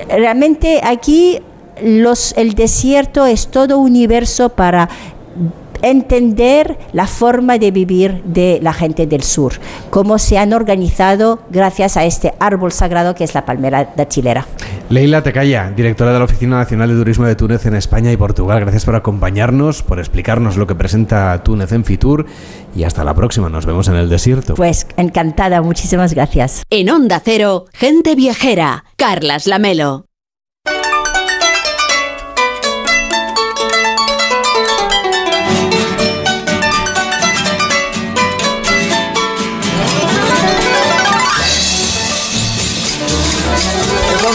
realmente 0.08 0.53
aquí 0.84 1.40
los, 1.82 2.34
el 2.38 2.54
desierto 2.54 3.26
es 3.26 3.48
todo 3.48 3.80
universo 3.80 4.50
para 4.50 4.90
entender 5.84 6.80
la 6.94 7.08
forma 7.08 7.58
de 7.60 7.70
vivir 7.72 8.24
de 8.24 8.60
la 8.62 8.74
gente 8.74 9.06
del 9.06 9.22
sur, 9.22 9.54
cómo 9.90 10.18
se 10.18 10.38
han 10.38 10.54
organizado 10.54 11.40
gracias 11.50 11.98
a 11.98 12.06
este 12.06 12.34
árbol 12.40 12.72
sagrado 12.72 13.14
que 13.16 13.26
es 13.26 13.36
la 13.36 13.46
palmera 13.46 13.94
de 13.96 14.08
chilera. 14.08 14.48
Leila 14.90 15.22
Tecaya, 15.24 15.72
directora 15.76 16.14
de 16.14 16.20
la 16.20 16.26
Oficina 16.26 16.58
Nacional 16.58 16.90
de 16.90 16.96
Turismo 16.96 17.26
de 17.26 17.36
Túnez 17.36 17.66
en 17.66 17.76
España 17.76 18.12
y 18.12 18.18
Portugal, 18.18 18.62
gracias 18.62 18.86
por 18.86 18.96
acompañarnos, 18.96 19.84
por 19.84 20.00
explicarnos 20.00 20.56
lo 20.56 20.68
que 20.68 20.76
presenta 20.76 21.44
Túnez 21.44 21.72
en 21.74 21.84
Fitur 21.84 22.26
y 22.76 22.86
hasta 22.86 23.04
la 23.04 23.14
próxima, 23.14 23.50
nos 23.50 23.66
vemos 23.66 23.88
en 23.90 23.96
el 23.96 24.10
desierto. 24.10 24.56
Pues 24.56 24.88
encantada, 24.96 25.62
muchísimas 25.62 26.14
gracias. 26.14 26.64
En 26.70 26.90
Onda 26.90 27.22
Cero, 27.24 27.66
gente 27.74 28.16
viajera, 28.16 28.86
Carlas 28.96 29.48
Lamelo. 29.48 30.06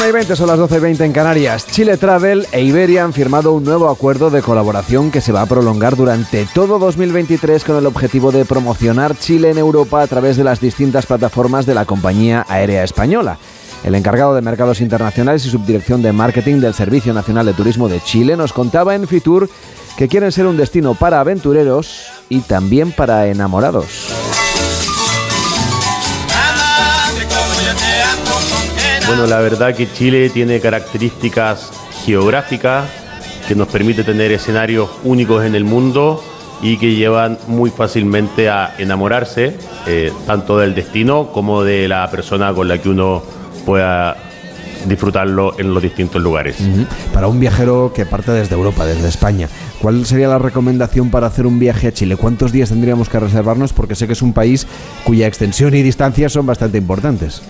Y 0.08 0.12
20, 0.12 0.36
son 0.36 0.46
las 0.46 0.58
12 0.58 0.76
y 0.76 0.80
20 0.80 1.04
en 1.04 1.12
Canarias. 1.12 1.66
Chile 1.66 1.98
Travel 1.98 2.46
e 2.52 2.62
Iberia 2.62 3.04
han 3.04 3.12
firmado 3.12 3.52
un 3.52 3.64
nuevo 3.64 3.90
acuerdo 3.90 4.30
de 4.30 4.42
colaboración 4.42 5.10
que 5.10 5.20
se 5.20 5.32
va 5.32 5.42
a 5.42 5.46
prolongar 5.46 5.96
durante 5.96 6.46
todo 6.54 6.78
2023 6.78 7.62
con 7.64 7.76
el 7.76 7.84
objetivo 7.84 8.32
de 8.32 8.44
promocionar 8.44 9.16
Chile 9.18 9.50
en 9.50 9.58
Europa 9.58 10.00
a 10.00 10.06
través 10.06 10.36
de 10.36 10.44
las 10.44 10.60
distintas 10.60 11.04
plataformas 11.04 11.66
de 11.66 11.74
la 11.74 11.84
compañía 11.84 12.46
aérea 12.48 12.84
española. 12.84 13.38
El 13.84 13.94
encargado 13.94 14.34
de 14.34 14.40
mercados 14.40 14.80
internacionales 14.80 15.44
y 15.44 15.50
subdirección 15.50 16.00
de 16.00 16.12
marketing 16.12 16.60
del 16.60 16.74
Servicio 16.74 17.12
Nacional 17.12 17.44
de 17.44 17.54
Turismo 17.54 17.88
de 17.88 18.00
Chile 18.00 18.36
nos 18.36 18.52
contaba 18.52 18.94
en 18.94 19.06
Fitur 19.06 19.50
que 19.98 20.08
quieren 20.08 20.32
ser 20.32 20.46
un 20.46 20.56
destino 20.56 20.94
para 20.94 21.20
aventureros 21.20 22.06
y 22.28 22.40
también 22.40 22.92
para 22.92 23.26
enamorados. 23.26 24.47
Bueno, 29.08 29.26
la 29.26 29.40
verdad 29.40 29.74
que 29.74 29.90
Chile 29.90 30.28
tiene 30.28 30.60
características 30.60 31.70
geográficas 32.04 32.84
que 33.48 33.54
nos 33.54 33.66
permite 33.68 34.04
tener 34.04 34.30
escenarios 34.32 34.90
únicos 35.02 35.46
en 35.46 35.54
el 35.54 35.64
mundo 35.64 36.22
y 36.60 36.76
que 36.76 36.94
llevan 36.94 37.38
muy 37.46 37.70
fácilmente 37.70 38.50
a 38.50 38.74
enamorarse 38.76 39.56
eh, 39.86 40.12
tanto 40.26 40.58
del 40.58 40.74
destino 40.74 41.32
como 41.32 41.64
de 41.64 41.88
la 41.88 42.10
persona 42.10 42.52
con 42.52 42.68
la 42.68 42.76
que 42.76 42.90
uno 42.90 43.22
pueda 43.64 44.14
disfrutarlo 44.86 45.58
en 45.58 45.72
los 45.72 45.82
distintos 45.82 46.22
lugares. 46.22 46.56
Para 47.14 47.28
un 47.28 47.40
viajero 47.40 47.92
que 47.94 48.04
parte 48.04 48.32
desde 48.32 48.54
Europa, 48.54 48.84
desde 48.84 49.08
España, 49.08 49.48
¿cuál 49.80 50.04
sería 50.04 50.28
la 50.28 50.38
recomendación 50.38 51.10
para 51.10 51.26
hacer 51.26 51.46
un 51.46 51.58
viaje 51.58 51.88
a 51.88 51.92
Chile? 51.92 52.16
¿Cuántos 52.16 52.52
días 52.52 52.68
tendríamos 52.68 53.08
que 53.08 53.18
reservarnos? 53.18 53.72
Porque 53.72 53.94
sé 53.94 54.06
que 54.06 54.12
es 54.12 54.22
un 54.22 54.34
país 54.34 54.66
cuya 55.04 55.26
extensión 55.26 55.74
y 55.74 55.82
distancia 55.82 56.28
son 56.28 56.44
bastante 56.44 56.76
importantes. 56.76 57.42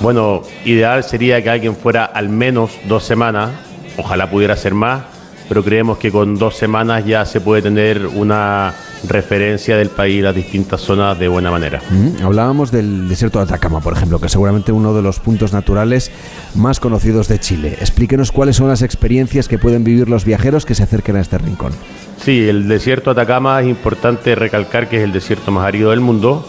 Bueno, 0.00 0.42
ideal 0.64 1.04
sería 1.04 1.42
que 1.42 1.50
alguien 1.50 1.76
fuera 1.76 2.04
al 2.04 2.28
menos 2.28 2.72
dos 2.88 3.04
semanas, 3.04 3.50
ojalá 3.96 4.30
pudiera 4.30 4.56
ser 4.56 4.74
más, 4.74 5.02
pero 5.48 5.62
creemos 5.62 5.98
que 5.98 6.10
con 6.10 6.38
dos 6.38 6.56
semanas 6.56 7.04
ya 7.04 7.24
se 7.26 7.40
puede 7.40 7.62
tener 7.62 8.06
una 8.06 8.74
referencia 9.06 9.76
del 9.76 9.90
país, 9.90 10.22
las 10.22 10.34
distintas 10.34 10.80
zonas 10.80 11.18
de 11.18 11.28
buena 11.28 11.50
manera. 11.50 11.80
Hablábamos 12.22 12.70
del 12.70 13.08
desierto 13.08 13.38
de 13.38 13.44
Atacama, 13.44 13.80
por 13.80 13.92
ejemplo, 13.92 14.18
que 14.18 14.26
es 14.26 14.32
seguramente 14.32 14.72
uno 14.72 14.94
de 14.94 15.02
los 15.02 15.20
puntos 15.20 15.52
naturales 15.52 16.10
más 16.54 16.80
conocidos 16.80 17.28
de 17.28 17.38
Chile. 17.38 17.76
Explíquenos 17.80 18.32
cuáles 18.32 18.56
son 18.56 18.68
las 18.68 18.82
experiencias 18.82 19.48
que 19.48 19.58
pueden 19.58 19.84
vivir 19.84 20.08
los 20.08 20.24
viajeros 20.24 20.64
que 20.64 20.74
se 20.74 20.84
acerquen 20.84 21.16
a 21.16 21.20
este 21.20 21.38
rincón. 21.38 21.72
Sí, 22.22 22.48
el 22.48 22.68
desierto 22.68 23.12
de 23.12 23.20
Atacama 23.20 23.60
es 23.60 23.68
importante 23.68 24.34
recalcar 24.34 24.88
que 24.88 24.98
es 24.98 25.02
el 25.02 25.12
desierto 25.12 25.50
más 25.50 25.66
árido 25.66 25.90
del 25.90 26.00
mundo 26.00 26.46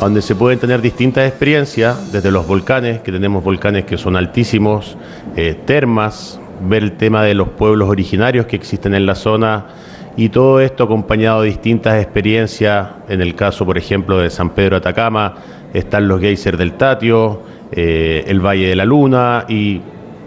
donde 0.00 0.22
se 0.22 0.34
pueden 0.34 0.58
tener 0.58 0.82
distintas 0.82 1.26
experiencias, 1.28 2.12
desde 2.12 2.30
los 2.30 2.46
volcanes, 2.46 3.00
que 3.00 3.10
tenemos 3.10 3.42
volcanes 3.42 3.84
que 3.84 3.96
son 3.96 4.16
altísimos, 4.16 4.96
eh, 5.36 5.56
termas, 5.64 6.38
ver 6.60 6.82
el 6.82 6.92
tema 6.92 7.22
de 7.22 7.34
los 7.34 7.48
pueblos 7.48 7.88
originarios 7.88 8.46
que 8.46 8.56
existen 8.56 8.94
en 8.94 9.06
la 9.06 9.14
zona 9.14 9.66
y 10.16 10.28
todo 10.30 10.60
esto 10.60 10.84
acompañado 10.84 11.42
de 11.42 11.48
distintas 11.48 12.02
experiencias, 12.02 12.88
en 13.08 13.20
el 13.20 13.34
caso, 13.34 13.66
por 13.66 13.76
ejemplo, 13.76 14.18
de 14.18 14.30
San 14.30 14.50
Pedro 14.50 14.76
Atacama, 14.76 15.34
están 15.74 16.08
los 16.08 16.20
geysers 16.20 16.56
del 16.56 16.72
Tatio, 16.74 17.42
eh, 17.72 18.24
el 18.26 18.40
Valle 18.40 18.68
de 18.68 18.76
la 18.76 18.84
Luna 18.84 19.44
y 19.48 19.80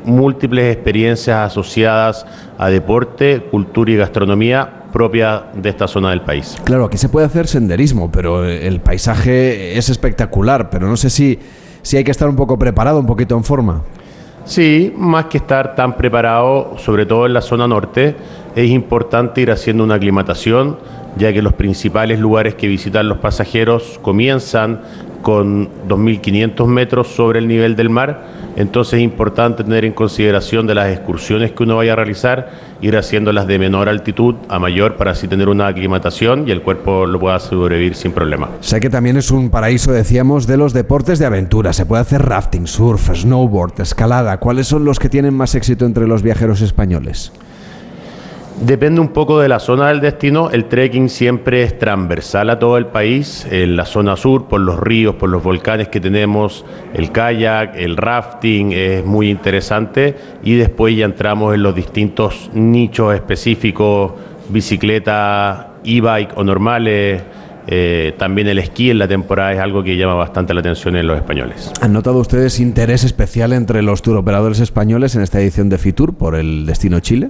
múltiples 0.05 0.73
experiencias 0.73 1.37
asociadas 1.37 2.25
a 2.57 2.69
deporte, 2.69 3.41
cultura 3.49 3.91
y 3.91 3.95
gastronomía 3.97 4.78
propia 4.91 5.45
de 5.53 5.69
esta 5.69 5.87
zona 5.87 6.09
del 6.11 6.21
país. 6.21 6.57
Claro, 6.63 6.85
aquí 6.85 6.97
se 6.97 7.09
puede 7.09 7.25
hacer 7.25 7.47
senderismo, 7.47 8.11
pero 8.11 8.45
el 8.45 8.79
paisaje 8.79 9.77
es 9.77 9.89
espectacular, 9.89 10.69
pero 10.69 10.87
no 10.87 10.97
sé 10.97 11.09
si, 11.09 11.39
si 11.81 11.97
hay 11.97 12.03
que 12.03 12.11
estar 12.11 12.27
un 12.27 12.35
poco 12.35 12.57
preparado, 12.57 12.99
un 12.99 13.05
poquito 13.05 13.35
en 13.35 13.43
forma. 13.43 13.83
Sí, 14.45 14.93
más 14.97 15.25
que 15.25 15.37
estar 15.37 15.75
tan 15.75 15.95
preparado, 15.95 16.75
sobre 16.77 17.05
todo 17.05 17.27
en 17.27 17.33
la 17.33 17.41
zona 17.41 17.67
norte, 17.67 18.15
es 18.55 18.69
importante 18.69 19.41
ir 19.41 19.51
haciendo 19.51 19.83
una 19.83 19.95
aclimatación, 19.95 20.77
ya 21.17 21.31
que 21.31 21.41
los 21.41 21.53
principales 21.53 22.19
lugares 22.19 22.55
que 22.55 22.67
visitan 22.67 23.07
los 23.09 23.19
pasajeros 23.19 23.99
comienzan 24.01 24.81
con 25.21 25.69
2.500 25.87 26.65
metros 26.65 27.07
sobre 27.09 27.39
el 27.39 27.47
nivel 27.47 27.75
del 27.75 27.89
mar, 27.89 28.23
entonces 28.55 28.95
es 28.95 29.01
importante 29.01 29.63
tener 29.63 29.85
en 29.85 29.93
consideración 29.93 30.65
de 30.65 30.75
las 30.75 30.89
excursiones 30.89 31.51
que 31.51 31.63
uno 31.63 31.77
vaya 31.77 31.93
a 31.93 31.95
realizar, 31.95 32.49
ir 32.81 32.97
haciéndolas 32.97 33.47
de 33.47 33.59
menor 33.59 33.89
altitud 33.89 34.35
a 34.47 34.59
mayor 34.59 34.95
para 34.95 35.11
así 35.11 35.27
tener 35.27 35.49
una 35.49 35.67
aclimatación 35.67 36.47
y 36.47 36.51
el 36.51 36.61
cuerpo 36.61 37.05
lo 37.05 37.19
pueda 37.19 37.39
sobrevivir 37.39 37.95
sin 37.95 38.11
problema. 38.11 38.49
Sé 38.61 38.79
que 38.79 38.89
también 38.89 39.17
es 39.17 39.31
un 39.31 39.49
paraíso, 39.49 39.91
decíamos, 39.91 40.47
de 40.47 40.57
los 40.57 40.73
deportes 40.73 41.19
de 41.19 41.25
aventura. 41.25 41.73
Se 41.73 41.85
puede 41.85 42.01
hacer 42.01 42.21
rafting, 42.21 42.67
surf, 42.67 43.11
snowboard, 43.15 43.81
escalada. 43.81 44.37
¿Cuáles 44.37 44.67
son 44.67 44.85
los 44.85 44.99
que 44.99 45.09
tienen 45.09 45.33
más 45.33 45.55
éxito 45.55 45.85
entre 45.85 46.07
los 46.07 46.23
viajeros 46.23 46.61
españoles? 46.61 47.31
Depende 48.61 48.99
un 48.99 49.07
poco 49.07 49.39
de 49.39 49.47
la 49.47 49.59
zona 49.59 49.87
del 49.87 50.01
destino. 50.01 50.49
El 50.49 50.65
trekking 50.65 51.07
siempre 51.07 51.63
es 51.63 51.79
transversal 51.79 52.49
a 52.49 52.59
todo 52.59 52.77
el 52.77 52.87
país. 52.87 53.47
En 53.49 53.77
la 53.77 53.85
zona 53.85 54.17
sur, 54.17 54.49
por 54.49 54.59
los 54.59 54.77
ríos, 54.77 55.15
por 55.15 55.29
los 55.29 55.41
volcanes 55.41 55.87
que 55.87 56.01
tenemos, 56.01 56.65
el 56.93 57.11
kayak, 57.11 57.77
el 57.77 57.95
rafting 57.95 58.73
es 58.73 59.05
muy 59.05 59.29
interesante. 59.29 60.13
Y 60.43 60.55
después 60.55 60.93
ya 60.95 61.05
entramos 61.05 61.55
en 61.55 61.63
los 61.63 61.73
distintos 61.73 62.49
nichos 62.53 63.15
específicos, 63.15 64.11
bicicleta, 64.49 65.75
e-bike 65.85 66.37
o 66.37 66.43
normales. 66.43 67.23
Eh, 67.65 68.13
también 68.17 68.49
el 68.49 68.59
esquí 68.59 68.89
en 68.89 68.99
la 68.99 69.07
temporada 69.07 69.53
es 69.53 69.59
algo 69.59 69.83
que 69.83 69.95
llama 69.95 70.15
bastante 70.15 70.53
la 70.53 70.59
atención 70.59 70.97
en 70.97 71.07
los 71.07 71.15
españoles. 71.15 71.71
¿Han 71.79 71.93
notado 71.93 72.17
ustedes 72.19 72.59
interés 72.59 73.05
especial 73.05 73.53
entre 73.53 73.81
los 73.83 74.01
turoperadores 74.01 74.59
españoles 74.59 75.15
en 75.15 75.21
esta 75.21 75.39
edición 75.39 75.69
de 75.69 75.77
Fitur 75.77 76.15
por 76.15 76.35
el 76.35 76.65
destino 76.65 76.99
Chile? 76.99 77.29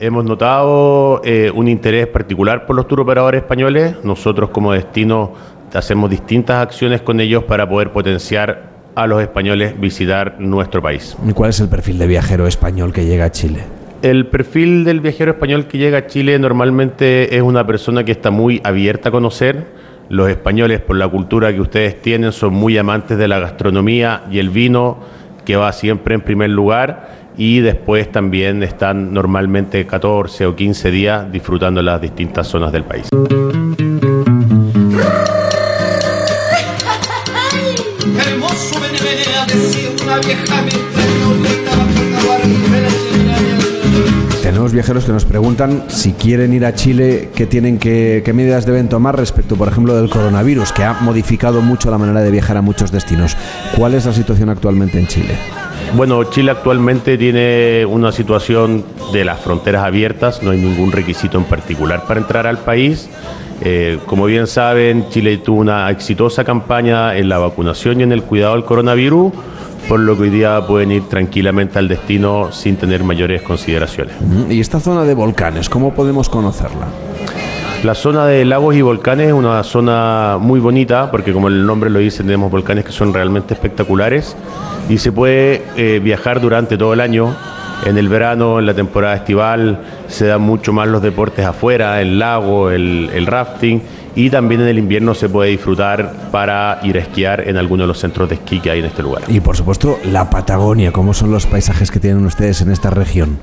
Hemos 0.00 0.24
notado 0.24 1.20
eh, 1.24 1.50
un 1.52 1.66
interés 1.66 2.06
particular 2.06 2.66
por 2.66 2.76
los 2.76 2.86
turoperadores 2.86 3.42
españoles. 3.42 3.96
Nosotros 4.04 4.50
como 4.50 4.72
destino 4.72 5.32
hacemos 5.74 6.08
distintas 6.08 6.62
acciones 6.62 7.02
con 7.02 7.18
ellos 7.18 7.42
para 7.42 7.68
poder 7.68 7.90
potenciar 7.90 8.62
a 8.94 9.08
los 9.08 9.20
españoles 9.20 9.78
visitar 9.80 10.36
nuestro 10.38 10.80
país. 10.80 11.16
¿Y 11.26 11.32
cuál 11.32 11.50
es 11.50 11.58
el 11.58 11.68
perfil 11.68 11.98
de 11.98 12.06
viajero 12.06 12.46
español 12.46 12.92
que 12.92 13.06
llega 13.06 13.24
a 13.24 13.32
Chile? 13.32 13.64
El 14.00 14.28
perfil 14.28 14.84
del 14.84 15.00
viajero 15.00 15.32
español 15.32 15.66
que 15.66 15.78
llega 15.78 15.98
a 15.98 16.06
Chile 16.06 16.38
normalmente 16.38 17.36
es 17.36 17.42
una 17.42 17.66
persona 17.66 18.04
que 18.04 18.12
está 18.12 18.30
muy 18.30 18.60
abierta 18.62 19.08
a 19.08 19.12
conocer. 19.12 19.66
Los 20.08 20.28
españoles, 20.30 20.80
por 20.80 20.94
la 20.94 21.08
cultura 21.08 21.52
que 21.52 21.60
ustedes 21.60 22.00
tienen, 22.00 22.30
son 22.30 22.54
muy 22.54 22.78
amantes 22.78 23.18
de 23.18 23.26
la 23.26 23.40
gastronomía 23.40 24.22
y 24.30 24.38
el 24.38 24.50
vino, 24.50 24.98
que 25.44 25.56
va 25.56 25.72
siempre 25.72 26.14
en 26.14 26.20
primer 26.20 26.50
lugar. 26.50 27.27
Y 27.38 27.60
después 27.60 28.10
también 28.10 28.64
están 28.64 29.14
normalmente 29.14 29.86
14 29.86 30.44
o 30.46 30.56
15 30.56 30.90
días 30.90 31.30
disfrutando 31.30 31.80
las 31.80 32.00
distintas 32.00 32.48
zonas 32.48 32.72
del 32.72 32.82
país. 32.82 33.06
Hermoso 38.26 38.80
me 38.80 38.90
viene 38.90 39.36
a 39.36 39.46
decir 39.46 39.90
una 40.02 40.18
vieja 40.18 40.64
Tenemos 44.42 44.72
viajeros 44.72 45.04
que 45.04 45.12
nos 45.12 45.24
preguntan 45.24 45.84
si 45.86 46.14
quieren 46.14 46.52
ir 46.52 46.64
a 46.64 46.74
Chile, 46.74 47.30
qué 47.36 47.46
tienen 47.46 47.78
que, 47.78 48.22
qué 48.24 48.32
medidas 48.32 48.66
deben 48.66 48.88
tomar 48.88 49.16
respecto, 49.16 49.54
por 49.54 49.68
ejemplo, 49.68 49.94
del 49.94 50.10
coronavirus, 50.10 50.72
que 50.72 50.82
ha 50.82 50.94
modificado 50.94 51.60
mucho 51.60 51.88
la 51.92 51.98
manera 51.98 52.20
de 52.20 52.32
viajar 52.32 52.56
a 52.56 52.62
muchos 52.62 52.90
destinos. 52.90 53.36
¿Cuál 53.76 53.94
es 53.94 54.06
la 54.06 54.12
situación 54.12 54.48
actualmente 54.48 54.98
en 54.98 55.06
Chile? 55.06 55.38
Bueno, 55.94 56.22
Chile 56.24 56.50
actualmente 56.50 57.16
tiene 57.18 57.84
una 57.86 58.12
situación 58.12 58.84
de 59.12 59.24
las 59.24 59.40
fronteras 59.40 59.84
abiertas, 59.84 60.42
no 60.42 60.50
hay 60.50 60.58
ningún 60.58 60.92
requisito 60.92 61.38
en 61.38 61.44
particular 61.44 62.04
para 62.06 62.20
entrar 62.20 62.46
al 62.46 62.58
país. 62.58 63.08
Eh, 63.62 63.98
como 64.06 64.26
bien 64.26 64.46
saben, 64.46 65.08
Chile 65.08 65.38
tuvo 65.38 65.60
una 65.60 65.90
exitosa 65.90 66.44
campaña 66.44 67.16
en 67.16 67.28
la 67.28 67.38
vacunación 67.38 68.00
y 68.00 68.02
en 68.04 68.12
el 68.12 68.22
cuidado 68.22 68.54
del 68.54 68.64
coronavirus, 68.64 69.32
por 69.88 70.00
lo 70.00 70.16
que 70.16 70.24
hoy 70.24 70.30
día 70.30 70.64
pueden 70.66 70.92
ir 70.92 71.08
tranquilamente 71.08 71.78
al 71.78 71.88
destino 71.88 72.52
sin 72.52 72.76
tener 72.76 73.02
mayores 73.02 73.42
consideraciones. 73.42 74.14
¿Y 74.48 74.60
esta 74.60 74.78
zona 74.78 75.04
de 75.04 75.14
volcanes, 75.14 75.68
cómo 75.68 75.94
podemos 75.94 76.28
conocerla? 76.28 76.86
La 77.84 77.94
zona 77.94 78.26
de 78.26 78.44
lagos 78.44 78.74
y 78.74 78.82
volcanes 78.82 79.28
es 79.28 79.32
una 79.32 79.62
zona 79.62 80.36
muy 80.40 80.58
bonita 80.58 81.12
porque 81.12 81.32
como 81.32 81.46
el 81.46 81.64
nombre 81.64 81.90
lo 81.90 82.00
dice 82.00 82.24
tenemos 82.24 82.50
volcanes 82.50 82.84
que 82.84 82.90
son 82.90 83.14
realmente 83.14 83.54
espectaculares 83.54 84.36
y 84.88 84.98
se 84.98 85.12
puede 85.12 85.62
eh, 85.76 86.00
viajar 86.02 86.40
durante 86.40 86.76
todo 86.76 86.92
el 86.92 87.00
año. 87.00 87.36
En 87.86 87.96
el 87.96 88.08
verano, 88.08 88.58
en 88.58 88.66
la 88.66 88.74
temporada 88.74 89.14
estival, 89.14 89.80
se 90.08 90.26
dan 90.26 90.42
mucho 90.42 90.72
más 90.72 90.88
los 90.88 91.00
deportes 91.00 91.46
afuera, 91.46 92.00
el 92.02 92.18
lago, 92.18 92.70
el, 92.70 93.10
el 93.14 93.26
rafting 93.26 93.80
y 94.16 94.28
también 94.28 94.60
en 94.62 94.66
el 94.66 94.78
invierno 94.78 95.14
se 95.14 95.28
puede 95.28 95.50
disfrutar 95.50 96.12
para 96.32 96.80
ir 96.82 96.96
a 96.96 97.00
esquiar 97.00 97.46
en 97.48 97.56
alguno 97.56 97.84
de 97.84 97.86
los 97.86 98.00
centros 98.00 98.28
de 98.28 98.34
esquí 98.34 98.58
que 98.58 98.72
hay 98.72 98.80
en 98.80 98.86
este 98.86 99.04
lugar. 99.04 99.22
Y 99.28 99.38
por 99.38 99.56
supuesto, 99.56 100.00
la 100.04 100.28
Patagonia, 100.28 100.90
¿cómo 100.90 101.14
son 101.14 101.30
los 101.30 101.46
paisajes 101.46 101.92
que 101.92 102.00
tienen 102.00 102.26
ustedes 102.26 102.60
en 102.60 102.72
esta 102.72 102.90
región? 102.90 103.38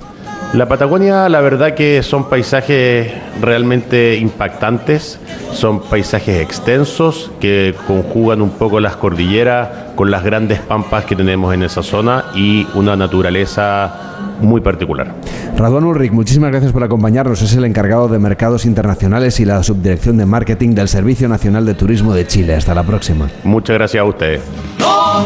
La 0.56 0.70
Patagonia, 0.70 1.28
la 1.28 1.42
verdad 1.42 1.74
que 1.74 2.02
son 2.02 2.30
paisajes 2.30 3.12
realmente 3.42 4.16
impactantes, 4.16 5.20
son 5.52 5.82
paisajes 5.82 6.42
extensos 6.42 7.30
que 7.42 7.76
conjugan 7.86 8.42
un 8.42 8.52
poco 8.52 8.80
las 8.80 8.96
cordilleras 8.96 9.68
con 9.96 10.12
las 10.12 10.24
grandes 10.24 10.60
pampas 10.62 11.04
que 11.04 11.14
tenemos 11.14 11.54
en 11.54 11.64
esa 11.64 11.84
zona 11.84 12.28
y 12.36 12.66
una 12.74 12.96
naturaleza 12.96 14.38
muy 14.40 14.62
particular. 14.62 15.14
Raduan 15.58 15.84
Ulrich, 15.84 16.14
muchísimas 16.14 16.52
gracias 16.52 16.72
por 16.72 16.86
acompañarnos. 16.86 17.42
Es 17.42 17.54
el 17.54 17.66
encargado 17.66 18.08
de 18.08 18.18
mercados 18.18 18.66
internacionales 18.66 19.42
y 19.42 19.46
la 19.46 19.62
subdirección 19.62 20.16
de 20.16 20.26
marketing 20.26 20.70
del 20.70 20.88
Servicio 20.88 21.28
Nacional 21.28 21.66
de 21.66 21.74
Turismo 21.74 22.14
de 22.14 22.28
Chile. 22.28 22.56
Hasta 22.56 22.74
la 22.74 22.84
próxima. 22.84 23.30
Muchas 23.44 23.74
gracias 23.74 24.00
a 24.00 24.06
ustedes. 24.06 24.42
No 24.80 25.26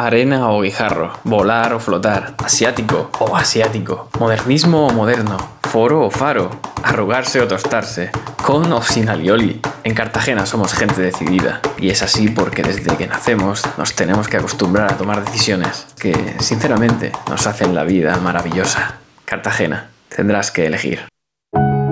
Arena 0.00 0.48
o 0.52 0.60
guijarro, 0.60 1.10
volar 1.24 1.74
o 1.74 1.80
flotar, 1.80 2.34
asiático 2.38 3.10
o 3.18 3.34
asiático, 3.34 4.08
modernismo 4.20 4.86
o 4.86 4.92
moderno, 4.92 5.36
foro 5.60 6.06
o 6.06 6.10
faro, 6.10 6.50
arrugarse 6.84 7.40
o 7.40 7.48
tostarse, 7.48 8.12
con 8.46 8.70
o 8.72 8.80
sin 8.80 9.08
alioli. 9.08 9.60
En 9.82 9.94
Cartagena 9.94 10.46
somos 10.46 10.72
gente 10.72 11.02
decidida 11.02 11.60
y 11.80 11.90
es 11.90 12.04
así 12.04 12.28
porque 12.28 12.62
desde 12.62 12.96
que 12.96 13.08
nacemos 13.08 13.64
nos 13.76 13.96
tenemos 13.96 14.28
que 14.28 14.36
acostumbrar 14.36 14.92
a 14.92 14.96
tomar 14.96 15.24
decisiones 15.24 15.88
que, 15.98 16.36
sinceramente, 16.38 17.10
nos 17.28 17.48
hacen 17.48 17.74
la 17.74 17.82
vida 17.82 18.16
maravillosa. 18.18 19.00
Cartagena, 19.24 19.90
tendrás 20.14 20.52
que 20.52 20.66
elegir. 20.66 21.08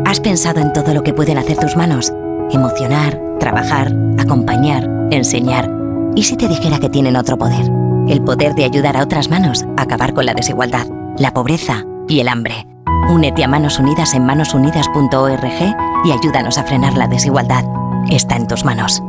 ¿Has 0.04 0.20
pensado 0.20 0.60
en 0.60 0.72
todo 0.72 0.94
lo 0.94 1.02
que 1.02 1.12
pueden 1.12 1.38
hacer 1.38 1.56
tus 1.56 1.74
manos? 1.74 2.12
Emocionar, 2.52 3.20
trabajar, 3.40 3.92
acompañar, 4.16 4.88
enseñar. 5.10 5.68
¿Y 6.14 6.22
si 6.22 6.36
te 6.36 6.46
dijera 6.46 6.78
que 6.78 6.88
tienen 6.88 7.16
otro 7.16 7.36
poder? 7.36 7.66
El 8.08 8.22
poder 8.22 8.54
de 8.54 8.64
ayudar 8.64 8.96
a 8.96 9.02
otras 9.02 9.28
manos 9.28 9.64
a 9.76 9.82
acabar 9.82 10.14
con 10.14 10.26
la 10.26 10.34
desigualdad, 10.34 10.86
la 11.18 11.34
pobreza 11.34 11.84
y 12.08 12.20
el 12.20 12.28
hambre. 12.28 12.66
Únete 13.10 13.42
a 13.42 13.48
Manos 13.48 13.80
Unidas 13.80 14.14
en 14.14 14.24
manosunidas.org 14.24 15.76
y 16.04 16.12
ayúdanos 16.12 16.56
a 16.58 16.64
frenar 16.64 16.96
la 16.96 17.08
desigualdad. 17.08 17.64
Está 18.08 18.36
en 18.36 18.46
tus 18.46 18.64
manos. 18.64 19.02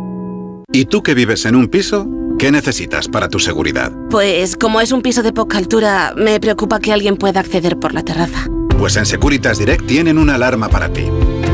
¿Y 0.72 0.86
tú 0.86 1.04
que 1.04 1.14
vives 1.14 1.46
en 1.46 1.56
un 1.56 1.68
piso? 1.68 2.08
¿Qué 2.40 2.52
necesitas 2.52 3.08
para 3.08 3.30
tu 3.30 3.40
seguridad? 3.40 3.92
Pues 4.10 4.56
como 4.56 4.82
es 4.82 4.92
un 4.92 5.02
piso 5.04 5.22
de 5.22 5.32
poca 5.32 5.60
altura, 5.60 6.14
me 6.18 6.40
preocupa 6.40 6.80
que 6.80 6.92
alguien 6.92 7.18
pueda 7.18 7.40
acceder 7.40 7.78
por 7.78 7.94
la 7.94 8.04
terraza. 8.04 8.48
Pues 8.80 8.96
en 8.98 9.06
Securitas 9.06 9.60
Direct 9.60 9.86
tienen 9.86 10.18
una 10.18 10.36
alarma 10.36 10.70
para 10.70 10.90
ti. 10.90 11.06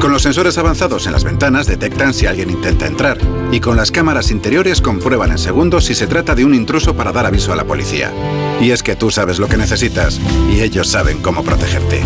Con 0.03 0.11
los 0.11 0.23
sensores 0.23 0.57
avanzados 0.57 1.05
en 1.05 1.13
las 1.13 1.23
ventanas 1.23 1.65
detectan 1.65 2.13
si 2.13 2.25
alguien 2.25 2.49
intenta 2.49 2.87
entrar 2.87 3.17
y 3.53 3.61
con 3.61 3.77
las 3.77 3.89
cámaras 3.89 4.31
interiores 4.31 4.81
comprueban 4.81 5.31
en 5.31 5.37
segundos 5.37 5.85
si 5.85 5.95
se 5.95 6.07
trata 6.07 6.35
de 6.35 6.43
un 6.43 6.53
intruso 6.53 6.93
para 6.93 7.13
dar 7.13 7.25
aviso 7.25 7.53
a 7.53 7.55
la 7.55 7.63
policía. 7.63 8.11
Y 8.59 8.71
es 8.71 8.83
que 8.83 8.97
tú 8.97 9.11
sabes 9.11 9.39
lo 9.39 9.47
que 9.47 9.55
necesitas 9.55 10.19
y 10.51 10.59
ellos 10.59 10.89
saben 10.89 11.21
cómo 11.21 11.45
protegerte. 11.45 12.01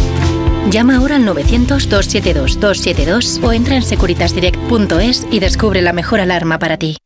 Llama 0.69 0.97
ahora 0.97 1.15
al 1.15 1.25
900-272-272 1.25 3.43
o 3.43 3.51
entra 3.51 3.75
en 3.75 3.81
securitasdirect.es 3.81 5.25
y 5.31 5.39
descubre 5.39 5.81
la 5.81 5.91
mejor 5.91 6.19
alarma 6.19 6.59
para 6.59 6.77
ti. 6.77 6.97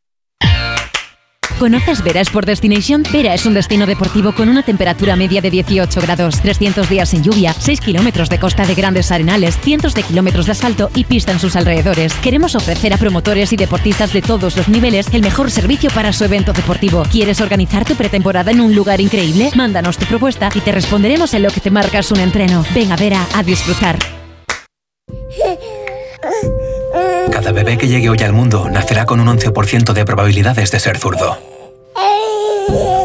¿Conoces 1.62 2.04
Vera 2.04 2.22
Sport 2.22 2.48
Destination? 2.48 3.04
Vera 3.14 3.36
es 3.36 3.46
un 3.46 3.54
destino 3.54 3.86
deportivo 3.86 4.34
con 4.34 4.50
una 4.50 4.64
temperatura 4.64 5.16
media 5.16 5.42
de 5.42 5.52
18 5.52 6.02
grados, 6.02 6.42
300 6.42 6.90
días 6.90 7.10
sin 7.10 7.22
lluvia, 7.22 7.54
6 7.54 7.82
kilómetros 7.82 8.30
de 8.30 8.40
costa 8.40 8.66
de 8.66 8.74
grandes 8.74 9.12
arenales, 9.12 9.60
cientos 9.60 9.94
de 9.94 10.02
kilómetros 10.02 10.48
de 10.48 10.54
asfalto 10.54 10.90
y 10.96 11.04
pista 11.04 11.34
en 11.34 11.40
sus 11.40 11.56
alrededores. 11.56 12.16
Queremos 12.16 12.56
ofrecer 12.56 12.96
a 12.96 12.98
promotores 12.98 13.54
y 13.54 13.58
deportistas 13.58 14.12
de 14.12 14.24
todos 14.24 14.58
los 14.58 14.70
niveles 14.70 15.14
el 15.14 15.22
mejor 15.22 15.52
servicio 15.52 15.92
para 15.92 16.14
su 16.14 16.24
evento 16.24 16.52
deportivo. 16.52 17.04
¿Quieres 17.12 17.42
organizar 17.42 17.86
tu 17.86 17.94
pretemporada 17.94 18.50
en 18.50 18.62
un 18.62 18.74
lugar 18.74 19.00
increíble? 19.00 19.52
Mándanos 19.54 20.00
tu 20.00 20.08
propuesta 20.08 20.50
y 20.56 20.62
te 20.62 20.72
responderemos 20.72 21.32
en 21.36 21.44
lo 21.44 21.52
que 21.52 21.62
te 21.62 21.70
marcas 21.70 22.12
un 22.12 22.22
entreno. 22.22 22.66
Ven 22.74 22.92
a 22.92 22.96
Vera 22.96 23.24
a 23.36 23.44
disfrutar. 23.44 24.00
Cada 27.42 27.54
bebé 27.54 27.76
que 27.76 27.88
llegue 27.88 28.08
hoy 28.08 28.20
al 28.20 28.34
mundo 28.34 28.70
nacerá 28.70 29.08
con 29.08 29.20
un 29.20 29.28
11% 29.28 29.94
de 29.94 30.06
probabilidades 30.06 30.70
de 30.70 30.80
ser 30.80 31.00
zurdo. 31.00 31.40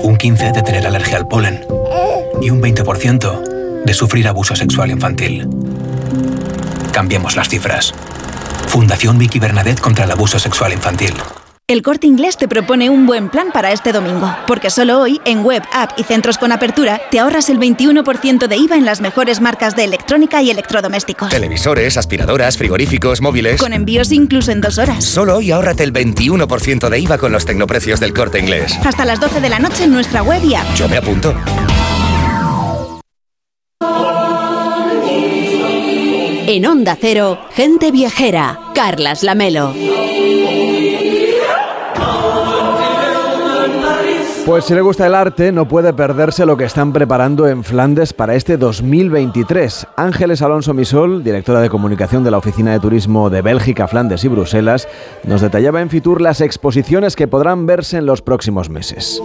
Un 0.03 0.19
15% 0.19 0.53
de 0.53 0.61
tener 0.61 0.87
alergia 0.87 1.17
al 1.17 1.27
polen. 1.27 1.67
Y 2.43 2.51
un 2.51 2.61
20% 2.61 3.83
de 3.83 3.95
sufrir 3.95 4.29
abuso 4.29 4.55
sexual 4.55 4.91
infantil. 4.91 5.49
Cambiemos 6.93 7.35
las 7.35 7.49
cifras. 7.49 7.95
Fundación 8.69 9.17
Vicky 9.17 9.39
Bernadette 9.39 9.81
contra 9.81 10.05
el 10.05 10.11
abuso 10.11 10.39
sexual 10.39 10.75
infantil. 10.75 11.15
El 11.69 11.83
Corte 11.83 12.07
Inglés 12.07 12.37
te 12.37 12.47
propone 12.47 12.91
un 12.91 13.07
buen 13.07 13.29
plan 13.29 13.49
para 13.53 13.73
este 13.73 13.91
domingo, 13.91 14.33
porque 14.47 14.71
solo 14.71 15.01
hoy, 15.01 15.21
en 15.25 15.43
web, 15.43 15.65
app 15.73 15.99
y 15.99 16.05
centros 16.05 16.39
con 16.39 16.53
apertura, 16.53 17.01
te 17.11 17.19
ahorras 17.19 17.51
el 17.51 17.59
21% 17.59 18.47
de 18.47 18.57
IVA 18.57 18.77
en 18.77 18.85
las 18.85 19.01
mejores 19.01 19.41
marcas 19.41 19.75
de 19.75 19.83
electrónica 19.83 20.41
y 20.43 20.51
electrodomésticos. 20.51 21.31
Televisores, 21.31 21.97
aspiradoras, 21.97 22.57
frigoríficos, 22.57 23.21
móviles. 23.21 23.61
Con 23.61 23.73
envíos 23.73 24.13
incluso 24.13 24.53
en 24.53 24.61
dos 24.61 24.79
horas. 24.79 25.05
Solo 25.05 25.39
hoy 25.39 25.51
ahórrate 25.51 25.83
el 25.83 25.93
21% 25.93 26.89
de 26.89 27.01
IVA 27.01 27.19
con 27.19 27.33
los 27.33 27.45
tecnoprecios 27.45 27.99
del 27.99 28.15
corte 28.15 28.39
inglés. 28.39 28.79
Hasta 28.85 29.05
las 29.05 29.19
12 29.19 29.41
de 29.41 29.49
la 29.49 29.59
noche 29.59 29.83
en 29.83 29.91
nuestra 29.91 30.23
web 30.23 30.45
y 30.45 30.55
app. 30.55 30.73
Yo 30.77 30.89
me 30.89 30.99
apunto. 30.99 31.35
En 36.49 36.65
Onda 36.65 36.97
Cero, 37.01 37.41
Gente 37.57 37.91
Viajera, 37.91 38.61
Carlas 38.73 39.25
Lamelo. 39.25 39.75
Pues 44.47 44.67
si 44.67 44.75
le 44.75 44.81
gusta 44.81 45.09
el 45.09 45.17
arte, 45.17 45.51
no 45.51 45.67
puede 45.67 45.93
perderse 45.93 46.47
lo 46.47 46.57
que 46.57 46.63
están 46.63 46.93
preparando 46.93 47.49
en 47.49 47.65
Flandes 47.65 48.13
para 48.13 48.37
este 48.37 48.57
2023. 48.57 49.89
Ángeles 49.97 50.41
Alonso 50.41 50.73
Misol, 50.73 51.25
directora 51.25 51.61
de 51.61 51.69
comunicación 51.69 52.23
de 52.23 52.31
la 52.31 52.39
Oficina 52.39 52.71
de 52.71 52.79
Turismo 52.79 53.29
de 53.29 53.43
Bélgica, 53.43 53.89
Flandes 53.89 54.23
y 54.23 54.29
Bruselas, 54.29 54.87
nos 55.25 55.41
detallaba 55.41 55.81
en 55.81 55.91
Fitur 55.91 56.21
las 56.21 56.41
exposiciones 56.41 57.17
que 57.17 57.27
podrán 57.27 57.67
verse 57.67 57.99
en 57.99 58.07
los 58.07 58.23
próximos 58.23 58.71
meses. 58.71 59.21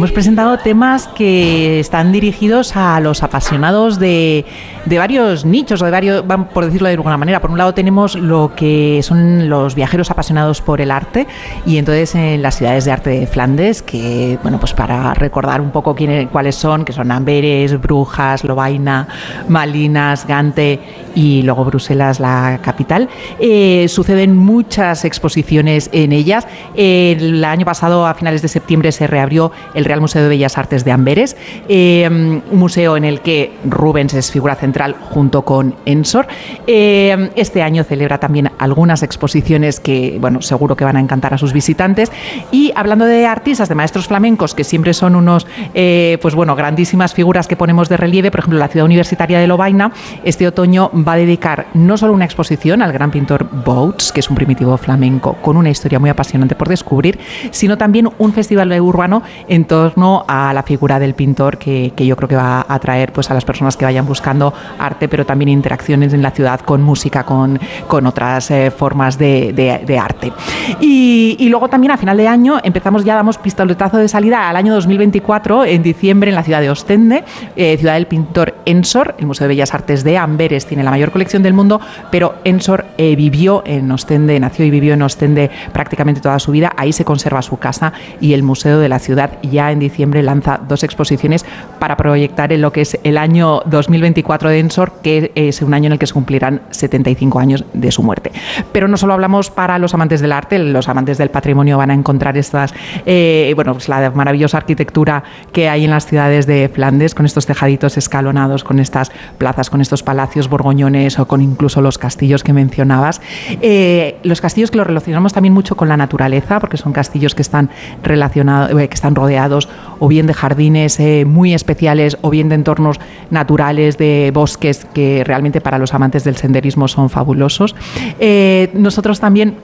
Hemos 0.00 0.12
presentado 0.12 0.56
temas 0.56 1.08
que 1.08 1.78
están 1.78 2.10
dirigidos 2.10 2.74
a 2.74 2.98
los 3.00 3.22
apasionados 3.22 3.98
de, 3.98 4.46
de 4.86 4.98
varios 4.98 5.44
nichos, 5.44 5.82
o 5.82 5.84
de 5.84 5.90
varios, 5.90 6.24
por 6.54 6.64
decirlo 6.64 6.88
de 6.88 6.94
alguna 6.94 7.18
manera. 7.18 7.38
Por 7.42 7.50
un 7.50 7.58
lado 7.58 7.74
tenemos 7.74 8.14
lo 8.14 8.54
que 8.56 9.00
son 9.02 9.50
los 9.50 9.74
viajeros 9.74 10.10
apasionados 10.10 10.62
por 10.62 10.80
el 10.80 10.90
arte 10.90 11.26
y 11.66 11.76
entonces 11.76 12.14
en 12.14 12.40
las 12.40 12.56
ciudades 12.56 12.86
de 12.86 12.92
arte 12.92 13.10
de 13.10 13.26
Flandes, 13.26 13.82
que 13.82 14.38
bueno, 14.42 14.58
pues 14.58 14.72
para 14.72 15.12
recordar 15.12 15.60
un 15.60 15.70
poco 15.70 15.94
quiénes, 15.94 16.28
cuáles 16.28 16.54
son, 16.54 16.86
que 16.86 16.94
son 16.94 17.12
Amberes, 17.12 17.78
Brujas, 17.78 18.42
Lovaina, 18.42 19.06
Malinas, 19.48 20.26
Gante 20.26 20.80
y 21.14 21.42
luego 21.42 21.66
Bruselas, 21.66 22.20
la 22.20 22.60
capital, 22.62 23.10
eh, 23.38 23.84
suceden 23.86 24.34
muchas 24.34 25.04
exposiciones 25.04 25.90
en 25.92 26.12
ellas. 26.12 26.46
El 26.74 27.44
año 27.44 27.66
pasado, 27.66 28.06
a 28.06 28.14
finales 28.14 28.40
de 28.40 28.48
septiembre, 28.48 28.92
se 28.92 29.06
reabrió 29.06 29.52
el 29.74 29.89
Real 29.90 30.00
Museo 30.00 30.22
de 30.22 30.28
Bellas 30.28 30.56
Artes 30.56 30.84
de 30.84 30.92
Amberes, 30.92 31.36
eh, 31.68 32.06
un 32.08 32.42
museo 32.52 32.96
en 32.96 33.04
el 33.04 33.22
que 33.22 33.52
Rubens 33.64 34.14
es 34.14 34.30
figura 34.30 34.54
central 34.54 34.94
junto 35.00 35.42
con 35.42 35.74
Ensor. 35.84 36.28
Eh, 36.68 37.30
este 37.34 37.60
año 37.60 37.82
celebra 37.82 38.18
también 38.18 38.52
algunas 38.58 39.02
exposiciones 39.02 39.80
que, 39.80 40.16
bueno, 40.20 40.42
seguro 40.42 40.76
que 40.76 40.84
van 40.84 40.96
a 40.96 41.00
encantar 41.00 41.34
a 41.34 41.38
sus 41.38 41.52
visitantes. 41.52 42.12
Y 42.52 42.70
hablando 42.76 43.04
de 43.04 43.26
artistas, 43.26 43.68
de 43.68 43.74
maestros 43.74 44.06
flamencos, 44.06 44.54
que 44.54 44.62
siempre 44.62 44.94
son 44.94 45.16
unos, 45.16 45.48
eh, 45.74 46.18
pues 46.22 46.36
bueno, 46.36 46.54
grandísimas 46.54 47.12
figuras 47.12 47.48
que 47.48 47.56
ponemos 47.56 47.88
de 47.88 47.96
relieve, 47.96 48.30
por 48.30 48.38
ejemplo, 48.38 48.60
la 48.60 48.68
ciudad 48.68 48.86
universitaria 48.86 49.40
de 49.40 49.48
Lovaina, 49.48 49.90
este 50.22 50.46
otoño 50.46 50.92
va 50.94 51.14
a 51.14 51.16
dedicar 51.16 51.66
no 51.74 51.96
solo 51.96 52.12
una 52.12 52.26
exposición 52.26 52.80
al 52.80 52.92
gran 52.92 53.10
pintor 53.10 53.48
Boats, 53.64 54.12
que 54.12 54.20
es 54.20 54.30
un 54.30 54.36
primitivo 54.36 54.76
flamenco 54.78 55.32
con 55.42 55.56
una 55.56 55.70
historia 55.70 55.98
muy 55.98 56.10
apasionante 56.10 56.54
por 56.54 56.68
descubrir, 56.68 57.18
sino 57.50 57.76
también 57.76 58.08
un 58.18 58.32
festival 58.32 58.70
urbano 58.80 59.24
en 59.48 59.64
torno 59.64 59.79
a 60.28 60.52
la 60.52 60.62
figura 60.62 60.98
del 60.98 61.14
pintor 61.14 61.58
que, 61.58 61.92
yo 61.96 62.16
creo 62.16 62.28
que 62.28 62.36
va 62.36 62.60
a 62.60 62.74
atraer 62.74 63.12
pues, 63.12 63.30
a 63.30 63.34
las 63.34 63.44
personas 63.44 63.76
que 63.76 63.84
vayan 63.84 64.06
buscando 64.06 64.52
arte, 64.78 65.08
pero 65.08 65.24
también 65.24 65.48
interacciones 65.48 66.12
en 66.12 66.22
la 66.22 66.30
ciudad 66.30 66.60
con 66.60 66.82
música, 66.82 67.24
con, 67.24 67.58
con 67.86 68.06
otras 68.06 68.50
eh, 68.50 68.70
formas 68.70 69.18
de, 69.18 69.98
arte. 70.00 70.32
Y, 70.80 71.48
luego 71.50 71.68
también 71.68 71.90
a 71.90 71.96
final 71.96 72.16
de 72.16 72.28
año 72.28 72.58
empezamos 72.62 73.04
ya, 73.04 73.14
damos 73.14 73.38
pistoletazo 73.38 73.96
de 73.96 74.06
salida 74.06 74.48
al 74.48 74.56
año 74.56 74.72
2024, 74.74 75.64
en 75.64 75.82
diciembre, 75.82 76.30
en 76.30 76.36
la 76.36 76.42
ciudad 76.42 76.60
de 76.60 76.70
Ostende, 76.70 77.24
eh, 77.56 77.76
ciudad 77.76 77.94
del 77.94 78.06
pintor 78.06 78.54
Ensor, 78.66 79.14
el 79.18 79.26
Museo 79.26 79.46
de 79.46 79.54
Bellas 79.54 79.74
Artes 79.74 80.04
de 80.04 80.16
Amberes 80.16 80.66
tiene 80.66 80.84
la 80.84 80.90
mayor 80.90 81.10
colección 81.10 81.42
del 81.42 81.54
mundo, 81.54 81.80
pero 82.10 82.36
Ensor 82.44 82.86
eh, 82.98 83.16
vivió 83.16 83.62
en 83.66 83.90
Ostende, 83.90 84.38
nació 84.38 84.64
y 84.64 84.70
vivió 84.70 84.94
en 84.94 85.02
Ostende 85.02 85.50
prácticamente 85.72 86.20
toda 86.20 86.38
su 86.38 86.52
vida, 86.52 86.72
ahí 86.76 86.92
se 86.92 87.04
conserva 87.04 87.42
su 87.42 87.56
casa 87.56 87.92
y 88.20 88.32
el 88.34 88.42
Museo 88.42 88.78
de 88.78 88.88
la 88.88 88.98
Ciudad. 88.98 89.38
Ya 89.42 89.69
en 89.72 89.78
diciembre 89.78 90.22
lanza 90.22 90.60
dos 90.66 90.84
exposiciones 90.84 91.44
para 91.78 91.96
proyectar 91.96 92.52
en 92.52 92.62
lo 92.62 92.72
que 92.72 92.82
es 92.82 92.98
el 93.04 93.18
año 93.18 93.62
2024 93.66 94.50
de 94.50 94.58
Ensor, 94.58 94.92
que 95.02 95.32
es 95.34 95.62
un 95.62 95.74
año 95.74 95.86
en 95.86 95.92
el 95.92 95.98
que 95.98 96.06
se 96.06 96.14
cumplirán 96.14 96.62
75 96.70 97.38
años 97.38 97.64
de 97.72 97.90
su 97.90 98.02
muerte. 98.02 98.32
Pero 98.72 98.88
no 98.88 98.96
solo 98.96 99.14
hablamos 99.14 99.50
para 99.50 99.78
los 99.78 99.94
amantes 99.94 100.20
del 100.20 100.32
arte, 100.32 100.58
los 100.58 100.88
amantes 100.88 101.18
del 101.18 101.30
patrimonio 101.30 101.78
van 101.78 101.90
a 101.90 101.94
encontrar 101.94 102.36
estas, 102.36 102.74
eh, 103.06 103.52
bueno, 103.54 103.72
pues 103.72 103.88
la 103.88 104.10
maravillosa 104.10 104.58
arquitectura 104.58 105.22
que 105.52 105.68
hay 105.68 105.84
en 105.84 105.90
las 105.90 106.06
ciudades 106.06 106.46
de 106.46 106.68
Flandes, 106.68 107.14
con 107.14 107.26
estos 107.26 107.46
tejaditos 107.46 107.96
escalonados, 107.96 108.64
con 108.64 108.78
estas 108.78 109.10
plazas, 109.38 109.70
con 109.70 109.80
estos 109.80 110.02
palacios 110.02 110.48
borgoñones 110.48 111.18
o 111.18 111.26
con 111.26 111.40
incluso 111.40 111.80
los 111.80 111.98
castillos 111.98 112.42
que 112.42 112.52
mencionabas. 112.52 113.20
Eh, 113.60 114.18
los 114.22 114.40
castillos 114.40 114.70
que 114.70 114.78
los 114.78 114.86
relacionamos 114.86 115.32
también 115.32 115.54
mucho 115.54 115.76
con 115.76 115.88
la 115.88 115.96
naturaleza, 115.96 116.60
porque 116.60 116.76
son 116.76 116.92
castillos 116.92 117.34
que 117.34 117.42
están 117.42 117.70
relacionados, 118.02 118.78
eh, 118.78 118.88
que 118.88 118.94
están 118.94 119.14
rodeados 119.14 119.59
o 119.98 120.08
bien 120.08 120.26
de 120.26 120.34
jardines 120.34 120.98
eh, 121.00 121.24
muy 121.24 121.54
especiales 121.54 122.16
o 122.22 122.30
bien 122.30 122.48
de 122.48 122.54
entornos 122.54 122.98
naturales, 123.30 123.98
de 123.98 124.30
bosques 124.32 124.86
que 124.92 125.24
realmente 125.24 125.60
para 125.60 125.78
los 125.78 125.94
amantes 125.94 126.24
del 126.24 126.36
senderismo 126.36 126.88
son 126.88 127.10
fabulosos. 127.10 127.74
Eh, 128.18 128.70
nosotros 128.74 129.20
también 129.20 129.56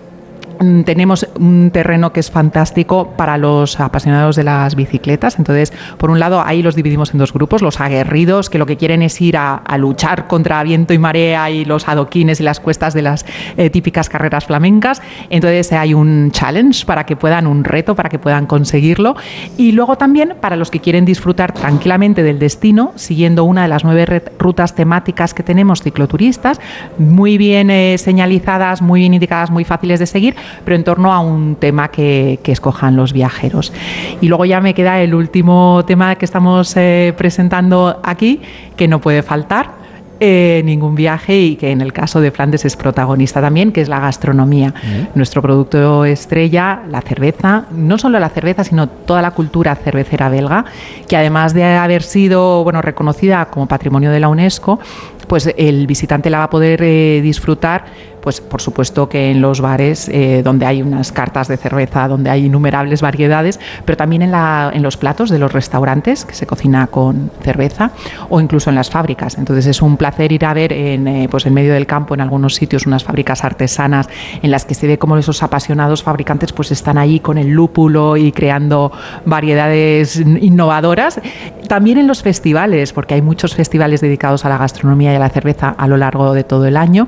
tenemos 0.84 1.26
un 1.38 1.70
terreno 1.70 2.12
que 2.12 2.20
es 2.20 2.30
fantástico 2.30 3.14
para 3.16 3.38
los 3.38 3.78
apasionados 3.80 4.36
de 4.36 4.44
las 4.44 4.74
bicicletas. 4.74 5.38
Entonces, 5.38 5.72
por 5.98 6.10
un 6.10 6.18
lado, 6.18 6.42
ahí 6.44 6.62
los 6.62 6.74
dividimos 6.74 7.12
en 7.12 7.18
dos 7.18 7.32
grupos, 7.32 7.62
los 7.62 7.80
aguerridos, 7.80 8.50
que 8.50 8.58
lo 8.58 8.66
que 8.66 8.76
quieren 8.76 9.02
es 9.02 9.20
ir 9.20 9.36
a, 9.36 9.62
luchar 9.76 10.26
contra 10.26 10.62
viento 10.62 10.94
y 10.94 10.98
marea 10.98 11.50
y 11.50 11.64
los 11.64 11.86
adoquines 11.86 12.40
y 12.40 12.42
las 12.42 12.60
cuestas 12.60 12.94
de 12.94 13.02
las 13.02 13.26
eh, 13.56 13.68
típicas 13.70 14.08
carreras 14.08 14.46
flamencas. 14.46 15.02
Entonces, 15.28 15.72
hay 15.72 15.94
un 15.94 16.30
challenge 16.30 16.86
para 16.86 17.04
que 17.04 17.16
puedan, 17.16 17.46
un 17.46 17.64
reto 17.64 17.94
para 17.94 18.08
que 18.08 18.18
puedan 18.18 18.46
conseguirlo. 18.46 19.16
Y 19.58 19.72
luego 19.72 19.96
también 19.96 20.34
para 20.40 20.56
los 20.56 20.70
que 20.70 20.80
quieren 20.80 21.04
disfrutar 21.04 21.52
tranquilamente 21.52 22.22
del 22.22 22.38
destino, 22.38 22.92
siguiendo 22.96 23.44
una 23.44 23.62
de 23.62 23.68
las 23.68 23.84
nueve 23.84 24.22
rutas 24.38 24.74
temáticas 24.74 25.34
que 25.34 25.42
tenemos 25.42 25.82
cicloturistas, 25.82 26.60
muy 26.98 27.38
bien 27.38 27.70
eh, 27.70 27.96
señalizadas, 27.98 28.82
muy 28.82 29.00
bien 29.00 29.14
indicadas, 29.14 29.50
muy 29.50 29.64
fáciles 29.64 30.00
de 30.00 30.06
seguir 30.06 30.36
pero 30.64 30.76
en 30.76 30.84
torno 30.84 31.12
a 31.12 31.20
un 31.20 31.56
tema 31.56 31.88
que, 31.88 32.38
escojan 32.46 32.96
los 32.96 33.12
viajeros. 33.12 33.72
Y 34.20 34.28
luego 34.28 34.44
ya 34.44 34.60
me 34.60 34.72
queda 34.72 35.00
el 35.00 35.14
último 35.14 35.84
tema 35.86 36.14
que 36.14 36.24
estamos 36.24 36.74
eh, 36.76 37.12
presentando 37.16 38.00
aquí, 38.02 38.40
que 38.76 38.88
no 38.88 39.00
puede 39.00 39.22
faltar, 39.22 39.86
eh, 40.18 40.62
ningún 40.64 40.94
viaje 40.94 41.38
y 41.38 41.56
que 41.56 41.70
en 41.70 41.82
el 41.82 41.92
caso 41.92 42.22
de 42.22 42.30
Flandes 42.30 42.64
es 42.64 42.74
protagonista 42.74 43.42
también, 43.42 43.70
que 43.70 43.82
es 43.82 43.88
la 43.90 44.00
gastronomía. 44.00 44.72
Nuestro 45.14 45.42
producto 45.42 46.06
estrella, 46.06 46.80
la 46.88 47.02
cerveza, 47.02 47.66
no 47.70 47.98
solo 47.98 48.18
la 48.18 48.30
cerveza, 48.30 48.64
sino 48.64 48.88
toda 48.88 49.20
la 49.20 49.32
cultura 49.32 49.74
cervecera 49.74 50.30
belga, 50.30 50.64
que 51.06 51.18
además 51.18 51.52
de 51.52 51.64
haber 51.64 52.02
sido 52.02 52.64
bueno, 52.64 52.80
reconocida 52.80 53.44
como 53.50 53.66
patrimonio 53.66 54.10
de 54.10 54.20
la 54.20 54.28
UNESCO, 54.30 54.80
pues 55.26 55.52
el 55.54 55.86
visitante 55.86 56.30
la 56.30 56.38
va 56.38 56.44
a 56.44 56.50
poder 56.50 56.82
eh, 56.82 57.20
disfrutar 57.22 57.84
pues 58.26 58.40
por 58.40 58.60
supuesto 58.60 59.08
que 59.08 59.30
en 59.30 59.40
los 59.40 59.60
bares 59.60 60.08
eh, 60.08 60.42
donde 60.42 60.66
hay 60.66 60.82
unas 60.82 61.12
cartas 61.12 61.46
de 61.46 61.56
cerveza, 61.56 62.08
donde 62.08 62.28
hay 62.28 62.46
innumerables 62.46 63.00
variedades, 63.00 63.60
pero 63.84 63.96
también 63.96 64.20
en, 64.20 64.32
la, 64.32 64.72
en 64.74 64.82
los 64.82 64.96
platos 64.96 65.30
de 65.30 65.38
los 65.38 65.52
restaurantes 65.52 66.24
que 66.24 66.34
se 66.34 66.44
cocina 66.44 66.88
con 66.88 67.30
cerveza 67.40 67.92
o 68.28 68.40
incluso 68.40 68.68
en 68.68 68.74
las 68.74 68.90
fábricas. 68.90 69.38
Entonces 69.38 69.66
es 69.66 69.80
un 69.80 69.96
placer 69.96 70.32
ir 70.32 70.44
a 70.44 70.54
ver 70.54 70.72
en, 70.72 71.06
eh, 71.06 71.28
pues 71.30 71.46
en 71.46 71.54
medio 71.54 71.72
del 71.72 71.86
campo, 71.86 72.14
en 72.14 72.20
algunos 72.20 72.56
sitios, 72.56 72.84
unas 72.84 73.04
fábricas 73.04 73.44
artesanas 73.44 74.08
en 74.42 74.50
las 74.50 74.64
que 74.64 74.74
se 74.74 74.88
ve 74.88 74.98
como 74.98 75.16
esos 75.16 75.44
apasionados 75.44 76.02
fabricantes 76.02 76.52
pues 76.52 76.72
están 76.72 76.98
ahí 76.98 77.20
con 77.20 77.38
el 77.38 77.50
lúpulo 77.50 78.16
y 78.16 78.32
creando 78.32 78.90
variedades 79.24 80.16
innovadoras. 80.16 81.20
También 81.68 81.98
en 81.98 82.08
los 82.08 82.22
festivales, 82.22 82.92
porque 82.92 83.14
hay 83.14 83.22
muchos 83.22 83.54
festivales 83.54 84.00
dedicados 84.00 84.44
a 84.44 84.48
la 84.48 84.58
gastronomía 84.58 85.12
y 85.12 85.16
a 85.16 85.20
la 85.20 85.28
cerveza 85.28 85.68
a 85.68 85.86
lo 85.86 85.96
largo 85.96 86.32
de 86.32 86.42
todo 86.42 86.66
el 86.66 86.76
año. 86.76 87.06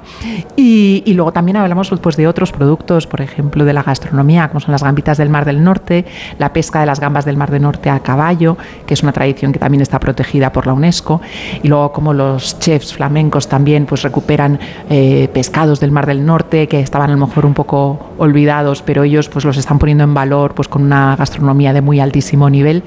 Y, 0.57 1.03
y 1.09 1.15
luego 1.15 1.33
también 1.33 1.57
hablamos 1.57 1.91
pues, 2.03 2.19
de 2.19 2.29
otros 2.29 2.53
productos, 2.53 3.07
por 3.07 3.23
ejemplo, 3.23 3.65
de 3.65 3.73
la 3.73 3.83
gastronomía, 3.83 4.49
como 4.49 4.61
son 4.61 4.73
las 4.73 4.83
gambitas 4.83 5.17
del 5.17 5.31
Mar 5.31 5.47
del 5.47 5.65
Norte, 5.65 6.05
la 6.39 6.53
pesca 6.53 6.81
de 6.81 6.87
las 6.87 7.01
gambas 7.01 7.25
del 7.25 7.39
Mar 7.39 7.51
del 7.51 7.63
Norte 7.63 7.89
a 7.89 8.01
caballo, 8.01 8.59
que 8.85 8.93
es 8.93 9.03
una 9.03 9.13
tradición 9.13 9.51
que 9.51 9.59
también 9.59 9.81
está 9.81 9.99
protegida 9.99 10.53
por 10.53 10.67
la 10.67 10.75
UNESCO, 10.75 11.23
y 11.63 11.69
luego 11.69 11.93
como 11.93 12.13
los 12.13 12.59
chefs 12.59 12.93
flamencos 12.93 13.49
también 13.49 13.87
pues 13.87 14.03
recuperan 14.03 14.61
eh, 14.91 15.31
pescados 15.33 15.81
del 15.81 15.93
Mar 15.93 16.05
del 16.05 16.27
Norte 16.27 16.69
que 16.69 16.81
estaban 16.81 17.09
a 17.09 17.15
lo 17.15 17.27
mejor 17.27 17.47
un 17.47 17.55
poco 17.55 18.09
olvidados, 18.19 18.83
pero 18.83 19.03
ellos 19.03 19.31
pues 19.31 19.47
los 19.47 19.57
están 19.57 19.79
poniendo 19.79 20.05
en 20.05 20.13
valor 20.13 20.55
pues 20.55 20.69
con 20.69 20.83
una 20.83 21.17
gastronomía 21.17 21.73
de 21.73 21.81
muy 21.81 22.01
altísimo 22.01 22.51
nivel. 22.51 22.83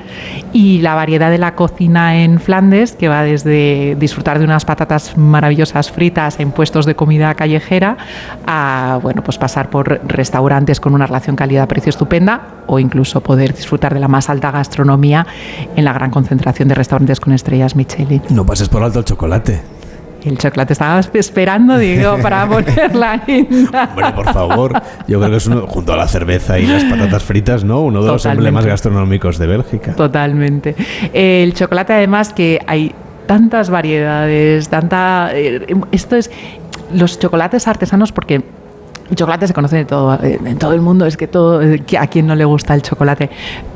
Y 0.54 0.78
la 0.82 0.94
variedad 0.94 1.32
de 1.32 1.40
la 1.40 1.56
cocina 1.56 2.22
en 2.22 2.40
Flandes 2.40 2.92
que 2.92 3.08
va 3.08 3.24
desde 3.24 3.96
disfrutar 4.00 4.38
de 4.38 4.46
unas 4.46 4.64
patatas 4.64 5.18
maravillosas 5.18 5.90
fritas 5.90 6.40
en 6.40 6.52
puestos 6.52 6.86
de 6.86 6.94
comida 6.94 7.34
callejera 7.34 7.98
a 8.46 9.00
bueno, 9.02 9.24
pues 9.24 9.38
pasar 9.38 9.70
por 9.70 10.02
restaurantes 10.08 10.80
con 10.80 10.94
una 10.94 11.08
relación 11.08 11.36
calidad-precio 11.36 11.90
estupenda 11.90 12.42
o 12.68 12.80
incluso 12.80 13.22
poder 13.22 13.54
disfrutar 13.54 13.94
de 13.94 14.00
la 14.00 14.08
más 14.08 14.30
alta 14.30 14.52
gastronomía 14.52 15.26
en 15.76 15.86
la 15.86 15.94
gran 15.94 16.12
concentración 16.12 16.68
de 16.68 16.76
restaurantes 16.76 17.20
con 17.20 17.34
estrellas 17.34 17.76
Michelin. 17.76 18.22
No 18.30 18.46
pases 18.46 18.70
por 18.70 18.84
alto 18.84 19.00
el 19.00 19.06
chocolate. 19.06 19.62
El 20.24 20.38
chocolate 20.38 20.74
estaba 20.74 21.00
esperando, 21.00 21.78
digo, 21.78 22.18
para 22.22 22.48
ponerla 22.50 23.24
Hombre, 23.26 24.12
por 24.16 24.32
favor. 24.34 24.82
Yo 25.08 25.20
creo 25.20 25.32
que 25.32 25.38
es 25.38 25.48
uno, 25.48 25.66
junto 25.68 25.94
a 25.94 25.98
la 25.98 26.08
cerveza 26.08 26.60
y 26.60 26.68
las 26.68 26.84
patatas 26.84 27.24
fritas, 27.24 27.64
¿no? 27.64 27.82
Uno 27.82 28.04
de 28.04 28.12
los 28.12 28.26
emblemas 28.26 28.66
gastronómicos 28.66 29.38
de 29.38 29.48
Bélgica. 29.48 29.96
Totalmente. 29.96 30.76
El 31.12 31.54
chocolate, 31.54 31.94
además, 31.94 32.34
que 32.34 32.60
hay 32.68 32.94
tantas 33.26 33.70
variedades, 33.70 34.70
tanta. 34.70 35.30
Eh, 35.34 35.66
esto 35.92 36.16
es 36.16 36.30
los 36.94 37.20
chocolates 37.20 37.68
artesanos 37.68 38.12
porque 38.12 38.44
chocolate 39.16 39.48
se 39.48 39.54
conoce 39.54 39.80
en 39.80 39.88
todo, 39.88 40.18
en 40.22 40.58
todo 40.58 40.74
el 40.74 40.82
mundo, 40.82 41.06
es 41.06 41.18
que 41.18 41.28
todo, 41.28 41.62
a 42.00 42.08
quien 42.08 42.28
no 42.28 42.36
le 42.36 42.46
gusta 42.46 42.74
el 42.74 42.82
chocolate. 42.82 43.30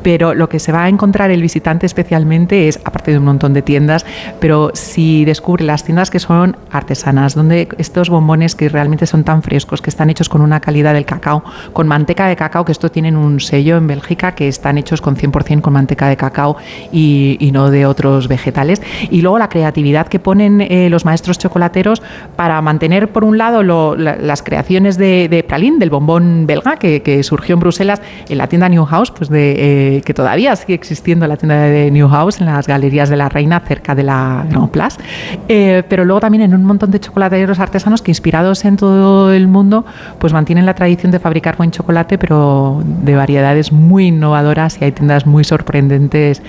Pero 0.03 0.33
lo 0.33 0.49
que 0.49 0.59
se 0.59 0.71
va 0.71 0.83
a 0.83 0.89
encontrar 0.89 1.31
el 1.31 1.41
visitante 1.41 1.85
especialmente 1.85 2.67
es, 2.67 2.79
aparte 2.83 3.11
de 3.11 3.17
un 3.17 3.25
montón 3.25 3.53
de 3.53 3.61
tiendas, 3.61 4.05
pero 4.39 4.71
si 4.73 5.25
descubre 5.25 5.65
las 5.65 5.83
tiendas 5.83 6.09
que 6.09 6.19
son 6.19 6.57
artesanas, 6.71 7.35
donde 7.35 7.67
estos 7.77 8.09
bombones 8.09 8.55
que 8.55 8.69
realmente 8.69 9.05
son 9.05 9.23
tan 9.23 9.41
frescos, 9.41 9.81
que 9.81 9.89
están 9.89 10.09
hechos 10.09 10.29
con 10.29 10.41
una 10.41 10.59
calidad 10.59 10.93
del 10.93 11.05
cacao, 11.05 11.43
con 11.73 11.87
manteca 11.87 12.27
de 12.27 12.35
cacao, 12.35 12.65
que 12.65 12.71
esto 12.71 12.89
tienen 12.91 13.17
un 13.17 13.39
sello 13.39 13.77
en 13.77 13.87
Bélgica, 13.87 14.33
que 14.33 14.47
están 14.47 14.77
hechos 14.77 15.01
con 15.01 15.15
100% 15.15 15.61
con 15.61 15.73
manteca 15.73 16.07
de 16.07 16.17
cacao 16.17 16.57
y, 16.91 17.51
no 17.53 17.69
de 17.69 17.85
otros 17.85 18.27
vegetales. 18.27 18.81
Y 19.09 19.21
luego 19.21 19.39
la 19.39 19.47
creatividad 19.47 20.07
que 20.07 20.19
ponen 20.19 20.59
eh, 20.61 20.89
los 20.89 21.05
maestros 21.05 21.37
chocolateros 21.37 22.01
para 22.35 22.61
mantener, 22.61 23.09
por 23.09 23.23
un 23.23 23.37
lado, 23.37 23.63
las 23.95 24.43
creaciones 24.43 24.97
de 24.97 25.24
de, 25.27 25.43
pralín, 25.43 25.79
del 25.79 25.89
bombón 25.89 26.45
belga, 26.47 26.77
que, 26.77 27.23
surgió 27.23 27.53
en 27.53 27.59
Bruselas 27.59 28.01
en 28.27 28.37
la 28.37 28.47
tienda 28.47 28.69
New 28.69 28.85
House, 28.85 29.11
pues 29.11 29.29
de, 29.29 29.97
eh, 29.97 30.01
que 30.01 30.13
todavía 30.13 30.55
sigue 30.55 30.73
existiendo 30.73 31.25
la 31.27 31.37
tienda 31.37 31.55
de 31.55 31.91
New 31.91 32.07
House 32.09 32.39
en 32.39 32.47
las 32.47 32.67
galerías 32.67 33.09
de 33.09 33.17
la 33.17 33.29
Reina, 33.29 33.61
cerca 33.65 33.95
de 33.95 34.03
la 34.03 34.45
Grand 34.49 34.69
Place. 34.69 34.97
Eh, 35.47 35.83
pero 35.87 36.05
luego 36.05 36.19
también 36.19 36.43
en 36.43 36.53
un 36.53 36.65
montón 36.65 36.91
de 36.91 36.99
chocolateros 36.99 37.59
artesanos 37.59 38.01
que 38.01 38.11
inspirados 38.11 38.65
en 38.65 38.77
todo 38.77 39.33
el 39.33 39.47
mundo, 39.47 39.85
pues 40.19 40.33
mantienen 40.33 40.65
la 40.65 40.73
tradición 40.73 41.11
de 41.11 41.19
fabricar 41.19 41.57
buen 41.57 41.71
chocolate, 41.71 42.17
pero 42.17 42.81
de 42.85 43.15
variedades 43.15 43.71
muy 43.71 44.07
innovadoras 44.07 44.77
y 44.81 44.85
hay 44.85 44.91
tiendas 44.91 45.25
muy 45.25 45.43
sorprendentes 45.43 46.41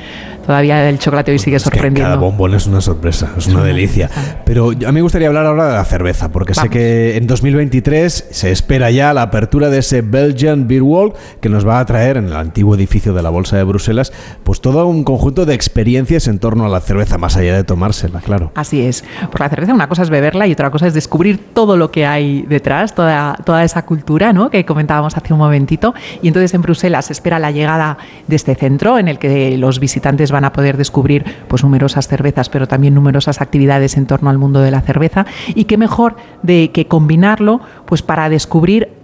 todavía 0.46 0.88
el 0.88 0.98
chocolate 0.98 1.32
hoy 1.32 1.38
sigue 1.38 1.58
sorprendiendo. 1.58 2.02
cada 2.02 2.16
bombón 2.16 2.54
es 2.54 2.66
una 2.66 2.80
sorpresa, 2.80 3.32
es 3.36 3.46
una 3.48 3.64
delicia. 3.64 4.08
Pero 4.44 4.70
a 4.70 4.74
mí 4.74 4.92
me 4.92 5.02
gustaría 5.02 5.28
hablar 5.28 5.44
ahora 5.46 5.66
de 5.66 5.74
la 5.74 5.84
cerveza, 5.84 6.30
porque 6.30 6.54
sé 6.54 6.68
que 6.70 7.16
en 7.16 7.26
2023 7.26 8.28
se 8.30 8.52
espera 8.52 8.65
ya 8.66 9.14
la 9.14 9.22
apertura 9.22 9.70
de 9.70 9.78
ese 9.78 10.02
Belgian 10.02 10.68
Beer 10.68 10.82
World 10.82 11.14
que 11.40 11.48
nos 11.48 11.66
va 11.66 11.78
a 11.78 11.86
traer 11.86 12.16
en 12.16 12.26
el 12.26 12.36
antiguo 12.36 12.74
edificio 12.74 13.12
de 13.12 13.22
la 13.22 13.30
Bolsa 13.30 13.56
de 13.56 13.64
Bruselas, 13.64 14.12
pues 14.44 14.60
todo 14.60 14.86
un 14.86 15.04
conjunto 15.04 15.46
de 15.46 15.54
experiencias 15.54 16.28
en 16.28 16.38
torno 16.38 16.66
a 16.66 16.68
la 16.68 16.80
cerveza, 16.80 17.18
más 17.18 17.36
allá 17.36 17.56
de 17.56 17.64
tomársela, 17.64 18.20
claro. 18.20 18.52
Así 18.54 18.82
es. 18.82 19.04
Por 19.30 19.40
la 19.40 19.48
cerveza 19.48 19.72
una 19.72 19.88
cosa 19.88 20.02
es 20.02 20.10
beberla 20.10 20.46
y 20.46 20.52
otra 20.52 20.70
cosa 20.70 20.86
es 20.86 20.94
descubrir 20.94 21.38
todo 21.54 21.76
lo 21.76 21.90
que 21.90 22.06
hay 22.06 22.42
detrás, 22.42 22.94
toda, 22.94 23.36
toda 23.44 23.64
esa 23.64 23.84
cultura 23.84 24.32
¿no? 24.32 24.50
que 24.50 24.64
comentábamos 24.64 25.16
hace 25.16 25.32
un 25.32 25.38
momentito. 25.38 25.94
Y 26.22 26.28
entonces 26.28 26.52
en 26.54 26.62
Bruselas 26.62 27.06
se 27.06 27.12
espera 27.12 27.38
la 27.38 27.50
llegada 27.50 27.98
de 28.26 28.36
este 28.36 28.54
centro 28.54 28.98
en 28.98 29.08
el 29.08 29.18
que 29.18 29.56
los 29.56 29.80
visitantes 29.80 30.30
van 30.30 30.44
a 30.44 30.52
poder 30.52 30.76
descubrir 30.76 31.24
pues 31.48 31.62
numerosas 31.62 32.08
cervezas, 32.08 32.48
pero 32.48 32.68
también 32.68 32.94
numerosas 32.94 33.40
actividades 33.40 33.96
en 33.96 34.06
torno 34.06 34.30
al 34.30 34.38
mundo 34.38 34.60
de 34.60 34.70
la 34.70 34.80
cerveza 34.80 35.26
y 35.54 35.64
qué 35.64 35.76
mejor 35.76 36.16
de 36.42 36.70
que 36.72 36.86
combinarlo 36.86 37.60
pues 37.86 38.02
para 38.02 38.28
descubrir 38.28 38.45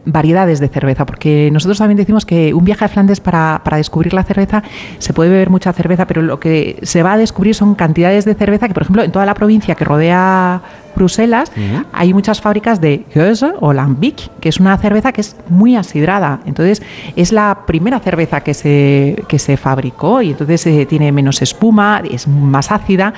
variedades 0.05 0.59
de 0.61 0.69
cerveza, 0.69 1.07
porque 1.07 1.51
nosotros 1.53 1.79
también 1.79 1.97
decimos 1.97 2.27
que 2.27 2.55
un 2.55 2.65
viaje 2.65 2.85
a 2.85 2.89
Flandes 2.89 3.21
para, 3.21 3.61
para, 3.65 3.77
descubrir 3.77 4.15
la 4.15 4.25
cerveza 4.25 4.63
se 4.99 5.13
puede 5.13 5.31
beber 5.31 5.51
mucha 5.51 5.73
cerveza, 5.73 6.07
pero 6.07 6.23
lo 6.23 6.41
que 6.41 6.79
se 6.83 7.03
va 7.03 7.13
a 7.13 7.19
descubrir 7.19 7.55
son 7.55 7.75
cantidades 7.75 8.25
de 8.25 8.35
cerveza 8.35 8.67
que, 8.69 8.75
por 8.75 8.83
ejemplo, 8.83 9.03
en 9.03 9.13
toda 9.13 9.27
la 9.27 9.35
provincia 9.35 9.75
que 9.75 9.85
rodea 9.85 10.63
Bruselas 10.95 11.51
hay 11.93 12.13
muchas 12.13 12.41
fábricas 12.41 12.81
de 12.81 13.05
Goese 13.15 13.53
o 13.61 13.73
Lambic, 13.73 14.31
que 14.41 14.49
es 14.49 14.61
una 14.61 14.77
cerveza 14.79 15.13
que 15.13 15.21
es 15.21 15.37
muy 15.49 15.77
asidrada. 15.77 16.41
Entonces, 16.47 16.83
es 17.17 17.33
la 17.33 17.61
primera 17.67 17.99
cerveza 18.01 18.43
que 18.43 18.55
se, 18.55 19.23
que 19.29 19.39
se 19.39 19.57
fabricó 19.57 20.23
y 20.23 20.31
entonces 20.31 20.67
eh, 20.67 20.87
tiene 20.87 21.13
menos 21.13 21.43
espuma, 21.43 22.03
es 22.11 22.29
más 22.29 22.71
ácida. 22.71 23.15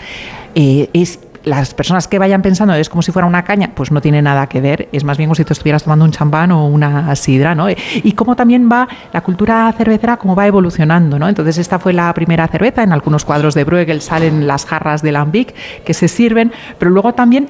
Eh, 0.55 0.89
es 0.93 1.19
las 1.45 1.75
personas 1.75 2.09
que 2.09 2.19
vayan 2.19 2.43
pensando 2.43 2.75
es 2.75 2.89
como 2.89 3.03
si 3.03 3.13
fuera 3.13 3.27
una 3.27 3.45
caña, 3.45 3.71
pues 3.75 3.91
no 3.91 4.01
tiene 4.01 4.23
nada 4.23 4.47
que 4.49 4.61
ver, 4.61 4.89
es 4.93 5.05
más 5.05 5.19
bien 5.19 5.29
como 5.29 5.35
si 5.35 5.45
te 5.45 5.53
estuvieras 5.53 5.85
tomando 5.85 6.05
un 6.05 6.11
champán 6.11 6.53
o 6.53 6.67
una 6.67 7.15
sidra, 7.17 7.55
¿no? 7.55 7.69
Y 7.71 8.13
cómo 8.13 8.37
también 8.37 8.69
va 8.71 8.89
la 9.13 9.21
cultura 9.21 9.73
cervecera, 9.77 10.17
cómo 10.17 10.35
va 10.35 10.47
evolucionando, 10.47 11.19
¿no? 11.19 11.29
Entonces 11.29 11.59
esta 11.59 11.79
fue 11.79 11.93
la 11.93 12.13
primera 12.15 12.49
cerveza, 12.49 12.83
en 12.83 12.93
algunos 12.93 13.25
cuadros 13.25 13.55
de 13.55 13.65
Bruegel 13.65 14.01
salen 14.01 14.47
las 14.47 14.65
jarras 14.65 15.03
de 15.03 15.13
Lambic 15.13 15.55
que 15.85 15.95
se 15.95 16.09
sirven, 16.09 16.53
pero 16.79 16.91
luego 16.91 17.13
también 17.15 17.49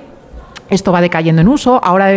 esto 0.70 0.93
va 0.93 1.01
decayendo 1.01 1.43
en 1.43 1.49
uso, 1.49 1.81
ahora 1.85 2.09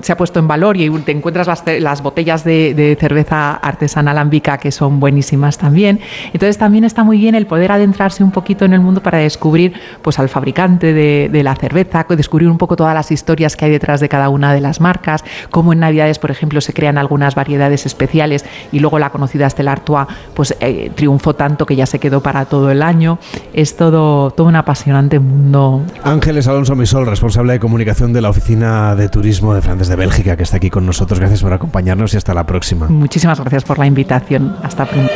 se 0.00 0.12
ha 0.12 0.16
puesto 0.16 0.38
en 0.38 0.48
valor 0.48 0.76
y 0.76 0.88
te 1.00 1.12
encuentras 1.12 1.46
las, 1.66 2.02
botellas 2.02 2.42
de, 2.44 2.96
cerveza 2.98 3.54
artesana 3.54 4.12
alambica 4.12 4.58
que 4.58 4.72
son 4.72 4.98
buenísimas 4.98 5.58
también. 5.58 6.00
Entonces 6.32 6.58
también 6.58 6.84
está 6.84 7.04
muy 7.04 7.18
bien 7.18 7.34
el 7.34 7.46
poder 7.46 7.72
adentrarse 7.72 8.24
un 8.24 8.30
poquito 8.30 8.64
en 8.64 8.72
el 8.72 8.80
mundo 8.80 9.02
para 9.02 9.18
descubrir 9.18 9.74
pues, 10.00 10.18
al 10.18 10.28
fabricante 10.28 10.92
de, 10.92 11.42
la 11.42 11.54
cerveza, 11.54 12.06
descubrir 12.08 12.48
un 12.48 12.58
poco 12.58 12.76
todas 12.76 12.94
las 12.94 13.10
historias 13.10 13.56
que 13.56 13.66
hay 13.66 13.70
detrás 13.70 14.00
de 14.00 14.08
cada 14.08 14.28
una 14.28 14.54
de 14.54 14.60
las 14.60 14.80
marcas, 14.80 15.24
cómo 15.50 15.72
en 15.72 15.80
Navidades, 15.80 16.18
por 16.18 16.30
ejemplo, 16.30 16.60
se 16.60 16.72
crean 16.72 16.98
algunas 16.98 17.34
variedades 17.34 17.84
especiales 17.84 18.44
y 18.70 18.78
luego 18.78 18.98
la 18.98 19.10
conocida 19.10 19.50
Stella 19.50 19.72
Artois 19.72 20.06
pues, 20.34 20.56
eh, 20.60 20.90
triunfó 20.94 21.34
tanto 21.34 21.66
que 21.66 21.76
ya 21.76 21.86
se 21.86 21.98
quedó 21.98 22.22
para 22.22 22.44
todo 22.46 22.70
el 22.70 22.82
año. 22.82 23.18
Es 23.52 23.76
todo, 23.76 24.30
todo 24.30 24.46
un 24.46 24.56
apasionante 24.56 25.18
mundo. 25.18 25.82
Ángeles 26.04 26.46
Alonso 26.46 26.76
Misol, 26.76 27.06
responsable 27.06 27.54
de 27.54 27.60
comunicación 27.60 27.81
de 27.84 28.20
la 28.20 28.30
Oficina 28.30 28.94
de 28.94 29.08
Turismo 29.08 29.54
de 29.54 29.60
Flandes 29.60 29.88
de 29.88 29.96
Bélgica, 29.96 30.36
que 30.36 30.44
está 30.44 30.58
aquí 30.58 30.70
con 30.70 30.86
nosotros. 30.86 31.18
Gracias 31.18 31.42
por 31.42 31.52
acompañarnos 31.52 32.14
y 32.14 32.16
hasta 32.16 32.32
la 32.32 32.46
próxima. 32.46 32.88
Muchísimas 32.88 33.40
gracias 33.40 33.64
por 33.64 33.78
la 33.78 33.86
invitación. 33.86 34.56
Hasta 34.62 34.86
pronto. 34.86 35.12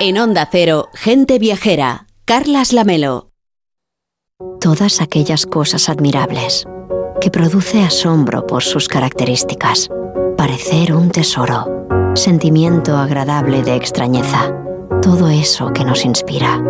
En 0.00 0.18
Onda 0.18 0.48
Cero, 0.50 0.90
gente 0.94 1.38
viajera. 1.38 2.06
Carlas 2.24 2.72
Lamelo. 2.72 3.30
Todas 4.60 5.00
aquellas 5.00 5.46
cosas 5.46 5.88
admirables 5.88 6.66
que 7.20 7.30
produce 7.30 7.82
asombro 7.82 8.46
por 8.46 8.62
sus 8.62 8.88
características. 8.88 9.88
Parecer 10.36 10.94
un 10.94 11.10
tesoro. 11.10 11.86
Sentimiento 12.14 12.96
agradable 12.96 13.62
de 13.62 13.74
extrañeza 13.74 14.52
todo 15.08 15.30
eso 15.30 15.72
que 15.72 15.86
nos 15.86 16.04
inspira. 16.04 16.62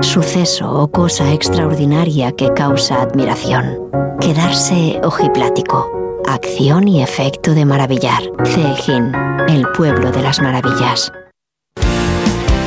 Suceso 0.00 0.68
o 0.68 0.90
cosa 0.90 1.32
extraordinaria 1.32 2.32
que 2.32 2.52
causa 2.52 3.00
admiración. 3.00 3.78
Quedarse 4.20 4.98
ojiplático. 5.04 5.88
Acción 6.26 6.88
y 6.88 7.00
efecto 7.00 7.54
de 7.54 7.64
maravillar. 7.64 8.24
Cejín, 8.44 9.12
el 9.48 9.68
pueblo 9.68 10.10
de 10.10 10.20
las 10.20 10.42
maravillas. 10.42 11.12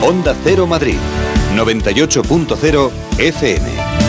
Onda 0.02 0.34
Cero 0.42 0.66
Madrid, 0.66 1.00
98.0 1.54 2.90
FM. 3.18 4.09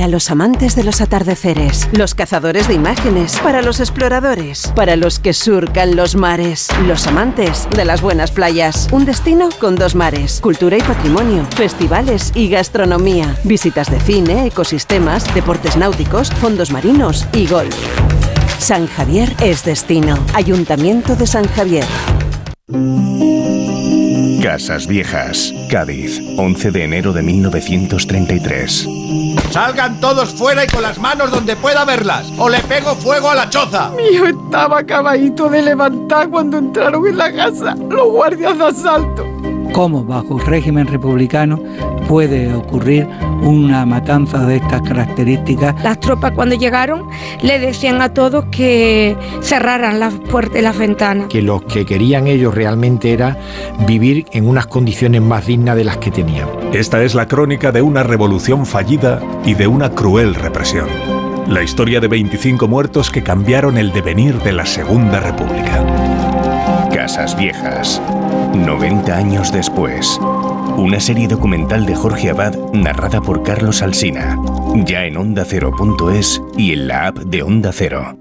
Para 0.00 0.08
los 0.08 0.30
amantes 0.30 0.76
de 0.76 0.84
los 0.84 1.02
atardeceres, 1.02 1.88
los 1.92 2.14
cazadores 2.14 2.68
de 2.68 2.74
imágenes, 2.74 3.38
para 3.42 3.60
los 3.60 3.80
exploradores, 3.80 4.72
para 4.74 4.96
los 4.96 5.18
que 5.18 5.34
surcan 5.34 5.94
los 5.94 6.16
mares, 6.16 6.68
los 6.86 7.06
amantes 7.06 7.68
de 7.76 7.84
las 7.84 8.00
buenas 8.00 8.30
playas. 8.30 8.88
Un 8.92 9.04
destino 9.04 9.50
con 9.60 9.76
dos 9.76 9.94
mares, 9.94 10.40
cultura 10.40 10.78
y 10.78 10.80
patrimonio, 10.80 11.44
festivales 11.54 12.32
y 12.34 12.48
gastronomía, 12.48 13.36
visitas 13.44 13.90
de 13.90 14.00
cine, 14.00 14.46
ecosistemas, 14.46 15.34
deportes 15.34 15.76
náuticos, 15.76 16.30
fondos 16.30 16.70
marinos 16.70 17.26
y 17.34 17.46
golf. 17.46 17.76
San 18.58 18.86
Javier 18.86 19.34
es 19.42 19.64
destino. 19.64 20.18
Ayuntamiento 20.32 21.14
de 21.14 21.26
San 21.26 21.46
Javier. 21.48 21.84
Casas 24.42 24.86
Viejas, 24.86 25.52
Cádiz, 25.70 26.18
11 26.38 26.70
de 26.70 26.84
enero 26.84 27.12
de 27.12 27.22
1933. 27.22 28.88
Salgan 29.50 30.00
todos 30.00 30.30
fuera 30.30 30.64
y 30.64 30.66
con 30.66 30.80
las 30.80 30.98
manos 30.98 31.30
donde 31.30 31.56
pueda 31.56 31.84
verlas, 31.84 32.32
o 32.38 32.48
le 32.48 32.60
pego 32.60 32.94
fuego 32.94 33.30
a 33.30 33.34
la 33.34 33.50
choza. 33.50 33.90
Mi 33.90 34.04
hijo 34.04 34.26
estaba 34.26 34.78
acabadito 34.78 35.50
de 35.50 35.60
levantar 35.60 36.30
cuando 36.30 36.56
entraron 36.56 37.06
en 37.06 37.18
la 37.18 37.30
casa 37.30 37.74
los 37.74 38.08
guardias 38.08 38.56
de 38.56 38.64
asalto 38.64 39.29
cómo 39.72 40.04
bajo 40.04 40.38
régimen 40.38 40.86
republicano 40.86 41.60
puede 42.08 42.52
ocurrir 42.52 43.06
una 43.42 43.86
matanza 43.86 44.44
de 44.46 44.56
estas 44.56 44.82
características. 44.82 45.82
Las 45.82 46.00
tropas 46.00 46.32
cuando 46.32 46.56
llegaron 46.56 47.08
le 47.42 47.58
decían 47.58 48.02
a 48.02 48.12
todos 48.12 48.46
que 48.46 49.16
cerraran 49.40 50.00
las 50.00 50.14
puertas 50.14 50.58
y 50.58 50.62
las 50.62 50.76
ventanas. 50.76 51.28
Que 51.28 51.42
lo 51.42 51.60
que 51.60 51.86
querían 51.86 52.26
ellos 52.26 52.54
realmente 52.54 53.12
era 53.12 53.38
vivir 53.86 54.26
en 54.32 54.48
unas 54.48 54.66
condiciones 54.66 55.22
más 55.22 55.46
dignas 55.46 55.76
de 55.76 55.84
las 55.84 55.98
que 55.98 56.10
tenían. 56.10 56.48
Esta 56.72 57.02
es 57.02 57.14
la 57.14 57.28
crónica 57.28 57.72
de 57.72 57.82
una 57.82 58.02
revolución 58.02 58.66
fallida 58.66 59.20
y 59.44 59.54
de 59.54 59.66
una 59.66 59.90
cruel 59.90 60.34
represión. 60.34 60.88
La 61.48 61.62
historia 61.62 62.00
de 62.00 62.08
25 62.08 62.68
muertos 62.68 63.10
que 63.10 63.22
cambiaron 63.22 63.76
el 63.76 63.92
devenir 63.92 64.38
de 64.38 64.52
la 64.52 64.66
Segunda 64.66 65.20
República. 65.20 65.84
Casas 66.92 67.36
Viejas. 67.36 68.00
90 68.54 69.16
años 69.16 69.52
después. 69.52 70.18
Una 70.76 71.00
serie 71.00 71.28
documental 71.28 71.86
de 71.86 71.94
Jorge 71.94 72.30
Abad 72.30 72.56
narrada 72.72 73.20
por 73.20 73.42
Carlos 73.42 73.82
Alsina. 73.82 74.38
Ya 74.84 75.04
en 75.04 75.16
ondacero.es 75.16 76.42
y 76.56 76.72
en 76.72 76.88
la 76.88 77.06
app 77.08 77.18
de 77.18 77.42
Onda 77.42 77.70
Cero. 77.72 78.19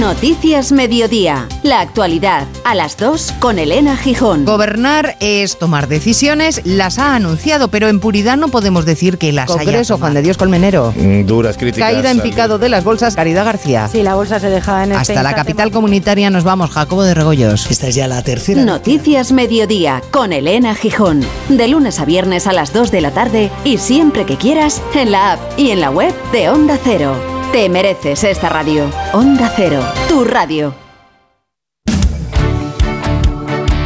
Noticias 0.00 0.72
Mediodía. 0.72 1.48
La 1.62 1.80
actualidad 1.80 2.46
a 2.64 2.74
las 2.74 2.98
2 2.98 3.32
con 3.40 3.58
Elena 3.58 3.96
Gijón. 3.96 4.44
Gobernar 4.44 5.16
es 5.20 5.58
tomar 5.58 5.88
decisiones, 5.88 6.60
las 6.64 6.98
ha 6.98 7.14
anunciado, 7.14 7.68
pero 7.68 7.88
en 7.88 7.98
puridad 7.98 8.36
no 8.36 8.48
podemos 8.48 8.84
decir 8.84 9.16
que 9.16 9.32
las 9.32 9.48
haya 9.48 9.58
Congreso, 9.58 9.94
tomado. 9.94 10.00
Juan 10.00 10.14
de 10.14 10.22
Dios 10.22 10.36
Colmenero. 10.36 10.92
Mm, 10.94 11.24
Duras 11.24 11.56
críticas. 11.56 11.90
Caída 11.90 12.10
en 12.10 12.20
picado 12.20 12.58
de 12.58 12.68
las 12.68 12.84
bolsas, 12.84 13.16
Caridad 13.16 13.46
García. 13.46 13.88
Sí, 13.88 14.02
la 14.02 14.14
bolsa 14.14 14.38
se 14.38 14.50
deja 14.50 14.84
en 14.84 14.92
este 14.92 15.12
Hasta 15.14 15.22
la 15.22 15.34
capital 15.34 15.70
comunitaria 15.70 16.28
nos 16.28 16.44
vamos, 16.44 16.72
Jacobo 16.72 17.02
de 17.02 17.14
Regoyos. 17.14 17.66
Esta 17.70 17.88
es 17.88 17.94
ya 17.94 18.06
la 18.06 18.22
tercera. 18.22 18.62
Noticias 18.62 19.32
Mediodía 19.32 20.02
con 20.10 20.34
Elena 20.34 20.74
Gijón. 20.74 21.24
De 21.48 21.68
lunes 21.68 22.00
a 22.00 22.04
viernes 22.04 22.46
a 22.46 22.52
las 22.52 22.74
2 22.74 22.90
de 22.90 23.00
la 23.00 23.12
tarde 23.12 23.50
y 23.64 23.78
siempre 23.78 24.26
que 24.26 24.36
quieras 24.36 24.82
en 24.94 25.10
la 25.10 25.32
app 25.32 25.40
y 25.58 25.70
en 25.70 25.80
la 25.80 25.90
web 25.90 26.14
de 26.32 26.50
Onda 26.50 26.78
Cero. 26.84 27.35
Te 27.52 27.68
mereces 27.68 28.24
esta 28.24 28.48
radio. 28.48 28.90
Onda 29.12 29.52
Cero, 29.54 29.80
tu 30.08 30.24
radio. 30.24 30.74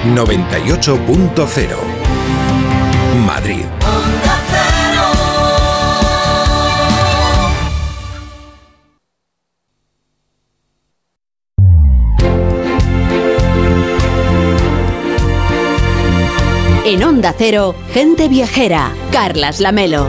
98.0 0.05 1.77
Madrid. 3.24 3.65
En 16.85 17.05
Onda 17.05 17.32
Cero, 17.39 17.77
gente 17.95 18.28
viajera. 18.28 18.93
Carlas 19.12 19.61
Lamelo. 19.61 20.09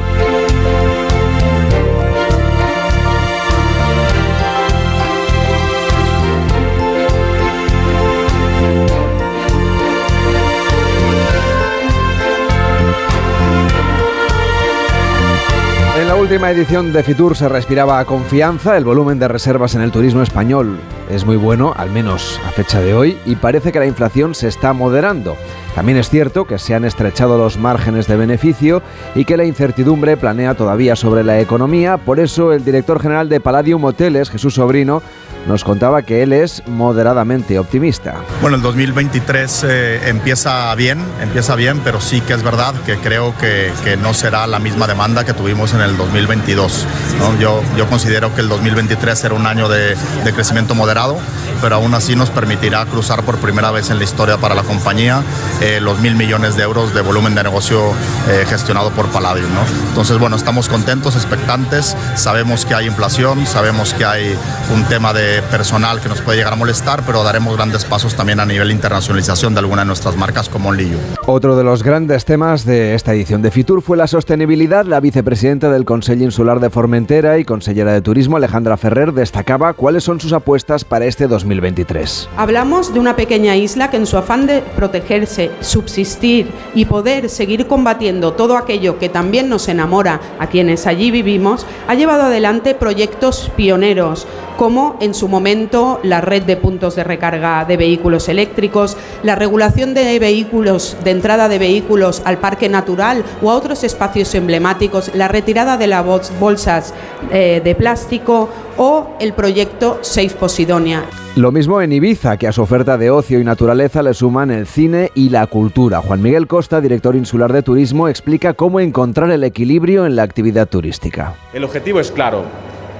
En 15.97 16.07
la 16.07 16.15
última 16.15 16.49
edición 16.49 16.93
de 16.93 17.03
Fitur 17.03 17.35
se 17.35 17.49
respiraba 17.49 18.03
confianza, 18.05 18.77
el 18.77 18.85
volumen 18.85 19.19
de 19.19 19.27
reservas 19.27 19.75
en 19.75 19.81
el 19.81 19.91
turismo 19.91 20.21
español 20.21 20.79
es 21.11 21.25
muy 21.25 21.35
bueno, 21.35 21.73
al 21.75 21.91
menos 21.91 22.39
a 22.47 22.51
fecha 22.51 22.79
de 22.79 22.93
hoy, 22.93 23.17
y 23.25 23.35
parece 23.35 23.73
que 23.73 23.79
la 23.79 23.85
inflación 23.85 24.33
se 24.33 24.47
está 24.47 24.71
moderando. 24.71 25.35
También 25.75 25.97
es 25.97 26.09
cierto 26.09 26.45
que 26.45 26.57
se 26.57 26.73
han 26.73 26.85
estrechado 26.85 27.37
los 27.37 27.57
márgenes 27.57 28.07
de 28.07 28.15
beneficio 28.15 28.81
y 29.15 29.25
que 29.25 29.35
la 29.35 29.43
incertidumbre 29.43 30.15
planea 30.15 30.53
todavía 30.55 30.95
sobre 30.95 31.23
la 31.23 31.39
economía, 31.39 31.97
por 31.97 32.19
eso 32.19 32.53
el 32.53 32.63
director 32.63 33.01
general 33.01 33.27
de 33.27 33.41
Palladium 33.41 33.83
Hoteles, 33.83 34.29
Jesús 34.29 34.53
Sobrino, 34.53 35.01
nos 35.47 35.63
contaba 35.63 36.03
que 36.03 36.21
él 36.21 36.33
es 36.33 36.61
moderadamente 36.67 37.57
optimista. 37.57 38.15
Bueno, 38.41 38.57
el 38.57 38.61
2023 38.61 39.65
eh, 39.67 40.09
empieza 40.09 40.73
bien, 40.75 40.99
empieza 41.21 41.55
bien, 41.55 41.81
pero 41.83 41.99
sí 41.99 42.21
que 42.21 42.33
es 42.33 42.43
verdad 42.43 42.75
que 42.85 42.97
creo 42.97 43.35
que, 43.37 43.71
que 43.83 43.97
no 43.97 44.13
será 44.13 44.45
la 44.45 44.59
misma 44.59 44.87
demanda 44.87 45.25
que 45.25 45.33
tuvimos 45.33 45.73
en 45.73 45.80
el 45.81 45.97
2022. 45.97 46.85
¿no? 47.19 47.39
Yo, 47.39 47.61
yo 47.77 47.87
considero 47.87 48.33
que 48.33 48.41
el 48.41 48.49
2023 48.49 49.17
será 49.17 49.35
un 49.35 49.45
año 49.45 49.69
de, 49.69 49.95
de 50.23 50.33
crecimiento 50.33 50.75
moderado, 50.75 51.17
pero 51.61 51.75
aún 51.75 51.93
así 51.93 52.15
nos 52.15 52.29
permitirá 52.29 52.85
cruzar 52.85 53.23
por 53.23 53.37
primera 53.37 53.71
vez 53.71 53.89
en 53.89 53.97
la 53.97 54.03
historia 54.03 54.37
para 54.37 54.55
la 54.55 54.63
compañía 54.63 55.23
eh, 55.61 55.79
los 55.81 55.99
mil 55.99 56.15
millones 56.15 56.55
de 56.55 56.63
euros 56.63 56.93
de 56.93 57.01
volumen 57.01 57.35
de 57.35 57.43
negocio 57.43 57.91
eh, 58.29 58.45
gestionado 58.47 58.89
por 58.91 59.07
Palladium. 59.07 59.53
¿no? 59.53 59.61
Entonces, 59.89 60.17
bueno, 60.17 60.35
estamos 60.35 60.69
contentos, 60.69 61.15
expectantes, 61.15 61.95
sabemos 62.15 62.65
que 62.65 62.73
hay 62.73 62.87
inflación, 62.87 63.45
sabemos 63.45 63.93
que 63.93 64.05
hay 64.05 64.35
un 64.73 64.83
tema 64.85 65.13
de 65.13 65.41
personal 65.43 66.01
que 66.01 66.09
nos 66.09 66.21
puede 66.21 66.37
llegar 66.37 66.53
a 66.53 66.55
molestar, 66.55 67.03
pero 67.05 67.23
daremos 67.23 67.55
grandes 67.55 67.85
pasos 67.85 68.15
también 68.15 68.39
a 68.39 68.45
nivel 68.45 68.71
internacionalización 68.71 69.53
de 69.53 69.59
alguna 69.59 69.81
de 69.81 69.87
nuestras 69.87 70.15
marcas 70.15 70.49
como 70.49 70.69
Only. 70.69 70.91
Otro 71.25 71.55
de 71.55 71.63
los 71.63 71.83
grandes 71.83 72.25
temas 72.25 72.65
de 72.65 72.95
esta 72.95 73.13
edición 73.13 73.41
de 73.41 73.51
Fitur 73.51 73.81
fue 73.81 73.97
la 73.97 74.07
sostenibilidad. 74.07 74.85
La 74.85 74.99
vicepresidenta 74.99 75.70
del 75.71 75.85
Consejo 75.85 76.23
Insular 76.23 76.59
de 76.59 76.69
Formentera 76.69 77.39
y 77.39 77.45
consellera 77.45 77.93
de 77.93 78.01
Turismo, 78.01 78.37
Alejandra 78.37 78.77
Ferrer, 78.77 79.13
destacaba 79.13 79.73
cuáles 79.73 80.03
son 80.03 80.19
sus 80.19 80.33
apuestas 80.33 80.83
para 80.83 81.05
este 81.05 81.27
2023. 81.27 82.29
Hablamos 82.37 82.93
de 82.93 82.99
una 82.99 83.15
pequeña 83.15 83.55
isla 83.55 83.89
que 83.89 83.97
en 83.97 84.05
su 84.05 84.17
afán 84.17 84.47
de 84.47 84.61
protegerse, 84.75 85.51
subsistir 85.61 86.51
y 86.75 86.85
poder 86.85 87.29
seguir 87.29 87.67
combatiendo 87.67 88.33
todo 88.33 88.57
aquello 88.57 88.99
que 88.99 89.09
también 89.09 89.49
nos 89.49 89.67
enamora 89.67 90.19
a 90.39 90.47
quienes 90.47 90.87
allí 90.87 91.11
vivimos, 91.11 91.65
ha 91.87 91.95
llevado 91.95 92.23
adelante 92.23 92.75
proyectos 92.75 93.51
pioneros 93.55 94.27
como 94.61 94.95
en 95.01 95.15
su 95.15 95.27
momento 95.27 95.99
la 96.03 96.21
red 96.21 96.43
de 96.43 96.55
puntos 96.55 96.95
de 96.95 97.03
recarga 97.03 97.65
de 97.65 97.77
vehículos 97.77 98.29
eléctricos, 98.29 98.95
la 99.23 99.33
regulación 99.33 99.95
de 99.95 100.19
vehículos, 100.19 100.95
de 101.03 101.09
entrada 101.09 101.49
de 101.49 101.57
vehículos 101.57 102.21
al 102.25 102.37
parque 102.37 102.69
natural 102.69 103.23
o 103.41 103.49
a 103.49 103.55
otros 103.55 103.83
espacios 103.83 104.35
emblemáticos, 104.35 105.15
la 105.15 105.27
retirada 105.27 105.77
de 105.77 105.87
las 105.87 106.05
bol- 106.05 106.21
bolsas 106.39 106.93
eh, 107.31 107.59
de 107.63 107.73
plástico 107.73 108.49
o 108.77 109.07
el 109.19 109.33
proyecto 109.33 109.97
Safe 110.03 110.35
Posidonia. 110.39 111.05
Lo 111.37 111.51
mismo 111.51 111.81
en 111.81 111.91
Ibiza, 111.91 112.37
que 112.37 112.47
a 112.47 112.51
su 112.51 112.61
oferta 112.61 112.99
de 112.99 113.09
ocio 113.09 113.39
y 113.39 113.43
naturaleza 113.43 114.03
le 114.03 114.13
suman 114.13 114.51
el 114.51 114.67
cine 114.67 115.09
y 115.15 115.29
la 115.29 115.47
cultura. 115.47 116.01
Juan 116.01 116.21
Miguel 116.21 116.45
Costa, 116.45 116.81
director 116.81 117.15
insular 117.15 117.51
de 117.51 117.63
turismo, 117.63 118.07
explica 118.07 118.53
cómo 118.53 118.79
encontrar 118.79 119.31
el 119.31 119.43
equilibrio 119.43 120.05
en 120.05 120.15
la 120.15 120.21
actividad 120.21 120.67
turística. 120.69 121.33
El 121.51 121.63
objetivo 121.63 121.99
es 121.99 122.11
claro, 122.11 122.43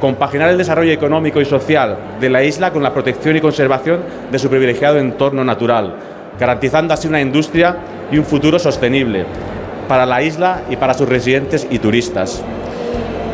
compaginar 0.02 0.50
el 0.50 0.58
desarrollo 0.58 0.92
económico 0.92 1.40
y 1.40 1.46
social 1.46 1.96
de 2.20 2.30
la 2.30 2.44
isla 2.44 2.74
con 2.74 2.82
la 2.82 2.92
protección 2.92 3.38
y 3.38 3.40
conservación 3.40 4.02
de 4.32 4.40
su 4.40 4.50
privilegiado 4.50 4.98
entorno 4.98 5.44
natural, 5.44 5.96
garantizando 6.40 6.94
así 6.94 7.08
una 7.08 7.22
industria 7.22 7.78
y 8.12 8.18
un 8.18 8.26
futuro 8.26 8.58
sostenible 8.58 9.26
para 9.88 10.08
la 10.08 10.24
isla 10.24 10.64
y 10.70 10.76
para 10.76 10.96
sus 10.96 11.08
residentes 11.08 11.68
y 11.70 11.78
turistas. 11.78 12.42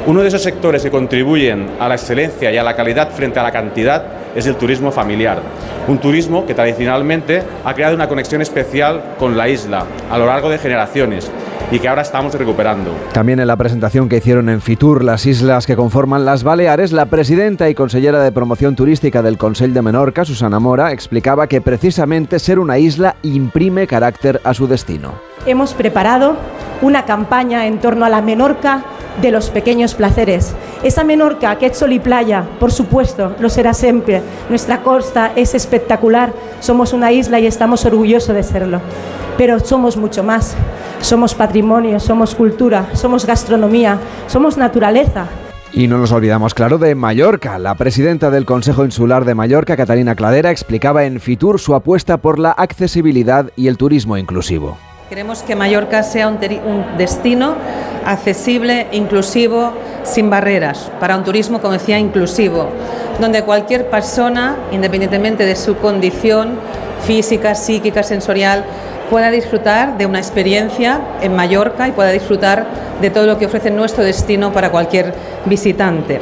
Uno 0.05 0.21
de 0.21 0.27
esos 0.27 0.43
sectores 0.43 0.83
que 0.83 0.91
contribuyen 0.91 1.67
a 1.79 1.87
la 1.87 1.95
excelencia 1.95 2.51
y 2.51 2.57
a 2.57 2.63
la 2.63 2.75
calidad 2.75 3.11
frente 3.11 3.39
a 3.39 3.43
la 3.43 3.51
cantidad 3.51 4.03
es 4.35 4.45
el 4.45 4.55
turismo 4.55 4.91
familiar. 4.91 5.39
Un 5.87 5.99
turismo 5.99 6.45
que 6.45 6.53
tradicionalmente 6.53 7.43
ha 7.63 7.73
creado 7.73 7.95
una 7.95 8.09
conexión 8.09 8.41
especial 8.41 9.15
con 9.17 9.37
la 9.37 9.47
isla 9.47 9.85
a 10.11 10.17
lo 10.17 10.25
largo 10.25 10.49
de 10.49 10.57
generaciones 10.57 11.31
y 11.71 11.79
que 11.79 11.87
ahora 11.87 12.01
estamos 12.01 12.33
recuperando. 12.33 12.91
También 13.13 13.39
en 13.39 13.47
la 13.47 13.55
presentación 13.55 14.07
que 14.07 14.17
hicieron 14.17 14.49
en 14.49 14.61
Fitur, 14.61 15.03
las 15.03 15.25
islas 15.25 15.65
que 15.65 15.75
conforman 15.75 16.25
las 16.25 16.43
Baleares, 16.43 16.91
la 16.91 17.07
presidenta 17.07 17.69
y 17.69 17.75
consellera 17.75 18.21
de 18.21 18.31
promoción 18.31 18.75
turística 18.75 19.21
del 19.21 19.37
Consell 19.37 19.73
de 19.73 19.81
Menorca, 19.81 20.25
Susana 20.25 20.59
Mora, 20.59 20.91
explicaba 20.91 21.47
que 21.47 21.61
precisamente 21.61 22.39
ser 22.39 22.59
una 22.59 22.77
isla 22.77 23.15
imprime 23.23 23.87
carácter 23.87 24.41
a 24.43 24.53
su 24.53 24.67
destino. 24.67 25.15
Hemos 25.45 25.73
preparado 25.73 26.35
una 26.81 27.05
campaña 27.05 27.65
en 27.65 27.79
torno 27.79 28.05
a 28.05 28.09
la 28.09 28.21
Menorca 28.21 28.83
de 29.21 29.31
los 29.31 29.49
pequeños 29.49 29.95
placeres. 29.95 30.53
Esa 30.83 31.03
Menorca 31.03 31.57
que 31.57 31.67
es 31.67 31.77
sol 31.77 31.91
y 31.91 31.99
playa, 31.99 32.43
por 32.59 32.71
supuesto, 32.71 33.35
lo 33.39 33.49
será 33.49 33.73
siempre. 33.73 34.21
Nuestra 34.49 34.83
costa 34.83 35.31
es 35.35 35.55
espectacular, 35.55 36.31
somos 36.59 36.93
una 36.93 37.11
isla 37.11 37.39
y 37.39 37.47
estamos 37.47 37.85
orgullosos 37.85 38.35
de 38.35 38.43
serlo. 38.43 38.79
Pero 39.37 39.59
somos 39.59 39.97
mucho 39.97 40.23
más. 40.23 40.55
Somos 41.01 41.35
patrimonio, 41.35 41.99
somos 41.99 42.35
cultura, 42.35 42.87
somos 42.93 43.25
gastronomía, 43.25 43.97
somos 44.27 44.57
naturaleza. 44.57 45.27
Y 45.73 45.87
no 45.87 45.97
nos 45.97 46.11
olvidamos, 46.11 46.53
claro, 46.53 46.77
de 46.77 46.95
Mallorca. 46.95 47.59
La 47.59 47.75
presidenta 47.75 48.31
del 48.31 48.45
Consejo 48.45 48.83
Insular 48.85 49.25
de 49.25 49.35
Mallorca, 49.35 49.77
Catalina 49.77 50.15
Cladera, 50.15 50.51
explicaba 50.51 51.05
en 51.05 51.19
Fitur 51.19 51.59
su 51.59 51.75
apuesta 51.75 52.17
por 52.17 52.39
la 52.39 52.51
accesibilidad 52.51 53.51
y 53.55 53.67
el 53.67 53.77
turismo 53.77 54.17
inclusivo. 54.17 54.77
Queremos 55.09 55.41
que 55.43 55.55
Mallorca 55.55 56.03
sea 56.03 56.27
un, 56.27 56.37
destino 56.97 57.55
accesible, 58.05 58.87
inclusivo, 58.91 59.71
sin 60.03 60.29
barreras, 60.29 60.91
para 60.99 61.15
un 61.15 61.23
turismo, 61.23 61.61
como 61.61 61.73
decía, 61.73 61.97
inclusivo, 61.97 62.69
donde 63.19 63.43
cualquier 63.43 63.89
persona, 63.89 64.57
independientemente 64.71 65.45
de 65.45 65.55
su 65.55 65.77
condición 65.77 66.59
física, 67.05 67.55
psíquica, 67.55 68.03
sensorial, 68.03 68.65
pueda 69.09 69.31
disfrutar 69.31 69.97
de 69.97 70.05
una 70.05 70.19
experiencia 70.19 70.99
en 71.21 71.35
Mallorca 71.35 71.87
y 71.87 71.91
pueda 71.91 72.11
disfrutar 72.11 72.65
de 73.01 73.09
todo 73.09 73.25
lo 73.25 73.37
que 73.37 73.45
ofrece 73.45 73.71
nuestro 73.71 74.03
destino 74.03 74.51
para 74.51 74.71
cualquier 74.71 75.13
visitante. 75.45 76.19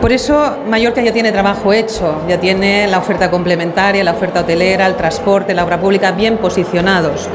Por 0.00 0.12
eso 0.12 0.58
Mallorca 0.68 1.02
ya 1.02 1.12
tiene 1.12 1.32
trabajo 1.32 1.72
hecho, 1.72 2.22
ya 2.28 2.38
tiene 2.38 2.86
la 2.88 2.98
oferta 2.98 3.30
complementaria, 3.30 4.02
la 4.02 4.12
oferta 4.12 4.40
hotelera, 4.40 4.86
el 4.86 4.96
transporte, 4.96 5.54
la 5.54 5.64
obra 5.64 5.80
pública 5.80 6.12
bien 6.12 6.38
posicionados. 6.38 7.28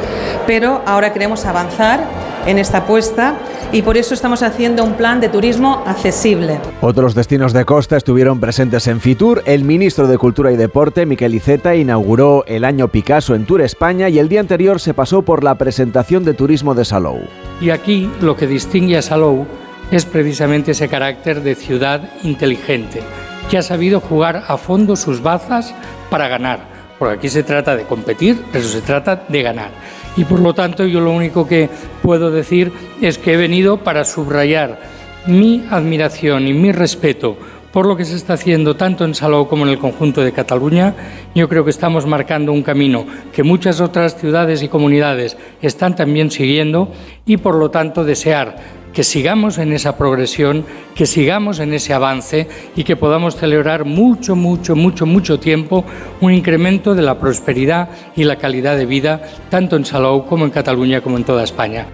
Pero 0.45 0.82
ahora 0.86 1.14
queremos 1.14 1.45
avanzar 1.45 1.99
en 2.45 2.57
esta 2.57 2.80
apuesta 2.80 3.35
y 3.72 3.81
por 3.81 3.97
eso 3.97 4.14
estamos 4.14 4.43
haciendo 4.43 4.84
un 4.84 4.93
plan 4.93 5.19
de 5.19 5.30
turismo 5.30 5.84
accesible. 5.85 6.59
Otros 6.81 7.15
destinos 7.15 7.53
de 7.53 7.65
costa 7.65 7.97
estuvieron 7.97 8.39
presentes 8.39 8.88
en 8.88 9.01
Fitur. 9.01 9.43
El 9.45 9.64
ministro 9.64 10.07
de 10.07 10.18
Cultura 10.18 10.51
y 10.51 10.57
Deporte, 10.57 11.05
Miquel 11.05 11.35
Iceta, 11.35 11.76
inauguró 11.76 12.43
el 12.47 12.64
año 12.64 12.88
Picasso 12.88 13.35
en 13.35 13.45
Tour 13.45 13.61
España 13.61 14.09
y 14.09 14.19
el 14.19 14.30
día 14.30 14.39
anterior 14.39 14.80
se 14.80 14.93
pasó 14.93 15.22
por 15.22 15.43
la 15.43 15.55
presentación 15.55 16.23
de 16.23 16.34
turismo 16.34 16.76
de 16.76 16.85
Salou. 16.85 17.22
Y 17.59 17.72
aquí 17.72 18.09
lo 18.22 18.35
que 18.35 18.47
distingue 18.47 18.97
a 18.97 19.01
Salou 19.01 19.45
es 19.91 20.05
precisamente 20.05 20.72
ese 20.72 20.88
carácter 20.88 21.41
de 21.41 21.55
ciudad 21.55 22.09
inteligente, 22.23 23.01
que 23.49 23.57
ha 23.57 23.61
sabido 23.61 23.99
jugar 23.99 24.43
a 24.47 24.57
fondo 24.57 24.95
sus 24.95 25.22
bazas 25.22 25.73
para 26.09 26.27
ganar. 26.27 26.59
Porque 26.99 27.15
aquí 27.15 27.30
se 27.30 27.43
trata 27.43 27.76
de 27.76 27.84
competir, 27.84 28.43
pero 28.51 28.65
se 28.65 28.81
trata 28.81 29.23
de 29.27 29.43
ganar. 29.43 29.69
Y 30.18 30.26
por 30.26 30.39
lo 30.39 30.53
tanto 30.53 30.85
yo 30.85 30.99
lo 30.99 31.11
único 31.11 31.48
que 31.48 31.69
puedo 32.02 32.31
decir 32.31 32.72
es 33.02 33.18
que 33.18 33.34
he 33.34 33.38
venido 33.38 33.77
para 33.77 34.03
subrayar 34.03 34.80
mi 35.27 35.64
admiración 35.69 36.48
y 36.48 36.53
mi 36.53 36.72
respeto 36.72 37.38
por 37.72 37.85
lo 37.85 37.95
que 37.95 38.06
se 38.06 38.15
está 38.15 38.34
haciendo 38.34 38.76
tanto 38.76 39.06
en 39.06 39.14
Salou 39.14 39.48
como 39.48 39.64
en 39.64 39.69
el 39.69 39.77
conjunto 39.77 40.22
de 40.22 40.31
Cataluña. 40.31 40.95
Yo 41.35 41.48
creo 41.48 41.64
que 41.64 41.69
estamos 41.69 42.07
marcando 42.07 42.52
un 42.52 42.64
camino 42.64 43.06
que 43.31 43.44
muchas 43.44 43.81
otras 43.81 44.18
ciudades 44.18 44.64
y 44.64 44.68
comunidades 44.68 45.38
están 45.61 45.95
también 45.95 46.31
siguiendo 46.31 46.91
y 47.26 47.38
por 47.38 47.53
lo 47.53 47.69
tanto 47.69 48.03
desear 48.03 48.57
que 48.93 49.03
sigamos 49.03 49.57
en 49.57 49.73
esa 49.73 49.97
progresión, 49.97 50.65
que 50.95 51.05
sigamos 51.05 51.59
en 51.59 51.73
ese 51.73 51.93
avance 51.93 52.47
y 52.76 52.84
que 52.84 52.95
podamos 52.95 53.35
celebrar 53.35 53.85
mucho, 53.85 54.35
mucho, 54.35 54.76
mucho, 54.76 55.05
mucho 55.05 55.39
tiempo 55.39 55.85
un 56.22 56.34
incremento 56.34 56.95
de 56.95 57.03
la 57.03 57.19
prosperidad 57.19 57.89
y 58.15 58.23
la 58.23 58.38
calidad 58.38 58.77
de 58.77 58.85
vida 58.85 59.22
tanto 59.49 59.76
en 59.76 59.85
Salou 59.85 60.26
como 60.26 60.45
en 60.45 60.51
Cataluña 60.51 61.01
como 61.01 61.18
en 61.18 61.23
toda 61.23 61.43
España. 61.43 61.88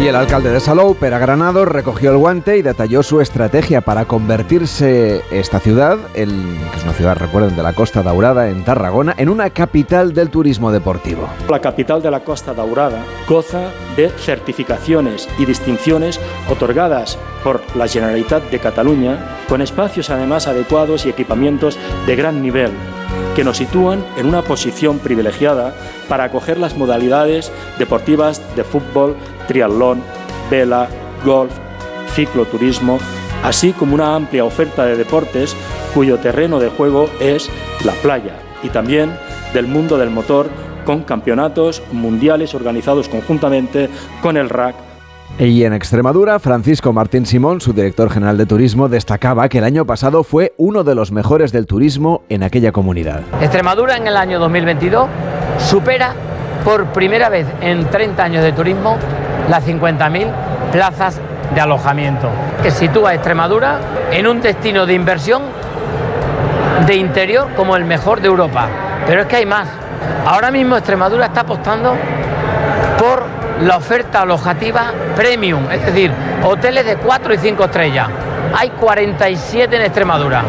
Y 0.00 0.08
el 0.08 0.16
alcalde 0.16 0.50
de 0.50 0.60
Salou, 0.60 0.94
Pera 0.94 1.18
Granado, 1.18 1.66
recogió 1.66 2.10
el 2.10 2.16
guante 2.16 2.56
y 2.56 2.62
detalló 2.62 3.02
su 3.02 3.20
estrategia 3.20 3.82
para 3.82 4.06
convertirse 4.06 5.22
esta 5.30 5.60
ciudad, 5.60 5.98
que 6.14 6.22
es 6.22 6.84
una 6.84 6.94
ciudad, 6.94 7.16
recuerden, 7.16 7.54
de 7.54 7.62
la 7.62 7.74
Costa 7.74 8.02
Daurada 8.02 8.48
en 8.48 8.64
Tarragona, 8.64 9.14
en 9.18 9.28
una 9.28 9.50
capital 9.50 10.14
del 10.14 10.30
turismo 10.30 10.72
deportivo. 10.72 11.28
La 11.50 11.60
capital 11.60 12.00
de 12.00 12.10
la 12.10 12.20
Costa 12.20 12.54
Daurada 12.54 13.04
goza 13.28 13.72
de 13.94 14.08
certificaciones 14.08 15.28
y 15.38 15.44
distinciones 15.44 16.18
otorgadas 16.48 17.18
por 17.44 17.60
la 17.76 17.86
Generalitat 17.86 18.42
de 18.50 18.58
Cataluña, 18.58 19.18
con 19.50 19.60
espacios 19.60 20.10
además 20.10 20.46
adecuados 20.46 21.04
y 21.04 21.10
equipamientos 21.10 21.76
de 22.06 22.14
gran 22.14 22.40
nivel 22.40 22.70
que 23.34 23.42
nos 23.42 23.56
sitúan 23.56 24.04
en 24.16 24.26
una 24.26 24.42
posición 24.42 25.00
privilegiada 25.00 25.74
para 26.08 26.24
acoger 26.24 26.56
las 26.56 26.76
modalidades 26.76 27.50
deportivas 27.76 28.40
de 28.54 28.62
fútbol, 28.62 29.16
triatlón, 29.48 30.02
vela, 30.50 30.88
golf, 31.24 31.52
cicloturismo, 32.14 32.98
así 33.42 33.72
como 33.72 33.94
una 33.94 34.14
amplia 34.14 34.44
oferta 34.44 34.86
de 34.86 34.96
deportes 34.96 35.56
cuyo 35.94 36.18
terreno 36.18 36.60
de 36.60 36.68
juego 36.68 37.10
es 37.18 37.50
la 37.84 37.92
playa 37.94 38.36
y 38.62 38.68
también 38.68 39.10
del 39.52 39.66
mundo 39.66 39.98
del 39.98 40.10
motor 40.10 40.48
con 40.84 41.02
campeonatos 41.02 41.82
mundiales 41.90 42.54
organizados 42.54 43.08
conjuntamente 43.08 43.88
con 44.22 44.36
el 44.36 44.48
RAC 44.48 44.89
y 45.46 45.64
en 45.64 45.72
Extremadura, 45.72 46.38
Francisco 46.38 46.92
Martín 46.92 47.24
Simón, 47.24 47.62
su 47.62 47.72
director 47.72 48.10
general 48.10 48.36
de 48.36 48.44
turismo, 48.44 48.90
destacaba 48.90 49.48
que 49.48 49.58
el 49.58 49.64
año 49.64 49.86
pasado 49.86 50.22
fue 50.22 50.52
uno 50.58 50.84
de 50.84 50.94
los 50.94 51.12
mejores 51.12 51.50
del 51.50 51.66
turismo 51.66 52.22
en 52.28 52.42
aquella 52.42 52.72
comunidad. 52.72 53.22
Extremadura 53.40 53.96
en 53.96 54.06
el 54.06 54.18
año 54.18 54.38
2022 54.38 55.08
supera 55.58 56.12
por 56.62 56.86
primera 56.88 57.30
vez 57.30 57.46
en 57.62 57.86
30 57.86 58.22
años 58.22 58.44
de 58.44 58.52
turismo 58.52 58.98
las 59.48 59.66
50.000 59.66 60.26
plazas 60.72 61.18
de 61.54 61.60
alojamiento, 61.60 62.28
que 62.62 62.70
sitúa 62.70 63.10
a 63.10 63.14
Extremadura 63.14 63.78
en 64.12 64.26
un 64.26 64.42
destino 64.42 64.84
de 64.84 64.92
inversión 64.92 65.42
de 66.86 66.96
interior 66.96 67.48
como 67.56 67.76
el 67.76 67.86
mejor 67.86 68.20
de 68.20 68.28
Europa. 68.28 68.68
Pero 69.06 69.22
es 69.22 69.26
que 69.26 69.36
hay 69.36 69.46
más. 69.46 69.68
Ahora 70.26 70.50
mismo 70.50 70.76
Extremadura 70.76 71.26
está 71.26 71.40
apostando 71.40 71.94
por 72.98 73.39
la 73.62 73.76
oferta 73.76 74.22
alojativa 74.22 74.92
premium, 75.16 75.70
es 75.70 75.84
decir, 75.86 76.10
hoteles 76.44 76.86
de 76.86 76.96
4 76.96 77.34
y 77.34 77.38
5 77.38 77.64
estrellas. 77.64 78.08
Hay 78.54 78.70
47 78.70 79.76
en 79.76 79.82
Extremadura. 79.82 80.44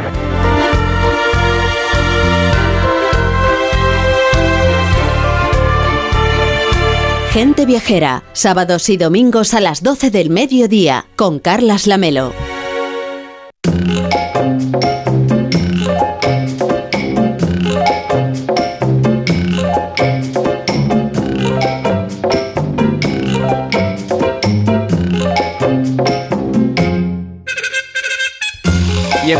Gente 7.32 7.66
Viajera, 7.66 8.24
sábados 8.34 8.90
y 8.90 8.98
domingos 8.98 9.54
a 9.54 9.62
las 9.62 9.84
12 9.84 10.12
del 10.12 10.30
mediodía, 10.30 11.06
con 11.16 11.40
Carlas 11.40 11.88
Lamelo. 11.88 12.34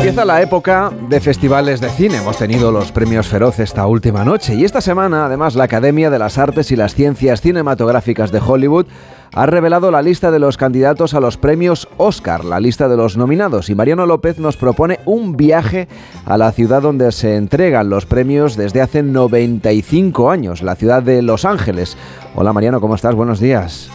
Empieza 0.02 0.26
la 0.26 0.42
época 0.42 0.92
de 1.10 1.22
festivales 1.22 1.80
de 1.80 1.88
cine. 1.92 2.18
Hemos 2.18 2.36
tenido 2.36 2.72
los 2.72 2.92
premios 2.92 3.28
Feroz 3.28 3.60
esta 3.60 3.86
última 3.86 4.26
noche 4.26 4.56
y 4.56 4.66
esta 4.66 4.82
semana 4.82 5.28
además 5.28 5.54
la 5.54 5.66
Academia 5.66 6.10
de 6.10 6.18
las 6.18 6.40
Artes 6.40 6.72
y 6.72 6.76
las 6.76 6.96
Ciencias 6.96 7.40
Cinematográficas 7.42 8.32
de 8.32 8.40
Hollywood 8.40 8.88
ha 9.32 9.46
revelado 9.46 9.92
la 9.92 10.02
lista 10.02 10.32
de 10.32 10.40
los 10.40 10.58
candidatos 10.58 11.14
a 11.14 11.20
los 11.20 11.38
premios 11.38 11.88
Oscar, 11.98 12.44
la 12.44 12.60
lista 12.60 12.90
de 12.90 12.98
los 12.98 13.16
nominados, 13.16 13.70
y 13.70 13.76
Mariano 13.76 14.08
López 14.08 14.40
nos 14.40 14.58
propone 14.58 14.98
un 15.06 15.38
viaje 15.38 15.88
a 16.26 16.36
la 16.36 16.52
ciudad 16.52 16.82
donde 16.82 17.12
se 17.12 17.36
entregan 17.36 17.92
los 17.92 18.08
premios 18.08 18.58
desde 18.58 18.82
hace 18.82 19.04
95 19.04 20.32
años, 20.32 20.64
la 20.64 20.74
ciudad 20.74 21.04
de 21.04 21.22
Los 21.22 21.46
Ángeles. 21.46 21.96
Hola 22.34 22.54
Mariano, 22.54 22.82
¿cómo 22.82 22.96
estás? 22.96 23.14
Buenos 23.14 23.40
días. 23.40 23.92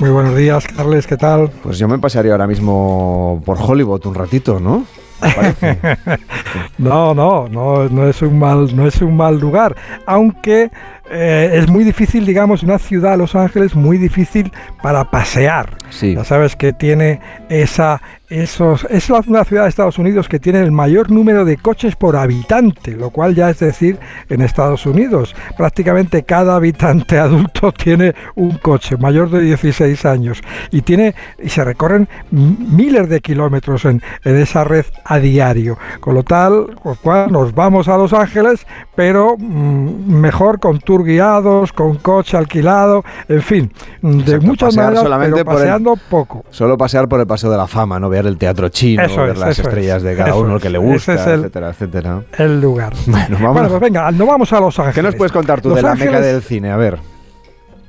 Muy 0.00 0.10
buenos 0.10 0.36
días, 0.36 0.66
Carles, 0.66 1.06
¿qué 1.06 1.16
tal? 1.16 1.50
Pues 1.62 1.78
yo 1.78 1.88
me 1.88 1.98
pasaría 1.98 2.32
ahora 2.32 2.46
mismo 2.46 3.40
por 3.46 3.56
Hollywood 3.58 4.04
un 4.04 4.14
ratito, 4.14 4.60
¿no? 4.60 4.84
no, 6.78 7.14
no, 7.14 7.48
no, 7.48 7.88
no 7.88 8.08
es 8.08 8.22
un 8.22 8.38
mal, 8.38 8.74
no 8.74 8.86
es 8.86 9.00
un 9.00 9.16
mal 9.16 9.38
lugar, 9.38 9.74
aunque 10.06 10.70
eh, 11.10 11.50
es 11.54 11.68
muy 11.68 11.84
difícil, 11.84 12.24
digamos, 12.24 12.62
una 12.62 12.78
ciudad, 12.78 13.18
Los 13.18 13.34
Ángeles, 13.34 13.74
muy 13.74 13.98
difícil 13.98 14.52
para 14.82 15.10
pasear. 15.10 15.76
Ya 16.14 16.24
sabes 16.24 16.56
que 16.56 16.72
tiene 16.72 17.20
esa, 17.48 18.00
esos, 18.42 18.86
es 18.90 19.10
una 19.10 19.44
ciudad 19.44 19.62
de 19.62 19.68
Estados 19.68 19.98
Unidos 19.98 20.28
que 20.28 20.40
tiene 20.40 20.60
el 20.60 20.72
mayor 20.72 21.10
número 21.10 21.44
de 21.44 21.56
coches 21.56 21.94
por 21.94 22.16
habitante, 22.16 22.92
lo 22.92 23.10
cual 23.10 23.34
ya 23.34 23.50
es 23.50 23.60
decir 23.60 23.98
en 24.28 24.42
Estados 24.42 24.86
Unidos. 24.86 25.34
Prácticamente 25.56 26.24
cada 26.24 26.56
habitante 26.56 27.18
adulto 27.20 27.72
tiene 27.72 28.14
un 28.34 28.58
coche 28.58 28.96
mayor 28.96 29.30
de 29.30 29.40
16 29.40 30.04
años 30.04 30.42
y 30.70 30.82
tiene 30.82 31.14
y 31.42 31.48
se 31.48 31.64
recorren 31.64 32.08
miles 32.30 33.08
de 33.08 33.20
kilómetros 33.20 33.84
en, 33.84 34.02
en 34.24 34.36
esa 34.36 34.64
red 34.64 34.86
a 35.04 35.18
diario. 35.18 35.78
Con 36.00 36.14
lo 36.14 36.22
tal, 36.22 36.74
con 36.82 36.96
cual 36.96 37.30
nos 37.30 37.54
vamos 37.54 37.88
a 37.88 37.96
Los 37.96 38.12
Ángeles, 38.12 38.66
pero 38.94 39.36
mm, 39.38 40.12
mejor 40.12 40.58
con 40.58 40.80
tour 40.80 41.04
guiados, 41.04 41.72
con 41.72 41.96
coche 41.96 42.36
alquilado, 42.36 43.04
en 43.28 43.42
fin, 43.42 43.72
de 44.02 44.40
muchas 44.40 44.76
maneras, 44.76 45.04
pero 45.20 45.44
paseando 45.44 45.94
poco. 46.10 46.44
Solo 46.50 46.76
pasear 46.76 47.08
por 47.08 47.20
el 47.20 47.26
Paseo 47.26 47.50
de 47.50 47.56
la 47.56 47.66
Fama, 47.66 48.00
no 48.00 48.08
ver 48.08 48.23
el 48.28 48.38
teatro 48.38 48.68
chino, 48.68 49.02
ver 49.16 49.36
las 49.38 49.58
estrellas 49.58 50.02
de 50.02 50.16
cada 50.16 50.34
uno, 50.34 50.56
el 50.56 50.62
que 50.62 50.70
le 50.70 50.78
gusta, 50.78 51.14
etcétera, 51.14 51.70
etcétera. 51.70 52.22
El 52.38 52.60
lugar. 52.60 52.92
Bueno, 53.06 53.38
vamos. 53.40 53.68
pues 53.68 53.80
venga, 53.80 54.10
no 54.10 54.26
vamos 54.26 54.52
a 54.52 54.60
Los 54.60 54.78
Ángeles. 54.78 54.94
¿Qué 54.94 55.02
nos 55.02 55.14
puedes 55.14 55.32
contar 55.32 55.60
tú 55.60 55.74
de 55.74 55.82
la 55.82 55.94
meca 55.94 56.20
del 56.20 56.42
cine? 56.42 56.70
A 56.70 56.76
ver. 56.76 56.98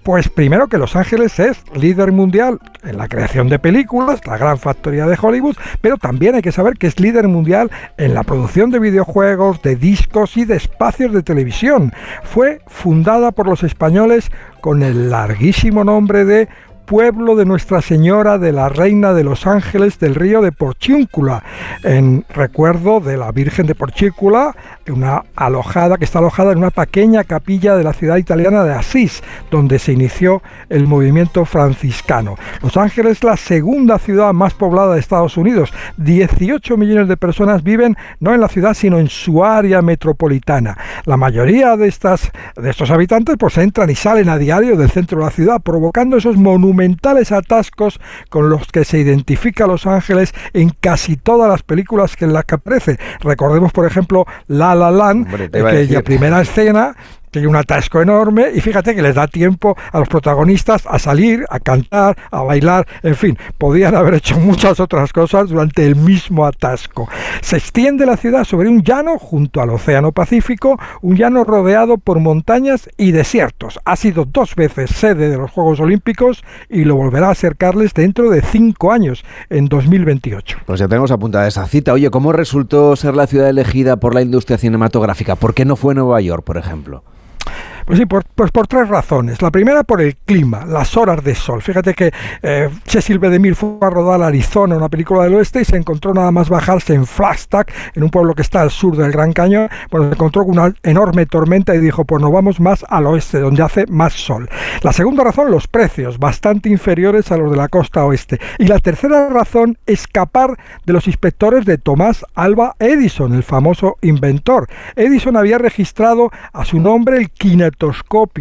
Pues 0.06 0.30
primero 0.30 0.68
que 0.68 0.78
Los 0.78 0.96
Ángeles 0.96 1.40
es 1.40 1.64
líder 1.74 2.12
mundial 2.12 2.60
en 2.84 3.00
la 3.00 3.08
creación 3.08 3.50
de 3.50 3.58
películas, 3.58 4.22
la 4.28 4.38
gran 4.38 4.60
factoría 4.60 5.08
de 5.08 5.18
Hollywood, 5.20 5.56
pero 5.82 5.98
también 5.98 6.36
hay 6.36 6.44
que 6.44 6.52
saber 6.52 6.76
que 6.76 6.86
es 6.86 7.00
líder 7.00 7.28
mundial 7.28 7.72
en 7.98 8.14
la 8.14 8.22
producción 8.22 8.70
de 8.70 8.78
videojuegos, 8.78 9.64
de 9.64 9.76
discos 9.76 10.38
y 10.38 10.46
de 10.46 10.58
espacios 10.58 11.12
de 11.12 11.24
televisión. 11.24 11.92
Fue 12.24 12.62
fundada 12.68 13.32
por 13.32 13.48
los 13.48 13.64
españoles 13.64 14.30
con 14.62 14.84
el 14.84 15.10
larguísimo 15.10 15.84
nombre 15.84 16.24
de 16.24 16.50
pueblo 16.86 17.36
de 17.36 17.46
Nuestra 17.46 17.82
Señora 17.82 18.38
de 18.38 18.52
la 18.52 18.70
Reina 18.70 19.14
de 19.14 19.24
los 19.24 19.48
Ángeles 19.48 20.00
del 20.00 20.16
río 20.16 20.42
de 20.42 20.52
Porciúncula, 20.52 21.44
en 21.84 22.26
recuerdo 22.30 23.00
de 23.00 23.18
la 23.18 23.32
Virgen 23.32 23.66
de 23.66 23.76
Porciúncula, 23.76 24.56
una 24.92 25.24
alojada 25.36 25.98
que 25.98 26.06
está 26.06 26.20
alojada 26.20 26.52
en 26.52 26.60
una 26.60 26.72
pequeña 26.72 27.24
capilla 27.24 27.76
de 27.76 27.84
la 27.84 27.94
ciudad 27.94 28.18
italiana 28.18 28.64
de 28.64 28.74
Asís, 28.74 29.24
donde 29.52 29.80
se 29.80 29.94
inició 29.94 30.42
el 30.70 30.88
movimiento 30.88 31.46
franciscano. 31.46 32.36
Los 32.62 32.78
Ángeles 32.78 33.14
es 33.14 33.24
la 33.24 33.38
segunda 33.38 33.98
ciudad 33.98 34.34
más 34.34 34.54
poblada 34.54 34.94
de 34.94 35.00
Estados 35.00 35.38
Unidos. 35.38 35.74
18 35.98 36.78
millones 36.78 37.08
de 37.08 37.18
personas 37.18 37.64
viven 37.64 37.96
no 38.20 38.34
en 38.34 38.42
la 38.42 38.48
ciudad, 38.48 38.74
sino 38.74 39.00
en 39.00 39.08
su 39.08 39.44
área 39.44 39.82
metropolitana. 39.82 40.78
La 41.06 41.18
mayoría 41.18 41.78
de 41.78 41.88
estas 41.88 42.32
de 42.56 42.70
estos 42.70 42.92
habitantes 42.92 43.36
pues 43.40 43.58
entran 43.58 43.90
y 43.90 43.96
salen 43.96 44.30
a 44.30 44.38
diario 44.38 44.78
del 44.78 44.90
centro 44.90 45.20
de 45.20 45.26
la 45.26 45.32
ciudad, 45.32 45.62
provocando 45.62 46.18
esos 46.18 46.38
monumentales 46.38 47.32
atascos 47.32 48.00
con 48.30 48.50
los 48.50 48.68
que 48.68 48.86
se 48.86 49.00
identifica 49.00 49.68
Los 49.68 49.88
Ángeles 49.88 50.34
en 50.54 50.70
casi 50.70 51.16
todas 51.16 51.50
las 51.50 51.64
películas 51.64 52.16
que 52.16 52.26
en 52.26 52.34
las 52.34 52.46
que 52.46 52.56
aparece. 52.56 53.00
Recordemos, 53.22 53.72
por 53.72 53.86
ejemplo, 53.86 54.26
La 54.48 54.75
La 54.76 54.92
Land, 54.92 55.52
que 55.52 55.88
la 55.90 56.02
primera 56.02 56.42
escena 56.42 56.96
tiene 57.36 57.50
un 57.50 57.58
atasco 57.58 58.02
enorme 58.02 58.52
y 58.56 58.62
fíjate 58.62 58.96
que 58.96 59.02
les 59.02 59.14
da 59.14 59.28
tiempo 59.28 59.76
a 59.92 60.00
los 60.00 60.08
protagonistas 60.08 60.84
a 60.88 60.98
salir, 60.98 61.46
a 61.50 61.60
cantar, 61.60 62.16
a 62.32 62.44
bailar, 62.44 62.88
en 63.04 63.16
fin, 63.16 63.38
podían 63.58 63.94
haber 63.94 64.14
hecho 64.14 64.40
muchas 64.40 64.80
otras 64.80 65.12
cosas 65.12 65.50
durante 65.50 65.86
el 65.86 65.98
mismo 65.98 66.46
atasco. 66.46 67.10
Se 67.42 67.58
extiende 67.58 68.06
la 68.06 68.16
ciudad 68.16 68.46
sobre 68.46 68.70
un 68.70 68.84
llano 68.84 69.20
junto 69.20 69.62
al 69.62 69.72
Océano 69.72 70.14
Pacífico, 70.14 70.80
un 71.02 71.18
llano 71.18 71.44
rodeado 71.44 71.98
por 71.98 72.22
montañas 72.22 72.90
y 72.96 73.12
desiertos. 73.12 73.82
Ha 73.84 73.98
sido 73.98 74.24
dos 74.24 74.56
veces 74.56 74.92
sede 74.92 75.30
de 75.30 75.38
los 75.38 75.52
Juegos 75.52 75.82
Olímpicos 75.82 76.42
y 76.70 76.86
lo 76.86 76.96
volverá 76.96 77.32
a 77.32 77.36
ser 77.36 77.58
Carles 77.58 77.94
dentro 77.94 78.30
de 78.30 78.42
cinco 78.44 78.94
años, 78.94 79.26
en 79.50 79.66
2028. 79.66 80.60
Pues 80.66 80.80
ya 80.80 80.88
tenemos 80.88 81.12
apuntada 81.12 81.50
esa 81.50 81.66
cita. 81.68 81.92
Oye, 81.92 82.10
¿cómo 82.10 82.32
resultó 82.32 82.96
ser 82.96 83.14
la 83.14 83.28
ciudad 83.28 83.50
elegida 83.50 83.98
por 83.98 84.16
la 84.16 84.22
industria 84.22 84.58
cinematográfica? 84.58 85.36
¿Por 85.36 85.54
qué 85.54 85.66
no 85.66 85.76
fue 85.76 85.96
Nueva 85.96 86.22
York, 86.22 86.46
por 86.46 86.56
ejemplo? 86.56 87.04
Pues 87.86 88.00
sí, 88.00 88.06
por, 88.08 88.24
pues 88.34 88.50
por 88.50 88.66
tres 88.66 88.90
razones. 88.90 89.44
La 89.44 89.52
primera 89.52 89.84
por 89.84 90.02
el 90.02 90.16
clima, 90.16 90.66
las 90.66 90.98
horas 90.98 91.24
de 91.24 91.36
sol. 91.36 91.62
Fíjate 91.62 91.94
que 91.94 92.12
eh, 92.42 92.70
Cecil 92.86 93.20
B. 93.20 93.30
DeMille 93.30 93.54
fue 93.54 93.78
a 93.82 93.90
rodar 93.92 94.24
a 94.24 94.28
Arizona, 94.28 94.76
una 94.76 94.90
película 94.90 95.24
del 95.24 95.36
oeste, 95.36 95.62
y 95.62 95.66
se 95.66 95.78
encontró 95.78 96.12
nada 96.14 96.32
más 96.32 96.50
bajarse 96.50 96.96
en 96.96 97.06
Flagstaff, 97.06 97.68
en 97.94 98.04
un 98.04 98.10
pueblo 98.10 98.34
que 98.34 98.42
está 98.42 98.62
al 98.62 98.72
sur 98.72 98.98
del 98.98 99.12
Gran 99.12 99.34
Cañón. 99.34 99.70
Bueno, 99.92 100.08
se 100.08 100.14
encontró 100.14 100.46
con 100.46 100.58
una 100.58 100.74
enorme 100.82 101.28
tormenta 101.28 101.76
y 101.76 101.80
dijo, 101.80 102.06
pues 102.06 102.22
nos 102.24 102.32
vamos 102.32 102.60
más 102.60 102.84
al 102.90 103.06
oeste, 103.06 103.40
donde 103.40 103.62
hace 103.62 103.86
más 103.86 104.14
sol. 104.14 104.50
La 104.82 104.92
segunda 104.92 105.24
razón, 105.24 105.52
los 105.52 105.68
precios, 105.68 106.18
bastante 106.18 106.70
inferiores 106.70 107.32
a 107.32 107.38
los 107.38 107.52
de 107.52 107.58
la 107.58 107.68
costa 107.68 108.04
oeste. 108.04 108.40
Y 108.58 108.66
la 108.66 108.80
tercera 108.80 109.30
razón, 109.30 109.78
escapar 109.86 110.58
de 110.86 110.94
los 110.94 111.06
inspectores 111.06 111.66
de 111.66 111.78
Tomás 111.78 112.26
Alba 112.34 112.76
Edison, 112.80 113.36
el 113.36 113.44
famoso 113.44 113.98
inventor. 114.02 114.68
Edison 114.96 115.38
había 115.38 115.60
registrado 115.60 116.32
a 116.52 116.66
su 116.66 116.80
nombre 116.80 117.18
el 117.18 117.30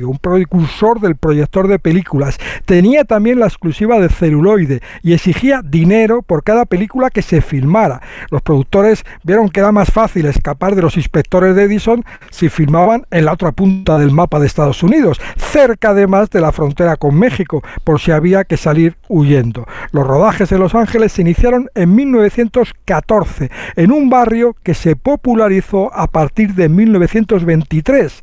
un 0.05 0.19
precursor 0.19 1.01
del 1.01 1.17
proyector 1.17 1.69
de 1.69 1.79
películas. 1.79 2.39
Tenía 2.65 3.05
también 3.05 3.39
la 3.39 3.47
exclusiva 3.47 3.99
de 3.99 4.09
celuloide 4.09 4.81
y 5.03 5.13
exigía 5.13 5.63
dinero 5.63 6.23
por 6.23 6.43
cada 6.43 6.65
película 6.65 7.11
que 7.11 7.23
se 7.23 7.41
filmara. 7.41 8.01
Los 8.31 8.43
productores 8.43 9.05
vieron 9.23 9.49
que 9.49 9.61
era 9.61 9.73
más 9.73 9.91
fácil 9.91 10.27
escapar 10.27 10.75
de 10.75 10.83
los 10.83 10.97
inspectores 10.97 11.55
de 11.55 11.65
Edison 11.65 12.05
si 12.31 12.49
filmaban 12.49 13.07
en 13.11 13.25
la 13.25 13.33
otra 13.33 13.53
punta 13.53 13.99
del 13.99 14.11
mapa 14.11 14.39
de 14.39 14.47
Estados 14.47 14.83
Unidos, 14.83 15.21
cerca 15.37 15.91
además 15.91 16.31
de 16.31 16.41
la 16.41 16.53
frontera 16.53 16.97
con 16.97 17.19
México, 17.19 17.63
por 17.85 18.01
si 18.01 18.11
había 18.11 18.45
que 18.45 18.57
salir 18.57 18.97
huyendo. 19.09 19.67
Los 19.93 20.07
rodajes 20.07 20.51
en 20.53 20.61
Los 20.61 20.75
Ángeles 20.75 21.13
se 21.13 21.23
iniciaron 21.23 21.69
en 21.75 21.95
1914 21.95 23.51
en 23.77 23.93
un 23.93 24.11
barrio 24.11 24.57
que 24.63 24.75
se 24.75 24.97
popularizó 24.97 25.93
a 25.95 26.07
partir 26.07 26.55
de 26.55 26.69
1923 26.69 28.23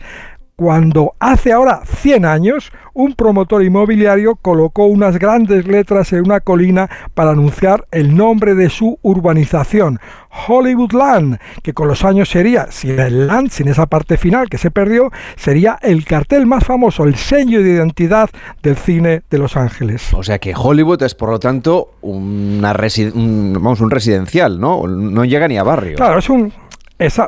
cuando 0.61 1.15
hace 1.17 1.51
ahora 1.51 1.81
100 1.83 2.23
años 2.23 2.71
un 2.93 3.15
promotor 3.15 3.63
inmobiliario 3.63 4.35
colocó 4.35 4.85
unas 4.85 5.17
grandes 5.17 5.65
letras 5.65 6.13
en 6.13 6.23
una 6.23 6.39
colina 6.39 6.87
para 7.15 7.31
anunciar 7.31 7.87
el 7.89 8.15
nombre 8.15 8.53
de 8.53 8.69
su 8.69 8.99
urbanización, 9.01 9.99
Hollywood 10.47 10.91
Land, 10.91 11.39
que 11.63 11.73
con 11.73 11.87
los 11.87 12.05
años 12.05 12.29
sería, 12.29 12.71
sin 12.71 12.99
el 12.99 13.25
land, 13.25 13.49
sin 13.49 13.69
esa 13.69 13.87
parte 13.87 14.17
final 14.17 14.49
que 14.49 14.59
se 14.59 14.69
perdió, 14.69 15.09
sería 15.35 15.79
el 15.81 16.05
cartel 16.05 16.45
más 16.45 16.63
famoso, 16.63 17.05
el 17.05 17.15
sello 17.15 17.63
de 17.63 17.71
identidad 17.71 18.29
del 18.61 18.75
cine 18.75 19.23
de 19.31 19.37
Los 19.39 19.57
Ángeles. 19.57 20.13
O 20.13 20.21
sea 20.21 20.37
que 20.37 20.53
Hollywood 20.55 21.01
es, 21.01 21.15
por 21.15 21.31
lo 21.31 21.39
tanto, 21.39 21.95
una 22.01 22.75
un, 23.15 23.53
vamos, 23.53 23.81
un 23.81 23.89
residencial, 23.89 24.59
¿no? 24.59 24.85
No 24.85 25.25
llega 25.25 25.47
ni 25.47 25.57
a 25.57 25.63
barrio. 25.63 25.95
Claro, 25.95 26.19
es 26.19 26.29
un, 26.29 26.53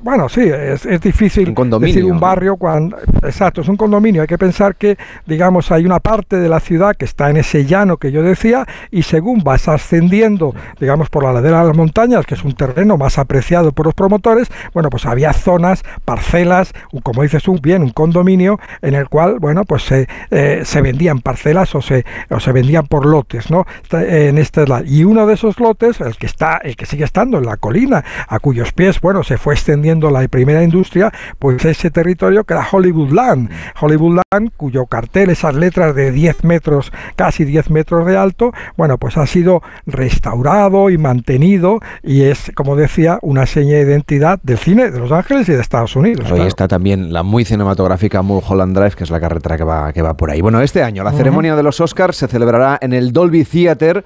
bueno, 0.03 0.29
sí, 0.29 0.41
es, 0.41 0.83
difícil 1.01 1.55
decir 1.79 2.05
un 2.05 2.19
barrio 2.19 2.57
cuando... 2.57 2.97
Exacto, 3.23 3.61
es 3.61 3.67
un 3.67 3.77
condominio. 3.77 4.21
Hay 4.21 4.27
que 4.27 4.37
pensar 4.37 4.75
que, 4.75 4.97
digamos, 5.25 5.71
hay 5.71 5.85
una 5.85 5.99
parte 5.99 6.37
de 6.37 6.49
la 6.49 6.59
ciudad 6.59 6.95
que 6.95 7.05
está 7.05 7.29
en 7.29 7.37
ese 7.37 7.65
llano 7.65 7.97
que 7.97 8.11
yo 8.11 8.21
decía 8.21 8.67
y 8.91 9.03
según 9.03 9.43
vas 9.43 9.67
ascendiendo, 9.67 10.53
digamos, 10.79 11.09
por 11.09 11.23
la 11.23 11.33
ladera 11.33 11.61
de 11.61 11.67
las 11.67 11.77
montañas, 11.77 12.25
que 12.25 12.35
es 12.35 12.43
un 12.43 12.53
terreno 12.53 12.97
más 12.97 13.17
apreciado 13.17 13.71
por 13.71 13.87
los 13.87 13.95
promotores, 13.95 14.49
bueno, 14.73 14.89
pues 14.89 15.05
había 15.05 15.33
zonas, 15.33 15.83
parcelas, 16.05 16.73
como 17.01 17.23
dices 17.23 17.41
tú, 17.43 17.57
bien, 17.61 17.81
un 17.81 17.91
condominio 17.91 18.59
en 18.81 18.93
el 18.93 19.09
cual, 19.09 19.39
bueno, 19.39 19.63
pues 19.65 19.83
se, 19.83 20.07
eh, 20.29 20.61
se 20.65 20.81
vendían 20.81 21.21
parcelas 21.21 21.73
o 21.73 21.81
se, 21.81 22.05
o 22.29 22.39
se 22.39 22.51
vendían 22.51 22.85
por 22.85 23.05
lotes, 23.05 23.49
¿no? 23.49 23.65
En 23.91 24.37
este, 24.37 24.65
y 24.85 25.03
uno 25.03 25.25
de 25.25 25.33
esos 25.33 25.59
lotes, 25.59 25.99
el 25.99 26.15
que 26.17 26.27
está, 26.27 26.57
el 26.57 26.75
que 26.75 26.85
sigue 26.85 27.05
estando 27.05 27.39
en 27.39 27.45
la 27.45 27.57
colina, 27.57 28.03
a 28.27 28.39
cuyos 28.39 28.71
pies, 28.71 29.01
bueno, 29.01 29.23
se 29.23 29.37
fue 29.37 29.55
extendiendo 29.63 30.11
la 30.11 30.27
primera 30.27 30.61
industria, 30.61 31.11
pues 31.39 31.63
ese 31.63 31.89
territorio 31.89 32.43
que 32.43 32.53
era 32.53 32.67
Hollywood 32.69 33.11
Land. 33.11 33.49
Hollywood 33.79 34.19
Land, 34.31 34.51
cuyo 34.57 34.85
cartel, 34.87 35.29
esas 35.29 35.55
letras 35.55 35.95
de 35.95 36.11
10 36.11 36.43
metros, 36.43 36.91
casi 37.15 37.45
10 37.45 37.69
metros 37.69 38.05
de 38.05 38.17
alto, 38.17 38.51
bueno, 38.75 38.97
pues 38.97 39.15
ha 39.15 39.25
sido 39.25 39.61
restaurado 39.85 40.89
y 40.89 40.97
mantenido 40.97 41.79
y 42.03 42.23
es, 42.23 42.51
como 42.55 42.75
decía, 42.75 43.19
una 43.21 43.45
seña 43.45 43.75
de 43.75 43.83
identidad 43.83 44.39
del 44.43 44.57
cine 44.57 44.91
de 44.91 44.99
Los 44.99 45.13
Ángeles 45.13 45.47
y 45.47 45.53
de 45.53 45.61
Estados 45.61 45.95
Unidos. 45.95 46.29
Hoy 46.29 46.41
está 46.41 46.67
también 46.67 47.13
la 47.13 47.23
muy 47.23 47.45
cinematográfica 47.45 48.21
Mulholland 48.21 48.75
Drive, 48.75 48.95
que 48.97 49.05
es 49.05 49.11
la 49.11 49.21
carretera 49.21 49.55
que 49.55 49.63
va, 49.63 49.93
que 49.93 50.01
va 50.01 50.17
por 50.17 50.29
ahí. 50.29 50.41
Bueno, 50.41 50.59
este 50.59 50.83
año 50.83 51.05
la 51.05 51.13
ceremonia 51.13 51.55
de 51.55 51.63
los 51.63 51.79
Oscars 51.79 52.17
se 52.17 52.27
celebrará 52.27 52.77
en 52.81 52.91
el 52.91 53.13
Dolby 53.13 53.45
Theater 53.45 54.03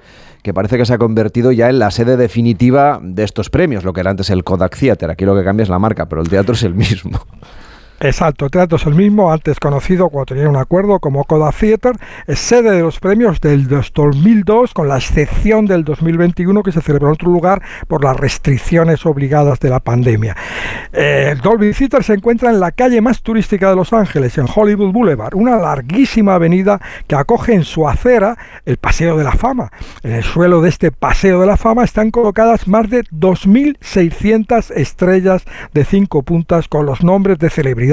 que 0.48 0.54
parece 0.54 0.78
que 0.78 0.86
se 0.86 0.94
ha 0.94 0.98
convertido 0.98 1.52
ya 1.52 1.70
en 1.70 1.78
la 1.78 1.92
sede 1.92 2.16
definitiva 2.16 3.02
de 3.04 3.24
estos 3.24 3.50
premios, 3.50 3.84
lo 3.84 3.92
que 3.92 4.00
era 4.00 4.12
antes 4.12 4.30
el 4.30 4.46
Kodak 4.46 4.78
Theater. 4.78 5.10
Aquí 5.10 5.26
lo 5.26 5.36
que 5.36 5.44
cambia 5.44 5.64
es 5.64 5.68
la 5.68 5.78
marca, 5.78 6.08
pero 6.08 6.22
el 6.22 6.30
teatro 6.30 6.54
es 6.54 6.64
el 6.64 6.74
mismo. 6.74 7.20
Exacto, 8.00 8.46
el 8.46 8.52
teatro 8.52 8.76
es 8.76 8.86
el 8.86 8.94
mismo, 8.94 9.32
antes 9.32 9.60
conocido 9.60 10.10
cuando 10.10 10.36
tenía 10.36 10.48
un 10.48 10.56
acuerdo 10.56 11.00
como 11.00 11.24
Coda 11.24 11.52
Theater, 11.52 11.94
es 12.28 12.38
sede 12.38 12.70
de 12.70 12.82
los 12.82 13.00
premios 13.00 13.42
del 13.42 13.68
2002, 13.68 14.76
con 14.76 14.88
la 14.88 14.98
excepción 14.98 15.66
del 15.66 15.84
2021 15.84 16.62
que 16.62 16.72
se 16.72 16.82
celebró 16.82 17.08
en 17.08 17.14
otro 17.14 17.32
lugar 17.32 17.60
por 17.88 18.04
las 18.04 18.16
restricciones 18.16 19.04
obligadas 19.08 19.60
de 19.60 19.72
la 19.72 19.80
pandemia. 19.80 20.36
Eh, 20.94 21.36
Dolby 21.42 21.74
Theater 21.74 22.04
se 22.04 22.14
encuentra 22.14 22.52
en 22.52 22.60
la 22.60 22.72
calle 22.72 23.02
más 23.02 23.24
turística 23.24 23.72
de 23.72 23.76
Los 23.76 23.92
Ángeles, 23.94 24.38
en 24.38 24.46
Hollywood 24.54 24.94
Boulevard, 24.94 25.34
una 25.34 25.58
larguísima 25.58 26.36
avenida 26.36 26.80
que 27.08 27.16
acoge 27.16 27.56
en 27.56 27.64
su 27.64 27.90
acera 27.90 28.38
el 28.66 28.78
Paseo 28.78 29.18
de 29.18 29.24
la 29.24 29.32
Fama. 29.32 29.72
En 30.04 30.12
el 30.12 30.24
suelo 30.24 30.62
de 30.62 30.70
este 30.70 30.92
Paseo 30.92 31.42
de 31.42 31.48
la 31.48 31.58
Fama 31.58 31.84
están 31.84 32.12
colocadas 32.12 32.68
más 32.68 32.92
de 32.92 33.06
2.600 33.06 34.72
estrellas 34.76 35.46
de 35.74 35.84
cinco 35.84 36.22
puntas 36.22 36.68
con 36.68 36.86
los 36.86 37.04
nombres 37.04 37.40
de 37.40 37.50
celebridades 37.50 37.87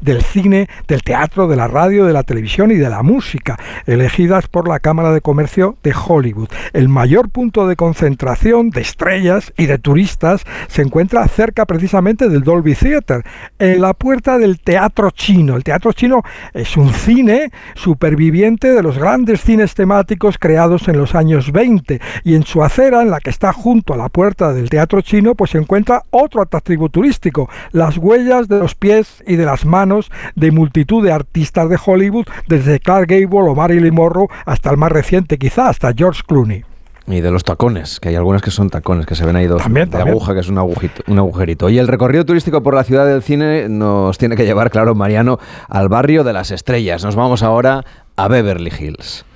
del 0.00 0.22
cine, 0.22 0.68
del 0.86 1.02
teatro, 1.02 1.48
de 1.48 1.56
la 1.56 1.66
radio, 1.66 2.04
de 2.04 2.12
la 2.12 2.22
televisión 2.22 2.70
y 2.70 2.76
de 2.76 2.88
la 2.88 3.02
música, 3.02 3.58
elegidas 3.86 4.46
por 4.46 4.68
la 4.68 4.78
Cámara 4.78 5.12
de 5.12 5.20
Comercio 5.20 5.76
de 5.82 5.92
Hollywood. 5.94 6.48
El 6.72 6.88
mayor 6.88 7.30
punto 7.30 7.66
de 7.66 7.76
concentración 7.76 8.70
de 8.70 8.80
estrellas 8.80 9.52
y 9.56 9.66
de 9.66 9.78
turistas 9.78 10.44
se 10.68 10.82
encuentra 10.82 11.26
cerca 11.26 11.66
precisamente 11.66 12.28
del 12.28 12.42
Dolby 12.42 12.74
Theater, 12.74 13.24
en 13.58 13.80
la 13.80 13.94
puerta 13.94 14.38
del 14.38 14.60
Teatro 14.60 15.10
Chino. 15.10 15.56
El 15.56 15.64
Teatro 15.64 15.92
Chino 15.92 16.22
es 16.52 16.76
un 16.76 16.92
cine 16.92 17.50
superviviente 17.74 18.72
de 18.72 18.82
los 18.82 18.98
grandes 18.98 19.40
cines 19.40 19.74
temáticos 19.74 20.38
creados 20.38 20.86
en 20.88 20.98
los 20.98 21.14
años 21.14 21.50
20 21.50 22.00
y 22.22 22.34
en 22.34 22.44
su 22.44 22.62
acera, 22.62 23.02
en 23.02 23.10
la 23.10 23.20
que 23.20 23.30
está 23.30 23.52
junto 23.52 23.94
a 23.94 23.96
la 23.96 24.08
puerta 24.08 24.52
del 24.52 24.70
Teatro 24.70 25.00
Chino, 25.00 25.34
pues 25.34 25.50
se 25.50 25.58
encuentra 25.58 26.02
otro 26.10 26.42
atractivo 26.42 26.88
turístico, 26.88 27.48
las 27.72 27.98
huellas 27.98 28.48
de 28.48 28.58
los 28.58 28.74
pies 28.74 29.22
y 29.26 29.36
de 29.36 29.44
las 29.44 29.64
manos 29.64 30.10
de 30.34 30.50
multitud 30.50 31.04
de 31.04 31.12
artistas 31.12 31.68
de 31.68 31.78
Hollywood, 31.84 32.26
desde 32.48 32.80
Clark 32.80 33.08
Gable 33.08 33.50
o 33.50 33.54
Marilyn 33.54 33.94
Monroe 33.94 34.28
hasta 34.46 34.70
el 34.70 34.76
más 34.76 34.92
reciente, 34.92 35.38
quizá 35.38 35.68
hasta 35.68 35.92
George 35.92 36.22
Clooney. 36.26 36.64
Y 37.06 37.20
de 37.20 37.30
los 37.30 37.44
tacones, 37.44 38.00
que 38.00 38.08
hay 38.08 38.14
algunas 38.14 38.40
que 38.40 38.50
son 38.50 38.70
tacones, 38.70 39.04
que 39.04 39.14
se 39.14 39.26
ven 39.26 39.36
ahí 39.36 39.46
dos 39.46 39.62
de 39.68 39.98
aguja, 40.00 40.32
que 40.32 40.40
es 40.40 40.48
un, 40.48 40.56
un 40.56 41.18
agujerito. 41.18 41.68
Y 41.68 41.78
el 41.78 41.86
recorrido 41.86 42.24
turístico 42.24 42.62
por 42.62 42.74
la 42.74 42.82
ciudad 42.82 43.06
del 43.06 43.22
cine 43.22 43.68
nos 43.68 44.16
tiene 44.16 44.36
que 44.36 44.46
llevar, 44.46 44.70
claro, 44.70 44.94
Mariano, 44.94 45.38
al 45.68 45.90
barrio 45.90 46.24
de 46.24 46.32
las 46.32 46.50
estrellas. 46.50 47.04
Nos 47.04 47.14
vamos 47.14 47.42
ahora 47.42 47.84
a 48.16 48.28
Beverly 48.28 48.72
Hills. 48.78 49.26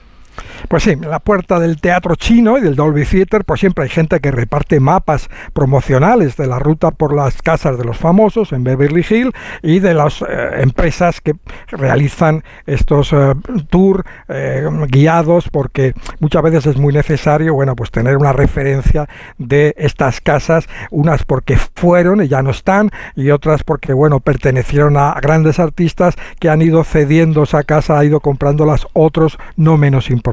Pues 0.69 0.83
sí, 0.83 0.91
en 0.91 1.09
la 1.09 1.21
puerta 1.21 1.59
del 1.59 1.81
teatro 1.81 2.15
chino 2.15 2.59
y 2.59 2.61
del 2.61 2.77
Dolby 2.77 3.05
Theater, 3.05 3.45
pues 3.45 3.61
siempre 3.61 3.85
hay 3.85 3.91
gente 3.91 4.21
que 4.21 4.31
reparte 4.31 4.81
mapas 4.81 5.29
promocionales 5.53 6.37
de 6.37 6.47
la 6.47 6.59
ruta 6.59 6.91
por 6.91 7.15
las 7.15 7.41
casas 7.43 7.79
de 7.79 7.85
los 7.85 7.97
famosos 7.97 8.53
en 8.53 8.65
Beverly 8.65 9.05
Hills 9.09 9.33
y 9.63 9.81
de 9.81 9.95
las 9.95 10.23
eh, 10.23 10.27
empresas 10.59 11.21
que 11.21 11.35
realizan 11.69 12.45
estos 12.67 13.13
eh, 13.13 13.35
tours 13.71 14.05
eh, 14.29 14.69
guiados, 14.89 15.49
porque 15.51 15.95
muchas 16.21 16.43
veces 16.43 16.67
es 16.67 16.77
muy 16.77 16.93
necesario, 16.93 17.55
bueno, 17.55 17.75
pues 17.77 17.91
tener 17.91 18.17
una 18.17 18.33
referencia 18.33 19.09
de 19.39 19.75
estas 19.77 20.21
casas, 20.21 20.69
unas 20.91 21.25
porque 21.25 21.57
fueron 21.57 22.23
y 22.23 22.29
ya 22.29 22.43
no 22.43 22.51
están, 22.51 22.91
y 23.17 23.31
otras 23.31 23.65
porque, 23.65 23.93
bueno, 23.93 24.21
pertenecieron 24.21 24.97
a 24.97 25.15
grandes 25.21 25.59
artistas 25.59 26.15
que 26.39 26.51
han 26.51 26.63
ido 26.63 26.85
cediendo 26.85 27.43
esa 27.43 27.63
casa, 27.65 27.99
ha 27.99 28.05
ido 28.05 28.21
comprándolas 28.21 28.87
otros 28.93 29.39
no 29.57 29.77
menos 29.77 30.11
importantes. 30.11 30.28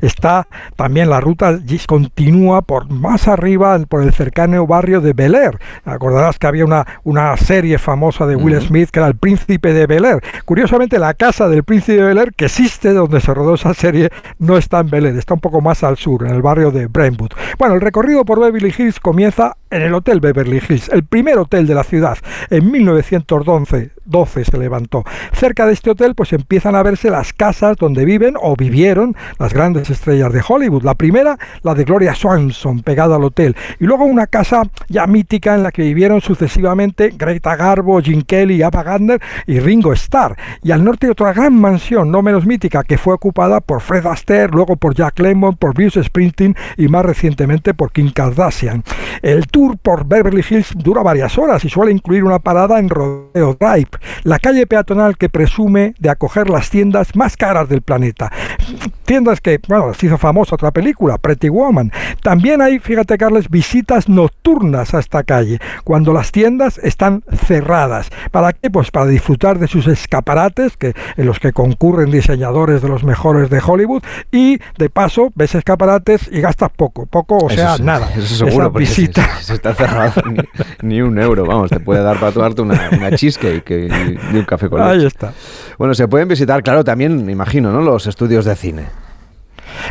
Está 0.00 0.46
también 0.76 1.10
la 1.10 1.20
ruta 1.20 1.58
continúa 1.86 2.62
por 2.62 2.90
más 2.90 3.28
arriba, 3.28 3.78
por 3.88 4.02
el 4.02 4.12
cercano 4.12 4.66
barrio 4.66 5.00
de 5.00 5.12
Bel 5.12 5.34
Air. 5.34 5.58
Acordarás 5.84 6.38
que 6.38 6.46
había 6.46 6.64
una, 6.64 6.86
una 7.04 7.36
serie 7.36 7.78
famosa 7.78 8.26
de 8.26 8.36
Will 8.36 8.60
Smith 8.60 8.90
que 8.90 9.00
era 9.00 9.08
El 9.08 9.16
Príncipe 9.16 9.72
de 9.72 9.86
Bel 9.86 10.04
Air. 10.04 10.22
Curiosamente, 10.44 10.98
la 10.98 11.14
casa 11.14 11.48
del 11.48 11.64
Príncipe 11.64 11.98
de 11.98 12.04
Bel 12.04 12.18
Air, 12.18 12.32
que 12.34 12.46
existe 12.46 12.92
donde 12.92 13.20
se 13.20 13.32
rodó 13.34 13.54
esa 13.54 13.74
serie, 13.74 14.10
no 14.38 14.56
está 14.56 14.80
en 14.80 14.90
Bel 14.90 15.06
Air, 15.06 15.16
está 15.16 15.34
un 15.34 15.40
poco 15.40 15.60
más 15.60 15.82
al 15.82 15.96
sur, 15.96 16.26
en 16.26 16.34
el 16.34 16.42
barrio 16.42 16.70
de 16.70 16.86
Brentwood. 16.86 17.30
Bueno, 17.58 17.74
el 17.74 17.80
recorrido 17.80 18.24
por 18.24 18.40
Beverly 18.40 18.74
Hills 18.76 19.00
comienza 19.00 19.56
en 19.70 19.82
el 19.82 19.94
Hotel 19.94 20.20
Beverly 20.20 20.60
Hills, 20.68 20.88
el 20.90 21.04
primer 21.04 21.38
hotel 21.38 21.66
de 21.66 21.74
la 21.74 21.84
ciudad. 21.84 22.18
En 22.50 22.70
1912 22.70 23.92
12 24.08 24.44
se 24.44 24.58
levantó. 24.58 25.04
Cerca 25.32 25.66
de 25.66 25.72
este 25.72 25.90
hotel 25.90 26.14
pues 26.14 26.32
empiezan 26.32 26.74
a 26.74 26.82
verse 26.82 27.10
las 27.10 27.32
casas 27.32 27.76
donde 27.76 28.04
viven 28.04 28.34
o 28.40 28.56
vivieron 28.56 29.14
las 29.38 29.52
grandes 29.52 29.90
estrellas 29.90 30.32
de 30.32 30.42
Hollywood. 30.46 30.82
La 30.82 30.94
primera, 30.94 31.38
la 31.62 31.74
de 31.74 31.84
Gloria 31.84 32.14
Swanson, 32.14 32.80
pegada 32.82 33.16
al 33.16 33.24
hotel. 33.24 33.54
Y 33.78 33.84
luego 33.84 34.04
una 34.04 34.26
casa 34.26 34.62
ya 34.88 35.06
mítica 35.06 35.54
en 35.54 35.62
la 35.62 35.72
que 35.72 35.82
vivieron 35.82 36.20
sucesivamente 36.20 37.12
Greta 37.16 37.56
Garbo, 37.56 38.00
Jim 38.00 38.22
Kelly, 38.22 38.62
Ava 38.62 38.82
Gardner 38.82 39.20
y 39.46 39.60
Ringo 39.60 39.92
Starr. 39.92 40.36
Y 40.62 40.72
al 40.72 40.84
norte 40.84 41.10
otra 41.10 41.32
gran 41.32 41.54
mansión, 41.54 42.10
no 42.10 42.22
menos 42.22 42.46
mítica, 42.46 42.82
que 42.84 42.98
fue 42.98 43.14
ocupada 43.14 43.60
por 43.60 43.80
Fred 43.80 44.06
Astaire, 44.06 44.48
luego 44.52 44.76
por 44.76 44.94
Jack 44.94 45.18
Lemmon, 45.18 45.56
por 45.56 45.74
Bruce 45.74 46.02
Springsteen 46.02 46.56
y 46.76 46.88
más 46.88 47.04
recientemente 47.04 47.74
por 47.74 47.92
Kim 47.92 48.10
Kardashian. 48.10 48.82
El 49.22 49.46
tour 49.58 49.76
por 49.76 50.06
Beverly 50.06 50.44
Hills 50.48 50.72
dura 50.76 51.02
varias 51.02 51.36
horas 51.36 51.64
y 51.64 51.68
suele 51.68 51.90
incluir 51.90 52.22
una 52.22 52.38
parada 52.38 52.78
en 52.78 52.88
Rodeo 52.88 53.56
Drive 53.58 53.90
la 54.22 54.38
calle 54.38 54.68
peatonal 54.68 55.16
que 55.16 55.28
presume 55.28 55.94
de 55.98 56.10
acoger 56.10 56.48
las 56.48 56.70
tiendas 56.70 57.16
más 57.16 57.36
caras 57.36 57.68
del 57.68 57.82
planeta. 57.82 58.30
Tiendas 59.04 59.40
que, 59.40 59.60
bueno, 59.68 59.94
se 59.94 60.06
hizo 60.06 60.18
famosa 60.18 60.54
otra 60.54 60.70
película, 60.70 61.18
Pretty 61.18 61.48
Woman. 61.48 61.92
También 62.22 62.60
hay, 62.60 62.78
fíjate 62.78 63.16
Carles, 63.16 63.48
visitas 63.48 64.08
nocturnas 64.08 64.94
a 64.94 65.00
esta 65.00 65.22
calle, 65.22 65.58
cuando 65.84 66.12
las 66.12 66.32
tiendas 66.32 66.78
están 66.78 67.22
cerradas. 67.46 68.10
¿Para 68.30 68.52
qué? 68.52 68.70
Pues 68.70 68.90
para 68.90 69.06
disfrutar 69.06 69.58
de 69.58 69.66
sus 69.66 69.86
escaparates, 69.86 70.76
que, 70.76 70.94
en 71.16 71.26
los 71.26 71.38
que 71.38 71.52
concurren 71.52 72.10
diseñadores 72.10 72.82
de 72.82 72.88
los 72.88 73.04
mejores 73.04 73.50
de 73.50 73.60
Hollywood, 73.64 74.02
y 74.30 74.58
de 74.76 74.90
paso 74.90 75.32
ves 75.34 75.54
escaparates 75.54 76.28
y 76.30 76.40
gastas 76.40 76.70
poco, 76.74 77.06
poco, 77.06 77.38
o 77.38 77.50
sea, 77.50 77.78
nada. 77.78 78.10
Eso 78.16 78.46
seguro, 78.46 78.70
visita. 78.70 79.40
Se, 79.40 79.54
está 79.54 79.74
cerrado 79.74 80.22
ni, 80.82 81.00
un 81.00 81.18
euro, 81.18 81.46
vamos, 81.46 81.70
te 81.70 81.80
puede 81.80 82.02
dar 82.02 82.18
para 82.18 82.32
tomarte 82.32 82.62
una, 82.62 82.90
una 82.92 83.10
cheesecake 83.12 83.70
y, 83.70 84.36
un 84.36 84.44
café 84.44 84.68
con 84.68 84.80
leche. 84.80 85.00
Ahí 85.00 85.06
está. 85.06 85.32
Bueno, 85.78 85.94
se 85.94 86.08
pueden 86.08 86.28
visitar, 86.28 86.62
claro, 86.62 86.84
también, 86.84 87.24
me 87.24 87.32
imagino, 87.32 87.72
¿no? 87.72 87.80
Los 87.80 88.06
estudios 88.06 88.44
de 88.44 88.52
cine. 88.58 88.98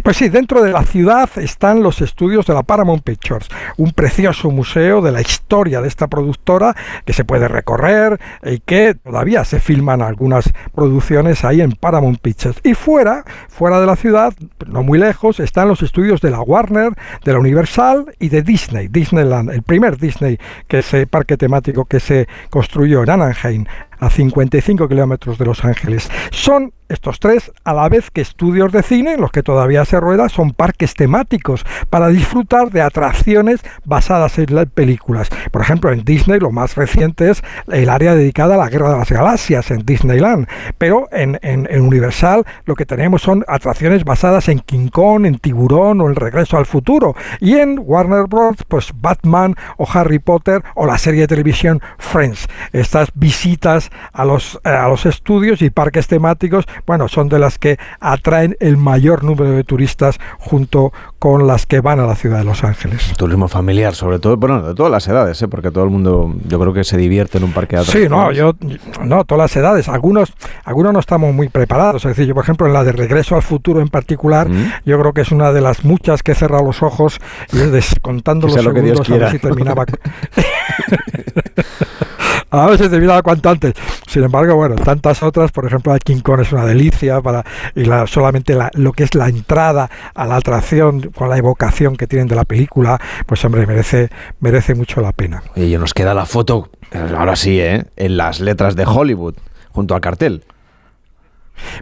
Pues 0.04 0.18
sí, 0.18 0.30
dentro 0.30 0.62
de 0.62 0.72
la 0.72 0.84
ciudad 0.84 1.30
están 1.38 1.84
los 1.84 2.02
estudios 2.02 2.46
de 2.46 2.54
la 2.54 2.64
Paramount 2.64 3.04
Pictures, 3.04 3.48
un 3.78 3.92
precioso 3.92 4.50
museo 4.52 5.02
de 5.02 5.12
la 5.12 5.22
historia 5.22 5.82
de 5.82 5.88
esta 5.88 6.08
productora 6.08 6.76
que 7.06 7.14
se 7.14 7.24
puede 7.24 7.48
recorrer 7.48 8.20
y 8.44 8.60
que 8.60 8.96
todavía 8.96 9.44
se 9.44 9.60
filman 9.60 10.02
algunas 10.02 10.52
producciones 10.74 11.44
ahí 11.44 11.62
en 11.62 11.72
Paramount 11.72 12.20
Pictures. 12.20 12.60
Y 12.64 12.74
fuera, 12.74 13.24
fuera 13.50 13.80
de 13.80 13.86
la 13.86 13.96
ciudad, 13.96 14.34
no 14.68 14.84
muy 14.84 15.00
lejos, 15.00 15.40
están 15.40 15.68
los 15.68 15.82
estudios 15.82 16.22
de 16.22 16.32
la 16.32 16.42
Warner, 16.42 16.94
de 17.24 17.34
la 17.34 17.40
Universal 17.40 18.14
y 18.20 18.30
de 18.30 18.42
Disney, 18.42 18.88
Disneyland, 18.88 19.52
el 19.52 19.64
primer 19.64 19.98
Disney, 19.98 20.38
que 20.68 20.80
ese 20.80 21.08
parque 21.08 21.38
temático 21.38 21.86
que 21.86 22.00
se 22.00 22.28
construyó 22.50 23.04
en 23.04 23.10
Anaheim 23.10 23.66
a 24.00 24.10
55 24.10 24.88
kilómetros 24.88 25.38
de 25.38 25.46
Los 25.46 25.66
Ángeles. 25.66 26.10
Son 26.32 26.72
estos 26.90 27.20
tres, 27.20 27.52
a 27.64 27.74
la 27.74 27.90
vez 27.90 28.12
que 28.12 28.22
estudios 28.22 28.72
de 28.72 28.84
cine, 28.84 29.18
los 29.18 29.32
que 29.32 29.44
todavía 29.44 29.86
se 29.86 30.00
rueda, 30.00 30.30
son 30.30 30.52
parques 30.52 30.94
temáticos 30.94 31.66
para 31.90 32.08
disfrutar 32.08 32.72
de 32.72 32.82
atracciones 32.82 33.62
basadas 33.86 34.38
en 34.40 34.56
las 34.56 34.68
películas. 34.68 35.30
Por 35.52 35.62
ejemplo, 35.62 35.92
en 35.92 36.04
Disney 36.04 36.40
lo 36.40 36.52
más 36.52 36.76
reciente 36.76 37.30
es 37.30 37.44
el 37.72 37.90
área 37.90 38.16
dedicada 38.16 38.56
a 38.56 38.58
la 38.58 38.70
Guerra 38.70 38.92
de 38.92 38.98
las 39.00 39.12
Galaxias 39.12 39.72
en 39.72 39.86
Disneyland. 39.86 40.48
Pero 40.78 41.08
en, 41.12 41.38
Universal 41.78 42.46
lo 42.66 42.76
que 42.76 42.86
tenemos 42.86 43.22
son 43.22 43.44
atracciones 43.48 44.04
basadas 44.04 44.50
en 44.50 44.60
King 44.60 44.90
Kong, 44.90 45.26
en 45.26 45.40
Tiburón 45.40 46.02
o 46.02 46.08
El 46.08 46.16
Regreso 46.16 46.58
al 46.58 46.66
Futuro. 46.66 47.16
Y 47.40 47.58
en 47.58 47.80
Warner 47.82 48.28
Bros., 48.28 48.58
pues 48.68 48.92
Batman 48.96 49.56
o 49.78 49.88
Harry 49.92 50.20
Potter 50.20 50.64
o 50.76 50.86
la 50.86 50.98
serie 50.98 51.22
de 51.22 51.28
televisión 51.28 51.82
Friends. 51.98 52.48
Estas 52.72 53.10
visitas 53.14 53.90
a 54.14 54.26
los, 54.26 54.60
eh, 54.64 54.70
a 54.70 54.88
los 54.88 55.06
estudios 55.06 55.62
y 55.62 55.70
parques 55.70 56.08
temáticos 56.08 56.66
bueno, 56.86 57.08
son 57.08 57.30
de 57.30 57.40
las 57.40 57.58
que 57.58 57.78
atraen 58.00 58.56
el 58.60 58.78
mayor 58.78 59.24
número 59.24 59.52
de 59.52 59.64
turistas 59.64 60.20
junto 60.40 60.94
con 61.20 61.48
las 61.48 61.66
que 61.66 61.82
van 61.82 62.00
a 62.00 62.06
la 62.06 62.16
ciudad 62.16 62.40
de 62.40 62.44
Los 62.44 62.64
Ángeles. 62.64 63.14
Turismo 63.18 63.48
familiar, 63.48 63.96
sobre 63.96 64.20
todo, 64.20 64.38
bueno, 64.38 64.62
de 64.62 64.76
todas 64.76 64.92
las 64.92 65.08
edades, 65.08 65.42
¿eh? 65.42 65.48
porque 65.48 65.72
todo 65.72 65.84
el 65.84 65.90
mundo, 65.90 66.34
yo 66.48 66.60
creo 66.60 66.74
que 66.74 66.84
se 66.84 66.98
divierte 66.98 67.38
en 67.38 67.44
un 67.44 67.54
parque 67.54 67.76
de 67.76 67.82
atracciones. 67.82 68.10
Sí, 68.10 68.14
no, 68.14 68.32
yo, 68.32 68.54
no, 69.04 69.26
todas 69.26 69.52
las 69.52 69.56
edades. 69.56 69.90
Algunos, 69.90 70.34
algunos 70.64 70.94
no 70.94 71.00
estamos 71.00 71.34
muy 71.34 71.50
preparados. 71.50 72.06
Es 72.06 72.10
decir, 72.10 72.26
yo, 72.26 72.36
por 72.36 72.44
ejemplo, 72.44 72.68
en 72.68 72.74
la 72.74 72.84
de 72.84 72.92
Regreso 72.92 73.36
al 73.36 73.42
Futuro 73.42 73.82
en 73.82 73.90
particular, 73.90 74.50
mm. 74.50 74.72
yo 74.86 75.00
creo 75.00 75.14
que 75.14 75.22
es 75.22 75.32
una 75.32 75.52
de 75.52 75.62
las 75.62 75.84
muchas 75.84 76.24
que 76.24 76.34
he 76.34 76.36
cerrado 76.36 76.64
los 76.64 76.84
ojos 76.84 77.20
y 77.52 77.58
descontando 77.58 78.48
los 78.48 78.56
segundos 78.56 79.10
a 79.10 79.18
ver 79.18 79.32
si 79.32 79.40
terminaba. 79.40 79.86
a 82.52 82.68
veces 82.68 82.90
terminaba 82.90 83.22
cuanto 83.22 83.50
antes. 83.50 83.74
Sin 84.08 84.24
embargo, 84.24 84.56
bueno, 84.56 84.76
tantas 84.76 85.22
otras, 85.24 85.52
por 85.52 85.66
ejemplo, 85.66 85.94
la 85.94 86.00
King 86.00 86.22
Kong 86.22 86.42
es 86.42 86.52
una 86.52 86.66
delicia 86.68 87.22
para 87.22 87.44
y 87.76 87.86
la, 87.86 88.08
solamente 88.08 88.54
la, 88.54 88.70
lo 88.74 88.92
que 88.94 89.04
es 89.04 89.16
la 89.16 89.28
entrada 89.28 89.90
a 90.14 90.26
la 90.26 90.36
atracción 90.36 91.12
con 91.16 91.30
la 91.30 91.38
evocación 91.38 91.96
que 91.96 92.08
tienen 92.08 92.28
de 92.28 92.36
la 92.36 92.46
película, 92.46 93.00
pues 93.26 93.44
hombre, 93.46 93.66
merece, 93.66 94.10
merece 94.40 94.76
mucho 94.76 95.02
la 95.02 95.12
pena. 95.12 95.44
Y 95.56 95.78
nos 95.78 95.94
queda 95.94 96.14
la 96.14 96.26
foto, 96.26 96.70
ahora 97.16 97.36
sí, 97.36 97.60
¿eh? 97.60 97.86
en 97.96 98.18
las 98.18 98.40
letras 98.40 98.76
de 98.76 98.86
Hollywood, 98.86 99.36
junto 99.72 99.96
al 99.96 100.02
cartel. 100.02 100.44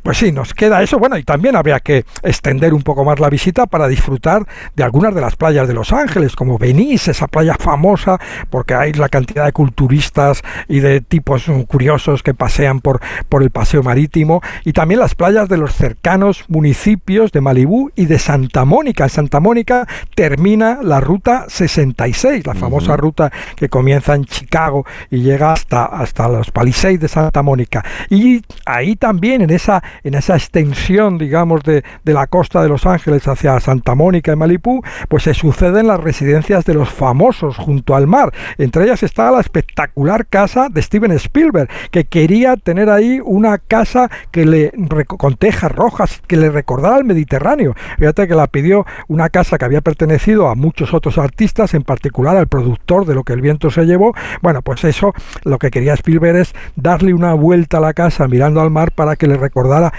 Pues 0.03 0.17
sí, 0.17 0.31
nos 0.31 0.53
queda 0.53 0.81
eso. 0.81 0.99
Bueno, 0.99 1.17
y 1.17 1.23
también 1.23 1.55
habría 1.55 1.79
que 1.79 2.05
extender 2.23 2.73
un 2.73 2.83
poco 2.83 3.05
más 3.05 3.19
la 3.19 3.29
visita 3.29 3.65
para 3.65 3.87
disfrutar 3.87 4.45
de 4.75 4.83
algunas 4.83 5.13
de 5.13 5.21
las 5.21 5.35
playas 5.35 5.67
de 5.67 5.73
Los 5.73 5.93
Ángeles, 5.93 6.35
como 6.35 6.57
Venice, 6.57 7.11
esa 7.11 7.27
playa 7.27 7.55
famosa, 7.59 8.19
porque 8.49 8.73
hay 8.73 8.93
la 8.93 9.09
cantidad 9.09 9.45
de 9.45 9.51
culturistas 9.51 10.41
y 10.67 10.79
de 10.79 11.01
tipos 11.01 11.45
curiosos 11.67 12.23
que 12.23 12.33
pasean 12.33 12.79
por, 12.79 13.01
por 13.29 13.43
el 13.43 13.51
paseo 13.51 13.83
marítimo, 13.83 14.41
y 14.63 14.73
también 14.73 14.99
las 14.99 15.15
playas 15.15 15.49
de 15.49 15.57
los 15.57 15.73
cercanos 15.73 16.45
municipios 16.47 17.31
de 17.31 17.41
Malibú 17.41 17.91
y 17.95 18.05
de 18.05 18.19
Santa 18.19 18.65
Mónica. 18.65 19.05
En 19.05 19.09
Santa 19.09 19.39
Mónica 19.39 19.87
termina 20.15 20.79
la 20.81 20.99
ruta 20.99 21.45
66, 21.47 22.45
la 22.45 22.53
famosa 22.53 22.97
ruta 22.97 23.31
que 23.55 23.69
comienza 23.69 24.15
en 24.15 24.25
Chicago 24.25 24.85
y 25.09 25.21
llega 25.21 25.53
hasta, 25.53 25.85
hasta 25.85 26.27
los 26.27 26.51
Palisades 26.51 26.99
de 26.99 27.07
Santa 27.07 27.41
Mónica. 27.41 27.83
Y 28.09 28.41
ahí 28.65 28.95
también 28.95 29.41
en 29.41 29.49
ese 29.49 29.64
en 30.03 30.13
esa 30.13 30.35
extensión, 30.35 31.17
digamos, 31.17 31.63
de, 31.63 31.83
la 32.05 32.27
costa 32.27 32.61
de 32.61 32.69
Los 32.69 32.85
Ángeles 32.85 33.27
hacia 33.27 33.59
Santa 33.59 33.95
Mónica 33.95 34.31
y 34.31 34.35
Malipú, 34.35 34.81
pues 35.09 35.23
se 35.23 35.33
suceden 35.33 35.87
las 35.87 35.99
residencias 35.99 36.65
de 36.65 36.73
los 36.73 36.89
famosos 36.89 37.57
junto 37.57 37.95
al 37.95 38.07
mar. 38.07 38.31
Entre 38.57 38.85
ellas 38.85 39.03
está 39.03 39.31
la 39.31 39.41
espectacular 39.41 40.27
casa 40.27 40.69
de 40.69 40.81
Steven 40.81 41.11
Spielberg, 41.13 41.69
que 41.91 42.05
quería 42.05 42.55
tener 42.57 42.89
ahí 42.89 43.19
una 43.23 43.57
casa 43.57 44.09
que 44.31 44.45
le 44.45 44.71
con 45.07 45.35
tejas 45.35 45.71
rojas, 45.71 46.21
que 46.27 46.37
le 46.37 46.49
recordara 46.49 46.95
al 46.95 47.05
Mediterráneo. 47.05 47.75
Fíjate 47.97 48.27
que 48.27 48.35
la 48.35 48.47
pidió 48.47 48.85
una 49.07 49.29
casa 49.29 49.57
que 49.57 49.65
había 49.65 49.81
pertenecido 49.81 50.47
a 50.47 50.55
muchos 50.55 50.93
otros 50.93 51.17
artistas, 51.17 51.73
en 51.73 51.83
particular 51.83 52.37
al 52.37 52.47
productor 52.47 53.05
de 53.05 53.15
lo 53.15 53.23
que 53.23 53.33
el 53.33 53.41
viento 53.41 53.71
se 53.71 53.85
llevó. 53.85 54.13
Bueno, 54.41 54.61
pues 54.61 54.83
eso 54.83 55.13
lo 55.43 55.57
que 55.57 55.71
quería 55.71 55.93
Spielberg 55.93 56.37
es 56.37 56.53
darle 56.75 57.13
una 57.13 57.33
vuelta 57.33 57.77
a 57.77 57.81
la 57.81 57.93
casa 57.93 58.27
mirando 58.27 58.61
al 58.61 58.69
mar 58.69 58.91
para 58.91 59.15
que 59.15 59.27
le 59.27 59.37
recordara 59.37 59.54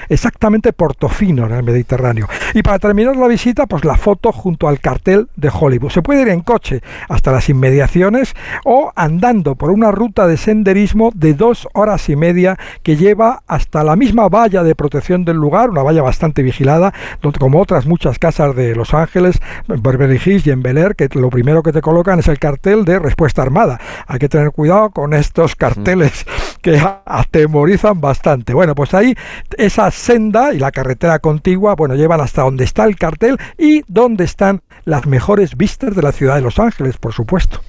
exactamente 0.08 0.72
Portofino 0.72 1.46
en 1.46 1.52
el 1.52 1.62
Mediterráneo. 1.62 2.28
Y 2.54 2.62
para 2.62 2.78
terminar 2.78 3.16
la 3.16 3.26
visita, 3.26 3.66
pues 3.66 3.84
la 3.84 3.96
foto 3.96 4.32
junto 4.32 4.68
al 4.68 4.80
cartel 4.80 5.28
de 5.36 5.50
Hollywood. 5.52 5.90
Se 5.90 6.02
puede 6.02 6.22
ir 6.22 6.28
en 6.28 6.40
coche 6.40 6.82
hasta 7.08 7.32
las 7.32 7.48
inmediaciones 7.48 8.34
o 8.64 8.92
andando 8.94 9.54
por 9.54 9.70
una 9.70 9.90
ruta 9.90 10.26
de 10.26 10.36
senderismo 10.36 11.10
de 11.14 11.34
dos 11.34 11.68
horas 11.72 12.08
y 12.08 12.16
media 12.16 12.58
que 12.82 12.96
lleva 12.96 13.42
hasta 13.46 13.82
la 13.84 13.96
misma 13.96 14.28
valla 14.28 14.62
de 14.62 14.74
protección 14.74 15.24
del 15.24 15.36
lugar, 15.36 15.70
una 15.70 15.82
valla 15.82 16.02
bastante 16.02 16.42
vigilada, 16.42 16.92
donde 17.22 17.38
como 17.38 17.60
otras 17.60 17.86
muchas 17.86 18.18
casas 18.18 18.54
de 18.54 18.74
Los 18.74 18.94
Ángeles, 18.94 19.38
en 19.68 19.82
Beverly 19.82 20.20
Hills 20.24 20.46
y 20.46 20.50
en 20.50 20.62
Bel 20.62 20.78
Air, 20.78 20.96
que 20.96 21.08
lo 21.14 21.30
primero 21.30 21.62
que 21.62 21.72
te 21.72 21.80
colocan 21.80 22.18
es 22.18 22.28
el 22.28 22.38
cartel 22.38 22.84
de 22.84 22.98
respuesta 22.98 23.42
armada. 23.42 23.80
Hay 24.06 24.18
que 24.18 24.28
tener 24.28 24.50
cuidado 24.50 24.90
con 24.90 25.14
estos 25.14 25.56
carteles 25.56 26.26
que 26.66 26.82
atemorizan 27.06 28.00
bastante. 28.00 28.52
Bueno, 28.52 28.74
pues 28.74 28.92
ahí 28.92 29.14
esa 29.56 29.88
senda 29.92 30.52
y 30.52 30.58
la 30.58 30.72
carretera 30.72 31.20
contigua, 31.20 31.76
bueno, 31.76 31.94
llevan 31.94 32.20
hasta 32.20 32.42
donde 32.42 32.64
está 32.64 32.86
el 32.86 32.96
cartel 32.96 33.38
y 33.56 33.84
donde 33.86 34.24
están 34.24 34.62
las 34.84 35.06
mejores 35.06 35.56
vistas 35.56 35.94
de 35.94 36.02
la 36.02 36.10
ciudad 36.10 36.34
de 36.34 36.40
Los 36.40 36.58
Ángeles, 36.58 36.96
por 36.96 37.12
supuesto. 37.12 37.60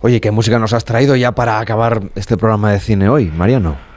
Oye, 0.00 0.22
¿qué 0.22 0.30
música 0.30 0.58
nos 0.58 0.72
has 0.72 0.86
traído 0.86 1.14
ya 1.14 1.32
para 1.32 1.58
acabar 1.58 2.04
este 2.14 2.38
programa 2.38 2.72
de 2.72 2.80
cine 2.80 3.10
hoy, 3.10 3.26
Mariano? 3.26 3.87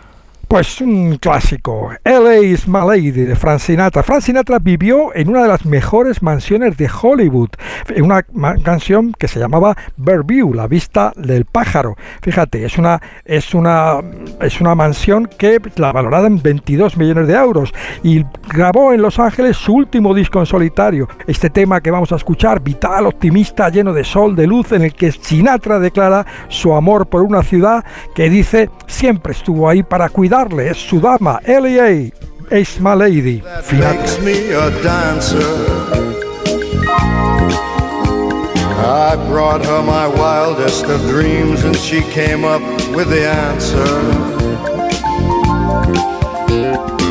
Pues 0.51 0.81
un 0.81 1.15
clásico, 1.15 1.91
LA 2.03 2.39
is 2.39 2.67
my 2.67 2.81
lady 2.85 3.11
de 3.11 3.37
Frank 3.37 3.59
Sinatra. 3.59 4.03
Frank 4.03 4.19
Sinatra 4.19 4.59
vivió 4.59 5.15
en 5.15 5.29
una 5.29 5.43
de 5.43 5.47
las 5.47 5.65
mejores 5.65 6.21
mansiones 6.21 6.75
de 6.75 6.89
Hollywood, 6.89 7.51
en 7.87 8.03
una 8.03 8.21
canción 8.61 9.13
que 9.17 9.29
se 9.29 9.39
llamaba 9.39 9.77
View, 9.95 10.53
la 10.53 10.67
vista 10.67 11.13
del 11.15 11.45
pájaro. 11.45 11.95
Fíjate, 12.21 12.65
es 12.65 12.77
una, 12.77 13.01
es 13.23 13.53
una, 13.53 14.01
es 14.41 14.59
una 14.59 14.75
mansión 14.75 15.29
que 15.37 15.61
la 15.77 15.93
valorada 15.93 16.27
en 16.27 16.41
22 16.41 16.97
millones 16.97 17.27
de 17.29 17.33
euros 17.35 17.73
y 18.03 18.25
grabó 18.53 18.91
en 18.91 19.01
Los 19.01 19.19
Ángeles 19.19 19.55
su 19.55 19.73
último 19.73 20.13
disco 20.13 20.41
en 20.41 20.45
solitario. 20.47 21.07
Este 21.27 21.49
tema 21.49 21.79
que 21.79 21.91
vamos 21.91 22.11
a 22.11 22.17
escuchar, 22.17 22.59
vital, 22.59 23.07
optimista, 23.07 23.69
lleno 23.69 23.93
de 23.93 24.03
sol, 24.03 24.35
de 24.35 24.47
luz, 24.47 24.73
en 24.73 24.81
el 24.81 24.93
que 24.95 25.13
Sinatra 25.13 25.79
declara 25.79 26.25
su 26.49 26.73
amor 26.73 27.07
por 27.07 27.21
una 27.21 27.41
ciudad 27.41 27.85
que 28.13 28.29
dice 28.29 28.69
siempre 28.85 29.31
estuvo 29.31 29.69
ahí 29.69 29.81
para 29.81 30.09
cuidar 30.09 30.40
es 30.49 30.77
su 30.77 30.99
dama, 30.99 31.39
L.A. 31.45 32.11
es 32.49 32.79
my 32.79 32.95
lady. 32.95 33.43
I 38.83 39.15
brought 39.29 39.63
her 39.65 39.83
my 39.83 40.07
wildest 40.07 40.85
of 40.85 40.99
dreams 41.01 41.63
and 41.63 41.75
she 41.75 42.01
came 42.11 42.43
up 42.43 42.61
with 42.95 43.09
the 43.09 43.27
answer. 43.27 43.85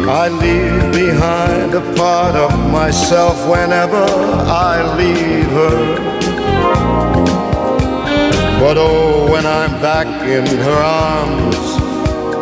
I 0.09 0.28
leave 0.28 0.93
behind 0.93 1.74
a 1.74 1.94
part 1.94 2.35
of 2.35 2.51
myself 2.73 3.36
whenever 3.48 4.05
I 4.48 4.97
leave 4.97 5.51
her. 5.52 6.11
But 8.59 8.77
oh, 8.77 9.31
when 9.31 9.47
I'm 9.47 9.81
back 9.81 10.09
in 10.27 10.44
her 10.44 10.82
arms, 10.82 11.80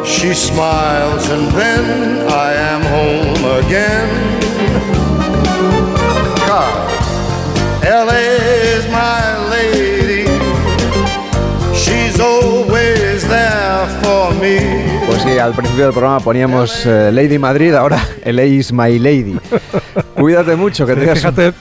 She 0.09 0.35
smiles 0.35 1.29
and 1.31 1.53
then 1.53 2.29
I 2.29 2.53
am 2.55 2.83
home 2.83 3.45
again. 3.65 4.39
LA 7.89 8.21
is 8.77 8.87
my 8.91 9.49
lady. 9.49 10.25
She's 11.75 12.21
always 12.21 13.27
there 13.29 13.87
for 14.03 14.35
me. 14.35 14.59
Pues 15.07 15.23
sí, 15.23 15.39
al 15.39 15.55
principio 15.55 15.85
del 15.85 15.93
programa 15.93 16.21
poníamos 16.21 16.85
uh, 16.85 17.11
Lady 17.11 17.39
Madrid, 17.39 17.75
ahora 17.75 18.07
LA 18.27 18.43
is 18.43 18.73
my 18.73 18.99
lady. 18.99 19.39
Cuídate 20.17 20.55
mucho, 20.57 20.87
que 20.87 20.97
tengas... 20.97 21.19
Fíjate, 21.19 21.55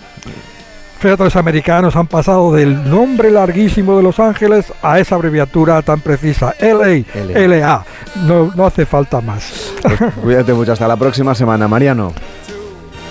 Los 1.04 1.36
americanos 1.36 1.96
han 1.96 2.08
pasado 2.08 2.54
del 2.54 2.90
nombre 2.90 3.32
larguísimo 3.32 3.96
de 3.96 4.04
Los 4.04 4.20
Ángeles 4.20 4.74
a 4.82 5.00
esa 5.00 5.16
abreviatura 5.16 5.82
tan 5.82 6.02
precisa, 6.02 6.54
LA, 6.60 7.04
LA. 7.34 7.86
No, 8.26 8.52
no 8.56 8.66
hace 8.66 8.86
falta 8.86 9.22
más. 9.22 9.74
Pues 9.82 10.14
cuídate 10.22 10.54
mucho, 10.54 10.74
hasta 10.74 10.88
la 10.88 10.98
próxima 10.98 11.34
semana, 11.34 11.68
Mariano. 11.68 12.14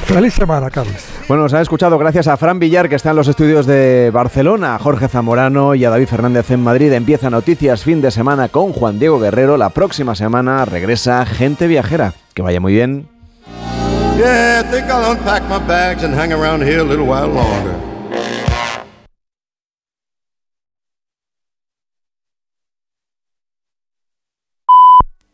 Feliz 0.04 0.34
semana, 0.34 0.70
Carlos. 0.70 1.04
Bueno, 1.26 1.44
nos 1.44 1.54
han 1.54 1.62
escuchado 1.62 1.98
gracias 1.98 2.28
a 2.28 2.36
Fran 2.36 2.58
Villar, 2.58 2.88
que 2.88 2.94
está 2.94 3.10
en 3.10 3.16
los 3.16 3.28
estudios 3.28 3.66
de 3.66 4.10
Barcelona, 4.12 4.74
a 4.74 4.78
Jorge 4.78 5.08
Zamorano 5.08 5.74
y 5.74 5.84
a 5.84 5.90
David 5.90 6.06
Fernández 6.06 6.50
en 6.50 6.62
Madrid. 6.62 6.92
Empieza 6.92 7.30
Noticias 7.30 7.82
fin 7.82 8.00
de 8.00 8.10
semana 8.10 8.48
con 8.48 8.72
Juan 8.72 8.98
Diego 8.98 9.18
Guerrero. 9.18 9.56
La 9.56 9.70
próxima 9.70 10.14
semana 10.14 10.64
regresa 10.64 11.24
Gente 11.26 11.66
Viajera. 11.66 12.12
Que 12.34 12.42
vaya 12.42 12.60
muy 12.60 12.72
bien. 12.74 13.15
Yeah, 14.16 14.62
I 14.64 14.70
think 14.70 14.86
I'll 14.86 15.12
unpack 15.12 15.42
my 15.42 15.58
bags 15.58 16.02
and 16.02 16.14
hang 16.14 16.32
around 16.32 16.62
here 16.62 16.80
a 16.80 16.84
little 16.84 17.04
while 17.06 17.28
longer. 17.28 17.95